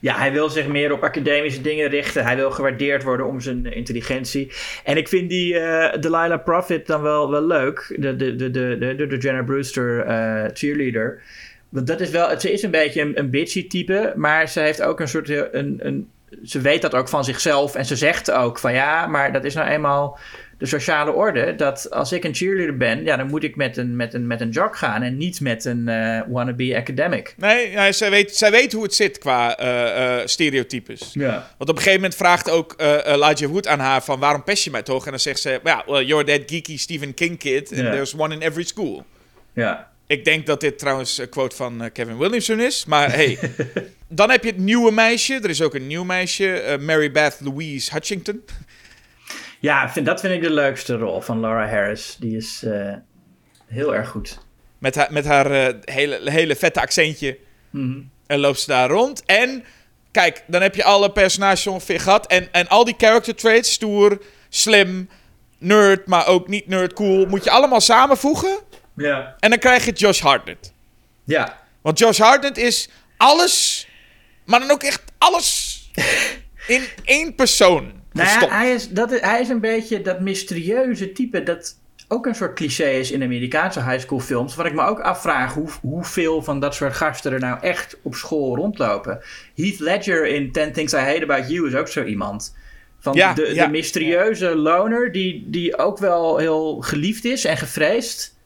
Ja, 0.00 0.18
hij 0.18 0.32
wil 0.32 0.48
zich 0.48 0.66
meer 0.66 0.92
op 0.92 1.02
academische 1.02 1.60
dingen 1.60 1.88
richten. 1.88 2.24
Hij 2.24 2.36
wil 2.36 2.50
gewaardeerd 2.50 3.02
worden 3.02 3.26
om 3.26 3.40
zijn 3.40 3.66
eh, 3.66 3.76
intelligentie. 3.76 4.52
En 4.84 4.96
ik 4.96 5.08
vind 5.08 5.30
die 5.30 5.58
eh, 5.58 6.00
Delilah 6.00 6.44
Profit 6.44 6.86
dan 6.86 7.02
wel, 7.02 7.30
wel 7.30 7.46
leuk. 7.46 7.94
De, 7.98 8.16
de, 8.16 8.36
de, 8.36 8.50
de, 8.50 8.94
de, 8.96 9.06
de 9.06 9.16
Jenna 9.16 9.42
Brewster 9.42 10.00
eh, 10.00 10.44
cheerleader. 10.52 11.22
Want 11.68 11.86
dat 11.86 12.00
is 12.00 12.10
wel, 12.10 12.40
ze 12.40 12.52
is 12.52 12.62
een 12.62 12.70
beetje 12.70 13.00
een, 13.00 13.18
een 13.18 13.30
bitchy 13.30 13.68
type. 13.68 14.12
Maar 14.16 14.48
ze 14.48 14.60
heeft 14.60 14.82
ook 14.82 15.00
een 15.00 15.08
soort. 15.08 15.28
Een, 15.28 15.78
een, 15.78 16.08
ze 16.44 16.60
weet 16.60 16.82
dat 16.82 16.94
ook 16.94 17.08
van 17.08 17.24
zichzelf. 17.24 17.74
En 17.74 17.84
ze 17.84 17.96
zegt 17.96 18.30
ook 18.30 18.58
van 18.58 18.72
ja, 18.72 19.06
maar 19.06 19.32
dat 19.32 19.44
is 19.44 19.54
nou 19.54 19.68
eenmaal 19.68 20.18
de 20.60 20.66
sociale 20.66 21.12
orde. 21.12 21.54
Dat 21.54 21.90
als 21.90 22.12
ik 22.12 22.24
een 22.24 22.34
cheerleader 22.34 22.76
ben, 22.76 23.04
ja, 23.04 23.16
dan 23.16 23.26
moet 23.26 23.42
ik 23.42 23.56
met 23.56 23.76
een, 23.76 23.96
met 23.96 24.14
een, 24.14 24.26
met 24.26 24.40
een 24.40 24.50
jog 24.50 24.78
gaan. 24.78 25.02
En 25.02 25.16
niet 25.16 25.40
met 25.40 25.64
een 25.64 25.88
eh, 25.88 26.20
wannabe 26.28 26.76
academic. 26.76 27.34
Nee, 27.36 27.70
ja, 27.70 27.92
zij, 27.92 28.10
weet, 28.10 28.36
zij 28.36 28.50
weet 28.50 28.72
hoe 28.72 28.82
het 28.82 28.94
zit 28.94 29.18
qua 29.18 29.56
eh, 29.56 30.20
eh, 30.20 30.26
stereotypes. 30.26 31.10
Ja. 31.12 31.30
Want 31.30 31.70
op 31.70 31.76
een 31.76 31.76
gegeven 31.76 31.94
moment 32.00 32.14
vraagt 32.14 32.50
ook 32.50 32.74
Elijah 33.04 33.50
Wood 33.50 33.66
aan 33.66 33.78
haar 33.78 34.02
van 34.02 34.18
waarom 34.18 34.44
pest 34.44 34.64
je 34.64 34.70
mij 34.70 34.82
toch? 34.82 35.04
En 35.04 35.10
dan 35.10 35.20
zegt 35.20 35.40
ze, 35.40 35.60
ja, 35.64 35.82
well, 35.86 36.04
you're 36.04 36.24
that 36.24 36.40
geeky 36.46 36.78
Stephen 36.78 37.14
King 37.14 37.38
kid 37.38 37.70
and 37.72 37.80
Ja. 37.80 37.90
there's 37.90 38.14
one 38.16 38.34
in 38.34 38.40
every 38.40 38.64
school. 38.64 39.04
Ja. 39.52 39.90
Ik 40.06 40.24
denk 40.24 40.46
dat 40.46 40.60
dit 40.60 40.78
trouwens 40.78 41.18
een 41.18 41.28
quote 41.28 41.56
van 41.56 41.90
Kevin 41.92 42.18
Williamson 42.18 42.60
is. 42.60 42.84
Maar 42.84 43.12
hey, 43.12 43.38
dan 44.08 44.30
heb 44.30 44.44
je 44.44 44.50
het 44.50 44.58
nieuwe 44.58 44.92
meisje. 44.92 45.34
Er 45.42 45.50
is 45.50 45.62
ook 45.62 45.74
een 45.74 45.86
nieuw 45.86 46.04
meisje, 46.04 46.78
Mary 46.80 47.10
Beth 47.10 47.36
Louise 47.40 47.92
Hutchington. 47.92 48.42
Ja, 49.60 49.90
vind, 49.90 50.06
dat 50.06 50.20
vind 50.20 50.34
ik 50.34 50.42
de 50.42 50.50
leukste 50.50 50.96
rol 50.96 51.20
van 51.20 51.40
Laura 51.40 51.68
Harris. 51.68 52.16
Die 52.18 52.36
is 52.36 52.62
eh, 52.62 52.94
heel 53.66 53.94
erg 53.94 54.08
goed. 54.08 54.38
Met 54.78 54.94
haar, 54.94 55.12
met 55.12 55.24
haar 55.24 55.50
eh, 55.50 55.74
hele, 55.84 56.30
hele 56.30 56.56
vette 56.56 56.80
accentje. 56.80 57.38
En 58.26 58.38
loopt 58.38 58.60
ze 58.60 58.66
daar 58.66 58.88
rond. 58.88 59.24
En 59.24 59.64
kijk, 60.10 60.44
dan 60.46 60.62
heb 60.62 60.74
je 60.74 60.84
alle 60.84 61.12
personages 61.12 61.66
ongeveer 61.66 62.00
gehad. 62.00 62.26
En, 62.26 62.48
en 62.52 62.68
al 62.68 62.84
die 62.84 62.94
character 62.98 63.34
traits, 63.34 63.72
stoer, 63.72 64.22
slim, 64.48 65.08
nerd, 65.58 66.06
maar 66.06 66.26
ook 66.26 66.48
niet 66.48 66.66
nerd, 66.66 66.92
cool, 66.92 67.26
moet 67.26 67.44
je 67.44 67.50
allemaal 67.50 67.80
samenvoegen. 67.80 68.58
Ja. 68.96 69.36
En 69.40 69.50
dan 69.50 69.58
krijg 69.58 69.84
je 69.84 69.92
Josh 69.92 70.20
Hartnett. 70.20 70.72
Ja. 71.24 71.58
Want 71.80 71.98
Josh 71.98 72.18
Hartnett 72.18 72.58
is 72.58 72.88
alles, 73.16 73.86
maar 74.44 74.60
dan 74.60 74.70
ook 74.70 74.82
echt 74.82 75.02
alles 75.18 75.80
in 76.66 76.84
één 77.04 77.34
persoon. 77.34 77.99
Nou 78.12 78.28
ja, 78.28 78.48
hij 78.48 78.72
is, 78.72 78.88
dat 78.88 79.12
is, 79.12 79.20
hij 79.20 79.40
is 79.40 79.48
een 79.48 79.60
beetje 79.60 80.02
dat 80.02 80.20
mysterieuze 80.20 81.12
type 81.12 81.42
dat 81.42 81.78
ook 82.08 82.26
een 82.26 82.34
soort 82.34 82.54
cliché 82.54 82.88
is 82.88 83.10
in 83.10 83.22
Amerikaanse 83.22 83.82
high 83.82 84.00
school 84.00 84.20
films. 84.20 84.54
Wat 84.54 84.66
ik 84.66 84.74
me 84.74 84.82
ook 84.82 85.00
afvraag 85.00 85.54
hoe, 85.54 85.68
hoeveel 85.80 86.42
van 86.42 86.60
dat 86.60 86.74
soort 86.74 86.94
gasten 86.94 87.32
er 87.32 87.40
nou 87.40 87.60
echt 87.60 87.96
op 88.02 88.14
school 88.14 88.56
rondlopen. 88.56 89.20
Heath 89.54 89.78
Ledger 89.78 90.26
in 90.26 90.52
Ten 90.52 90.72
Things 90.72 90.92
I 90.92 90.96
Hate 90.96 91.22
About 91.22 91.50
You 91.50 91.66
is 91.66 91.74
ook 91.74 91.88
zo 91.88 92.04
iemand. 92.04 92.56
Van 92.98 93.14
Ja, 93.14 93.34
de, 93.34 93.54
ja. 93.54 93.64
de 93.64 93.70
mysterieuze 93.70 94.56
loner 94.56 95.12
die, 95.12 95.44
die 95.46 95.78
ook 95.78 95.98
wel 95.98 96.36
heel 96.36 96.80
geliefd 96.80 97.24
is 97.24 97.44
en 97.44 97.56
gevreesd. 97.56 98.38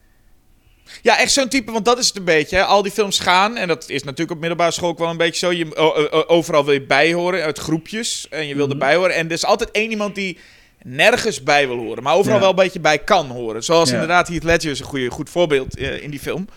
Ja, 1.01 1.19
echt 1.19 1.31
zo'n 1.31 1.47
type, 1.49 1.71
want 1.71 1.85
dat 1.85 1.99
is 1.99 2.07
het 2.07 2.17
een 2.17 2.23
beetje. 2.23 2.55
Hè. 2.55 2.63
Al 2.63 2.81
die 2.81 2.91
films 2.91 3.19
gaan, 3.19 3.57
en 3.57 3.67
dat 3.67 3.89
is 3.89 4.03
natuurlijk 4.03 4.31
op 4.31 4.39
middelbare 4.39 4.71
school 4.71 4.89
ook 4.89 4.97
wel 4.99 5.09
een 5.09 5.17
beetje 5.17 5.45
zo. 5.45 5.51
Je, 5.51 5.75
o- 5.75 5.93
o- 5.95 6.07
o- 6.11 6.23
overal 6.27 6.65
wil 6.65 6.73
je 6.73 6.81
bijhoren, 6.85 7.43
uit 7.43 7.59
groepjes. 7.59 8.27
En 8.29 8.47
je 8.47 8.55
wil 8.55 8.63
Mhm. 8.65 8.73
erbij 8.73 8.95
horen. 8.95 9.15
En 9.15 9.25
er 9.25 9.31
is 9.31 9.45
altijd 9.45 9.71
één 9.71 9.89
iemand 9.89 10.15
die 10.15 10.37
nergens 10.83 11.43
bij 11.43 11.67
wil 11.67 11.77
horen. 11.77 12.03
Maar 12.03 12.15
overal 12.15 12.35
Ja. 12.35 12.41
wel 12.41 12.49
een 12.49 12.55
beetje 12.55 12.79
bij 12.79 12.99
kan 12.99 13.27
horen. 13.27 13.63
Zoals 13.63 13.87
Ja. 13.87 13.93
inderdaad 13.93 14.27
Heath 14.27 14.43
Ledger 14.43 14.71
is 14.71 14.79
een 14.79 14.85
goede, 14.85 15.09
goed 15.09 15.29
voorbeeld 15.29 15.77
eh, 15.77 16.03
in 16.03 16.09
die 16.09 16.19
film. 16.19 16.47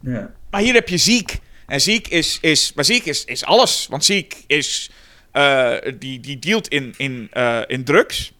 Ja. 0.00 0.30
Maar 0.50 0.60
hier 0.60 0.74
heb 0.74 0.88
je 0.88 0.96
Ziek. 0.98 1.38
En 1.66 1.80
Ziek 1.80 2.08
is, 2.08 2.38
is, 2.40 2.72
maar 2.74 2.84
Ziek 2.84 3.04
is, 3.04 3.24
is 3.24 3.44
alles. 3.44 3.86
Want 3.90 4.04
Ziek 4.04 4.36
is, 4.46 4.90
eh, 5.32 5.72
die, 5.98 6.20
die 6.20 6.38
dealt 6.38 6.68
in, 6.68 6.94
in, 6.96 7.28
eh, 7.32 7.60
in 7.66 7.84
drugs. 7.84 8.32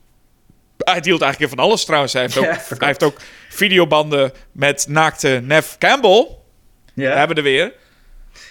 Hij 0.92 1.00
dealt 1.00 1.22
eigenlijk 1.22 1.52
in 1.52 1.56
van 1.58 1.66
alles 1.66 1.84
trouwens. 1.84 2.12
Hij 2.12 2.22
heeft 2.22 2.36
ook, 2.36 2.44
Ja, 2.44 2.50
hij 2.50 2.60
verkoopt. 2.60 2.84
heeft 2.86 3.02
ook 3.02 3.16
videobanden 3.48 4.32
met 4.52 4.86
naakte 4.88 5.40
Nev 5.44 5.66
Campbell. 5.78 6.28
Ja. 6.94 7.08
Daar 7.08 7.18
hebben 7.18 7.36
we 7.36 7.42
er 7.42 7.48
weer. 7.48 7.72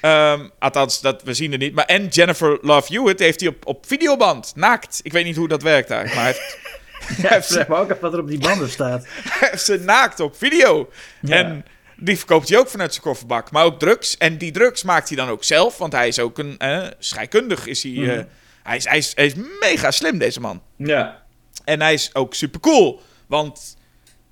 Ehm, 0.01 0.47
althans, 0.59 1.01
dat, 1.01 1.23
we 1.23 1.33
zien 1.33 1.51
er 1.51 1.57
niet. 1.57 1.73
Maar 1.75 1.85
en 1.85 2.07
Jennifer 2.07 2.57
Love 2.61 2.93
Hewitt 2.93 3.19
heeft 3.19 3.39
hij 3.39 3.49
op, 3.49 3.65
op 3.67 3.85
videoband. 3.87 4.51
Naakt. 4.55 4.99
Ik 5.03 5.11
weet 5.11 5.25
niet 5.25 5.35
hoe 5.35 5.47
dat 5.47 5.61
werkt 5.61 5.89
eigenlijk. 5.89 6.21
Maar 6.21 6.33
hij 6.33 7.29
heeft, 7.29 7.49
Ja, 7.49 7.55
vraag 7.55 7.67
me 7.67 7.75
ook 7.75 7.91
af 7.91 7.99
wat 7.99 8.13
er 8.13 8.19
op 8.19 8.27
die 8.27 8.39
banden 8.39 8.69
staat. 8.69 9.05
hij 9.29 9.47
heeft 9.51 9.65
ze 9.65 9.77
naakt 9.79 10.19
op 10.19 10.37
video. 10.37 10.89
Ja. 11.21 11.35
En 11.35 11.65
die 11.97 12.17
verkoopt 12.17 12.49
hij 12.49 12.57
ook 12.57 12.69
vanuit 12.69 12.91
zijn 12.93 13.03
kofferbak. 13.05 13.51
Maar 13.51 13.63
ook 13.65 13.79
drugs. 13.79 14.17
En 14.17 14.37
die 14.37 14.51
drugs 14.51 14.83
maakt 14.83 15.07
hij 15.07 15.17
dan 15.17 15.29
ook 15.29 15.43
zelf. 15.43 15.77
Want 15.77 15.93
hij 15.93 16.07
is 16.07 16.19
ook 16.19 16.37
een 16.37 16.55
eh, 16.57 16.87
scheikundig. 16.99 17.65
Is 17.67 17.83
hij, 17.83 17.91
Mhm. 17.91 18.09
eh, 18.09 18.23
hij, 18.63 18.77
is, 18.77 18.85
hij, 18.87 18.97
is, 18.97 19.11
hij 19.15 19.25
is 19.25 19.33
mega 19.59 19.91
slim, 19.91 20.17
deze 20.17 20.39
man. 20.39 20.61
Ja. 20.77 21.23
En 21.65 21.81
hij 21.81 21.93
is 21.93 22.15
ook 22.15 22.33
super 22.33 22.59
cool. 22.59 23.01
Want 23.27 23.77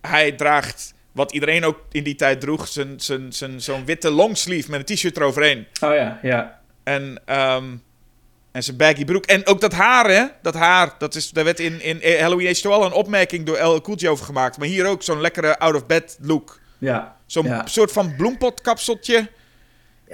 hij 0.02 0.32
draagt 0.32 0.94
wat 1.12 1.32
iedereen 1.32 1.66
ook 1.66 1.78
in 1.92 2.04
die 2.04 2.16
tijd 2.16 2.42
droeg. 2.42 2.68
Zijn, 2.68 3.00
zijn, 3.00 3.34
zijn, 3.34 3.62
zo'n 3.62 3.86
witte 3.86 4.12
longsleeve 4.12 4.72
met 4.72 4.90
een 4.90 4.96
t-shirt 4.96 5.18
eroverheen. 5.18 5.68
Oh 5.82 5.94
ja, 5.94 6.20
ja. 6.22 6.60
En, 6.84 7.22
ehm, 7.26 7.76
en 8.52 8.64
zijn 8.64 8.78
baggy 8.78 9.06
broek. 9.06 9.26
En 9.26 9.46
ook 9.48 9.62
dat 9.62 9.74
haar, 9.74 10.10
hè? 10.10 10.26
Dat 10.42 10.54
haar, 10.54 10.96
dat 10.98 11.16
is, 11.16 11.30
daar 11.30 11.44
werd 11.44 11.60
in, 11.60 11.82
in 11.82 12.20
Halloween 12.20 12.56
H2 12.56 12.62
al 12.70 12.86
een 12.86 12.92
opmerking 12.92 13.46
door 13.46 13.56
El 13.56 13.82
Cool 13.82 13.98
over 14.08 14.26
gemaakt. 14.26 14.58
Maar 14.58 14.68
hier 14.68 14.86
ook 14.86 15.04
zo'n 15.04 15.22
lekkere 15.22 15.60
out-of-bed 15.60 16.18
look. 16.22 16.60
Ja. 16.78 17.16
Zo'n 17.26 17.46
Ja. 17.46 17.66
soort 17.68 17.92
van 17.92 18.16
bloempotkapseltje. 18.16 19.30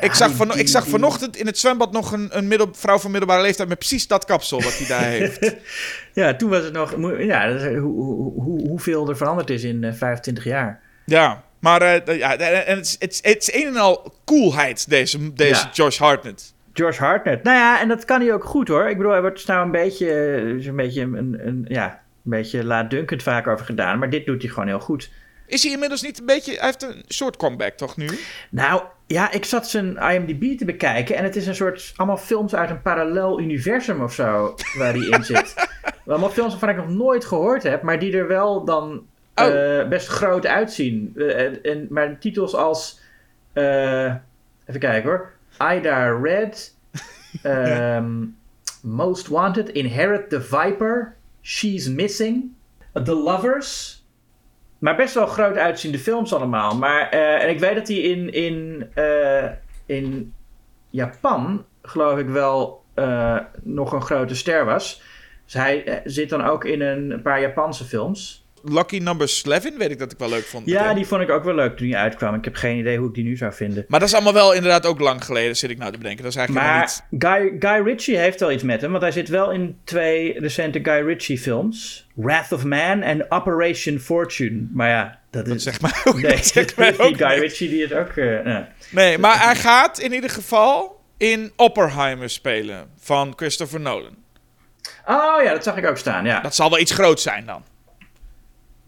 Ja, 0.01 0.07
ik 0.07 0.13
zag, 0.13 0.31
van, 0.31 0.47
die- 0.49 0.57
ik 0.59 0.67
zag 0.67 0.87
vanochtend 0.87 1.37
in 1.37 1.45
het 1.45 1.57
zwembad 1.57 1.91
nog 1.91 2.11
een, 2.11 2.27
een 2.31 2.47
middel, 2.47 2.69
vrouw 2.71 2.97
van 2.97 3.11
middelbare 3.11 3.41
leeftijd 3.41 3.69
met 3.69 3.77
precies 3.77 4.07
dat 4.07 4.25
kapsel 4.25 4.61
wat 4.61 4.77
hij 4.77 4.87
daar 4.87 5.09
heeft. 5.19 5.55
Ja, 6.13 6.35
toen 6.35 6.49
was 6.49 6.63
het 6.63 6.73
nog... 6.73 6.95
Ja, 7.19 7.57
hoe, 7.57 7.79
hoe, 7.79 8.33
hoe, 8.43 8.67
hoeveel 8.67 9.09
er 9.09 9.17
veranderd 9.17 9.49
is 9.49 9.63
in 9.63 9.83
eh, 9.83 9.93
25 9.93 10.43
jaar. 10.43 10.79
Ja, 11.05 11.43
maar 11.59 11.81
eh, 11.81 12.17
ja, 12.17 12.37
en 12.37 12.75
het 12.77 12.85
is, 12.85 12.95
het, 12.99 13.11
is, 13.11 13.19
het 13.23 13.41
is 13.41 13.53
een 13.53 13.67
en 13.67 13.75
al 13.77 14.13
coolheid, 14.25 14.89
deze, 14.89 15.33
deze 15.33 15.63
Ja. 15.63 15.69
Josh 15.73 15.97
Hartnett. 15.97 16.53
George 16.73 17.03
Hartnett. 17.03 17.43
Nou 17.43 17.57
ja, 17.57 17.81
en 17.81 17.87
dat 17.87 18.05
kan 18.05 18.21
hij 18.21 18.33
ook 18.33 18.43
goed 18.43 18.67
hoor. 18.67 18.89
Ik 18.89 18.97
bedoel, 18.97 19.11
hij 19.11 19.21
wordt 19.21 19.35
dus 19.35 19.45
nou 19.45 19.65
een 19.65 19.71
beetje, 19.71 20.07
is 20.59 20.65
een 20.65 20.75
beetje, 20.75 21.01
een, 21.01 21.39
een, 21.47 21.65
ja, 21.67 21.85
een 22.25 22.31
beetje 22.31 22.63
laatdunkend 22.63 23.23
vaak 23.23 23.47
over 23.47 23.65
gedaan. 23.65 23.99
Maar 23.99 24.09
dit 24.09 24.25
doet 24.25 24.41
hij 24.41 24.51
gewoon 24.51 24.67
heel 24.67 24.79
goed. 24.79 25.09
Is 25.49 25.63
hij 25.63 25.71
inmiddels 25.71 26.01
niet 26.01 26.19
een 26.19 26.25
beetje... 26.25 26.53
Hij 26.53 26.65
heeft 26.65 26.83
een 26.83 27.03
soort 27.07 27.37
comeback 27.37 27.73
toch 27.73 27.97
nu? 27.97 28.09
Nou, 28.49 28.83
ja, 29.07 29.31
ik 29.31 29.45
zat 29.45 29.69
zijn 29.69 29.97
IMDb 29.97 30.57
te 30.57 30.65
bekijken. 30.65 31.15
En 31.15 31.23
het 31.23 31.35
is 31.35 31.47
een 31.47 31.55
soort, 31.55 31.93
allemaal 31.95 32.17
films 32.17 32.55
uit 32.55 32.69
een 32.69 32.81
parallel 32.81 33.39
universum 33.39 34.01
of 34.01 34.13
zo, 34.13 34.55
waar 34.77 34.93
hij 34.93 35.05
in 35.07 35.23
zit. 35.23 35.55
allemaal 36.07 36.29
films 36.29 36.51
waarvan 36.51 36.69
ik 36.69 36.75
nog 36.75 36.89
nooit 36.89 37.25
gehoord 37.25 37.63
heb, 37.63 37.81
maar 37.81 37.99
die 37.99 38.17
er 38.17 38.27
wel 38.27 38.65
dan 38.65 39.07
Oh. 39.35 39.79
eh, 39.79 39.87
best 39.87 40.07
groot 40.07 40.45
uitzien. 40.45 41.13
Eh, 41.15 41.45
en, 41.45 41.63
en, 41.63 41.87
maar 41.89 42.19
titels 42.19 42.55
als, 42.55 42.99
eh, 43.53 44.05
even 44.65 44.79
kijken 44.79 45.09
hoor, 45.09 45.31
Ida 45.73 46.19
Red, 46.21 46.75
ehm, 47.43 48.25
Most 48.81 49.27
Wanted, 49.27 49.69
Inherit 49.69 50.29
the 50.29 50.41
Viper, 50.41 51.15
She's 51.41 51.87
Missing, 51.87 52.51
The 53.03 53.13
Lovers. 53.15 53.98
Maar 54.79 54.95
best 54.95 55.13
wel 55.13 55.25
groot 55.25 55.57
uitziende 55.57 55.99
films 55.99 56.33
allemaal. 56.33 56.75
Maar, 56.75 57.09
eh, 57.09 57.43
en 57.43 57.49
ik 57.49 57.59
weet 57.59 57.75
dat 57.75 57.87
hij 57.87 57.97
in, 57.97 58.33
in, 58.33 58.87
eh, 58.93 59.45
in 59.85 60.33
Japan, 60.89 61.65
geloof 61.81 62.19
ik 62.19 62.27
wel, 62.27 62.83
eh, 62.93 63.39
nog 63.63 63.91
een 63.91 64.01
grote 64.01 64.35
ster 64.35 64.65
was. 64.65 65.01
Dus 65.45 65.53
hij 65.53 66.01
zit 66.05 66.29
dan 66.29 66.43
ook 66.43 66.65
in 66.65 66.81
een 66.81 67.21
paar 67.21 67.41
Japanse 67.41 67.83
films. 67.83 68.47
Lucky 68.63 68.97
Number 68.97 69.41
11 69.45 69.63
weet 69.77 69.91
ik 69.91 69.99
dat 69.99 70.11
ik 70.11 70.17
wel 70.17 70.29
leuk 70.29 70.45
vond. 70.45 70.65
Ja, 70.65 70.93
die 70.93 71.05
vond 71.05 71.21
ik 71.21 71.29
ook 71.29 71.43
wel 71.43 71.55
leuk 71.55 71.77
toen 71.77 71.85
die 71.85 71.97
uitkwam. 71.97 72.35
Ik 72.35 72.43
heb 72.43 72.55
geen 72.55 72.77
idee 72.77 72.97
hoe 72.97 73.07
ik 73.07 73.13
die 73.13 73.23
nu 73.23 73.37
zou 73.37 73.53
vinden. 73.53 73.85
Maar 73.87 73.99
dat 73.99 74.09
is 74.09 74.13
allemaal 74.15 74.33
wel 74.33 74.53
inderdaad 74.53 74.85
ook 74.85 74.99
lang 74.99 75.23
geleden, 75.25 75.55
zit 75.57 75.69
ik 75.69 75.77
nou 75.77 75.91
te 75.91 75.97
bedenken. 75.97 76.23
Dat 76.23 76.31
is 76.31 76.37
eigenlijk 76.37 76.67
Maar 76.67 76.79
niet... 77.11 77.21
Guy, 77.23 77.55
Guy 77.59 77.83
Ritchie 77.83 78.17
heeft 78.17 78.39
wel 78.39 78.51
iets 78.51 78.63
met 78.63 78.81
hem, 78.81 78.91
want 78.91 79.03
hij 79.03 79.11
zit 79.11 79.27
wel 79.29 79.51
in 79.51 79.77
twee 79.83 80.39
recente 80.39 80.79
Guy 80.83 81.05
Ritchie 81.05 81.37
films: 81.39 82.07
Wrath 82.13 82.51
of 82.51 82.63
Man 82.63 83.01
en 83.01 83.31
Operation 83.31 83.99
Fortune. 83.99 84.67
Maar 84.73 84.89
ja, 84.89 85.19
dat 85.29 85.47
is. 85.47 85.51
Dat 85.51 85.61
zegt 85.61 85.81
mij 85.81 85.91
ook, 86.03 86.21
nee, 86.21 86.95
ook 87.07 87.17
Guy 87.17 87.27
niks. 87.27 87.39
Ritchie 87.39 87.69
die 87.69 87.83
is 87.83 87.91
ook. 87.93 88.09
eh, 88.09 88.39
nou. 88.43 88.65
Nee, 88.91 89.17
maar 89.17 89.43
hij 89.43 89.55
gaat 89.55 89.99
in 89.99 90.13
ieder 90.13 90.29
geval 90.29 90.99
in 91.17 91.51
Oppenheimer 91.55 92.29
spelen 92.29 92.87
van 92.99 93.33
Christopher 93.35 93.79
Nolan. 93.79 94.17
Oh 95.05 95.43
ja, 95.43 95.51
dat 95.51 95.63
zag 95.63 95.77
ik 95.77 95.85
ook 95.85 95.97
staan. 95.97 96.25
Ja, 96.25 96.39
Dat 96.41 96.55
zal 96.55 96.69
wel 96.69 96.79
iets 96.79 96.91
groots 96.91 97.23
zijn 97.23 97.45
dan. 97.45 97.63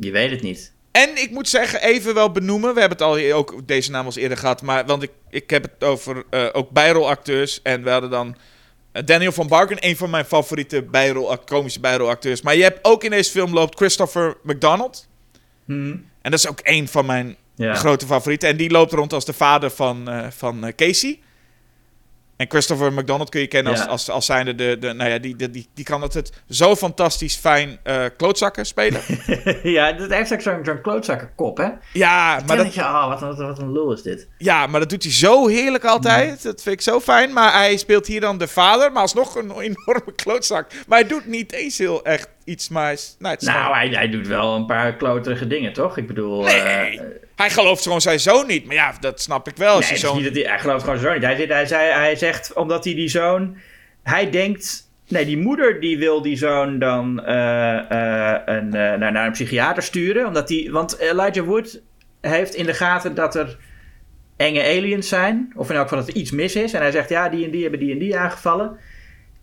Je 0.01 0.11
weet 0.11 0.31
het 0.31 0.41
niet. 0.41 0.71
En 0.91 1.21
ik 1.21 1.31
moet 1.31 1.49
zeggen, 1.49 1.81
even 1.81 2.13
wel 2.13 2.31
benoemen. 2.31 2.73
We 2.73 2.79
hebben 2.79 2.97
het 2.97 3.07
al 3.07 3.15
hier 3.15 3.33
ook 3.33 3.61
deze 3.65 3.91
naam 3.91 3.99
al 3.99 4.05
eens 4.05 4.15
eerder 4.15 4.37
gehad. 4.37 4.61
Maar, 4.61 4.85
want 4.85 5.03
ik, 5.03 5.11
ik 5.29 5.49
heb 5.49 5.63
het 5.63 5.83
over 5.83 6.23
eh, 6.29 6.47
ook 6.51 6.69
bijrolacteurs. 6.69 7.61
En 7.61 7.83
we 7.83 7.89
hadden 7.89 8.09
dan 8.09 8.35
eh, 8.91 9.03
Daniel 9.05 9.31
van 9.31 9.47
Barken, 9.47 9.77
een 9.79 9.97
van 9.97 10.09
mijn 10.09 10.25
favoriete 10.25 10.81
bijrol, 10.81 11.37
komische 11.37 11.79
bijrolacteurs. 11.79 12.41
Maar 12.41 12.55
je 12.55 12.63
hebt 12.63 12.79
ook 12.81 13.03
in 13.03 13.09
deze 13.09 13.31
film 13.31 13.53
loopt 13.53 13.75
Christopher 13.75 14.37
McDonald. 14.43 15.07
Hm. 15.65 15.95
En 16.21 16.31
dat 16.31 16.39
is 16.39 16.47
ook 16.47 16.59
een 16.63 16.87
van 16.87 17.05
mijn 17.05 17.35
Ja. 17.55 17.73
grote 17.73 18.05
favorieten. 18.05 18.49
En 18.49 18.57
die 18.57 18.69
loopt 18.69 18.93
rond 18.93 19.13
als 19.13 19.25
de 19.25 19.33
vader 19.33 19.69
van, 19.69 20.09
eh, 20.09 20.27
van 20.29 20.65
eh, 20.65 20.73
Casey. 20.75 21.19
En 22.41 22.49
Christopher 22.49 22.93
McDonald 22.93 23.29
kun 23.29 23.41
je 23.41 23.47
kennen 23.47 23.71
als, 23.71 23.81
Ja. 23.81 23.87
als, 23.87 24.09
als 24.09 24.25
zijnde 24.25 24.55
de, 24.55 24.77
de... 24.79 24.93
Nou 24.93 25.09
ja, 25.09 25.17
die, 25.19 25.35
die, 25.35 25.49
die, 25.51 25.67
die 25.73 25.85
kan 25.85 26.01
altijd 26.01 26.31
zo 26.49 26.75
fantastisch 26.75 27.35
fijn 27.35 27.79
eh 27.83 28.03
klootzakken 28.17 28.65
spelen. 28.65 29.01
ja, 29.63 29.91
dat 29.91 30.09
heeft 30.09 30.33
ook 30.33 30.41
zo'n 30.41 30.59
zo'n 30.63 30.81
klootzakkenkop, 30.81 31.57
hè? 31.57 31.67
ja, 31.93 32.39
maar 32.47 32.57
dat, 32.57 32.65
dat 32.65 32.73
je, 32.73 32.81
oh, 32.81 33.07
wat, 33.07 33.19
wat, 33.19 33.37
wat 33.37 33.59
een 33.59 33.71
lul 33.71 33.91
is 33.93 34.01
dit. 34.01 34.27
Ja, 34.37 34.67
maar 34.67 34.79
dat 34.79 34.89
doet 34.89 35.03
hij 35.03 35.11
zo 35.11 35.47
heerlijk 35.47 35.85
altijd. 35.85 36.43
Dat 36.43 36.61
vind 36.61 36.75
ik 36.75 36.81
zo 36.81 36.99
fijn. 36.99 37.33
Maar 37.33 37.53
hij 37.53 37.77
speelt 37.77 38.07
hier 38.07 38.21
dan 38.21 38.37
de 38.37 38.47
vader, 38.47 38.91
maar 38.91 39.01
alsnog 39.01 39.35
een 39.35 39.51
enorme 39.51 40.13
klootzak. 40.15 40.71
Maar 40.87 40.99
hij 40.99 41.07
doet 41.07 41.25
niet 41.25 41.51
eens 41.51 41.77
heel 41.77 42.03
echt 42.03 42.27
iets, 42.43 42.69
maar 42.69 42.83
hij 42.83 42.93
is- 42.93 43.15
nou, 43.19 43.33
het 43.35 43.43
Nou, 43.43 43.73
hij, 43.75 43.87
hij 43.87 44.09
doet 44.09 44.27
wel 44.27 44.55
een 44.55 44.65
paar 44.65 44.95
kloterige 44.95 45.47
dingen, 45.47 45.73
toch? 45.73 45.97
Ik 45.97 46.07
bedoel. 46.07 46.43
Nee, 46.43 46.59
eh, 46.59 47.01
hij 47.41 47.49
gelooft 47.49 47.83
gewoon 47.83 48.01
zijn 48.01 48.19
zoon 48.19 48.47
niet. 48.47 48.65
Maar 48.65 48.75
ja, 48.75 48.93
dat 48.99 49.21
snap 49.21 49.47
ik 49.47 49.57
wel. 49.57 49.75
Als 49.75 49.89
Nee, 49.89 50.13
niet 50.13 50.33
hij, 50.33 50.43
hij 50.43 50.59
gelooft 50.59 50.83
gewoon 50.83 50.99
zo 50.99 51.13
niet. 51.13 51.23
Hij, 51.23 51.35
hij, 51.35 51.65
zei, 51.65 51.91
hij 51.91 52.15
zegt, 52.15 52.53
omdat 52.53 52.83
hij 52.83 52.93
die 52.93 53.09
zoon... 53.09 53.57
Hij 54.03 54.29
denkt... 54.29 54.89
Nee, 55.07 55.25
die 55.25 55.37
moeder 55.37 55.79
die 55.79 55.97
wil 55.97 56.21
die 56.21 56.37
zoon 56.37 56.79
dan 56.79 57.25
eh, 57.25 57.77
eh, 57.77 58.41
een, 58.45 58.73
eh, 58.73 58.97
naar, 58.97 59.11
naar 59.11 59.25
een 59.25 59.31
psychiater 59.31 59.83
sturen. 59.83 60.27
Omdat 60.27 60.47
die, 60.47 60.71
want 60.71 60.97
Elijah 60.97 61.45
Wood 61.45 61.81
heeft 62.21 62.55
in 62.55 62.65
de 62.65 62.73
gaten 62.73 63.15
dat 63.15 63.35
er 63.35 63.57
enge 64.37 64.63
aliens 64.63 65.09
zijn. 65.09 65.53
Of 65.55 65.69
in 65.69 65.75
elk 65.75 65.87
geval 65.87 66.05
dat 66.05 66.15
er 66.15 66.21
iets 66.21 66.31
mis 66.31 66.55
is. 66.55 66.73
En 66.73 66.81
hij 66.81 66.91
zegt, 66.91 67.09
ja, 67.09 67.29
die 67.29 67.45
en 67.45 67.51
die 67.51 67.61
hebben 67.61 67.79
die 67.79 67.91
en 67.91 67.99
die 67.99 68.17
aangevallen. 68.17 68.77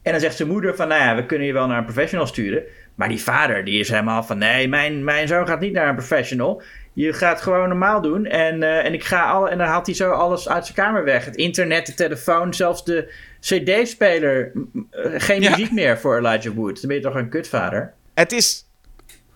En 0.02 0.12
dan 0.12 0.20
zegt 0.20 0.36
zijn 0.36 0.48
moeder 0.48 0.76
van, 0.76 0.88
nou 0.88 1.02
ja, 1.02 1.16
we 1.16 1.26
kunnen 1.26 1.46
je 1.46 1.52
wel 1.52 1.66
naar 1.66 1.78
een 1.78 1.84
professional 1.84 2.26
sturen. 2.26 2.62
Maar 2.94 3.08
die 3.08 3.22
vader, 3.22 3.64
die 3.64 3.80
is 3.80 3.88
helemaal 3.88 4.22
van, 4.22 4.38
nee, 4.38 4.68
mijn, 4.68 5.04
mijn 5.04 5.28
zoon 5.28 5.46
gaat 5.46 5.60
niet 5.60 5.72
naar 5.72 5.88
een 5.88 5.94
professional. 5.94 6.62
Je 7.04 7.12
gaat 7.12 7.40
gewoon 7.40 7.68
normaal 7.68 8.00
doen. 8.00 8.26
En, 8.26 8.62
eh, 8.62 8.84
en, 8.84 8.92
ik 8.94 9.04
ga 9.04 9.30
alle, 9.30 9.48
en 9.48 9.58
dan 9.58 9.66
haalt 9.66 9.86
hij 9.86 9.94
zo 9.94 10.10
alles 10.10 10.48
uit 10.48 10.64
zijn 10.64 10.76
kamer 10.76 11.04
weg. 11.04 11.24
Het 11.24 11.36
internet, 11.36 11.86
de 11.86 11.94
telefoon, 11.94 12.54
zelfs 12.54 12.84
de 12.84 13.12
cd-speler. 13.40 14.52
Eh, 14.90 15.10
Geen 15.16 15.42
Ja. 15.42 15.50
muziek 15.50 15.72
meer 15.72 15.98
voor 15.98 16.18
Elijah 16.18 16.54
Wood. 16.54 16.80
Dan 16.80 16.88
ben 16.88 16.96
je 16.96 17.02
toch 17.02 17.14
een 17.14 17.28
kutvader? 17.28 17.92
Het 18.14 18.32
is 18.32 18.64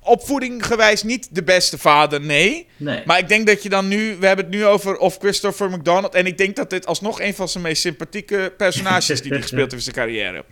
opvoeding 0.00 0.66
gewijs 0.66 1.02
niet 1.02 1.34
de 1.34 1.42
beste 1.42 1.78
vader, 1.78 2.20
nee. 2.20 2.68
Nee. 2.76 3.02
Maar 3.04 3.18
ik 3.18 3.28
denk 3.28 3.46
dat 3.46 3.62
je 3.62 3.68
dan 3.68 3.88
nu... 3.88 4.16
We 4.20 4.26
hebben 4.26 4.44
het 4.44 4.54
nu 4.54 4.64
over 4.66 4.96
of 4.96 5.16
Christopher 5.18 5.70
McDonald. 5.70 6.14
En 6.14 6.26
ik 6.26 6.38
denk 6.38 6.56
dat 6.56 6.70
dit 6.70 6.86
alsnog 6.86 7.20
een 7.20 7.34
van 7.34 7.48
zijn 7.48 7.64
meest 7.64 7.82
sympathieke 7.82 8.52
personages 8.56 9.10
is 9.10 9.22
die 9.22 9.32
hij 9.32 9.40
gespeeld 9.48 9.72
heeft 9.72 9.86
in 9.86 9.92
zijn 9.94 10.06
carrière. 10.06 10.44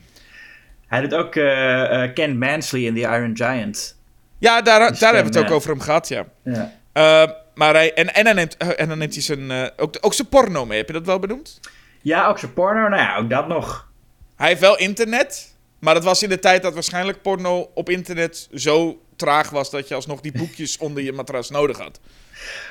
Hij 0.86 1.00
doet 1.00 1.14
ook 1.14 1.34
eh, 1.36 2.12
Ken 2.14 2.38
Mansley 2.38 2.82
in 2.82 2.94
The 2.94 3.00
Iron 3.00 3.36
Giant. 3.36 3.98
Ja, 4.38 4.62
daar, 4.62 4.98
daar 4.98 5.14
hebben 5.14 5.32
we 5.32 5.38
het 5.38 5.48
ook 5.48 5.54
over 5.54 5.70
hem 5.70 5.80
gehad, 5.80 6.08
ja. 6.08 6.24
Ja. 6.44 6.78
Eh, 6.92 7.30
maar 7.54 7.74
hij, 7.74 7.94
en, 7.94 8.14
en, 8.14 8.24
hij 8.24 8.34
neemt, 8.34 8.56
eh, 8.56 8.68
en 8.76 8.88
dan 8.88 8.98
neemt 8.98 9.14
hij 9.14 9.22
zijn, 9.22 9.50
eh, 9.50 9.66
ook, 9.76 9.96
ook 10.00 10.14
zijn 10.14 10.28
porno 10.28 10.66
mee. 10.66 10.78
Heb 10.78 10.86
je 10.86 10.92
dat 10.92 11.06
wel 11.06 11.18
benoemd? 11.18 11.60
ja, 12.02 12.28
ook 12.28 12.38
zijn 12.38 12.52
porno. 12.52 12.88
Nou 12.88 13.02
ja, 13.02 13.16
ook 13.16 13.30
dat 13.30 13.48
nog. 13.48 13.88
Hij 14.36 14.48
heeft 14.48 14.60
wel 14.60 14.78
internet. 14.78 15.54
Maar 15.78 15.94
dat 15.94 16.04
was 16.04 16.22
in 16.22 16.28
de 16.28 16.38
tijd 16.38 16.62
dat 16.62 16.74
waarschijnlijk 16.74 17.22
porno 17.22 17.70
op 17.74 17.88
internet 17.88 18.48
zo 18.54 19.00
traag 19.16 19.50
was... 19.50 19.70
dat 19.70 19.88
je 19.88 19.94
alsnog 19.94 20.20
die 20.20 20.32
boekjes 20.32 20.78
onder 20.86 21.02
je 21.02 21.12
matras 21.12 21.50
nodig 21.50 21.78
had. 21.78 22.00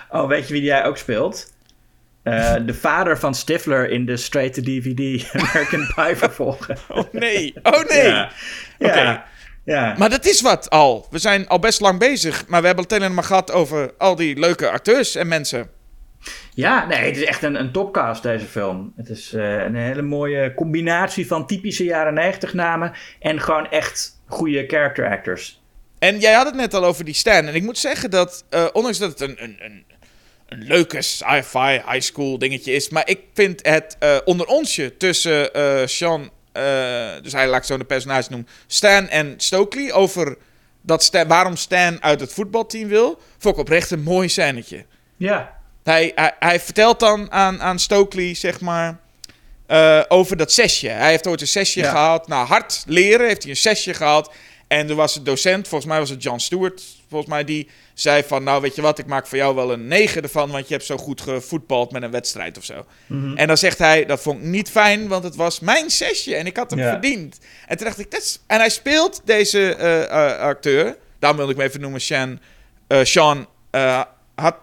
Oh, 0.10 0.28
weet 0.28 0.48
je 0.48 0.54
wie 0.54 0.62
jij 0.62 0.86
ook 0.86 0.98
speelt? 0.98 1.54
Eh, 2.24 2.56
de 2.66 2.74
vader 2.74 3.20
van 3.20 3.36
Stifler 3.36 3.90
in 3.90 4.06
de 4.06 4.18
straight-to-DVD 4.18 5.30
American 5.34 5.92
Pie 5.96 6.16
vervolgen. 6.16 6.78
Oh 6.88 7.04
nee, 7.12 7.54
oh 7.64 7.84
nee. 7.84 8.08
Ja. 8.08 8.32
Oké. 8.80 9.02
Ja. 9.02 9.28
Ja. 9.64 9.96
Maar 9.98 10.10
dat 10.10 10.26
is 10.26 10.42
wat 10.42 10.70
al. 10.70 11.08
We 11.10 11.18
zijn 11.18 11.48
al 11.48 11.60
best 11.60 11.80
lang 11.80 12.00
bezig. 12.00 12.48
Maar 12.48 12.60
we 12.62 12.68
hebben 12.68 12.86
het 12.86 12.94
alleen 12.94 13.14
maar 13.14 13.24
gehad 13.24 13.52
over 13.52 13.94
al 13.98 14.16
die 14.16 14.40
leuke 14.40 14.70
acteurs 14.70 15.16
en 15.16 15.28
mensen. 15.28 15.70
Ja, 16.54 16.86
nee, 16.86 17.06
het 17.06 17.18
is 17.18 17.24
echt 17.24 17.44
een, 17.44 17.60
een 17.60 17.72
topcast 17.72 18.24
deze 18.24 18.46
film. 18.46 18.94
Het 18.96 19.10
is 19.10 19.34
eh, 19.34 19.64
een 19.64 19.76
hele 19.76 20.02
mooie 20.02 20.54
combinatie 20.54 21.28
van 21.28 21.48
typische 21.48 21.84
jaren 21.84 22.14
90 22.14 22.54
namen 22.54 22.94
en 23.20 23.42
gewoon 23.42 23.70
echt 23.70 24.22
goede 24.28 24.64
character 24.68 25.10
actors. 25.10 25.62
En 26.00 26.20
jij 26.20 26.34
had 26.34 26.46
het 26.46 26.56
net 26.56 26.74
al 26.74 26.86
over 26.86 27.06
die 27.06 27.14
Stan. 27.14 27.48
En 27.48 27.56
ik 27.56 27.64
moet 27.64 27.78
zeggen 27.78 28.12
dat, 28.12 28.46
eh, 28.50 28.66
ondanks 28.74 28.98
dat 28.98 29.10
het 29.10 29.22
een, 29.22 29.44
een, 29.44 29.58
een, 29.60 29.86
een 30.48 30.64
leuke 30.64 31.02
sci-fi 31.02 31.72
high 31.72 32.00
school 32.00 32.38
dingetje 32.38 32.74
is. 32.74 32.90
Maar 32.90 33.10
ik 33.10 33.20
vind 33.34 33.66
het 33.66 33.96
eh, 34.00 34.18
onder 34.26 34.48
onsje 34.48 34.98
tussen 34.98 35.50
Sean, 35.90 36.30
dus 37.24 37.32
hij 37.34 37.48
laat 37.48 37.60
ik 37.60 37.64
zo 37.66 37.78
de 37.78 37.84
personage 37.84 38.30
noemen, 38.30 38.48
Stan 38.68 39.08
en 39.10 39.34
Stokely. 39.38 39.92
Over 39.92 40.38
dat 40.82 41.04
Stan, 41.04 41.28
waarom 41.28 41.56
Stan 41.56 42.04
uit 42.04 42.20
het 42.20 42.34
voetbalteam 42.34 42.88
wil. 42.88 43.20
Vond 43.38 43.54
ik 43.56 43.62
oprecht 43.62 43.92
een 43.92 44.04
mooi 44.04 44.30
scènetje. 44.30 44.86
Ja, 45.18 45.58
Hij, 45.84 46.12
hij, 46.16 46.36
hij 46.40 46.60
vertelt 46.60 47.00
dan 47.00 47.32
aan, 47.32 47.62
aan 47.62 47.80
Stokely, 47.80 48.34
zeg 48.34 48.60
maar, 48.62 49.00
eh, 49.68 50.02
over 50.08 50.38
dat 50.38 50.52
zesje. 50.52 50.88
Hij 50.88 51.10
heeft 51.10 51.28
ooit 51.28 51.42
een 51.42 51.48
zesje 51.48 51.80
Ja. 51.80 51.90
gehad. 51.92 52.28
Nou, 52.28 52.48
hard 52.48 52.84
leren 52.88 53.28
heeft 53.28 53.42
hij 53.42 53.52
een 53.52 53.58
zesje 53.58 53.94
gehad. 53.94 54.32
En 54.68 54.90
er 54.90 54.96
was 54.96 55.16
een 55.16 55.24
docent, 55.24 55.68
volgens 55.68 55.90
mij 55.92 56.00
was 56.00 56.10
het 56.10 56.24
John 56.24 56.38
Stewart, 56.40 56.84
volgens 57.10 57.30
mij, 57.30 57.44
die 57.44 57.70
zei 58.00 58.24
van... 58.24 58.44
Nou, 58.44 58.62
weet 58.62 58.76
je 58.76 58.82
wat, 58.82 59.00
ik 59.00 59.06
maak 59.06 59.28
voor 59.28 59.38
jou 59.38 59.56
wel 59.56 59.72
een 59.74 59.88
negen 59.88 60.22
ervan, 60.24 60.50
want 60.52 60.68
je 60.68 60.74
hebt 60.74 60.86
zo 60.86 60.98
goed 60.98 61.22
gevoetbald 61.22 61.92
met 61.92 62.04
een 62.04 62.12
wedstrijd 62.12 62.58
of 62.58 62.64
zo. 62.64 62.86
Mhm. 63.08 63.38
En 63.38 63.48
dan 63.48 63.58
zegt 63.58 63.78
hij, 63.78 64.06
dat 64.06 64.22
vond 64.22 64.40
ik 64.40 64.46
niet 64.46 64.70
fijn, 64.70 65.08
want 65.08 65.24
het 65.24 65.36
was 65.36 65.60
mijn 65.60 65.90
zesje 65.90 66.36
en 66.36 66.46
ik 66.46 66.58
had 66.58 66.70
hem 66.70 66.80
Ja. 66.80 66.90
verdiend. 66.90 67.38
En 67.68 67.78
toen 67.78 67.86
dacht 67.86 68.00
ik, 68.00 68.12
dat 68.12 68.22
is... 68.22 68.40
En 68.48 68.58
hij 68.60 68.70
speelt 68.70 69.22
deze 69.26 69.76
eh, 69.76 70.04
eh, 70.04 70.40
acteur, 70.40 70.98
daarom 71.20 71.38
wilde 71.38 71.54
ik 71.54 71.58
hem 71.60 71.68
even 71.68 71.82
noemen, 71.82 72.02
Sean, 72.02 72.40
eh, 72.88 73.04
Sean 73.04 73.48
eh, 73.72 74.02
had... 74.36 74.56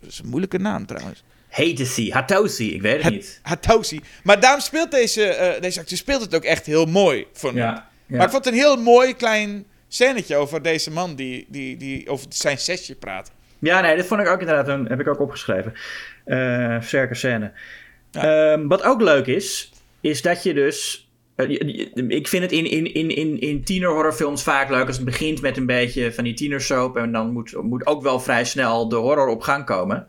Dat 0.00 0.10
is 0.10 0.18
een 0.18 0.28
moeilijke 0.28 0.58
naam 0.58 0.86
trouwens. 0.86 1.24
Hatesi, 1.48 2.10
Hatosi, 2.12 2.74
ik 2.74 2.82
weet 2.82 3.02
het 3.02 3.12
niet. 3.12 3.40
Hatosi. 3.42 4.00
Maar 4.22 4.40
daarom 4.40 4.60
speelt 4.60 4.90
deze, 4.90 5.24
eh, 5.26 5.60
deze 5.60 5.80
acteur 5.80 5.96
speelt 5.98 6.20
het 6.20 6.34
ook 6.34 6.44
echt 6.44 6.66
heel 6.66 6.84
mooi, 6.86 7.26
vond 7.32 7.52
ik. 7.52 7.58
Ja, 7.58 7.88
ja. 8.06 8.16
Maar 8.16 8.26
ik 8.26 8.32
vond 8.32 8.44
het 8.44 8.54
een 8.54 8.60
heel 8.60 8.76
mooi 8.76 9.14
klein 9.16 9.66
scènetje 9.88 10.36
over 10.36 10.62
deze 10.62 10.90
man 10.90 11.14
die, 11.14 11.46
die, 11.48 11.76
die 11.76 12.08
over 12.08 12.26
zijn 12.28 12.58
sessie 12.58 12.94
praat. 12.94 13.32
Ja, 13.58 13.80
nee, 13.80 13.96
dat 13.96 14.06
vond 14.06 14.20
ik 14.20 14.28
ook 14.28 14.40
inderdaad, 14.40 14.68
een, 14.68 14.86
heb 14.86 15.00
ik 15.00 15.08
ook 15.08 15.20
opgeschreven. 15.20 15.72
Eh 16.24 16.80
sterke 16.80 17.14
scène. 17.14 17.52
Ehm, 18.12 18.66
wat 18.66 18.82
ook 18.82 19.00
leuk 19.00 19.26
is, 19.26 19.72
is 20.00 20.22
dat 20.22 20.42
je 20.42 20.54
dus... 20.54 21.08
eh, 21.36 21.50
ik 22.08 22.28
vind 22.28 22.42
het 22.42 22.52
in, 22.52 22.70
in, 22.70 22.94
in, 22.94 23.08
in, 23.08 23.40
in 23.40 23.64
tienerhorrorfilms 23.64 24.42
vaak 24.42 24.70
leuk 24.70 24.86
als 24.86 24.96
het 24.96 25.04
begint 25.04 25.40
met 25.40 25.56
een 25.56 25.66
beetje 25.66 26.12
van 26.12 26.24
die 26.24 26.34
tienersoap. 26.34 26.96
En 26.96 27.12
dan 27.12 27.32
moet, 27.32 27.62
moet 27.62 27.86
ook 27.86 28.02
wel 28.02 28.20
vrij 28.20 28.44
snel 28.44 28.88
de 28.88 28.96
horror 28.96 29.28
op 29.28 29.40
gang 29.40 29.64
komen. 29.64 30.06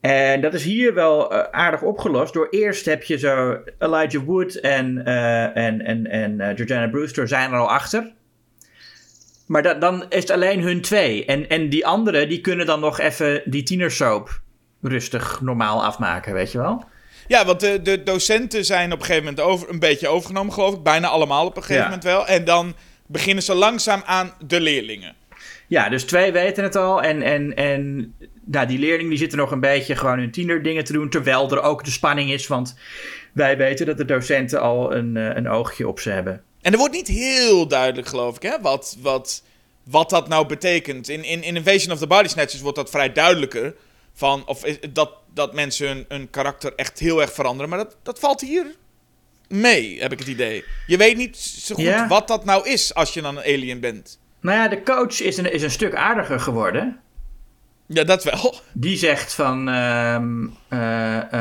En 0.00 0.40
dat 0.40 0.54
is 0.54 0.64
hier 0.64 0.94
wel 0.94 1.32
eh, 1.32 1.42
aardig 1.50 1.82
opgelost. 1.82 2.34
Door 2.34 2.48
eerst 2.50 2.84
heb 2.84 3.02
je 3.02 3.18
zo 3.18 3.58
Elijah 3.78 4.24
Wood 4.24 4.54
en, 4.54 5.04
eh, 5.04 5.56
en, 5.56 5.80
en, 5.80 6.06
en 6.06 6.56
Georgiana 6.56 6.88
Brewster 6.88 7.28
zijn 7.28 7.52
er 7.52 7.58
al 7.58 7.70
achter. 7.70 8.12
Maar 9.52 9.62
da- 9.62 9.74
dan 9.74 10.04
is 10.08 10.20
het 10.20 10.30
alleen 10.30 10.60
hun 10.60 10.80
twee. 10.80 11.24
En, 11.24 11.48
en 11.48 11.68
die 11.68 11.86
anderen, 11.86 12.28
die 12.28 12.40
kunnen 12.40 12.66
dan 12.66 12.80
nog 12.80 13.00
even 13.00 13.42
die 13.44 13.62
tienersoap 13.62 14.40
rustig 14.82 15.40
normaal 15.40 15.84
afmaken, 15.84 16.32
weet 16.32 16.52
je 16.52 16.58
wel? 16.58 16.84
Ja, 17.26 17.44
want 17.44 17.60
de, 17.60 17.82
de 17.82 18.02
docenten 18.02 18.64
zijn 18.64 18.92
op 18.92 18.98
een 18.98 19.04
gegeven 19.04 19.24
moment 19.24 19.46
over, 19.46 19.70
een 19.70 19.78
beetje 19.78 20.08
overgenomen, 20.08 20.52
geloof 20.52 20.74
ik. 20.74 20.82
Bijna 20.82 21.08
allemaal 21.08 21.46
op 21.46 21.56
een 21.56 21.62
gegeven 21.62 21.82
Ja. 21.82 21.88
moment 21.88 22.04
wel. 22.04 22.26
En 22.26 22.44
dan 22.44 22.74
beginnen 23.06 23.44
ze 23.44 23.54
langzaam 23.54 24.02
aan 24.04 24.32
de 24.46 24.60
leerlingen. 24.60 25.14
Ja, 25.68 25.88
dus 25.88 26.04
twee 26.04 26.32
weten 26.32 26.62
het 26.64 26.76
al. 26.76 27.02
En, 27.02 27.22
en, 27.22 27.54
en 27.56 28.14
nou, 28.44 28.66
die 28.66 28.78
leerlingen 28.78 29.08
die 29.10 29.18
zitten 29.18 29.38
nog 29.38 29.50
een 29.50 29.60
beetje 29.60 29.96
gewoon 29.96 30.18
hun 30.18 30.30
tienerdingen 30.30 30.84
te 30.84 30.92
doen. 30.92 31.08
Terwijl 31.10 31.50
er 31.50 31.62
ook 31.62 31.84
de 31.84 31.90
spanning 31.90 32.32
is, 32.32 32.46
want 32.46 32.78
wij 33.32 33.56
weten 33.56 33.86
dat 33.86 33.96
de 33.96 34.04
docenten 34.04 34.60
al 34.60 34.94
een, 34.94 35.16
eh, 35.16 35.36
een 35.36 35.48
oogje 35.48 35.88
op 35.88 36.00
ze 36.00 36.10
hebben. 36.10 36.42
En 36.62 36.72
er 36.72 36.78
wordt 36.78 36.94
niet 36.94 37.08
heel 37.08 37.66
duidelijk, 37.68 38.06
geloof 38.08 38.36
ik, 38.36 38.42
hè, 38.42 38.60
wat, 38.60 38.96
wat 39.00 39.42
wat 39.84 40.10
dat 40.10 40.28
nou 40.28 40.46
betekent. 40.46 41.08
In, 41.08 41.24
in, 41.24 41.42
in 41.42 41.56
Invasion 41.56 41.92
of 41.92 41.98
the 41.98 42.06
Body 42.06 42.28
Snatchers 42.28 42.62
wordt 42.62 42.76
dat 42.76 42.90
vrij 42.90 43.12
duidelijker. 43.12 43.74
Van, 44.14 44.46
of 44.46 44.64
is- 44.64 44.78
dat, 44.92 45.10
dat 45.34 45.54
mensen 45.54 45.86
hun, 45.86 46.04
hun 46.08 46.30
karakter 46.30 46.72
echt 46.76 46.98
heel 46.98 47.20
erg 47.20 47.32
veranderen. 47.32 47.68
Maar 47.70 47.78
dat, 47.78 47.96
dat 48.02 48.18
valt 48.18 48.40
hier 48.40 48.66
mee, 49.48 50.00
heb 50.00 50.12
ik 50.12 50.18
het 50.18 50.28
idee. 50.28 50.64
Je 50.86 50.96
weet 50.96 51.16
niet 51.16 51.36
zo 51.36 51.74
goed 51.74 51.84
wat 52.08 52.28
dat 52.28 52.44
nou 52.44 52.68
is 52.68 52.94
als 52.94 53.14
je 53.14 53.22
dan 53.22 53.36
een 53.36 53.42
alien 53.44 53.80
bent. 53.80 54.18
Nou 54.40 54.56
ja, 54.58 54.68
de 54.68 54.82
coach 54.82 55.20
is 55.20 55.36
een, 55.36 55.52
is 55.52 55.62
een 55.62 55.70
stuk 55.70 55.94
aardiger 55.94 56.40
geworden. 56.40 57.00
Ja, 57.86 58.04
dat 58.04 58.24
wel. 58.24 58.54
Die 58.72 58.96
zegt 58.96 59.34
van. 59.34 59.68
ehm, 59.68 60.46
eh, 60.68 61.32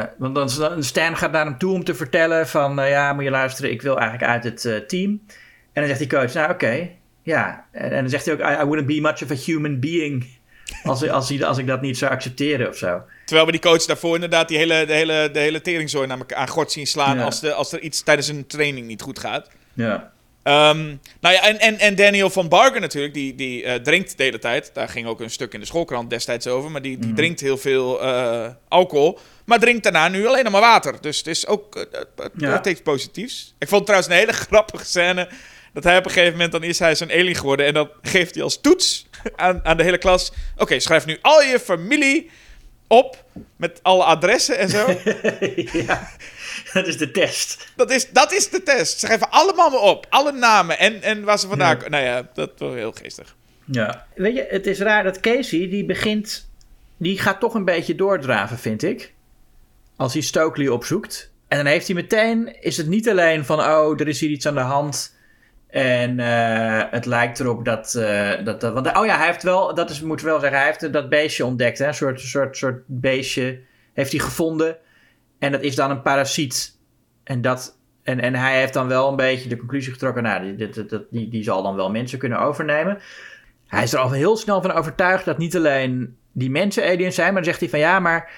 eh, 0.00 0.06
want 0.18 0.34
dan, 0.34 0.82
Stan 0.82 1.16
gaat 1.16 1.32
naar 1.32 1.44
hem 1.44 1.58
toe 1.58 1.72
om 1.74 1.84
te 1.84 1.94
vertellen: 1.94 2.48
van 2.48 2.80
eh, 2.80 2.90
ja, 2.90 3.12
moet 3.12 3.24
je 3.24 3.30
luisteren, 3.30 3.70
ik 3.70 3.82
wil 3.82 3.98
eigenlijk 3.98 4.30
uit 4.30 4.44
het 4.62 4.88
team. 4.88 5.10
En 5.72 5.82
dan 5.82 5.86
zegt 5.86 5.98
die 5.98 6.08
coach: 6.08 6.32
Nou, 6.34 6.50
oké, 6.50 6.88
ja. 7.22 7.64
En, 7.72 7.90
en 7.92 8.00
dan 8.00 8.08
zegt 8.10 8.24
hij 8.24 8.34
ook: 8.34 8.40
I, 8.40 8.62
I 8.62 8.64
wouldn't 8.64 8.86
be 8.86 9.00
much 9.00 9.22
of 9.22 9.30
a 9.30 9.34
human 9.34 9.80
being. 9.80 10.38
Als, 10.84 11.08
als, 11.08 11.28
hij- 11.28 11.44
als 11.44 11.58
ik 11.58 11.66
dat 11.66 11.80
niet 11.80 11.98
zou 11.98 12.12
accepteren 12.12 12.68
of 12.68 12.76
zo. 12.76 13.02
Terwijl 13.24 13.46
we 13.46 13.52
die 13.52 13.60
coach 13.60 13.84
daarvoor 13.84 14.14
inderdaad 14.14 14.48
die 14.48 14.58
hele, 14.58 14.84
de 14.86 14.92
hele, 14.92 15.30
de 15.32 15.38
hele 15.38 15.60
teringzooi 15.60 16.06
naar 16.06 16.18
elkaar 16.18 16.38
aan 16.38 16.48
gort 16.48 16.72
zien 16.72 16.86
slaan 16.86 17.16
Ja. 17.18 17.24
als, 17.24 17.40
de, 17.40 17.52
als 17.52 17.72
er 17.72 17.80
iets 17.80 18.02
tijdens 18.02 18.28
een 18.28 18.46
training 18.46 18.86
niet 18.86 19.02
goed 19.02 19.18
gaat. 19.18 19.48
Ja. 19.72 20.12
Ehm, 20.42 20.86
nou 21.20 21.34
ja, 21.34 21.42
en, 21.42 21.58
en, 21.58 21.78
en 21.78 21.94
Daniel 21.94 22.30
van 22.30 22.48
Barger 22.48 22.80
natuurlijk, 22.80 23.14
die, 23.14 23.34
die 23.34 23.64
eh, 23.64 23.74
drinkt 23.74 24.16
de 24.16 24.22
hele 24.22 24.38
tijd. 24.38 24.70
Daar 24.74 24.88
ging 24.88 25.06
ook 25.06 25.20
een 25.20 25.30
stuk 25.30 25.54
in 25.54 25.60
de 25.60 25.66
schoolkrant 25.66 26.10
destijds 26.10 26.46
over. 26.46 26.70
Maar 26.70 26.82
die, 26.82 26.98
die 26.98 27.12
drinkt 27.12 27.40
heel 27.40 27.56
veel 27.56 28.02
eh, 28.02 28.48
alcohol. 28.68 29.18
Maar 29.44 29.58
drinkt 29.58 29.82
daarna 29.82 30.08
nu 30.08 30.26
alleen 30.26 30.44
nog 30.44 30.52
maar 30.52 30.60
water. 30.60 31.00
Dus 31.00 31.18
het 31.18 31.26
is 31.26 31.46
ook 31.46 31.86
heeft 32.38 32.66
iets 32.66 32.82
positiefs. 32.82 33.54
Ik 33.58 33.68
vond 33.68 33.86
trouwens 33.86 34.12
een 34.12 34.18
hele 34.18 34.32
grappige 34.48 34.84
scène. 34.84 35.28
Dat 35.72 35.84
hij 35.84 35.96
op 35.96 36.04
een 36.04 36.10
gegeven 36.10 36.32
moment, 36.32 36.52
dan 36.52 36.62
is 36.62 36.78
hij 36.78 36.94
zo'n 36.94 37.10
alien 37.10 37.34
geworden. 37.34 37.66
En 37.66 37.74
dan 37.74 37.90
geeft 38.02 38.34
hij 38.34 38.44
als 38.44 38.60
toets 38.60 39.06
aan, 39.36 39.60
aan 39.64 39.76
de 39.76 39.82
hele 39.82 39.98
klas. 39.98 40.32
Oké, 40.56 40.78
schrijf 40.78 41.06
nu 41.06 41.18
al 41.20 41.42
je 41.42 41.58
familie 41.58 42.30
op. 42.90 43.24
Met 43.56 43.80
alle 43.82 44.04
adressen 44.04 44.58
en 44.58 44.68
zo. 44.68 44.86
ja, 45.86 46.10
dat 46.72 46.86
is 46.86 46.96
de 46.96 47.10
test. 47.10 47.72
Dat 47.76 47.90
is, 47.90 48.10
dat 48.10 48.32
is 48.32 48.50
de 48.50 48.62
test. 48.62 48.98
Ze 48.98 49.06
geven 49.06 49.30
allemaal 49.30 49.70
maar 49.70 49.80
op. 49.80 50.06
Alle 50.08 50.32
namen 50.32 50.78
en, 50.78 51.02
en 51.02 51.24
waar 51.24 51.38
ze 51.38 51.48
vandaan 51.48 51.74
komen. 51.74 51.90
Nou 51.90 52.04
ja, 52.04 52.28
dat 52.34 52.50
was 52.58 52.74
heel 52.74 52.92
geestig. 52.92 53.36
Ja. 53.64 54.06
Weet 54.14 54.34
je, 54.34 54.46
het 54.48 54.66
is 54.66 54.78
raar 54.78 55.02
dat 55.02 55.20
Casey, 55.20 55.68
die 55.68 55.84
begint... 55.84 56.48
Die 56.96 57.18
gaat 57.18 57.40
toch 57.40 57.54
een 57.54 57.64
beetje 57.64 57.94
doordraven, 57.94 58.58
vind 58.58 58.82
ik. 58.82 59.12
Als 59.96 60.12
hij 60.12 60.22
Stokely 60.22 60.68
opzoekt. 60.68 61.32
En 61.48 61.56
dan 61.56 61.66
heeft 61.66 61.86
hij 61.86 61.96
meteen... 61.96 62.62
Is 62.62 62.76
het 62.76 62.86
niet 62.86 63.08
alleen 63.08 63.44
van... 63.44 63.60
Oh, 63.60 64.00
er 64.00 64.08
is 64.08 64.20
hier 64.20 64.30
iets 64.30 64.46
aan 64.46 64.54
de 64.54 64.60
hand... 64.60 65.18
En 65.70 66.20
eh, 66.20 66.82
het 66.90 67.06
lijkt 67.06 67.40
erop 67.40 67.64
dat, 67.64 67.94
eh, 67.94 68.44
dat, 68.44 68.64
oh 68.96 69.06
ja, 69.06 69.16
hij 69.16 69.26
heeft 69.26 69.42
wel... 69.42 69.74
Dat 69.74 69.90
is, 69.90 70.00
moeten 70.00 70.26
we 70.26 70.30
wel 70.30 70.40
zeggen. 70.40 70.58
Hij 70.58 70.68
heeft 70.68 70.92
dat 70.92 71.08
beestje 71.08 71.44
ontdekt. 71.44 71.78
Hè? 71.78 71.86
Een 71.86 71.94
soort, 71.94 72.20
soort, 72.20 72.56
soort 72.56 72.82
beestje 72.86 73.60
heeft 73.92 74.10
hij 74.10 74.20
gevonden. 74.20 74.76
En 75.38 75.52
dat 75.52 75.62
is 75.62 75.74
dan 75.74 75.90
een 75.90 76.02
parasiet. 76.02 76.78
En, 77.24 77.40
dat, 77.40 77.78
en, 78.02 78.20
en 78.20 78.34
hij 78.34 78.58
heeft 78.58 78.72
dan 78.72 78.88
wel 78.88 79.08
een 79.08 79.16
beetje 79.16 79.48
de 79.48 79.56
conclusie 79.56 79.92
getrokken... 79.92 80.22
Nou, 80.22 80.56
die, 80.56 80.68
die, 80.68 81.06
die, 81.10 81.28
die 81.28 81.42
zal 81.42 81.62
dan 81.62 81.76
wel 81.76 81.90
mensen 81.90 82.18
kunnen 82.18 82.40
overnemen. 82.40 82.98
Hij 83.66 83.82
is 83.82 83.92
er 83.92 83.98
al 83.98 84.10
heel 84.10 84.36
snel 84.36 84.62
van 84.62 84.72
overtuigd 84.72 85.24
dat 85.24 85.38
niet 85.38 85.56
alleen 85.56 86.16
die 86.32 86.50
mensen 86.50 86.84
aliens 86.84 87.14
zijn, 87.14 87.26
maar 87.32 87.42
dan 87.42 87.50
zegt 87.50 87.60
hij 87.60 87.68
van 87.68 87.78
ja, 87.78 88.00
maar 88.00 88.30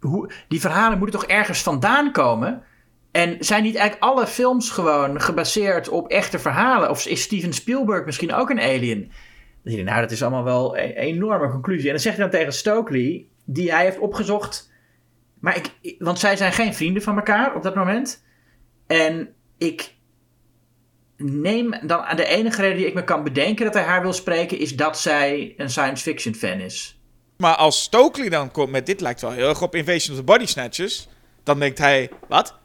hoe, 0.00 0.30
die 0.48 0.60
verhalen 0.60 0.98
moeten 0.98 1.20
toch 1.20 1.28
ergens 1.28 1.62
vandaan 1.62 2.12
komen? 2.12 2.62
En 3.18 3.36
zijn 3.40 3.62
niet 3.62 3.74
eigenlijk 3.74 4.10
alle 4.12 4.26
films 4.26 4.70
gewoon 4.70 5.20
gebaseerd 5.20 5.88
op 5.88 6.08
echte 6.08 6.38
verhalen? 6.38 6.90
Of 6.90 7.06
is 7.06 7.22
Steven 7.22 7.52
Spielberg 7.52 8.04
misschien 8.04 8.32
ook 8.34 8.50
een 8.50 8.60
alien? 8.60 9.12
Je, 9.62 9.82
nou, 9.82 10.00
dat 10.00 10.10
is 10.10 10.22
allemaal 10.22 10.44
wel 10.44 10.78
een 10.78 10.90
enorme 10.90 11.48
conclusie. 11.50 11.84
En 11.86 11.90
dan 11.92 12.00
zegt 12.02 12.16
hij 12.16 12.28
dan 12.28 12.38
tegen 12.38 12.52
Stokely, 12.52 13.26
die 13.44 13.72
hij 13.72 13.84
heeft 13.84 13.98
opgezocht. 13.98 14.72
Maar 15.40 15.56
ik- 15.56 15.96
want 15.98 16.18
zij 16.18 16.36
zijn 16.36 16.52
geen 16.52 16.74
vrienden 16.74 17.02
van 17.02 17.16
elkaar 17.16 17.54
op 17.54 17.62
dat 17.62 17.74
moment. 17.74 18.24
En 18.86 19.34
ik 19.58 19.94
neem 21.16 21.70
dan 21.86 22.00
aan 22.00 22.16
de 22.16 22.24
enige 22.26 22.60
reden 22.60 22.76
die 22.76 22.86
ik 22.86 22.94
me 22.94 23.04
kan 23.04 23.24
bedenken 23.24 23.64
dat 23.64 23.74
hij 23.74 23.82
haar 23.82 24.02
wil 24.02 24.12
spreken, 24.12 24.58
is 24.58 24.76
dat 24.76 24.98
zij 24.98 25.54
een 25.56 25.70
science 25.70 26.02
fiction 26.02 26.34
fan 26.34 26.60
is. 26.60 27.00
Maar 27.36 27.54
als 27.56 27.82
Stokely 27.82 28.28
dan 28.28 28.50
komt 28.50 28.70
met 28.70 28.86
dit 28.86 29.00
lijkt 29.00 29.20
wel 29.20 29.30
heel 29.30 29.48
erg 29.48 29.62
op 29.62 29.74
Invasion 29.74 30.12
of 30.12 30.18
the 30.18 30.32
Body 30.32 30.46
Snatchers. 30.46 31.08
Dan 31.42 31.58
denkt 31.58 31.78
hij, 31.78 32.10
wat? 32.28 32.58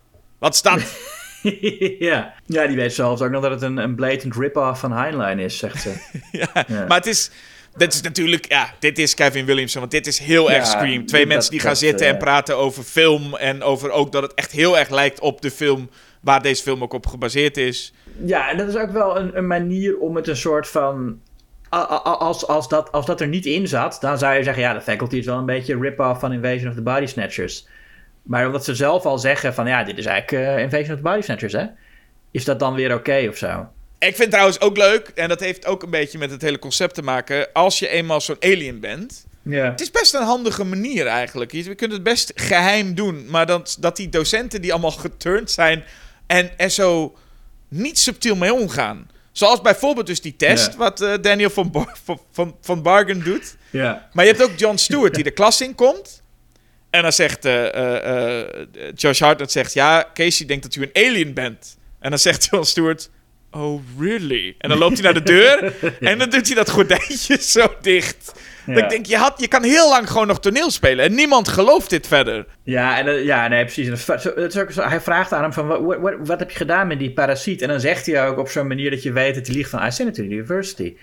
Wat 0.43 0.55
staat... 0.55 0.81
ja. 2.09 2.33
ja, 2.45 2.67
die 2.67 2.75
weet 2.75 2.93
zelfs 2.93 3.21
ook 3.21 3.29
nog 3.31 3.41
dat 3.41 3.51
het 3.51 3.61
een, 3.61 3.77
een 3.77 3.95
blatant 3.95 4.35
rip-off 4.35 4.79
van 4.79 4.91
Heinlein 4.91 5.39
is, 5.39 5.57
zegt 5.57 5.81
ze. 5.81 5.93
ja. 6.31 6.65
Ja. 6.67 6.85
Maar 6.87 6.97
het 6.97 7.05
is... 7.05 7.31
Dit 7.75 7.93
is 7.93 8.01
natuurlijk... 8.01 8.51
Ja, 8.51 8.73
dit 8.79 8.99
is 8.99 9.13
Kevin 9.13 9.45
Williamson. 9.45 9.79
Want 9.79 9.91
dit 9.91 10.07
is 10.07 10.19
heel 10.19 10.49
Ja, 10.49 10.55
erg 10.55 10.65
Scream. 10.65 11.05
Twee 11.05 11.25
mensen 11.25 11.51
die 11.51 11.59
gaan 11.59 11.69
dat, 11.69 11.77
zitten 11.77 12.07
en 12.07 12.13
eh, 12.13 12.19
praten 12.19 12.57
over 12.57 12.83
film. 12.83 13.35
En 13.35 13.63
over 13.63 13.91
ook 13.91 14.11
dat 14.11 14.21
het 14.21 14.33
echt 14.33 14.51
heel 14.51 14.77
erg 14.77 14.89
lijkt 14.89 15.19
op 15.19 15.41
de 15.41 15.51
film... 15.51 15.89
Waar 16.21 16.41
deze 16.41 16.63
film 16.63 16.83
ook 16.83 16.93
op 16.93 17.07
gebaseerd 17.07 17.57
is. 17.57 17.93
ja, 18.25 18.49
en 18.49 18.57
dat 18.57 18.67
is 18.67 18.75
ook 18.75 18.91
wel 18.91 19.17
een, 19.17 19.37
een 19.37 19.47
manier 19.47 19.97
om 19.97 20.15
het 20.15 20.27
een 20.27 20.37
soort 20.37 20.67
van... 20.67 21.19
Als, 21.69 22.47
als, 22.47 22.69
dat, 22.69 22.91
als 22.91 23.05
dat 23.05 23.21
er 23.21 23.27
niet 23.27 23.45
in 23.45 23.67
zat, 23.67 23.97
dan 24.01 24.17
zou 24.17 24.35
je 24.35 24.43
zeggen... 24.43 24.63
ja, 24.63 24.73
de 24.73 24.81
faculty 24.81 25.17
is 25.17 25.25
wel 25.25 25.37
een 25.37 25.45
beetje 25.45 25.73
een 25.73 25.81
rip-off 25.81 26.19
van 26.19 26.33
Invasion 26.33 26.69
of 26.69 26.75
the 26.75 26.81
Body 26.81 27.05
Snatchers. 27.05 27.67
Maar 28.23 28.45
omdat 28.45 28.63
ze 28.65 28.75
zelf 28.75 29.05
al 29.05 29.17
zeggen 29.19 29.53
van... 29.53 29.67
ja, 29.67 29.83
dit 29.83 29.97
is 29.97 30.05
eigenlijk 30.05 30.47
eh, 30.47 30.59
Invasion 30.63 30.89
of 30.89 30.95
the 30.95 31.01
Body 31.09 31.21
Snatchers, 31.21 31.53
hè? 31.53 31.65
Is 32.31 32.45
dat 32.45 32.59
dan 32.59 32.73
weer 32.73 32.93
oké 32.93 33.25
of 33.29 33.37
zo? 33.37 33.67
Ik 33.99 34.15
vind 34.15 34.29
trouwens 34.31 34.59
ook 34.61 34.77
leuk... 34.77 35.07
En 35.15 35.29
dat 35.29 35.39
heeft 35.39 35.65
ook 35.65 35.83
een 35.83 35.89
beetje 35.89 36.17
met 36.17 36.31
het 36.31 36.41
hele 36.41 36.59
concept 36.59 36.93
te 36.95 37.01
maken. 37.01 37.47
Als 37.53 37.79
je 37.79 37.87
eenmaal 37.87 38.21
zo'n 38.21 38.35
alien 38.39 38.79
bent... 38.79 39.25
Ja. 39.41 39.65
Het 39.71 39.81
is 39.81 39.91
best 39.91 40.13
een 40.13 40.23
handige 40.23 40.63
manier 40.63 41.07
eigenlijk. 41.07 41.51
Je- 41.51 41.63
We 41.63 41.75
kunnen 41.75 41.95
het 41.97 42.05
best 42.05 42.31
geheim 42.35 42.95
doen. 42.95 43.25
Maar 43.29 43.45
dat, 43.45 43.77
dat 43.79 43.95
die 43.95 44.09
docenten 44.09 44.61
die 44.61 44.71
allemaal 44.71 44.91
geturnd 45.07 45.51
zijn 45.51 45.83
en 46.27 46.51
er 46.57 46.69
zo 46.69 47.15
niet 47.67 47.99
subtiel 47.99 48.35
mee 48.35 48.53
omgaan. 48.53 49.09
Zoals 49.31 49.61
bijvoorbeeld 49.61 50.07
dus 50.07 50.21
die 50.21 50.35
test, 50.35 50.71
Ja. 50.71 50.77
wat 50.77 51.01
eh, 51.01 51.13
Daniel 51.21 51.49
van, 51.49 51.71
Bar- 51.71 51.97
van, 52.03 52.19
van, 52.31 52.55
van 52.61 52.81
Bargen 52.81 53.23
doet. 53.23 53.55
Ja. 53.69 54.09
Maar 54.13 54.25
je 54.25 54.31
hebt 54.31 54.43
ook 54.43 54.57
John 54.57 54.75
Stewart 54.77 55.13
die 55.13 55.23
de 55.23 55.31
klas 55.31 55.61
in 55.61 55.75
komt. 55.75 56.22
En 56.93 57.01
dan 57.01 57.11
zegt 57.11 57.45
eh, 57.45 58.39
eh, 58.39 58.47
Josh 58.95 59.19
Hartnett 59.19 59.51
zegt, 59.51 59.73
ja, 59.73 60.05
Casey 60.13 60.45
denkt 60.45 60.63
dat 60.63 60.75
u 60.75 60.81
een 60.81 61.07
alien 61.07 61.33
bent. 61.33 61.77
En 61.99 62.09
dan 62.09 62.19
zegt 62.19 62.47
John 62.51 62.63
Stewart, 62.63 63.09
oh 63.51 63.81
really? 63.99 64.55
En 64.57 64.69
dan 64.69 64.77
loopt 64.77 64.93
hij 64.93 65.03
naar 65.03 65.13
de 65.13 65.23
deur 65.23 65.73
en 66.09 66.17
dan 66.17 66.29
doet 66.29 66.47
hij 66.47 66.55
dat 66.55 66.69
gordijntje 66.69 67.37
zo 67.41 67.73
dicht. 67.81 68.33
Dat 68.65 68.77
ik 68.77 68.89
denk, 68.89 69.05
je, 69.05 69.17
had, 69.17 69.39
je 69.39 69.47
kan 69.47 69.63
heel 69.63 69.89
lang 69.89 70.09
gewoon 70.09 70.27
nog 70.27 70.39
toneel 70.39 70.71
spelen 70.71 71.05
en 71.05 71.15
niemand 71.15 71.47
gelooft 71.47 71.89
dit 71.89 72.07
verder. 72.07 72.45
Ja, 72.63 72.97
en, 72.97 73.23
ja, 73.23 73.47
nee, 73.47 73.65
precies. 73.65 74.05
Hij 74.75 75.01
vraagt 75.01 75.33
aan 75.33 75.41
hem 75.41 75.53
van, 75.53 75.67
wat, 75.67 75.99
wat, 75.99 76.13
wat 76.19 76.39
heb 76.39 76.51
je 76.51 76.57
gedaan 76.57 76.87
met 76.87 76.99
die 76.99 77.13
parasiet? 77.13 77.61
En 77.61 77.67
dan 77.67 77.79
zegt 77.79 78.05
hij 78.05 78.27
ook 78.27 78.37
op 78.37 78.49
zo'n 78.49 78.67
manier 78.67 78.91
dat 78.91 79.03
je 79.03 79.11
weet 79.11 79.35
dat 79.35 79.47
hij 79.47 79.55
liegt 79.55 79.69
van, 79.69 79.85
I 79.85 79.91
sent 79.91 80.09
it 80.09 80.15
to 80.15 80.23
the 80.23 80.29
university. 80.29 80.95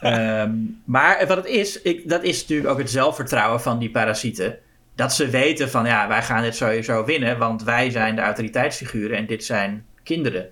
Ehm, 0.00 0.50
maar 0.84 1.26
wat 1.26 1.36
het 1.36 1.46
is, 1.46 1.82
ik, 1.82 2.08
dat 2.08 2.22
is 2.22 2.40
natuurlijk 2.40 2.68
ook 2.68 2.78
het 2.78 2.90
zelfvertrouwen 2.90 3.60
van 3.60 3.78
die 3.78 3.90
parasieten. 3.90 4.58
Dat 5.00 5.14
ze 5.14 5.28
weten 5.28 5.70
van, 5.70 5.86
ja, 5.86 6.08
wij 6.08 6.22
gaan 6.22 6.42
dit 6.42 6.56
sowieso 6.56 7.04
winnen, 7.04 7.38
want 7.38 7.62
wij 7.62 7.90
zijn 7.90 8.16
de 8.16 8.20
autoriteitsfiguren 8.22 9.16
en 9.16 9.26
dit 9.26 9.44
zijn 9.44 9.86
kinderen. 10.02 10.50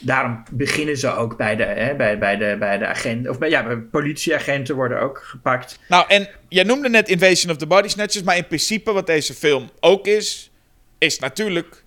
Daarom 0.00 0.42
beginnen 0.50 0.96
ze 0.96 1.14
ook 1.14 1.36
bij 1.36 1.56
de, 1.56 1.62
hè, 1.64 1.94
bij, 1.94 2.18
bij 2.18 2.36
de, 2.36 2.56
bij 2.58 2.78
de 2.78 2.86
agenten, 2.86 3.30
of 3.30 3.38
bij, 3.38 3.50
ja, 3.50 3.64
bij 3.64 3.76
politieagenten 3.76 4.74
worden 4.74 5.00
ook 5.00 5.18
gepakt. 5.18 5.78
Nou, 5.88 6.04
en 6.08 6.28
jij 6.48 6.64
noemde 6.64 6.88
net 6.88 7.08
Invasion 7.08 7.52
of 7.52 7.56
the 7.56 7.66
Body 7.66 7.88
Snatchers, 7.88 8.24
maar 8.24 8.36
in 8.36 8.46
principe 8.46 8.92
wat 8.92 9.06
deze 9.06 9.34
film 9.34 9.70
ook 9.80 10.06
is, 10.06 10.50
is 10.98 11.18
natuurlijk 11.18 11.84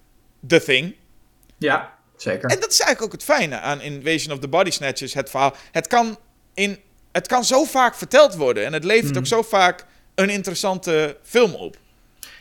The 0.48 0.64
Thing. 0.64 0.95
Ja, 1.57 1.94
zeker. 2.16 2.49
En 2.49 2.60
dat 2.60 2.72
is 2.72 2.80
eigenlijk 2.80 3.02
ook 3.02 3.20
het 3.20 3.38
fijne 3.38 3.60
aan 3.60 3.82
Invasion 3.82 4.34
of 4.34 4.40
the 4.40 4.48
Body 4.48 4.72
Snatchers, 4.72 5.14
het 5.14 5.30
verhaal. 5.30 5.56
Het 5.72 5.88
kan, 5.88 6.18
in, 6.53 6.80
het 7.12 7.28
kan 7.28 7.44
zo 7.44 7.64
vaak 7.64 7.95
verteld 7.95 8.36
worden 8.36 8.66
en 8.66 8.74
het 8.74 8.84
levert 8.84 9.18
ook 9.18 9.28
zo 9.28 9.41
vaak 9.41 9.86
een 10.16 10.30
interessante 10.30 11.18
film 11.24 11.54
op. 11.54 11.76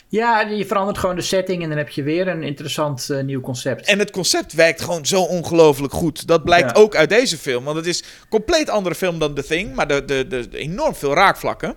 Ja, 0.09 0.41
je 0.41 0.67
verandert 0.67 0.99
gewoon 0.99 1.17
de 1.17 1.23
setting 1.23 1.63
en 1.63 1.69
dan 1.69 1.79
heb 1.79 1.89
je 1.89 2.03
weer 2.03 2.29
een 2.29 2.43
interessant 2.43 3.11
eh, 3.11 3.23
nieuw 3.23 3.41
concept. 3.41 3.87
En 3.87 3.99
het 3.99 4.11
concept 4.11 4.53
werkt 4.53 4.83
gewoon 4.83 5.07
zo 5.07 5.23
ongelooflijk 5.23 5.93
goed. 5.93 6.27
Dat 6.27 6.45
blijkt 6.45 6.77
Ja. 6.77 6.83
ook 6.83 6.97
uit 6.97 7.09
deze 7.09 7.39
film. 7.39 7.65
Want 7.65 7.77
het 7.77 7.87
is 7.87 8.01
een 8.01 8.29
compleet 8.29 8.71
andere 8.71 8.95
film 8.95 9.19
dan 9.19 9.35
The 9.35 9.45
Thing. 9.45 9.75
Maar 9.75 9.89
de, 9.89 10.05
de, 10.05 10.27
de, 10.27 10.49
enorm 10.59 10.95
veel 10.95 11.15
raakvlakken. 11.15 11.75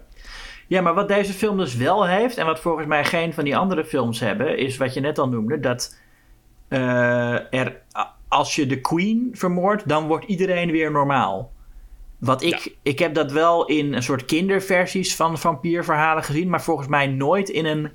Ja, 0.68 0.82
maar 0.82 0.94
wat 0.94 1.08
deze 1.08 1.34
film 1.34 1.58
dus 1.58 1.76
wel 1.76 2.08
heeft, 2.08 2.38
en 2.38 2.46
wat 2.46 2.60
volgens 2.60 2.88
mij 2.88 3.06
geen 3.06 3.34
van 3.34 3.44
die 3.44 3.58
andere 3.58 3.86
films 3.86 4.20
hebben, 4.20 4.58
is 4.58 4.78
wat 4.78 4.94
je 4.94 5.00
net 5.00 5.20
al 5.20 5.30
noemde, 5.30 5.60
dat 5.60 5.98
eh, 6.68 7.54
er, 7.54 7.82
als 8.28 8.56
je 8.56 8.66
de 8.66 8.82
Queen 8.82 9.30
vermoordt, 9.34 9.88
dan 9.88 10.08
wordt 10.08 10.26
iedereen 10.26 10.72
weer 10.72 10.92
normaal. 10.92 11.52
Wat 12.18 12.44
ik, 12.44 12.76
ik 12.82 13.00
heb 13.00 13.14
dat 13.14 13.32
wel 13.32 13.66
in 13.66 13.94
een 13.94 14.04
soort 14.04 14.26
kinderversies 14.26 15.16
van 15.16 15.38
vampierverhalen 15.38 16.24
gezien, 16.24 16.50
maar 16.50 16.62
volgens 16.62 16.88
mij 16.88 17.08
nooit 17.08 17.50
in 17.50 17.66
een 17.66 17.92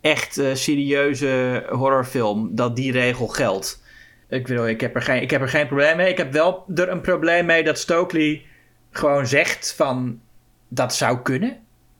echt 0.00 0.38
eh, 0.38 0.54
serieuze 0.54 1.64
horrorfilm 1.70 2.54
dat 2.54 2.76
die 2.76 2.92
regel 2.92 3.26
geldt. 3.28 3.82
Ik, 4.28 4.46
bedoel, 4.46 4.68
ik, 4.68 4.80
heb 4.80 4.94
er 4.94 5.02
geen, 5.02 5.22
ik 5.22 5.30
heb 5.30 5.40
er 5.40 5.48
geen 5.48 5.66
probleem 5.66 5.96
mee. 5.96 6.10
Ik 6.10 6.16
heb 6.16 6.32
wel 6.32 6.64
er 6.74 6.88
een 6.88 7.00
probleem 7.00 7.46
mee 7.46 7.64
dat 7.64 7.78
Stokely 7.78 8.42
gewoon 8.90 9.26
zegt 9.26 9.74
van 9.76 10.20
dat 10.68 10.94
zou 10.94 11.18
kunnen. 11.22 11.56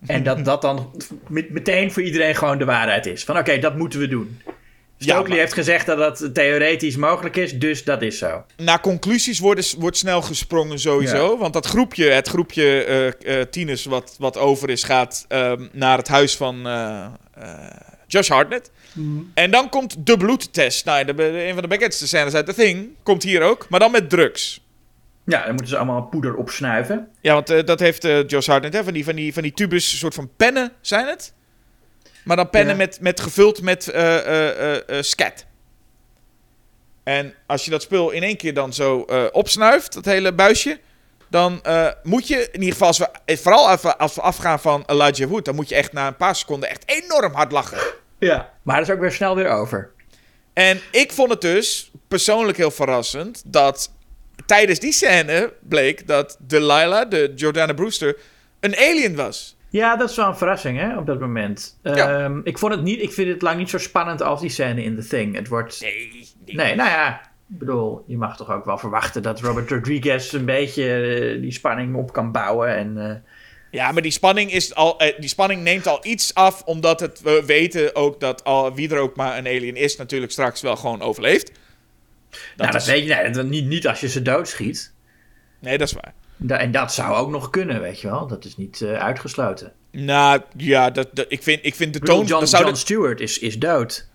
En 0.06 0.22
dat 0.22 0.44
dat 0.50 0.62
dan 0.62 0.90
met- 1.28 1.50
meteen 1.50 1.92
voor 1.92 2.02
iedereen 2.02 2.34
gewoon 2.34 2.58
de 2.58 2.64
waarheid 2.64 3.06
is. 3.06 3.24
Van 3.24 3.38
oké, 3.38 3.58
dat 3.58 3.76
moeten 3.76 4.00
we 4.00 4.08
doen. 4.08 4.40
Stokely 5.04 5.28
maar- 5.28 5.38
heeft 5.38 5.52
gezegd 5.52 5.86
dat 5.86 5.98
dat 5.98 6.34
theoretisch 6.34 6.96
mogelijk 6.96 7.36
is, 7.36 7.58
dus 7.58 7.84
dat 7.84 8.02
is 8.02 8.18
zo. 8.18 8.44
Naar 8.56 8.80
conclusies 8.80 9.38
worden, 9.38 9.64
wordt 9.78 9.96
snel 9.96 10.22
gesprongen 10.22 10.78
sowieso. 10.78 11.30
Ja. 11.32 11.36
Want 11.36 11.52
dat 11.52 11.66
groepje, 11.66 12.04
het 12.10 12.28
groepje 12.28 12.84
eh, 12.84 13.40
eh, 13.40 13.46
tieners 13.48 13.84
wat, 13.84 14.16
wat 14.18 14.36
over 14.38 14.70
is, 14.70 14.82
gaat 14.84 15.24
ehm, 15.28 15.66
naar 15.72 15.98
het 15.98 16.08
huis 16.08 16.36
van 16.36 16.66
eh, 16.66 17.04
eh, 17.34 17.70
Josh 18.06 18.28
Hartnett. 18.28 18.70
En 19.34 19.50
dan 19.50 19.68
komt 19.68 20.06
de 20.06 20.16
bloedtest. 20.16 20.84
Nou, 20.84 21.04
de, 21.04 21.14
de- 21.14 21.44
een 21.46 21.52
van 21.52 21.62
de 21.62 21.68
bekendste 21.68 22.06
scènes 22.06 22.34
uit 22.34 22.46
The 22.46 22.54
Thing 22.54 22.88
komt 23.02 23.22
hier 23.22 23.42
ook, 23.42 23.66
maar 23.68 23.80
dan 23.80 23.90
met 23.90 24.10
drugs. 24.10 24.64
Ja, 25.24 25.38
dan 25.40 25.48
moeten 25.48 25.68
ze 25.68 25.76
allemaal 25.76 26.02
poeder 26.02 26.34
opsnuiven. 26.34 27.08
Ja, 27.20 27.34
want 27.34 27.66
dat 27.66 27.80
heeft 27.80 28.04
eh, 28.04 28.26
Josh 28.26 28.46
Hartnett, 28.46 28.74
hè, 28.74 28.84
van, 28.84 28.92
die, 28.92 29.04
van, 29.04 29.14
die, 29.14 29.32
van 29.32 29.42
die 29.42 29.52
tubus, 29.52 29.92
een 29.92 29.98
soort 29.98 30.14
van 30.14 30.30
pennen 30.36 30.72
zijn 30.80 31.06
het. 31.06 31.32
Maar 32.24 32.36
dan 32.36 32.50
pennen 32.50 32.72
Ja. 32.76 32.84
met, 32.84 33.00
met 33.00 33.20
gevuld 33.20 33.62
met 33.62 33.88
eh, 33.88 34.16
eh, 34.18 34.74
eh, 34.76 34.98
eh, 34.98 35.02
scat. 35.02 35.44
En 37.02 37.34
als 37.46 37.64
je 37.64 37.70
dat 37.70 37.82
spul 37.82 38.10
in 38.10 38.22
één 38.22 38.36
keer 38.36 38.54
dan 38.54 38.72
zo 38.72 39.04
eh, 39.04 39.24
opsnuift, 39.32 39.92
dat 39.92 40.04
hele 40.04 40.32
buisje, 40.32 40.78
dan 41.30 41.62
eh, 41.62 41.88
moet 42.02 42.28
je, 42.28 42.48
in 42.52 42.58
ieder 42.60 42.72
geval 42.72 42.86
als 42.86 42.98
we, 42.98 43.08
vooral 43.36 43.72
even, 43.72 43.98
als 43.98 44.14
we 44.14 44.20
afgaan 44.20 44.60
van 44.60 44.82
Elijah 44.86 45.28
Wood, 45.30 45.44
dan 45.44 45.54
moet 45.54 45.68
je 45.68 45.74
echt 45.74 45.92
na 45.92 46.06
een 46.06 46.16
paar 46.16 46.36
seconden 46.36 46.68
echt 46.68 46.82
enorm 46.86 47.34
hard 47.34 47.52
lachen. 47.52 47.78
Ja. 48.18 48.52
Maar 48.62 48.76
dat 48.78 48.88
is 48.88 48.94
ook 48.94 49.00
weer 49.00 49.12
snel 49.12 49.34
weer 49.36 49.48
over. 49.48 49.90
En 50.52 50.80
ik 50.90 51.12
vond 51.12 51.30
het 51.30 51.40
dus 51.40 51.90
persoonlijk 52.08 52.58
heel 52.58 52.70
verrassend 52.70 53.42
dat 53.46 53.90
tijdens 54.46 54.78
die 54.78 54.92
scène 54.92 55.52
bleek 55.60 56.06
dat 56.06 56.36
Delilah, 56.38 57.10
de 57.10 57.32
Jordana 57.36 57.72
Brewster, 57.72 58.16
een 58.60 58.76
alien 58.76 59.16
was. 59.16 59.56
Ja, 59.70 59.96
dat 59.96 60.10
is 60.10 60.16
wel 60.16 60.26
een 60.26 60.36
verrassing, 60.36 60.78
hè, 60.78 60.96
op 60.98 61.06
dat 61.06 61.20
moment. 61.20 61.78
Ja. 61.82 61.94
Ehm, 62.24 62.40
ik, 62.44 62.58
vond 62.58 62.72
het 62.74 62.82
niet, 62.82 63.02
ik 63.02 63.12
vind 63.12 63.28
het 63.28 63.42
lang 63.42 63.58
niet 63.58 63.70
zo 63.70 63.78
spannend 63.78 64.22
als 64.22 64.40
die 64.40 64.50
scène 64.50 64.82
in 64.82 64.96
The 65.00 65.06
Thing. 65.06 65.34
Het 65.34 65.48
wordt... 65.48 65.80
Nee, 65.80 66.08
nee. 66.46 66.56
Nee, 66.56 66.74
nou 66.74 66.90
ja, 66.90 67.20
ik 67.50 67.58
bedoel, 67.58 68.04
je 68.06 68.16
mag 68.16 68.36
toch 68.36 68.50
ook 68.50 68.64
wel 68.64 68.78
verwachten 68.78 69.22
dat 69.22 69.40
Robert 69.40 69.70
Rodriguez 69.70 70.32
een 70.32 70.44
beetje 70.44 70.84
eh, 70.94 71.40
die 71.40 71.52
spanning 71.52 71.94
op 71.96 72.12
kan 72.12 72.32
bouwen. 72.32 72.76
En, 72.76 73.08
eh, 73.10 73.14
Ja, 73.70 73.92
maar 73.92 74.02
die 74.02 74.10
spanning, 74.10 74.52
is 74.52 74.74
al, 74.74 74.98
eh, 74.98 75.18
die 75.20 75.28
spanning 75.28 75.62
neemt 75.62 75.86
al 75.86 75.98
iets 76.02 76.34
af, 76.34 76.62
omdat 76.62 77.00
het, 77.00 77.20
we 77.20 77.42
weten 77.46 77.94
ook 77.96 78.20
dat 78.20 78.44
al, 78.44 78.74
wie 78.74 78.90
er 78.90 78.98
ook 78.98 79.16
maar 79.16 79.38
een 79.38 79.46
alien 79.46 79.76
is, 79.76 79.96
natuurlijk 79.96 80.32
straks 80.32 80.60
wel 80.60 80.76
gewoon 80.76 81.00
overleeft. 81.02 81.52
nou, 82.56 82.70
dat 82.72 82.80
is- 82.80 82.86
weet 82.86 83.06
je 83.06 83.14
nee, 83.14 83.30
dat, 83.30 83.46
niet, 83.46 83.66
niet 83.66 83.86
als 83.88 84.00
je 84.00 84.08
ze 84.08 84.22
doodschiet. 84.22 84.92
Nee, 85.60 85.78
dat 85.78 85.88
is 85.88 85.94
waar. 85.94 86.12
Da- 86.42 86.58
en 86.58 86.72
dat 86.72 86.92
zou 86.94 87.14
ook 87.16 87.30
nog 87.30 87.50
kunnen, 87.50 87.80
weet 87.80 88.00
je 88.00 88.08
wel. 88.08 88.26
Dat 88.26 88.44
is 88.44 88.56
niet 88.56 88.80
eh, 88.82 88.92
uitgesloten. 88.92 89.72
Nou, 89.92 90.40
ja, 90.56 90.90
dat, 90.90 91.08
dat, 91.12 91.26
ik, 91.28 91.42
vind, 91.42 91.58
ik 91.62 91.74
vind 91.74 91.92
de 91.92 91.98
Ik 91.98 92.04
bedoel, 92.04 92.16
toon... 92.18 92.26
John, 92.26 92.44
John 92.56 92.66
dit- 92.66 92.78
Stewart 92.78 93.20
is, 93.20 93.38
is 93.38 93.58
dood. 93.58 94.08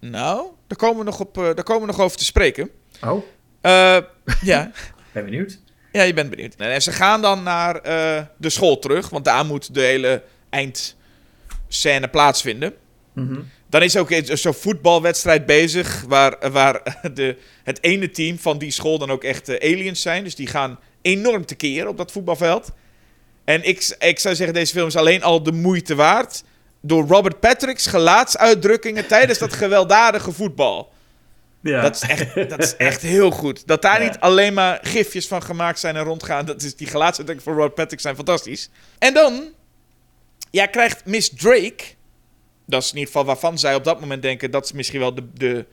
nou, 0.00 0.46
daar 0.66 0.78
komen, 0.78 0.98
we 0.98 1.04
nog 1.04 1.20
op, 1.20 1.38
eh, 1.38 1.44
daar 1.44 1.62
komen 1.62 1.80
we 1.86 1.92
nog 1.92 2.00
over 2.00 2.16
te 2.18 2.24
spreken. 2.24 2.70
Oh, 3.04 3.24
Eh, 3.60 3.96
ja. 4.42 4.70
ben 5.12 5.24
benieuwd. 5.24 5.58
Ja, 5.92 6.02
je 6.02 6.14
bent 6.14 6.30
benieuwd. 6.30 6.54
En 6.54 6.82
ze 6.82 6.92
gaan 6.92 7.22
dan 7.22 7.42
naar 7.42 7.82
de 8.36 8.50
school 8.50 8.78
terug, 8.78 9.08
want 9.10 9.24
daar 9.24 9.44
moet 9.46 9.74
de 9.74 9.80
hele 9.80 10.22
eindscène 10.50 12.08
plaatsvinden. 12.10 12.74
Mhm. 13.12 13.40
Dan 13.70 13.82
is 13.82 13.96
ook 13.96 14.08
zo'n 14.22 14.54
voetbalwedstrijd 14.54 15.46
bezig, 15.46 16.04
waar, 16.08 16.50
waar 16.52 16.98
de, 17.14 17.36
het 17.64 17.82
ene 17.82 18.10
team 18.10 18.38
van 18.38 18.58
die 18.58 18.70
school 18.70 18.98
dan 18.98 19.10
ook 19.10 19.24
echt 19.24 19.60
aliens 19.60 20.02
zijn. 20.02 20.24
Dus 20.24 20.34
die 20.34 20.46
gaan 20.46 20.78
enorm 21.02 21.46
tekeer 21.46 21.88
op 21.88 21.96
dat 21.96 22.12
voetbalveld. 22.12 22.72
En 23.44 23.62
ik, 23.68 23.96
ik 23.98 24.18
zou 24.18 24.34
zeggen, 24.34 24.54
deze 24.54 24.72
film 24.72 24.86
is 24.86 24.96
alleen 24.96 25.22
al 25.22 25.42
de 25.42 25.52
moeite 25.52 25.94
waard. 25.94 26.44
Door 26.80 27.06
Robert 27.06 27.40
Patrick's 27.40 27.86
gelaatsuitdrukkingen 27.86 29.06
tijdens 29.06 29.38
dat 29.38 29.52
gewelddadige 29.52 30.32
voetbal. 30.32 30.92
Ja. 31.60 31.82
Dat 31.82 31.94
is, 31.96 32.00
echt, 32.02 32.34
dat 32.50 32.58
is 32.58 32.76
echt 32.76 33.02
heel 33.02 33.30
goed. 33.30 33.66
Dat 33.66 33.82
daar 33.82 34.02
Ja. 34.02 34.08
niet 34.08 34.20
alleen 34.20 34.54
maar 34.54 34.78
gifjes 34.82 35.26
van 35.28 35.42
gemaakt 35.42 35.78
zijn 35.78 35.96
en 35.96 36.04
rondgaan. 36.04 36.44
Dat 36.46 36.62
is, 36.62 36.76
die 36.76 36.86
gelaatsuitdrukkingen 36.86 37.42
van 37.42 37.52
Robert 37.52 37.74
Patrick 37.74 38.00
zijn 38.00 38.14
fantastisch. 38.16 38.70
En 38.98 39.14
dan 39.14 39.44
ja, 40.50 40.66
krijgt 40.66 41.04
Miss 41.04 41.30
Drake... 41.34 41.84
Dat 42.66 42.82
is 42.82 42.88
in 42.88 42.94
ieder 42.94 43.12
geval 43.12 43.26
waarvan 43.26 43.58
zij 43.58 43.74
op 43.74 43.84
dat 43.84 44.00
moment 44.00 44.22
denken... 44.22 44.50
dat 44.50 44.64
is 44.64 44.72
misschien 44.72 45.00
wel 45.00 45.14
de, 45.14 45.32
de, 45.34 45.66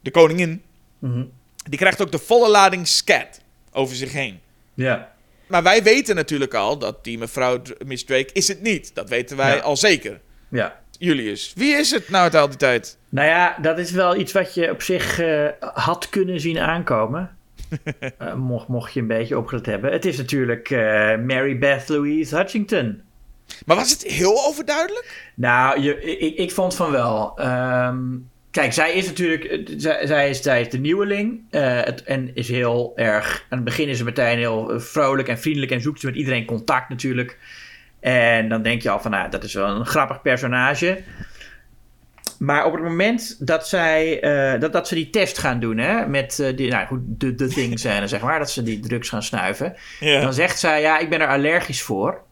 de 0.00 0.10
koningin. 0.10 0.62
Mhm. 0.98 1.24
Die 1.68 1.78
krijgt 1.78 2.02
ook 2.02 2.12
de 2.12 2.18
volle 2.18 2.48
lading 2.48 2.88
scat 2.88 3.40
over 3.72 3.96
zich 3.96 4.12
heen. 4.12 4.40
Ja. 4.76 5.14
Maar 5.46 5.62
wij 5.62 5.82
weten 5.82 6.14
natuurlijk 6.14 6.54
al 6.54 6.78
dat 6.78 7.04
die 7.04 7.18
mevrouw 7.18 7.62
Miss 7.84 8.04
Drake 8.04 8.32
is 8.32 8.48
het 8.48 8.62
niet. 8.62 8.94
Dat 8.94 9.08
weten 9.08 9.36
wij 9.36 9.56
Ja. 9.56 9.62
al 9.62 9.76
zeker. 9.76 10.20
ja. 10.48 10.84
Julius, 10.98 11.52
wie 11.56 11.74
is 11.74 11.90
het 11.90 12.08
nou 12.08 12.22
uit 12.22 12.34
al 12.34 12.48
die 12.48 12.56
tijd? 12.56 12.98
Nou 13.08 13.28
ja, 13.28 13.56
dat 13.62 13.78
is 13.78 13.90
wel 13.90 14.16
iets 14.16 14.32
wat 14.32 14.54
je 14.54 14.70
op 14.70 14.82
zich 14.82 15.18
eh, 15.20 15.46
had 15.74 16.08
kunnen 16.08 16.40
zien 16.40 16.58
aankomen. 16.58 17.30
Eh, 18.18 18.34
mocht, 18.34 18.68
mocht 18.68 18.92
je 18.92 19.00
een 19.00 19.06
beetje 19.06 19.38
opgelet 19.38 19.66
hebben. 19.66 19.92
Het 19.92 20.04
is 20.04 20.16
natuurlijk 20.16 20.70
eh, 20.70 20.78
Mary 21.18 21.58
Beth 21.58 21.88
Louise 21.88 22.36
Hutchington. 22.36 23.02
Maar 23.66 23.76
was 23.76 23.90
het 23.90 24.02
heel 24.02 24.44
overduidelijk? 24.46 25.30
Nou, 25.34 25.80
je, 25.80 26.00
ik, 26.00 26.36
ik 26.36 26.50
vond 26.52 26.74
van 26.76 26.90
wel. 26.90 27.38
Ehm, 27.38 27.98
kijk, 28.56 28.72
zij 28.72 28.92
is 28.92 29.06
natuurlijk. 29.06 29.44
eh, 29.44 29.74
Zij, 29.76 30.06
zij, 30.06 30.28
is, 30.30 30.42
zij 30.42 30.60
is 30.60 30.68
de 30.70 30.78
nieuweling. 30.78 31.40
eh, 31.50 31.82
het, 31.82 32.02
en 32.02 32.30
is 32.34 32.48
heel 32.48 32.92
erg. 32.96 33.46
Aan 33.48 33.58
het 33.58 33.64
begin 33.64 33.88
is 33.88 33.98
ze 33.98 34.04
meteen 34.04 34.38
heel 34.38 34.72
eh, 34.72 34.80
vrolijk 34.80 35.28
en 35.28 35.38
vriendelijk. 35.38 35.72
En 35.72 35.80
zoekt 35.80 36.00
ze 36.00 36.06
met 36.06 36.14
iedereen 36.14 36.44
contact 36.44 36.88
natuurlijk. 36.88 37.38
En 38.00 38.48
dan 38.48 38.62
denk 38.62 38.82
je 38.82 38.90
al 38.90 39.00
van, 39.00 39.10
nou, 39.10 39.30
dat 39.30 39.44
is 39.44 39.54
wel 39.54 39.68
een 39.68 39.86
grappig 39.86 40.22
personage. 40.22 41.02
Maar 42.38 42.64
op 42.64 42.72
het 42.72 42.82
moment 42.82 43.46
dat, 43.46 43.68
zij, 43.68 44.20
dat, 44.60 44.72
dat 44.72 44.88
ze 44.88 44.94
die 44.94 45.10
test 45.10 45.38
gaan 45.38 45.60
doen, 45.60 45.78
hè, 45.78 46.06
met 46.06 46.52
die, 46.56 46.70
nou 46.70 46.86
goed, 46.86 47.00
de, 47.04 47.34
de 47.34 47.46
thing 47.54 47.78
scène, 47.78 48.06
zeg 48.08 48.20
maar, 48.20 48.38
dat 48.38 48.50
ze 48.50 48.62
die 48.62 48.80
drugs 48.80 49.08
gaan 49.08 49.22
snuiven. 49.22 49.74
Ja. 50.00 50.20
Dan 50.20 50.32
zegt 50.34 50.58
zij, 50.58 50.80
ja, 50.80 50.98
ik 50.98 51.10
ben 51.10 51.20
er 51.20 51.28
allergisch 51.28 51.82
voor. 51.82 52.22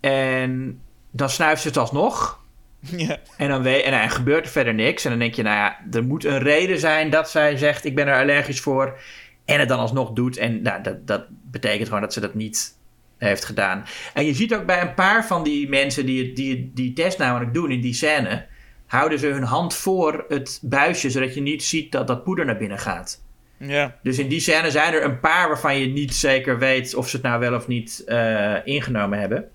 En 0.00 0.80
dan 1.10 1.30
snuift 1.30 1.62
ze 1.62 1.68
het 1.68 1.76
alsnog. 1.76 2.40
Ja. 2.96 3.18
En 3.36 3.48
dan, 3.48 3.66
en 3.66 3.90
dan 3.90 4.10
gebeurt 4.10 4.44
er 4.44 4.50
verder 4.50 4.74
niks. 4.74 5.04
En 5.04 5.10
dan 5.10 5.18
denk 5.18 5.34
je, 5.34 5.42
nou 5.42 5.56
ja, 5.56 5.78
er 5.90 6.04
moet 6.04 6.24
een 6.24 6.38
reden 6.38 6.78
zijn 6.78 7.10
dat 7.10 7.30
zij 7.30 7.56
zegt, 7.56 7.84
ik 7.84 7.94
ben 7.94 8.06
er 8.06 8.20
allergisch 8.20 8.60
voor. 8.60 8.98
En 9.44 9.58
het 9.58 9.68
dan 9.68 9.78
alsnog 9.78 10.12
doet. 10.12 10.36
En 10.36 10.62
nou, 10.62 10.82
dat, 10.82 11.06
dat 11.06 11.24
betekent 11.28 11.86
gewoon 11.86 12.02
dat 12.02 12.12
ze 12.12 12.20
dat 12.20 12.34
niet 12.34 12.76
heeft 13.18 13.44
gedaan. 13.44 13.84
En 14.14 14.24
je 14.24 14.34
ziet 14.34 14.54
ook 14.54 14.66
bij 14.66 14.80
een 14.80 14.94
paar 14.94 15.26
van 15.26 15.42
die 15.42 15.68
mensen 15.68 16.06
die 16.06 16.32
die, 16.32 16.70
die 16.74 16.92
test 16.92 17.18
namelijk 17.18 17.54
doen 17.54 17.70
in 17.70 17.80
die 17.80 17.94
scène... 17.94 18.46
houden 18.86 19.18
ze 19.18 19.26
hun 19.26 19.42
hand 19.42 19.74
voor 19.74 20.24
het 20.28 20.58
buisje, 20.62 21.10
zodat 21.10 21.34
je 21.34 21.40
niet 21.40 21.62
ziet 21.62 21.92
dat 21.92 22.06
dat 22.06 22.24
poeder 22.24 22.44
naar 22.44 22.56
binnen 22.56 22.78
gaat. 22.78 23.22
ja. 23.56 23.96
Dus 24.02 24.18
in 24.18 24.28
die 24.28 24.40
scène 24.40 24.70
zijn 24.70 24.94
er 24.94 25.04
een 25.04 25.20
paar 25.20 25.48
waarvan 25.48 25.78
je 25.78 25.86
niet 25.86 26.14
zeker 26.14 26.58
weet 26.58 26.94
of 26.94 27.08
ze 27.08 27.16
het 27.16 27.24
nou 27.24 27.40
wel 27.40 27.54
of 27.54 27.66
niet 27.66 28.02
eh, 28.06 28.56
ingenomen 28.64 29.18
hebben. 29.18 29.50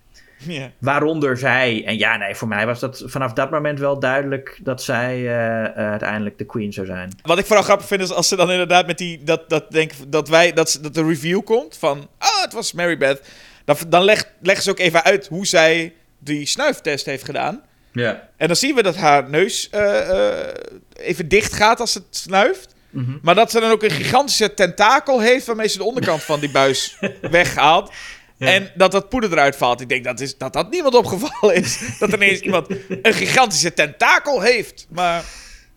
Waaronder 0.77 1.37
zij, 1.37 1.85
en 1.85 1.97
ja, 1.97 2.17
nee, 2.17 2.35
voor 2.35 2.47
mij 2.47 2.65
was 2.65 2.79
dat 2.79 3.03
vanaf 3.05 3.33
dat 3.33 3.51
moment 3.51 3.79
wel 3.79 3.99
duidelijk 3.99 4.59
dat 4.63 4.83
zij 4.83 5.15
eh, 5.15 5.65
eh, 5.65 5.75
uiteindelijk 5.75 6.37
de 6.37 6.45
queen 6.45 6.73
zou 6.73 6.85
zijn. 6.85 7.11
Wat 7.21 7.39
ik 7.39 7.45
vooral 7.45 7.63
grappig 7.63 7.87
vind 7.87 8.01
is 8.01 8.11
als 8.11 8.27
ze 8.27 8.35
dan 8.35 8.51
inderdaad 8.51 8.87
met 8.87 8.97
die. 8.97 9.23
Dat, 9.23 9.49
dat, 9.49 9.71
denk, 9.71 9.91
dat, 10.07 10.29
wij, 10.29 10.53
dat, 10.53 10.79
dat 10.81 10.93
de 10.93 11.03
review 11.03 11.43
komt 11.43 11.77
van. 11.77 12.07
Ah, 12.17 12.41
het 12.41 12.53
was 12.53 12.73
Mary 12.73 12.97
Beth. 12.97 13.21
Dan, 13.65 13.75
dan 13.87 14.03
leg, 14.03 14.25
leggen 14.41 14.63
ze 14.63 14.69
ook 14.69 14.79
even 14.79 15.03
uit 15.03 15.27
hoe 15.27 15.45
zij 15.45 15.93
die 16.19 16.45
snuiftest 16.45 17.05
heeft 17.05 17.23
gedaan. 17.23 17.61
Ja. 17.91 18.29
En 18.37 18.47
dan 18.47 18.55
zien 18.55 18.75
we 18.75 18.83
dat 18.83 18.95
haar 18.95 19.29
neus 19.29 19.69
eh, 19.69 20.47
even 20.93 21.27
dicht 21.27 21.53
gaat 21.53 21.79
als 21.79 21.91
ze 21.91 21.97
het 21.97 22.17
snuift. 22.17 22.75
Maar 23.21 23.35
dat 23.35 23.51
ze 23.51 23.59
dan 23.59 23.71
ook 23.71 23.83
een 23.83 23.91
gigantische 23.91 24.53
tentakel 24.53 25.19
heeft 25.19 25.45
waarmee 25.45 25.67
ze 25.67 25.77
de 25.77 25.83
onderkant 25.83 26.23
van 26.23 26.39
die 26.39 26.51
buis 26.51 26.97
weghaalt. 27.21 27.91
En 28.37 28.71
dat 28.75 28.91
dat 28.91 29.09
poeder 29.09 29.31
eruit 29.31 29.55
valt. 29.55 29.81
Ik 29.81 29.89
denk 29.89 30.03
dat, 30.03 30.19
is, 30.19 30.37
dat 30.37 30.53
dat 30.53 30.69
niemand 30.71 30.95
opgevallen 30.95 31.55
is. 31.55 31.79
Dat 31.99 32.13
ineens 32.13 32.39
iemand 32.39 32.67
een 33.01 33.13
gigantische 33.13 33.73
tentakel 33.73 34.41
heeft. 34.41 34.87
Maar 34.89 35.23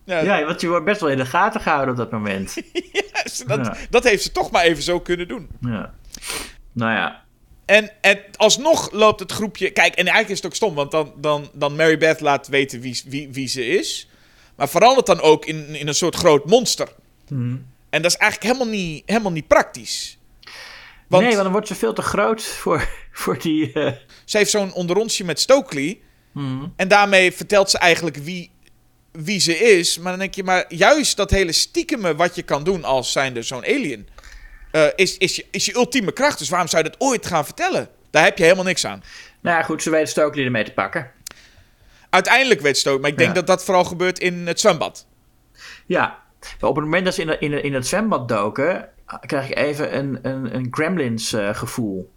ja, 0.05 0.19
ja, 0.19 0.45
want 0.45 0.61
je 0.61 0.67
wordt 0.67 0.85
best 0.85 1.01
wel 1.01 1.09
in 1.09 1.17
de 1.17 1.25
gaten 1.25 1.61
gehouden 1.61 1.91
op 1.91 1.97
dat 1.97 2.11
moment. 2.11 2.55
dat, 3.47 3.65
Ja. 3.65 3.75
dat 3.89 4.03
heeft 4.03 4.23
ze 4.23 4.31
toch 4.31 4.51
maar 4.51 4.63
even 4.63 4.83
zo 4.83 4.99
kunnen 4.99 5.27
doen. 5.27 5.49
ja. 5.61 5.93
Nou 6.73 6.91
ja. 6.91 7.23
En, 7.65 7.91
en 8.01 8.19
alsnog 8.35 8.91
loopt 8.91 9.19
het 9.19 9.31
groepje. 9.31 9.69
Kijk, 9.71 9.93
en 9.93 10.05
eigenlijk 10.05 10.29
is 10.29 10.37
het 10.37 10.45
ook 10.45 10.55
stom, 10.55 10.73
want 10.75 10.91
dan, 10.91 11.13
dan, 11.17 11.49
dan 11.53 11.75
Mary 11.75 11.97
Beth 11.97 12.19
laat 12.19 12.47
weten 12.47 12.79
wie, 12.81 13.01
wie, 13.07 13.29
wie 13.31 13.47
ze 13.47 13.65
is. 13.65 14.07
Maar 14.55 14.69
verandert 14.69 15.05
dan 15.05 15.21
ook 15.21 15.45
in, 15.45 15.75
in 15.75 15.87
een 15.87 15.95
soort 15.95 16.15
groot 16.15 16.45
monster. 16.45 16.87
Mhm. 17.27 17.55
En 17.89 18.01
dat 18.01 18.11
is 18.11 18.17
eigenlijk 18.17 18.53
helemaal 18.53 18.73
niet, 18.73 19.03
helemaal 19.05 19.31
niet 19.31 19.47
praktisch. 19.47 20.17
Want, 21.11 21.23
Nee, 21.23 21.31
want 21.31 21.43
dan 21.43 21.51
wordt 21.51 21.67
ze 21.67 21.75
veel 21.75 21.93
te 21.93 22.01
groot 22.01 22.43
voor, 22.43 22.87
voor 23.11 23.37
die... 23.39 23.73
eh, 23.73 23.91
ze 24.25 24.37
heeft 24.37 24.51
zo'n 24.51 24.73
onderrondje 24.73 25.23
met 25.23 25.39
Stokely. 25.39 25.99
mhm. 26.31 26.65
En 26.75 26.87
daarmee 26.87 27.31
vertelt 27.31 27.69
ze 27.69 27.77
eigenlijk 27.77 28.17
wie 28.17 28.51
wie 29.11 29.39
ze 29.39 29.57
is. 29.57 29.97
Maar 29.99 30.11
dan 30.11 30.19
denk 30.19 30.33
je, 30.35 30.43
maar 30.43 30.65
juist 30.73 31.17
dat 31.17 31.31
hele 31.31 31.51
stiekeme 31.51 32.15
wat 32.15 32.35
je 32.35 32.41
kan 32.43 32.63
doen 32.63 32.83
als 32.83 33.11
zijnde 33.11 33.41
zo'n 33.41 33.63
alien... 33.65 34.07
eh, 34.71 34.85
is, 34.95 35.17
is, 35.17 35.35
je, 35.35 35.45
is 35.51 35.65
je 35.65 35.75
ultieme 35.75 36.11
kracht. 36.11 36.37
Dus 36.39 36.49
waarom 36.49 36.67
zou 36.67 36.83
je 36.83 36.89
dat 36.89 36.99
ooit 37.01 37.25
gaan 37.25 37.45
vertellen? 37.45 37.89
Daar 38.09 38.23
heb 38.23 38.37
je 38.37 38.43
helemaal 38.43 38.63
niks 38.65 38.85
aan. 38.85 39.03
Nou 39.41 39.57
ja, 39.57 39.63
goed, 39.63 39.81
ze 39.81 39.89
weten 39.89 40.07
Stokely 40.07 40.45
ermee 40.45 40.63
te 40.63 40.71
pakken. 40.73 41.11
Uiteindelijk 42.09 42.61
weet 42.61 42.77
Stoke, 42.77 43.01
maar 43.01 43.09
ik 43.09 43.17
denk 43.17 43.29
Ja. 43.29 43.35
dat 43.35 43.47
dat 43.47 43.63
vooral 43.63 43.83
gebeurt 43.83 44.19
in 44.19 44.47
het 44.47 44.59
zwembad. 44.59 45.05
Ja, 45.85 46.19
maar 46.59 46.69
op 46.69 46.75
het 46.75 46.83
moment 46.85 47.05
dat 47.05 47.13
ze 47.13 47.21
in, 47.21 47.39
in, 47.39 47.63
in 47.63 47.73
het 47.73 47.87
zwembad 47.87 48.27
doken, 48.27 48.89
krijg 49.19 49.49
ik 49.49 49.57
even 49.57 49.97
een, 49.97 50.19
een, 50.21 50.55
een 50.55 50.67
Gremlins 50.71 51.33
eh, 51.33 51.55
gevoel. 51.55 52.11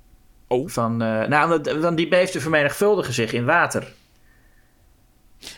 Oh. 0.49 0.69
Van, 0.69 1.03
eh, 1.03 1.29
nou, 1.29 1.49
want, 1.49 1.73
want 1.73 1.97
die 1.97 2.09
beesten 2.09 2.41
vermenigvuldigen 2.41 3.13
zich 3.13 3.33
in 3.33 3.45
water. 3.45 3.93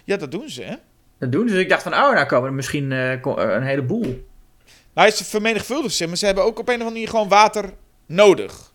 Ja, 0.05 0.17
dat 0.17 0.31
doen 0.31 0.49
ze, 0.49 0.63
hè? 0.63 0.75
Dat 1.19 1.33
doen 1.33 1.49
ze. 1.49 1.55
Dus 1.55 1.63
ik 1.63 1.69
dacht 1.69 1.83
van, 1.83 1.93
oh, 1.93 2.13
nou 2.13 2.27
komen 2.27 2.49
er 2.49 2.55
misschien 2.55 2.93
eh, 2.93 3.21
een 3.23 3.63
heleboel. 3.63 4.27
Nou, 4.95 5.11
ze 5.11 5.25
vermenigvuldigen 5.25 5.93
zich, 5.97 6.07
maar 6.07 6.17
ze 6.17 6.27
hebben 6.27 6.45
ook 6.45 6.59
op 6.59 6.69
een 6.69 6.75
of 6.75 6.81
andere 6.81 6.91
manier 6.91 7.09
gewoon 7.09 7.29
water 7.29 7.73
nodig. 8.07 8.73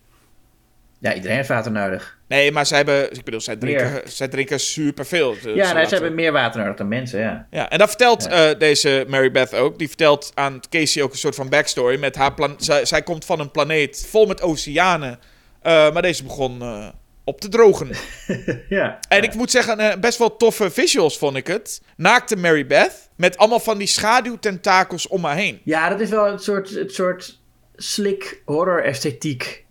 Ja, 1.02 1.14
iedereen 1.14 1.36
heeft 1.36 1.48
water 1.48 1.72
nodig. 1.72 2.18
Nee, 2.28 2.52
maar 2.52 2.66
zij 2.66 2.76
hebben, 2.76 3.12
ik 3.12 3.24
bedoel, 3.24 3.40
zij 3.40 3.56
Meer. 3.60 3.78
drinken, 3.78 4.10
zij 4.10 4.28
drinken 4.28 4.60
superveel. 4.60 5.30
Dus 5.42 5.54
ja, 5.56 5.72
nee, 5.72 5.84
ze 5.86 5.94
hebben 5.94 6.14
meer 6.14 6.32
water 6.32 6.60
nodig 6.60 6.76
dan 6.76 6.88
mensen, 6.88 7.20
ja. 7.20 7.46
Ja, 7.50 7.70
en 7.70 7.78
dat 7.78 7.88
vertelt 7.88 8.22
Ja. 8.24 8.50
eh, 8.50 8.58
deze 8.58 9.04
Mary 9.08 9.30
Beth 9.30 9.54
ook. 9.54 9.78
Die 9.78 9.88
vertelt 9.88 10.32
aan 10.34 10.60
Casey 10.70 11.02
ook 11.02 11.12
een 11.12 11.18
soort 11.18 11.34
van 11.34 11.48
backstory. 11.48 11.98
Met 11.98 12.16
haar 12.16 12.34
plan 12.34 12.54
zij, 12.58 12.84
zij 12.84 13.02
komt 13.02 13.24
van 13.24 13.40
een 13.40 13.50
planeet 13.50 14.06
vol 14.10 14.26
met 14.26 14.42
oceanen. 14.42 15.18
eh, 15.62 15.92
maar 15.92 16.02
deze 16.02 16.22
begon 16.22 16.62
eh, 16.62 16.88
op 17.24 17.40
te 17.40 17.48
drogen. 17.48 17.90
ja. 18.68 18.98
En 19.08 19.22
ik 19.22 19.34
moet 19.34 19.50
zeggen, 19.50 20.00
best 20.00 20.18
wel 20.18 20.36
toffe 20.36 20.70
visuals 20.70 21.18
vond 21.18 21.36
ik 21.36 21.46
het. 21.46 21.82
Naakte 21.96 22.36
Mary 22.36 22.66
Beth. 22.66 23.10
Met 23.16 23.36
allemaal 23.36 23.60
van 23.60 23.78
die 23.78 23.86
schaduwtentakels 23.86 25.08
om 25.08 25.24
haar 25.24 25.36
heen. 25.36 25.60
Ja, 25.64 25.88
dat 25.88 26.00
is 26.00 26.08
wel 26.10 26.24
het 26.30 26.42
soort, 26.42 26.70
het 26.70 26.94
soort 26.94 27.40
slick 27.76 28.42
horror 28.44 28.82
esthetiek 28.84 29.61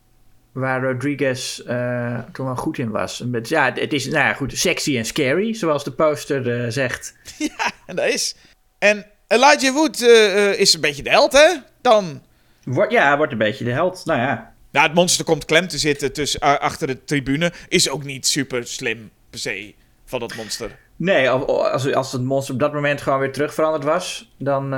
waar 0.52 0.82
Rodriguez 0.84 1.60
eh, 1.60 2.20
toen 2.34 2.46
wel 2.46 2.56
goed 2.56 2.78
in 2.78 2.90
was. 2.90 3.22
Beetje- 3.26 3.56
Ja, 3.56 3.74
het 3.74 3.94
is 3.94 4.06
nou 4.06 4.18
ja, 4.26 4.34
goed, 4.34 4.58
sexy 4.58 4.98
en 4.98 5.06
scary, 5.06 5.54
zoals 5.54 5.84
de 5.84 5.92
poster 5.92 6.64
eh, 6.64 6.70
zegt. 6.72 7.16
En 7.88 7.96
dat 7.96 8.06
is. 8.06 8.36
En 8.80 9.06
Elijah 9.28 9.74
Wood 9.74 10.02
eh, 10.02 10.50
eh, 10.52 10.60
is 10.60 10.74
een 10.74 10.82
beetje 10.82 11.04
de 11.04 11.10
held, 11.10 11.32
hè? 11.34 11.48
Dan. 11.82 12.22
Wordt, 12.64 12.92
ja, 12.92 13.18
wordt 13.18 13.32
een 13.32 13.38
beetje 13.38 13.64
de 13.64 13.72
held. 13.72 14.06
Nou 14.06 14.20
ja, 14.20 14.54
Nou, 14.72 14.86
het 14.86 14.96
monster 14.96 15.26
komt 15.26 15.46
klem 15.46 15.68
te 15.68 15.78
zitten 15.78 16.14
tussen, 16.14 16.40
achter 16.40 16.88
de 16.88 17.04
tribune. 17.04 17.52
Is 17.68 17.90
ook 17.90 18.04
niet 18.04 18.28
super 18.28 18.68
slim, 18.68 19.12
per 19.30 19.40
se, 19.40 19.74
van 20.06 20.20
dat 20.20 20.36
monster. 20.36 20.78
nee, 20.96 21.30
als, 21.30 21.94
als 21.94 22.12
het 22.12 22.22
monster 22.22 22.54
op 22.54 22.60
dat 22.60 22.74
moment 22.74 23.02
gewoon 23.02 23.20
weer 23.20 23.32
terug 23.32 23.54
veranderd 23.54 23.84
was, 23.84 24.34
dan 24.38 24.74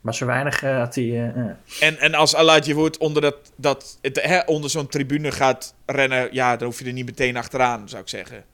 was 0.00 0.20
er 0.20 0.26
weinig, 0.26 0.62
eh, 0.62 0.78
had 0.78 0.94
hij... 0.94 1.04
eh, 1.04 1.26
eh. 1.26 1.56
En, 1.80 1.98
en 1.98 2.14
als 2.14 2.34
Elijah 2.34 2.76
Wood 2.76 2.98
onder, 2.98 3.22
dat, 3.22 3.36
dat, 3.56 3.98
het, 4.02 4.22
hè, 4.22 4.40
onder 4.40 4.70
zo'n 4.70 4.88
tribune 4.88 5.32
gaat 5.32 5.74
rennen, 5.86 6.28
ja, 6.32 6.56
dan 6.56 6.66
hoef 6.66 6.78
je 6.78 6.84
er 6.84 6.92
niet 6.92 7.06
meteen 7.06 7.36
achteraan, 7.36 7.88
zou 7.88 8.02
ik 8.02 8.08
zeggen. 8.08 8.44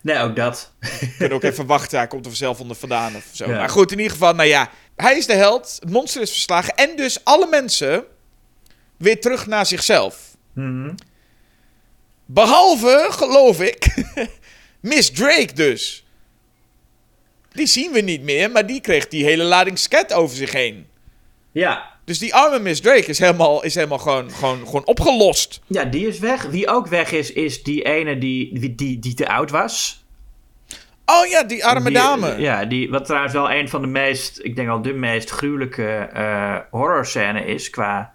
Nee, 0.00 0.18
ook 0.18 0.36
dat. 0.36 0.72
Je 0.80 1.14
kunt 1.18 1.32
ook 1.32 1.42
even 1.42 1.66
wachten, 1.76 1.98
hij 1.98 2.06
komt 2.06 2.24
er 2.24 2.30
vanzelf 2.30 2.60
onder 2.60 2.76
vandaan 2.76 3.16
of 3.16 3.28
zo. 3.32 3.50
Ja. 3.50 3.58
Maar 3.58 3.68
goed, 3.68 3.92
in 3.92 3.96
ieder 3.96 4.12
geval, 4.12 4.34
nou 4.34 4.48
ja, 4.48 4.70
hij 4.96 5.16
is 5.16 5.26
de 5.26 5.34
held, 5.34 5.76
het 5.80 5.90
monster 5.90 6.22
is 6.22 6.30
verslagen. 6.30 6.74
En 6.74 6.96
dus 6.96 7.24
alle 7.24 7.46
mensen 7.46 8.04
weer 8.96 9.20
terug 9.20 9.46
naar 9.46 9.66
zichzelf. 9.66 10.36
Mhm. 10.52 10.94
Behalve, 12.26 13.06
geloof 13.10 13.60
ik, 13.60 14.04
Miss 14.80 15.10
Drake 15.10 15.52
dus. 15.52 16.06
Die 17.52 17.66
zien 17.66 17.92
we 17.92 18.00
niet 18.00 18.22
meer, 18.22 18.50
maar 18.50 18.66
die 18.66 18.80
kreeg 18.80 19.08
die 19.08 19.24
hele 19.24 19.42
lading 19.42 19.78
sket 19.78 20.12
over 20.12 20.36
zich 20.36 20.52
heen. 20.52 20.86
Ja. 21.60 21.94
Dus 22.04 22.18
die 22.18 22.34
arme 22.34 22.58
Miss 22.58 22.80
Drake 22.80 23.06
is 23.06 23.18
helemaal, 23.18 23.64
is 23.64 23.74
helemaal 23.74 23.98
gewoon, 23.98 24.30
gewoon, 24.30 24.58
gewoon 24.64 24.86
opgelost. 24.86 25.60
ja, 25.66 25.84
die 25.84 26.06
is 26.06 26.18
weg. 26.18 26.42
Wie 26.42 26.68
ook 26.68 26.86
weg 26.86 27.12
is, 27.12 27.32
is 27.32 27.62
die 27.62 27.82
ene 27.82 28.18
die, 28.18 28.74
die, 28.74 28.98
die, 28.98 29.14
te 29.14 29.28
oud 29.28 29.50
was. 29.50 30.04
Oh 31.06 31.26
ja, 31.26 31.42
die 31.44 31.64
arme 31.64 31.84
Die- 31.84 31.92
dame. 31.98 32.34
Ja, 32.38 32.64
die, 32.64 32.90
wat 32.90 33.04
trouwens 33.04 33.32
wel 33.32 33.50
een 33.50 33.68
van 33.68 33.80
de 33.80 33.86
meest, 33.86 34.38
ik 34.42 34.56
denk 34.56 34.68
al 34.68 34.82
de 34.82 34.92
meest 34.92 35.30
gruwelijke 35.30 35.88
eh 36.12 36.56
horrorscène 36.70 37.44
is 37.46 37.70
qua, 37.70 38.12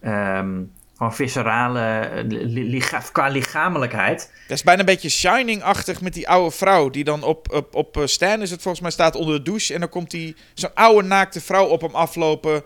ehm 0.00 0.60
van 1.02 1.14
viscerale, 1.14 1.80
eh, 1.80 2.24
licha- 2.54 3.02
qua 3.12 3.28
lichamelijkheid. 3.28 4.30
Dat 4.48 4.56
is 4.56 4.62
bijna 4.62 4.80
een 4.80 4.86
beetje 4.86 5.08
Shining-achtig 5.08 6.00
met 6.00 6.14
die 6.14 6.28
oude 6.28 6.50
vrouw. 6.56 6.90
Die 6.90 7.04
dan 7.04 7.22
op, 7.22 7.52
op, 7.52 7.74
op 7.74 7.96
eh, 7.96 8.06
Stan 8.06 8.42
is 8.42 8.50
het 8.50 8.62
volgens 8.62 8.82
mij 8.82 8.90
staat 8.92 9.14
onder 9.14 9.36
de 9.36 9.42
douche. 9.42 9.74
En 9.74 9.80
dan 9.80 9.88
komt 9.88 10.10
die 10.10 10.36
zo'n 10.54 10.74
oude 10.74 11.08
naakte 11.08 11.40
vrouw 11.40 11.66
op 11.66 11.80
hem 11.80 11.94
aflopen. 11.94 12.62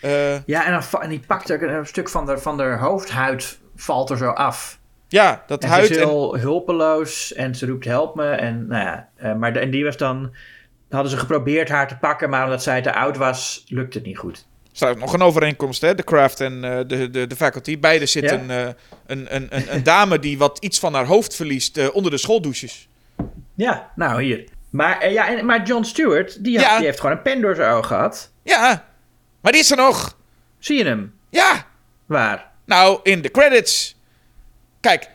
Eh, 0.00 0.44
Ja, 0.46 0.66
en, 0.66 0.72
dan, 0.90 1.02
en 1.02 1.08
die 1.08 1.20
pakt 1.26 1.52
ook 1.52 1.60
een, 1.60 1.86
stuk 1.86 2.08
van 2.08 2.26
de, 2.26 2.38
van 2.38 2.56
de 2.56 2.76
hoofdhuid 2.80 3.58
valt 3.76 4.10
er 4.10 4.16
zo 4.16 4.30
af. 4.30 4.78
ja, 5.08 5.44
dat 5.46 5.62
En 5.62 5.68
huid. 5.68 5.86
ze 5.86 5.92
is 5.92 5.98
En, 6.00 6.08
heel 6.08 6.36
hulpeloos 6.38 7.32
en 7.32 7.54
ze 7.54 7.66
roept 7.66 7.84
help 7.84 8.14
me. 8.14 8.30
En, 8.30 8.66
nou 8.66 8.84
ja, 8.84 9.34
maar 9.34 9.52
de, 9.52 9.58
en 9.58 9.70
die 9.70 9.84
was 9.84 9.96
dan, 9.96 10.34
hadden 10.90 11.10
ze 11.10 11.16
geprobeerd 11.18 11.68
haar 11.68 11.88
te 11.88 11.96
pakken, 11.96 12.30
maar 12.30 12.44
omdat 12.44 12.62
zij 12.62 12.82
te 12.82 12.94
oud 12.94 13.16
was, 13.16 13.64
lukte 13.68 13.98
het 13.98 14.06
niet 14.06 14.18
goed. 14.18 14.48
Er 14.70 14.76
staat 14.76 14.98
nog 14.98 15.12
een 15.12 15.22
overeenkomst, 15.22 15.80
hè? 15.80 15.94
De 15.94 16.04
Craft 16.04 16.40
en 16.40 16.64
eh, 16.64 16.78
de, 16.86 17.10
de, 17.10 17.26
de 17.26 17.36
Faculty. 17.36 17.78
Beide 17.78 18.06
zitten 18.06 18.50
eh, 18.50 18.66
een, 19.06 19.34
een, 19.34 19.46
een, 19.50 19.74
een 19.74 19.82
dame 19.82 20.18
die 20.18 20.38
wat 20.38 20.58
iets 20.58 20.78
van 20.78 20.94
haar 20.94 21.06
hoofd 21.06 21.34
verliest 21.36 21.76
eh, 21.76 21.94
onder 21.94 22.10
de 22.10 22.18
schooldouches. 22.18 22.88
Ja, 23.54 23.90
nou 23.96 24.22
hier. 24.22 24.44
Maar, 24.70 25.10
ja, 25.12 25.28
en, 25.38 25.46
maar 25.46 25.62
John 25.66 25.82
Stewart, 25.84 26.44
die, 26.44 26.56
had, 26.58 26.66
Ja. 26.66 26.76
die 26.76 26.86
heeft 26.86 27.00
gewoon 27.00 27.16
een 27.16 27.22
pen 27.22 27.40
door 27.40 27.54
zijn 27.54 27.72
oog 27.72 27.86
gehad. 27.86 28.30
Ja, 28.42 28.84
maar 29.40 29.52
die 29.52 29.60
is 29.60 29.70
er 29.70 29.76
nog. 29.76 30.16
Zie 30.58 30.78
je 30.78 30.84
hem? 30.84 31.14
Ja, 31.30 31.66
Waar? 32.06 32.50
nou, 32.64 33.00
in 33.02 33.22
de 33.22 33.30
credits. 33.30 33.96
Kijk, 34.80 35.10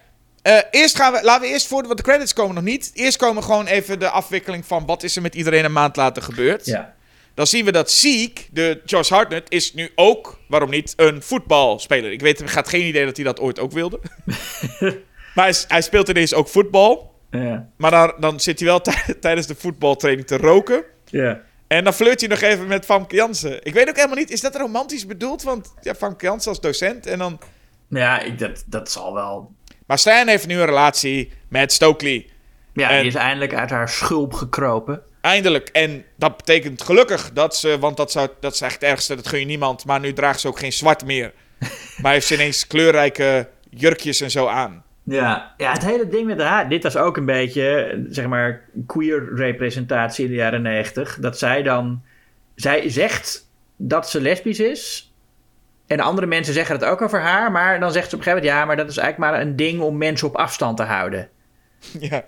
eerst 0.71 0.95
gaan 0.95 1.13
we, 1.13 1.23
laten 1.23 1.41
we 1.41 1.47
eerst 1.53 1.67
voor, 1.67 1.83
want 1.83 1.97
de 1.97 2.03
credits 2.03 2.33
komen 2.33 2.55
nog 2.55 2.63
niet. 2.63 2.91
Eerst 2.93 3.17
komen 3.17 3.43
gewoon 3.43 3.65
even 3.67 3.99
de 3.99 4.09
afwikkeling 4.09 4.65
van 4.65 4.85
wat 4.85 5.03
is 5.03 5.15
er 5.15 5.21
met 5.21 5.35
iedereen 5.35 5.65
een 5.65 5.71
maand 5.71 5.95
later 5.95 6.23
gebeurd. 6.23 6.65
Ja. 6.65 6.93
Dan 7.35 7.47
zien 7.47 7.65
we 7.65 7.71
dat 7.71 7.91
Zeke, 7.91 8.41
de 8.51 8.81
Josh 8.85 9.09
Hartnett, 9.09 9.51
is 9.51 9.73
nu 9.73 9.91
ook, 9.95 10.39
waarom 10.47 10.69
niet, 10.69 10.93
een 10.95 11.21
voetbalspeler. 11.21 12.11
Ik 12.11 12.21
weet, 12.21 12.41
ik 12.41 12.49
had 12.49 12.67
geen 12.69 12.85
idee 12.87 13.05
dat 13.05 13.15
hij 13.15 13.25
dat 13.25 13.39
ooit 13.39 13.59
ook 13.59 13.71
wilde. 13.71 13.99
maar 15.35 15.45
hij, 15.45 15.53
hij 15.67 15.81
speelt 15.81 16.09
ineens 16.09 16.33
ook 16.33 16.47
voetbal. 16.47 17.13
Ja. 17.31 17.69
Maar 17.77 17.91
dan, 17.91 18.13
dan 18.19 18.39
zit 18.39 18.59
hij 18.59 18.67
wel 18.67 18.81
tij- 18.81 19.13
tijdens 19.19 19.47
de 19.47 19.55
voetbaltraining 19.55 20.27
te 20.27 20.37
roken. 20.37 20.83
Ja. 21.05 21.41
En 21.67 21.83
dan 21.83 21.93
flirt 21.93 22.19
hij 22.19 22.29
nog 22.29 22.41
even 22.41 22.67
met 22.67 22.85
Famke 22.85 23.15
Jansen. 23.15 23.59
Ik 23.65 23.73
weet 23.73 23.89
ook 23.89 23.95
helemaal 23.95 24.17
niet, 24.17 24.31
is 24.31 24.41
dat 24.41 24.55
romantisch 24.55 25.05
bedoeld? 25.05 25.43
Want 25.43 25.73
ja, 25.81 25.95
Famke 25.95 26.25
Jansen 26.25 26.49
als 26.49 26.61
docent 26.61 27.05
en 27.05 27.17
dan... 27.19 27.39
Ja, 27.89 28.19
ik, 28.19 28.39
dat, 28.39 28.63
dat 28.65 28.91
zal 28.91 29.13
wel. 29.13 29.51
Maar 29.85 29.99
Stan 29.99 30.27
heeft 30.27 30.47
nu 30.47 30.59
een 30.59 30.65
relatie 30.65 31.31
met 31.49 31.71
Stokely. 31.73 32.29
Ja, 32.73 32.89
En- 32.89 32.97
die 32.99 33.07
is 33.07 33.15
eindelijk 33.15 33.53
uit 33.53 33.69
haar 33.69 33.89
schulp 33.89 34.33
gekropen. 34.33 35.01
Eindelijk. 35.25 35.69
En 35.69 36.05
dat 36.15 36.37
betekent 36.37 36.81
gelukkig 36.81 37.31
dat 37.33 37.55
ze... 37.55 37.79
Want 37.79 37.97
dat, 37.97 38.11
zou, 38.11 38.29
dat 38.39 38.53
is 38.53 38.61
echt 38.61 38.73
het 38.73 38.83
ergste, 38.83 39.15
dat 39.15 39.27
gun 39.27 39.39
je 39.39 39.45
niemand. 39.45 39.85
Maar 39.85 39.99
nu 39.99 40.13
draagt 40.13 40.39
ze 40.39 40.47
ook 40.47 40.59
geen 40.59 40.73
zwart 40.73 41.05
meer. 41.05 41.33
maar 42.01 42.11
heeft 42.11 42.27
ze 42.27 42.33
ineens 42.33 42.67
kleurrijke 42.67 43.49
jurkjes 43.69 44.21
en 44.21 44.31
zo 44.31 44.47
aan. 44.47 44.83
Ja. 45.03 45.53
ja, 45.57 45.71
het 45.71 45.85
hele 45.85 46.07
ding 46.07 46.25
met 46.27 46.41
haar. 46.41 46.69
Dit 46.69 46.83
was 46.83 46.97
ook 46.97 47.17
een 47.17 47.25
beetje, 47.25 48.05
zeg 48.09 48.27
maar, 48.27 48.61
queer 48.85 49.35
representatie 49.35 50.25
in 50.25 50.31
de 50.31 50.37
jaren 50.37 50.61
negentig. 50.61 51.17
Dat 51.19 51.37
zij 51.37 51.63
dan. 51.63 52.01
Zij 52.55 52.89
zegt 52.89 53.49
dat 53.75 54.09
ze 54.09 54.21
lesbisch 54.21 54.59
is. 54.59 55.13
En 55.87 55.99
andere 55.99 56.27
mensen 56.27 56.53
zeggen 56.53 56.75
het 56.75 56.85
ook 56.85 57.01
over 57.01 57.21
haar. 57.21 57.51
Maar 57.51 57.79
dan 57.79 57.91
zegt 57.91 58.09
ze 58.09 58.15
op 58.15 58.21
een 58.21 58.25
gegeven 58.25 58.43
moment: 58.43 58.59
ja, 58.59 58.65
maar 58.65 58.77
dat 58.77 58.89
is 58.89 58.97
eigenlijk 58.97 59.31
maar 59.31 59.41
een 59.41 59.55
ding 59.55 59.81
om 59.81 59.97
mensen 59.97 60.27
op 60.27 60.35
afstand 60.35 60.77
te 60.77 60.83
houden. 60.83 61.29
ja. 62.09 62.23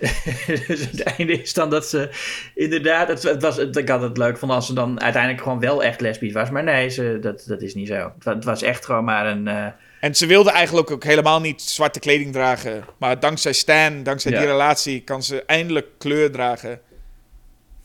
dus 0.66 0.80
het 0.80 1.02
einde 1.02 1.40
is 1.42 1.52
dan 1.54 1.70
dat 1.70 1.86
ze 1.86 2.08
inderdaad, 2.54 3.08
het, 3.08 3.22
het 3.22 3.42
was, 3.42 3.56
het, 3.56 3.76
ik 3.76 3.88
had 3.88 4.02
het 4.02 4.16
leuk 4.16 4.38
vonden 4.38 4.56
als 4.56 4.66
ze 4.66 4.74
dan 4.74 5.00
uiteindelijk 5.00 5.42
gewoon 5.42 5.60
wel 5.60 5.82
echt 5.84 6.00
lesbisch 6.00 6.32
was. 6.32 6.50
Maar 6.50 6.62
nee, 6.64 6.88
ze, 6.88 7.18
dat, 7.20 7.44
dat 7.46 7.62
is 7.62 7.74
niet 7.74 7.88
zo. 7.88 7.94
Het 8.14 8.24
wa- 8.24 8.34
Het 8.34 8.44
was 8.44 8.62
echt 8.62 8.84
gewoon 8.84 9.04
maar 9.04 9.26
een... 9.26 9.48
eh, 9.48 9.66
En 10.00 10.14
ze 10.14 10.26
wilde 10.26 10.50
eigenlijk 10.50 10.90
ook 10.90 11.04
helemaal 11.04 11.40
niet 11.40 11.62
zwarte 11.62 11.98
kleding 11.98 12.32
dragen. 12.32 12.84
Maar 12.98 13.20
dankzij 13.20 13.52
Stan, 13.52 14.02
dankzij 14.02 14.32
Ja. 14.32 14.38
die 14.38 14.46
relatie, 14.46 15.00
kan 15.02 15.22
ze 15.22 15.42
eindelijk 15.46 15.86
kleur 15.98 16.30
dragen. 16.30 16.80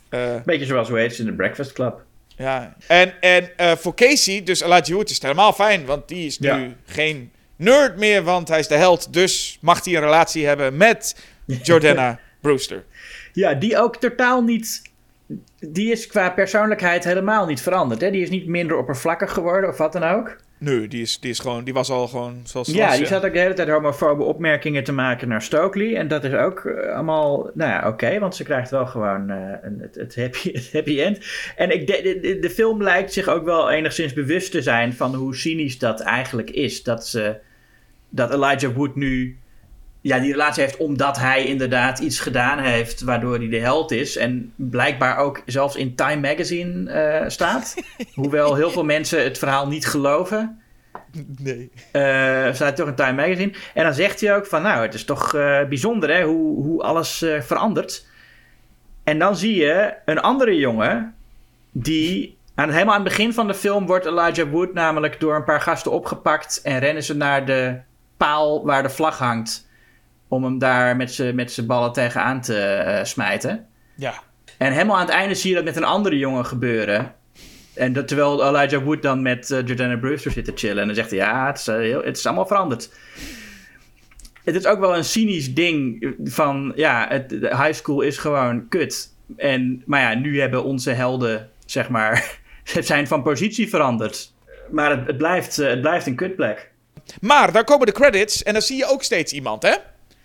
Eh, 0.10 0.36
beetje 0.46 0.66
zoals 0.66 0.90
hoe 0.90 1.00
heet 1.00 1.14
ze 1.16 1.22
in 1.22 1.28
de 1.28 1.34
Breakfast 1.34 1.72
Club. 1.74 2.02
ja. 2.36 2.76
En, 2.88 3.14
en 3.22 3.58
eh, 3.58 3.72
voor 3.76 3.94
Casey, 3.96 4.44
dus 4.44 4.62
Elijah 4.62 4.88
Wood, 4.96 5.10
is 5.10 5.14
het 5.16 5.24
helemaal 5.24 5.54
fijn. 5.54 5.86
Want 5.86 6.08
die 6.08 6.26
is 6.26 6.40
nu 6.40 6.48
Ja. 6.48 6.68
geen 6.86 7.32
nerd 7.56 7.98
meer, 7.98 8.24
want 8.24 8.48
hij 8.48 8.60
is 8.60 8.68
de 8.68 8.76
held. 8.76 9.14
Dus 9.14 9.58
mag 9.62 9.86
hij 9.86 9.94
een 9.96 10.02
relatie 10.02 10.46
hebben 10.46 10.78
met 10.78 11.16
Jordana 11.46 12.20
Brewster. 12.40 12.84
Ja, 13.34 13.54
die 13.54 13.78
ook 13.78 13.96
totaal 13.96 14.44
niet 14.44 14.82
die 15.60 15.92
is 15.92 16.08
qua 16.08 16.30
persoonlijkheid 16.30 17.04
helemaal 17.04 17.46
niet 17.46 17.62
veranderd. 17.62 18.02
Hè? 18.02 18.12
Die 18.12 18.22
is 18.22 18.30
niet 18.30 18.48
minder 18.48 18.78
oppervlakkig 18.78 19.34
geworden 19.34 19.70
of 19.70 19.78
wat 19.78 19.94
dan 19.94 20.04
ook. 20.04 20.38
Nee, 20.58 20.88
die, 20.88 21.02
is, 21.02 21.20
die, 21.20 21.30
is 21.30 21.40
gewoon, 21.40 21.64
die 21.64 21.74
was 21.74 21.90
al 21.90 22.08
gewoon 22.08 22.42
zoals 22.44 22.68
ze 22.68 22.76
Ja, 22.76 22.88
was, 22.88 22.98
die 22.98 23.06
zat 23.06 23.26
ook 23.26 23.34
de 23.34 23.40
hele 23.40 23.54
tijd 23.54 23.70
homofobe 23.70 24.24
opmerkingen 24.24 24.84
te 24.84 24.92
maken 24.92 25.28
naar 25.28 25.42
Stokely. 25.42 25.96
En 25.96 26.08
dat 26.08 26.24
is 26.24 26.34
ook 26.34 26.66
eh, 26.66 26.94
allemaal, 26.94 27.50
nou 27.54 27.72
ja, 27.72 27.88
oké, 27.88 28.20
want 28.20 28.36
ze 28.36 28.44
krijgt 28.44 28.70
wel 28.70 28.86
gewoon 28.86 29.30
eh, 29.30 29.38
een, 29.62 29.80
het, 29.80 29.96
het, 29.96 30.16
happy, 30.16 30.52
het 30.58 30.70
happy 30.74 31.02
end. 31.02 31.20
En 31.56 31.72
ik, 31.72 31.88
de, 31.88 32.20
de, 32.22 32.40
de 32.40 32.50
film 32.50 32.84
lijkt 32.84 33.14
zich 33.14 33.28
ook 33.28 33.46
wel 33.46 33.72
enigszins 33.72 34.14
bewust 34.14 34.52
te 34.52 34.62
zijn 34.62 34.94
van 34.94 35.16
hoe 35.16 35.36
cynisch 35.36 35.80
dat 35.80 36.00
eigenlijk 36.00 36.50
is. 36.50 36.84
Dat, 36.84 37.08
ze, 37.08 37.36
dat 38.10 38.32
Elijah 38.32 38.76
Wood 38.76 38.96
nu 38.96 39.38
ja, 40.02 40.20
die 40.20 40.32
relatie 40.32 40.64
heeft 40.64 40.78
omdat 40.78 41.18
hij 41.18 41.46
inderdaad 41.46 42.00
iets 42.00 42.20
gedaan 42.20 42.60
heeft 42.60 43.02
waardoor 43.02 43.38
hij 43.38 43.50
de 43.50 43.60
held 43.60 43.92
is. 43.92 44.18
En 44.18 44.54
blijkbaar 44.56 45.18
ook 45.18 45.42
zelfs 45.46 45.76
in 45.76 45.96
Time 45.96 46.28
Magazine 46.28 46.92
eh, 46.92 47.30
staat. 47.30 47.76
Hoewel 48.14 48.56
heel 48.56 48.72
veel 48.72 48.84
mensen 48.84 49.24
het 49.24 49.38
verhaal 49.38 49.68
niet 49.68 49.88
geloven. 49.88 50.62
Nee. 51.38 51.72
Eh, 51.92 52.54
staat 52.54 52.76
toch 52.76 52.88
in 52.88 52.96
Time 52.96 53.22
Magazine. 53.22 53.54
En 53.74 53.84
dan 53.84 53.94
zegt 53.94 54.22
hij 54.22 54.36
ook 54.36 54.46
van, 54.46 54.62
nou, 54.62 54.82
het 54.82 54.94
is 54.94 55.06
toch 55.06 55.34
eh, 55.34 55.64
bijzonder 55.64 56.10
hè, 56.10 56.24
hoe, 56.24 56.64
hoe 56.64 56.84
alles 56.84 57.26
verandert. 57.40 58.06
En 59.04 59.20
dan 59.20 59.36
zie 59.36 59.56
je 59.56 59.94
een 60.06 60.20
andere 60.20 60.56
jongen 60.56 61.16
die... 61.72 62.40
Aan, 62.56 62.70
helemaal 62.70 62.96
aan 62.96 63.02
het 63.02 63.10
begin 63.10 63.34
van 63.34 63.48
de 63.48 63.54
film 63.54 63.86
wordt 63.86 64.06
Elijah 64.06 64.52
Wood 64.52 64.74
namelijk 64.74 65.20
door 65.20 65.36
een 65.36 65.44
paar 65.44 65.62
gasten 65.62 65.92
opgepakt... 65.92 66.62
en 66.64 66.80
rennen 66.80 67.04
ze 67.04 67.16
naar 67.16 67.46
de 67.46 67.80
paal 68.18 68.66
waar 68.66 68.84
de 68.84 68.90
vlag 68.90 69.18
hangt... 69.18 69.70
om 70.32 70.44
hem 70.44 70.60
daar 70.60 70.96
met 70.96 71.14
zijn 71.14 71.36
met 71.36 71.64
ballen 71.68 71.92
tegenaan 71.92 72.42
te 72.42 72.58
eh, 72.58 73.04
smijten. 73.04 73.66
Ja. 73.96 74.14
En 74.58 74.72
helemaal 74.72 74.96
aan 74.96 75.06
het 75.06 75.16
einde 75.16 75.36
zie 75.36 75.50
je 75.50 75.56
dat 75.56 75.66
met 75.66 75.76
een 75.76 75.84
andere 75.84 76.18
jongen 76.18 76.46
gebeuren. 76.46 77.14
En 77.74 77.94
dat, 77.94 78.08
terwijl 78.08 78.48
Elijah 78.48 78.84
Wood 78.84 79.02
dan 79.02 79.22
met 79.22 79.52
eh, 79.52 79.66
Jordana 79.66 79.98
Brewster 79.98 80.32
zit 80.32 80.46
te 80.46 80.52
chillen. 80.56 80.80
En 80.80 80.86
dan 80.86 80.96
zegt 80.96 81.10
hij, 81.10 81.20
ja, 81.20 81.48
het 81.48 81.58
is, 81.58 81.68
eh, 81.68 81.76
heel, 81.76 82.04
het 82.04 82.18
is 82.18 82.26
allemaal 82.26 82.48
veranderd. 82.48 82.90
Het 84.44 84.56
is 84.56 84.66
ook 84.66 84.80
wel 84.80 84.96
een 84.98 85.04
cynisch 85.04 85.54
ding 85.54 86.08
van, 86.24 86.72
ja, 86.76 87.06
het, 87.10 87.30
de 87.30 87.58
high 87.58 87.74
school 87.74 88.02
is 88.02 88.18
gewoon 88.18 88.68
kut. 88.68 89.16
En, 89.38 89.84
maar 89.86 90.02
ja, 90.02 90.20
nu 90.20 90.40
hebben 90.40 90.64
onze 90.64 90.92
helden, 90.92 91.50
zeg 91.66 91.90
maar, 91.90 92.40
het 92.74 92.86
zijn 92.86 93.08
van 93.08 93.24
positie 93.24 93.70
veranderd. 93.70 94.34
Maar 94.70 94.90
het, 94.90 95.08
het, 95.08 95.18
blijft, 95.18 95.56
het 95.56 95.82
blijft 95.82 96.08
een 96.08 96.16
kutplek. 96.16 96.72
Maar 97.22 97.52
dan 97.52 97.64
komen 97.64 97.86
de 97.86 97.92
credits 97.92 98.44
en 98.44 98.54
dan 98.54 98.62
zie 98.62 98.78
je 98.78 98.86
ook 98.86 99.04
steeds 99.04 99.34
iemand, 99.34 99.64
hè? 99.64 99.76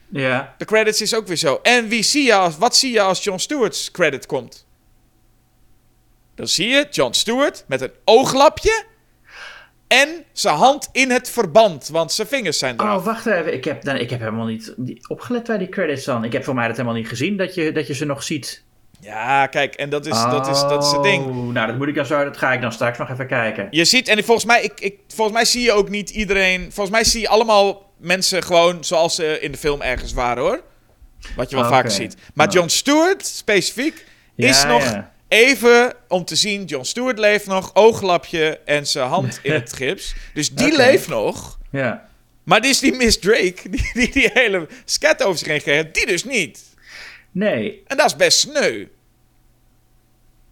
Ja. 0.08 0.54
De 0.58 0.64
credits 0.64 1.00
is 1.00 1.14
ook 1.14 1.26
weer 1.26 1.36
zo. 1.36 1.58
En 1.62 1.88
wie 1.88 2.02
zie 2.02 2.24
je 2.24 2.34
als, 2.34 2.56
wat 2.58 2.76
zie 2.76 2.92
je 2.92 3.00
als 3.00 3.24
John 3.24 3.38
Stewart's 3.38 3.90
credit 3.90 4.26
komt? 4.26 4.66
Dan 6.34 6.48
zie 6.48 6.68
je 6.68 6.86
John 6.90 7.12
Stewart 7.12 7.64
met 7.66 7.80
een 7.80 7.92
ooglapje 8.04 8.84
en 9.88 10.24
zijn 10.32 10.56
hand 10.56 10.88
in 10.92 11.10
het 11.10 11.30
verband, 11.30 11.88
want 11.88 12.12
zijn 12.12 12.28
vingers 12.28 12.58
zijn 12.58 12.80
eraf. 12.80 12.98
Oh, 12.98 13.04
wacht 13.04 13.26
even. 13.26 13.54
Ik 13.54 13.64
heb, 13.64 13.82
dan, 13.82 13.96
ik 13.96 14.10
heb 14.10 14.20
helemaal 14.20 14.46
niet 14.46 14.74
opgelet 15.08 15.46
bij 15.46 15.58
die 15.58 15.68
credits 15.68 16.04
dan. 16.04 16.24
Ik 16.24 16.32
heb 16.32 16.44
voor 16.44 16.54
mij 16.54 16.66
dat 16.66 16.76
helemaal 16.76 16.98
niet 16.98 17.08
gezien, 17.08 17.36
dat 17.36 17.54
je, 17.54 17.72
dat 17.72 17.86
je 17.86 17.94
ze 17.94 18.04
nog 18.04 18.22
ziet. 18.22 18.64
Ja, 19.00 19.46
kijk, 19.46 19.74
en 19.74 19.90
dat 19.90 20.06
is, 20.06 20.22
dat 20.22 20.48
is, 20.48 20.60
dat 20.60 20.84
is 20.84 20.90
het 20.90 21.02
ding. 21.02 21.24
Oh, 21.24 21.52
Nou, 21.52 21.66
dat 21.66 21.76
moet 21.76 21.88
ik 21.88 21.94
dan 21.94 22.06
zo. 22.06 22.24
Dat 22.24 22.36
ga 22.36 22.52
ik 22.52 22.60
dan 22.60 22.72
straks 22.72 22.98
nog 22.98 23.10
even 23.10 23.26
kijken. 23.26 23.66
Je 23.70 23.84
ziet, 23.84 24.08
en 24.08 24.24
volgens 24.24 24.46
mij, 24.46 24.62
ik, 24.62 24.80
ik, 24.80 24.98
volgens 25.08 25.36
mij 25.36 25.46
zie 25.46 25.62
je 25.62 25.72
ook 25.72 25.88
niet 25.88 26.10
iedereen. 26.10 26.60
Volgens 26.62 26.90
mij 26.90 27.04
zie 27.04 27.20
je 27.20 27.28
allemaal 27.28 27.85
mensen 27.96 28.42
gewoon 28.42 28.84
zoals 28.84 29.14
ze 29.14 29.40
in 29.40 29.52
de 29.52 29.58
film 29.58 29.80
ergens 29.82 30.12
waren 30.12 30.42
hoor. 30.42 30.62
Wat 31.36 31.50
je 31.50 31.56
wel 31.56 31.64
Ah, 31.64 31.70
vaker 31.70 31.90
oké. 31.90 32.00
ziet. 32.02 32.16
Maar 32.34 32.48
John 32.48 32.68
Stewart, 32.68 33.26
specifiek, 33.26 34.06
is 34.34 34.64
nog 34.64 34.82
ja. 34.82 35.12
even 35.28 35.94
om 36.08 36.24
te 36.24 36.36
zien. 36.36 36.64
John 36.64 36.84
Stewart 36.84 37.18
leeft 37.18 37.46
nog, 37.46 37.74
ooglapje 37.74 38.60
en 38.64 38.86
zijn 38.86 39.08
hand 39.08 39.38
in 39.42 39.52
het 39.52 39.72
gips. 39.82 40.14
Dus 40.34 40.50
die 40.54 40.76
leeft 40.76 41.08
nog. 41.08 41.58
Ja. 41.70 42.08
Maar 42.44 42.60
dit 42.60 42.70
is 42.70 42.78
die 42.78 42.92
Miss 42.94 43.18
Drake, 43.18 43.56
die 43.70 43.90
die, 43.92 44.10
die 44.12 44.30
hele 44.32 44.68
sket 44.84 45.22
over 45.22 45.38
zich 45.38 45.48
heen 45.48 45.60
geeft, 45.60 45.94
die 45.94 46.06
dus 46.06 46.24
niet. 46.24 46.64
Nee. 47.30 47.82
En 47.86 47.96
dat 47.96 48.06
is 48.06 48.16
best 48.16 48.38
sneu. 48.38 48.86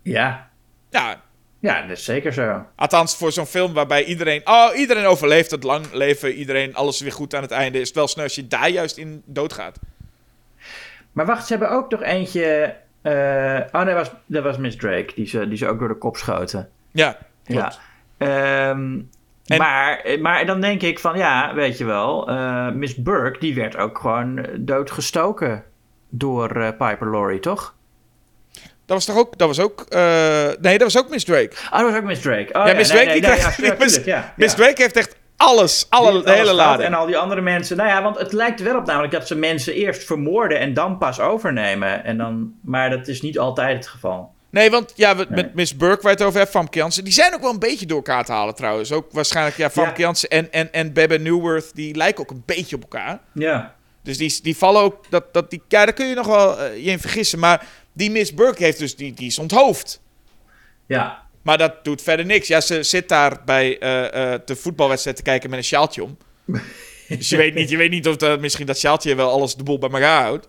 Ja. 0.02 0.50
Ja, 0.90 1.22
Ja, 1.64 1.80
dat 1.80 1.90
is 1.90 2.04
zeker 2.04 2.32
zo. 2.32 2.64
Althans, 2.76 3.16
voor 3.16 3.32
zo'n 3.32 3.46
film 3.46 3.72
waarbij 3.72 4.04
iedereen... 4.04 4.40
Oh, 4.44 4.68
iedereen 4.76 5.04
overleeft 5.06 5.50
het 5.50 5.62
lang 5.62 5.92
leven. 5.92 6.32
Iedereen, 6.32 6.74
alles 6.74 7.00
weer 7.00 7.12
goed 7.12 7.34
aan 7.34 7.42
het 7.42 7.50
einde. 7.50 7.80
Is 7.80 7.86
het 7.86 7.96
wel 7.96 8.08
snel 8.08 8.24
als 8.24 8.34
je 8.34 8.46
daar 8.46 8.68
juist 8.68 8.96
in 8.96 9.22
doodgaat. 9.26 9.78
Maar 11.12 11.26
wacht, 11.26 11.46
ze 11.46 11.52
hebben 11.52 11.70
ook 11.70 11.90
nog 11.90 12.02
eentje... 12.02 12.74
eh, 13.02 13.60
oh 13.72 13.82
nee, 13.82 13.94
dat 13.94 14.06
was, 14.06 14.10
dat 14.26 14.42
was 14.42 14.56
Miss 14.56 14.76
Drake. 14.76 15.12
Die 15.14 15.26
ze, 15.26 15.48
die 15.48 15.56
ze 15.58 15.66
ook 15.68 15.78
door 15.78 15.88
de 15.88 15.94
kop 15.98 16.16
schoten. 16.16 16.70
Ja, 16.92 17.18
klopt. 17.44 17.78
Ja. 18.18 18.68
Ehm, 18.70 18.98
En- 19.46 19.58
maar, 19.58 20.06
maar 20.20 20.46
dan 20.46 20.60
denk 20.60 20.82
ik 20.82 20.98
van, 20.98 21.16
ja, 21.18 21.54
weet 21.54 21.78
je 21.78 21.84
wel... 21.84 22.28
eh, 22.28 22.70
Miss 22.70 22.94
Burke, 22.94 23.38
die 23.38 23.54
werd 23.54 23.76
ook 23.76 23.98
gewoon 23.98 24.46
doodgestoken 24.58 25.64
door 26.08 26.50
eh, 26.50 26.68
Piper 26.68 27.10
Laurie, 27.10 27.40
toch? 27.40 27.73
Dat 28.86 28.96
was 28.96 29.04
toch 29.04 29.16
ook... 29.16 29.38
Dat 29.38 29.48
was 29.48 29.60
ook 29.60 29.80
eh, 29.88 30.46
nee, 30.60 30.78
dat 30.78 30.92
was 30.92 30.98
ook 30.98 31.10
Miss 31.10 31.24
Drake. 31.24 31.50
Oh, 31.72 31.78
dat 31.78 31.90
was 31.90 31.94
ook 31.96 32.04
Miss 32.04 32.20
Drake. 32.20 32.48
Oh, 32.52 32.66
ja, 32.66 32.74
Miss 32.74 32.90
Drake, 32.90 33.04
nee, 33.04 33.20
die 33.20 33.28
nee, 33.28 33.38
krijgt... 33.38 33.56
ja, 33.56 33.74
Miss, 33.78 34.00
ja, 34.04 34.32
Miss. 34.36 34.54
Drake 34.54 34.82
heeft 34.82 34.96
echt 34.96 35.16
alles. 35.36 35.86
Alle, 35.88 36.22
de 36.22 36.32
hele 36.32 36.52
lading. 36.52 36.88
En 36.88 36.94
al 36.94 37.06
die 37.06 37.18
andere 37.18 37.40
mensen. 37.40 37.76
Nou 37.76 37.88
ja, 37.88 38.02
want 38.02 38.18
het 38.18 38.32
lijkt 38.32 38.60
wel 38.62 38.76
op 38.76 38.86
namelijk 38.86 39.12
dat 39.12 39.26
ze 39.26 39.34
mensen 39.34 39.74
eerst 39.74 40.04
vermoorden 40.04 40.58
en 40.58 40.74
dan 40.74 40.98
pas 40.98 41.20
overnemen. 41.20 42.04
En 42.04 42.18
dan, 42.18 42.54
maar 42.62 42.90
dat 42.90 43.08
is 43.08 43.20
niet 43.20 43.38
altijd 43.38 43.76
het 43.76 43.86
geval. 43.86 44.32
Nee, 44.50 44.70
want 44.70 44.92
ja, 44.96 45.16
we- 45.16 45.26
Nee. 45.28 45.44
met 45.44 45.54
Miss 45.54 45.76
Burke 45.76 46.02
waar 46.02 46.10
je 46.10 46.18
het 46.18 46.26
over 46.26 46.38
hebt, 46.38 46.50
Famke. 46.50 47.02
Die 47.02 47.12
zijn 47.12 47.34
ook 47.34 47.40
wel 47.40 47.50
een 47.50 47.58
beetje 47.58 47.86
door 47.86 47.96
elkaar 47.96 48.24
te 48.24 48.32
halen 48.32 48.54
trouwens. 48.54 48.92
Ook 48.92 49.06
waarschijnlijk, 49.12 49.56
ja, 49.56 49.70
Famke 49.70 50.00
Ja. 50.00 50.12
En, 50.28 50.52
en, 50.52 50.72
en 50.72 50.92
Bebe 50.92 51.18
Newworth... 51.18 51.74
Die 51.74 51.96
lijken 51.96 52.22
ook 52.22 52.30
een 52.30 52.42
beetje 52.46 52.76
op 52.76 52.82
elkaar. 52.82 53.20
Ja. 53.32 53.74
Dus 54.02 54.18
die, 54.18 54.38
die 54.42 54.56
vallen 54.56 54.82
ook... 54.82 55.04
Dat, 55.10 55.34
dat 55.34 55.50
die, 55.50 55.62
ja, 55.68 55.84
daar 55.84 55.94
kun 55.94 56.06
je 56.06 56.14
nog 56.14 56.26
wel 56.26 56.58
eh, 56.60 56.84
je 56.84 56.90
in 56.90 56.98
vergissen. 57.00 57.38
Maar 57.38 57.66
die 57.94 58.10
Miss 58.10 58.34
Burke 58.34 58.64
heeft 58.64 58.78
dus... 58.78 58.96
Die, 58.96 59.14
die 59.14 59.26
is 59.26 59.38
onthoofd. 59.38 60.02
Ja. 60.86 61.22
Maar 61.42 61.58
dat 61.58 61.84
doet 61.84 62.02
verder 62.02 62.26
niks. 62.26 62.48
Ja, 62.48 62.60
ze 62.60 62.82
zit 62.82 63.08
daar 63.08 63.40
bij 63.44 63.78
eh, 63.78 64.32
eh, 64.32 64.40
de 64.44 64.56
voetbalwedstrijd 64.56 65.16
te 65.16 65.22
kijken 65.22 65.50
met 65.50 65.58
een 65.58 65.64
sjaaltje 65.64 66.02
om. 66.02 66.16
dus 67.08 67.28
je 67.28 67.36
weet 67.36 67.54
niet, 67.54 67.70
je 67.70 67.76
weet 67.76 67.90
niet 67.90 68.08
of 68.08 68.16
dat, 68.16 68.40
misschien 68.40 68.66
dat 68.66 68.78
sjaaltje 68.78 69.14
wel 69.14 69.30
alles 69.30 69.54
de 69.54 69.62
boel 69.62 69.78
bij 69.78 69.90
elkaar 69.90 70.22
houdt. 70.22 70.46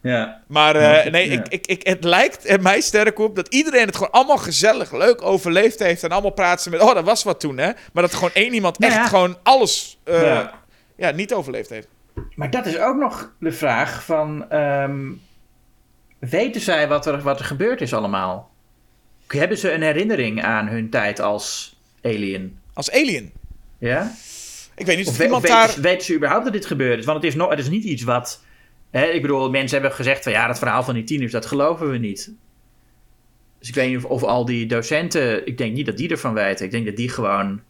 Ja. 0.00 0.42
Maar 0.46 0.76
eh, 0.76 1.04
Ja, 1.04 1.10
nee, 1.10 1.30
ja. 1.30 1.38
ik, 1.38 1.48
ik, 1.48 1.66
ik, 1.66 1.86
het 1.86 2.04
lijkt 2.04 2.48
er 2.48 2.62
mij 2.62 2.80
sterk 2.80 3.18
op 3.18 3.36
dat 3.36 3.48
iedereen 3.48 3.86
het 3.86 3.96
gewoon 3.96 4.12
allemaal 4.12 4.38
gezellig, 4.38 4.92
leuk 4.92 5.22
overleefd 5.22 5.78
heeft. 5.78 6.02
En 6.02 6.10
allemaal 6.10 6.30
praten 6.30 6.62
ze 6.62 6.70
met, 6.70 6.80
oh, 6.80 6.94
dat 6.94 7.04
was 7.04 7.22
wat 7.22 7.40
toen, 7.40 7.58
hè. 7.58 7.70
Maar 7.92 8.02
dat 8.02 8.14
gewoon 8.14 8.32
één 8.32 8.54
iemand 8.54 8.78
echt 8.78 8.94
ja. 8.94 9.06
gewoon 9.06 9.38
alles 9.42 9.98
eh, 10.04 10.22
ja. 10.22 10.62
Ja. 10.96 11.10
niet 11.10 11.32
overleefd 11.32 11.70
heeft. 11.70 11.88
Maar 12.34 12.50
dat 12.50 12.66
is 12.66 12.78
ook 12.78 12.96
nog 12.96 13.32
de 13.38 13.52
vraag 13.52 14.04
van... 14.04 14.50
ehm, 14.50 15.08
weten 16.20 16.60
zij 16.60 16.88
wat 16.88 17.06
er, 17.06 17.20
wat 17.20 17.38
er 17.38 17.44
gebeurd 17.44 17.80
is 17.80 17.94
allemaal? 17.94 18.50
Hebben 19.26 19.58
ze 19.58 19.72
een 19.72 19.82
herinnering 19.82 20.42
aan 20.42 20.68
hun 20.68 20.90
tijd 20.90 21.20
als 21.20 21.76
alien? 22.02 22.58
Als 22.72 22.90
alien. 22.92 23.32
Ja? 23.78 24.12
Ik 24.74 24.86
weet 24.86 24.96
niet 24.96 25.08
of, 25.08 25.20
iemand 25.20 25.46
daar... 25.46 25.66
weten, 25.66 25.82
weten 25.82 26.04
ze 26.04 26.14
überhaupt 26.14 26.44
dat 26.44 26.52
dit 26.52 26.66
gebeurd 26.66 26.98
is? 26.98 27.04
Want 27.04 27.16
het 27.22 27.26
is, 27.26 27.34
nog, 27.34 27.50
het 27.50 27.58
is 27.58 27.68
niet 27.68 27.84
iets 27.84 28.02
wat... 28.02 28.42
Hè, 28.90 29.04
ik 29.04 29.22
bedoel, 29.22 29.50
mensen 29.50 29.78
hebben 29.78 29.96
gezegd 29.96 30.22
van... 30.22 30.32
ja, 30.32 30.46
dat 30.46 30.58
verhaal 30.58 30.82
van 30.82 30.94
die 30.94 31.04
tieners, 31.04 31.32
dat 31.32 31.46
geloven 31.46 31.90
we 31.90 31.98
niet. 31.98 32.32
Dus 33.58 33.68
ik 33.68 33.74
weet 33.74 33.88
niet 33.88 33.96
of, 33.96 34.04
of 34.04 34.22
al 34.22 34.44
die 34.44 34.66
docenten... 34.66 35.46
ik 35.46 35.58
denk 35.58 35.74
niet 35.74 35.86
dat 35.86 35.96
die 35.96 36.10
ervan 36.10 36.34
weten. 36.34 36.64
Ik 36.64 36.70
denk 36.70 36.86
dat 36.86 36.96
die 36.96 37.08
gewoon 37.08 37.60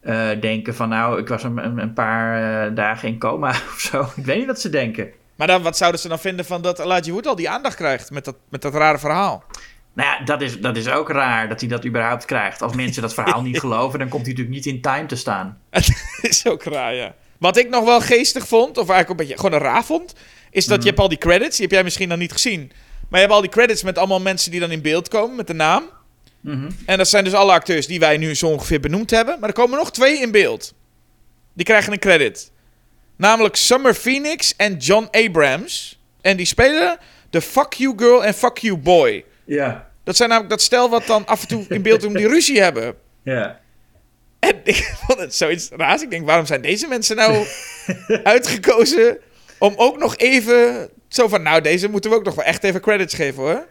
eh, 0.00 0.28
denken 0.40 0.74
van... 0.74 0.88
nou, 0.88 1.20
ik 1.20 1.28
was 1.28 1.42
een, 1.42 1.64
een, 1.64 1.78
een 1.78 1.92
paar 1.92 2.66
eh, 2.66 2.74
dagen 2.74 3.08
in 3.08 3.18
coma 3.18 3.50
of 3.74 3.78
zo. 3.78 4.06
Ik 4.16 4.24
weet 4.24 4.36
niet 4.36 4.46
wat 4.46 4.60
ze 4.60 4.70
denken. 4.70 5.12
Maar 5.36 5.46
dan, 5.46 5.62
wat 5.62 5.76
zouden 5.76 6.00
ze 6.00 6.08
dan 6.08 6.18
vinden 6.18 6.44
van 6.44 6.62
dat 6.62 6.78
Elijah 6.78 7.12
Wood 7.12 7.26
al 7.26 7.36
die 7.36 7.50
aandacht 7.50 7.76
krijgt 7.76 8.10
met 8.10 8.24
dat, 8.24 8.36
met 8.48 8.62
dat 8.62 8.74
rare 8.74 8.98
verhaal? 8.98 9.44
Nou 9.92 10.08
ja, 10.08 10.24
dat 10.24 10.40
is, 10.40 10.60
dat 10.60 10.76
is 10.76 10.88
ook 10.88 11.10
raar 11.10 11.48
dat 11.48 11.60
hij 11.60 11.68
dat 11.68 11.84
überhaupt 11.84 12.24
krijgt. 12.24 12.62
Als 12.62 12.74
mensen 12.74 13.02
dat 13.02 13.14
verhaal 13.14 13.42
niet 13.42 13.60
geloven... 13.66 13.98
dan 13.98 14.08
komt 14.08 14.26
hij 14.26 14.34
natuurlijk 14.34 14.64
niet 14.64 14.74
in 14.74 14.80
time 14.80 15.06
te 15.06 15.16
staan. 15.16 15.58
Het 15.70 15.88
is 16.22 16.46
ook 16.46 16.62
raar, 16.64 16.94
ja. 16.94 17.14
Wat 17.38 17.56
ik 17.56 17.68
nog 17.68 17.84
wel 17.84 18.00
geestig 18.00 18.48
vond, 18.48 18.78
of 18.78 18.88
eigenlijk 18.88 19.08
een 19.08 19.26
beetje 19.26 19.36
gewoon 19.36 19.52
een 19.52 19.66
raar 19.66 19.84
vond, 19.84 20.14
is 20.50 20.66
dat 20.66 20.82
je 20.82 20.88
hebt 20.88 21.00
al 21.00 21.08
die 21.08 21.18
credits, 21.18 21.56
die 21.56 21.66
heb 21.66 21.74
jij 21.74 21.82
misschien 21.82 22.08
dan 22.08 22.18
niet 22.18 22.32
gezien. 22.32 22.72
Maar 23.08 23.20
je 23.20 23.26
hebt 23.26 23.32
al 23.32 23.40
die 23.40 23.50
credits 23.50 23.82
met 23.82 23.98
allemaal 23.98 24.20
mensen 24.20 24.50
die 24.50 24.60
dan 24.60 24.70
in 24.70 24.82
beeld 24.82 25.08
komen 25.08 25.36
met 25.36 25.46
de 25.46 25.54
naam. 25.54 25.82
Mhm. 26.40 26.70
En 26.86 26.98
dat 26.98 27.08
zijn 27.08 27.24
dus 27.24 27.32
alle 27.32 27.52
acteurs 27.52 27.86
die 27.86 27.98
wij 27.98 28.16
nu 28.16 28.34
zo 28.34 28.46
ongeveer 28.46 28.80
benoemd 28.80 29.10
hebben. 29.10 29.40
Maar 29.40 29.48
er 29.48 29.54
komen 29.54 29.78
nog 29.78 29.92
twee 29.92 30.20
in 30.20 30.30
beeld. 30.30 30.74
Die 31.52 31.64
krijgen 31.64 31.92
een 31.92 31.98
credit. 31.98 32.51
Namelijk 33.22 33.56
Summer 33.56 33.94
Phoenix 33.94 34.56
en 34.56 34.76
John 34.76 35.08
Abrams. 35.10 36.00
En 36.20 36.36
die 36.36 36.46
spelen 36.46 36.98
de 37.30 37.40
Fuck 37.40 37.72
You 37.72 37.92
Girl 37.96 38.24
en 38.24 38.34
Fuck 38.34 38.58
You 38.58 38.76
Boy. 38.76 39.24
Ja, 39.44 39.90
Dat 40.04 40.16
zijn 40.16 40.28
namelijk 40.28 40.54
dat 40.54 40.62
stel 40.62 40.90
wat 40.90 41.06
dan 41.06 41.26
af 41.26 41.42
en 41.42 41.48
toe 41.48 41.64
in 41.68 41.82
beeld 41.82 42.04
om 42.04 42.14
die 42.14 42.28
ruzie 42.28 42.60
hebben. 42.60 42.94
ja. 43.22 43.60
En 44.38 44.60
ik 44.64 44.94
vond 45.06 45.18
het 45.18 45.34
zoiets 45.34 45.70
raars. 45.76 46.02
Ik 46.02 46.10
denk, 46.10 46.26
waarom 46.26 46.46
zijn 46.46 46.62
deze 46.62 46.88
mensen 46.88 47.16
nou 47.16 47.46
uitgekozen 48.34 49.18
om 49.58 49.74
ook 49.76 49.98
nog 49.98 50.16
even... 50.16 50.88
Zo 51.08 51.28
van, 51.28 51.42
nou, 51.42 51.60
deze 51.60 51.88
moeten 51.88 52.10
we 52.10 52.16
ook 52.16 52.24
nog 52.24 52.34
wel 52.34 52.44
echt 52.44 52.64
even 52.64 52.80
credits 52.80 53.14
geven, 53.14 53.42
hoor. 53.42 53.66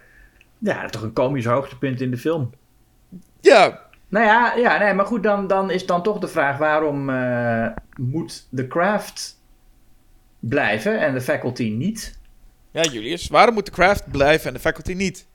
ja, 0.58 0.86
toch 0.90 1.02
een 1.02 1.14
komisch 1.14 1.46
hoogtepunt 1.46 2.02
in 2.02 2.12
de 2.12 2.18
film. 2.18 2.54
Ja, 3.42 3.82
Nou 4.08 4.26
ja, 4.26 4.54
ja 4.56 4.78
nee, 4.78 4.94
maar 4.94 5.06
goed, 5.06 5.24
dan, 5.24 5.48
dan 5.48 5.72
is 5.72 5.86
dan 5.86 6.04
toch 6.04 6.20
de 6.20 6.28
vraag 6.28 6.58
waarom 6.58 7.10
eh, 7.10 7.68
moet 7.96 8.48
The 8.56 8.68
Craft 8.68 9.40
blijven 10.42 11.00
en 11.00 11.14
de 11.14 11.22
faculty 11.22 11.70
niet? 11.70 12.20
ja, 12.72 12.82
Julius. 12.82 13.28
Waarom 13.28 13.54
moet 13.54 13.66
de 13.66 13.72
craft 13.72 14.12
blijven 14.12 14.48
en 14.48 14.54
de 14.54 14.60
faculty 14.60 14.94
niet? 14.94 15.28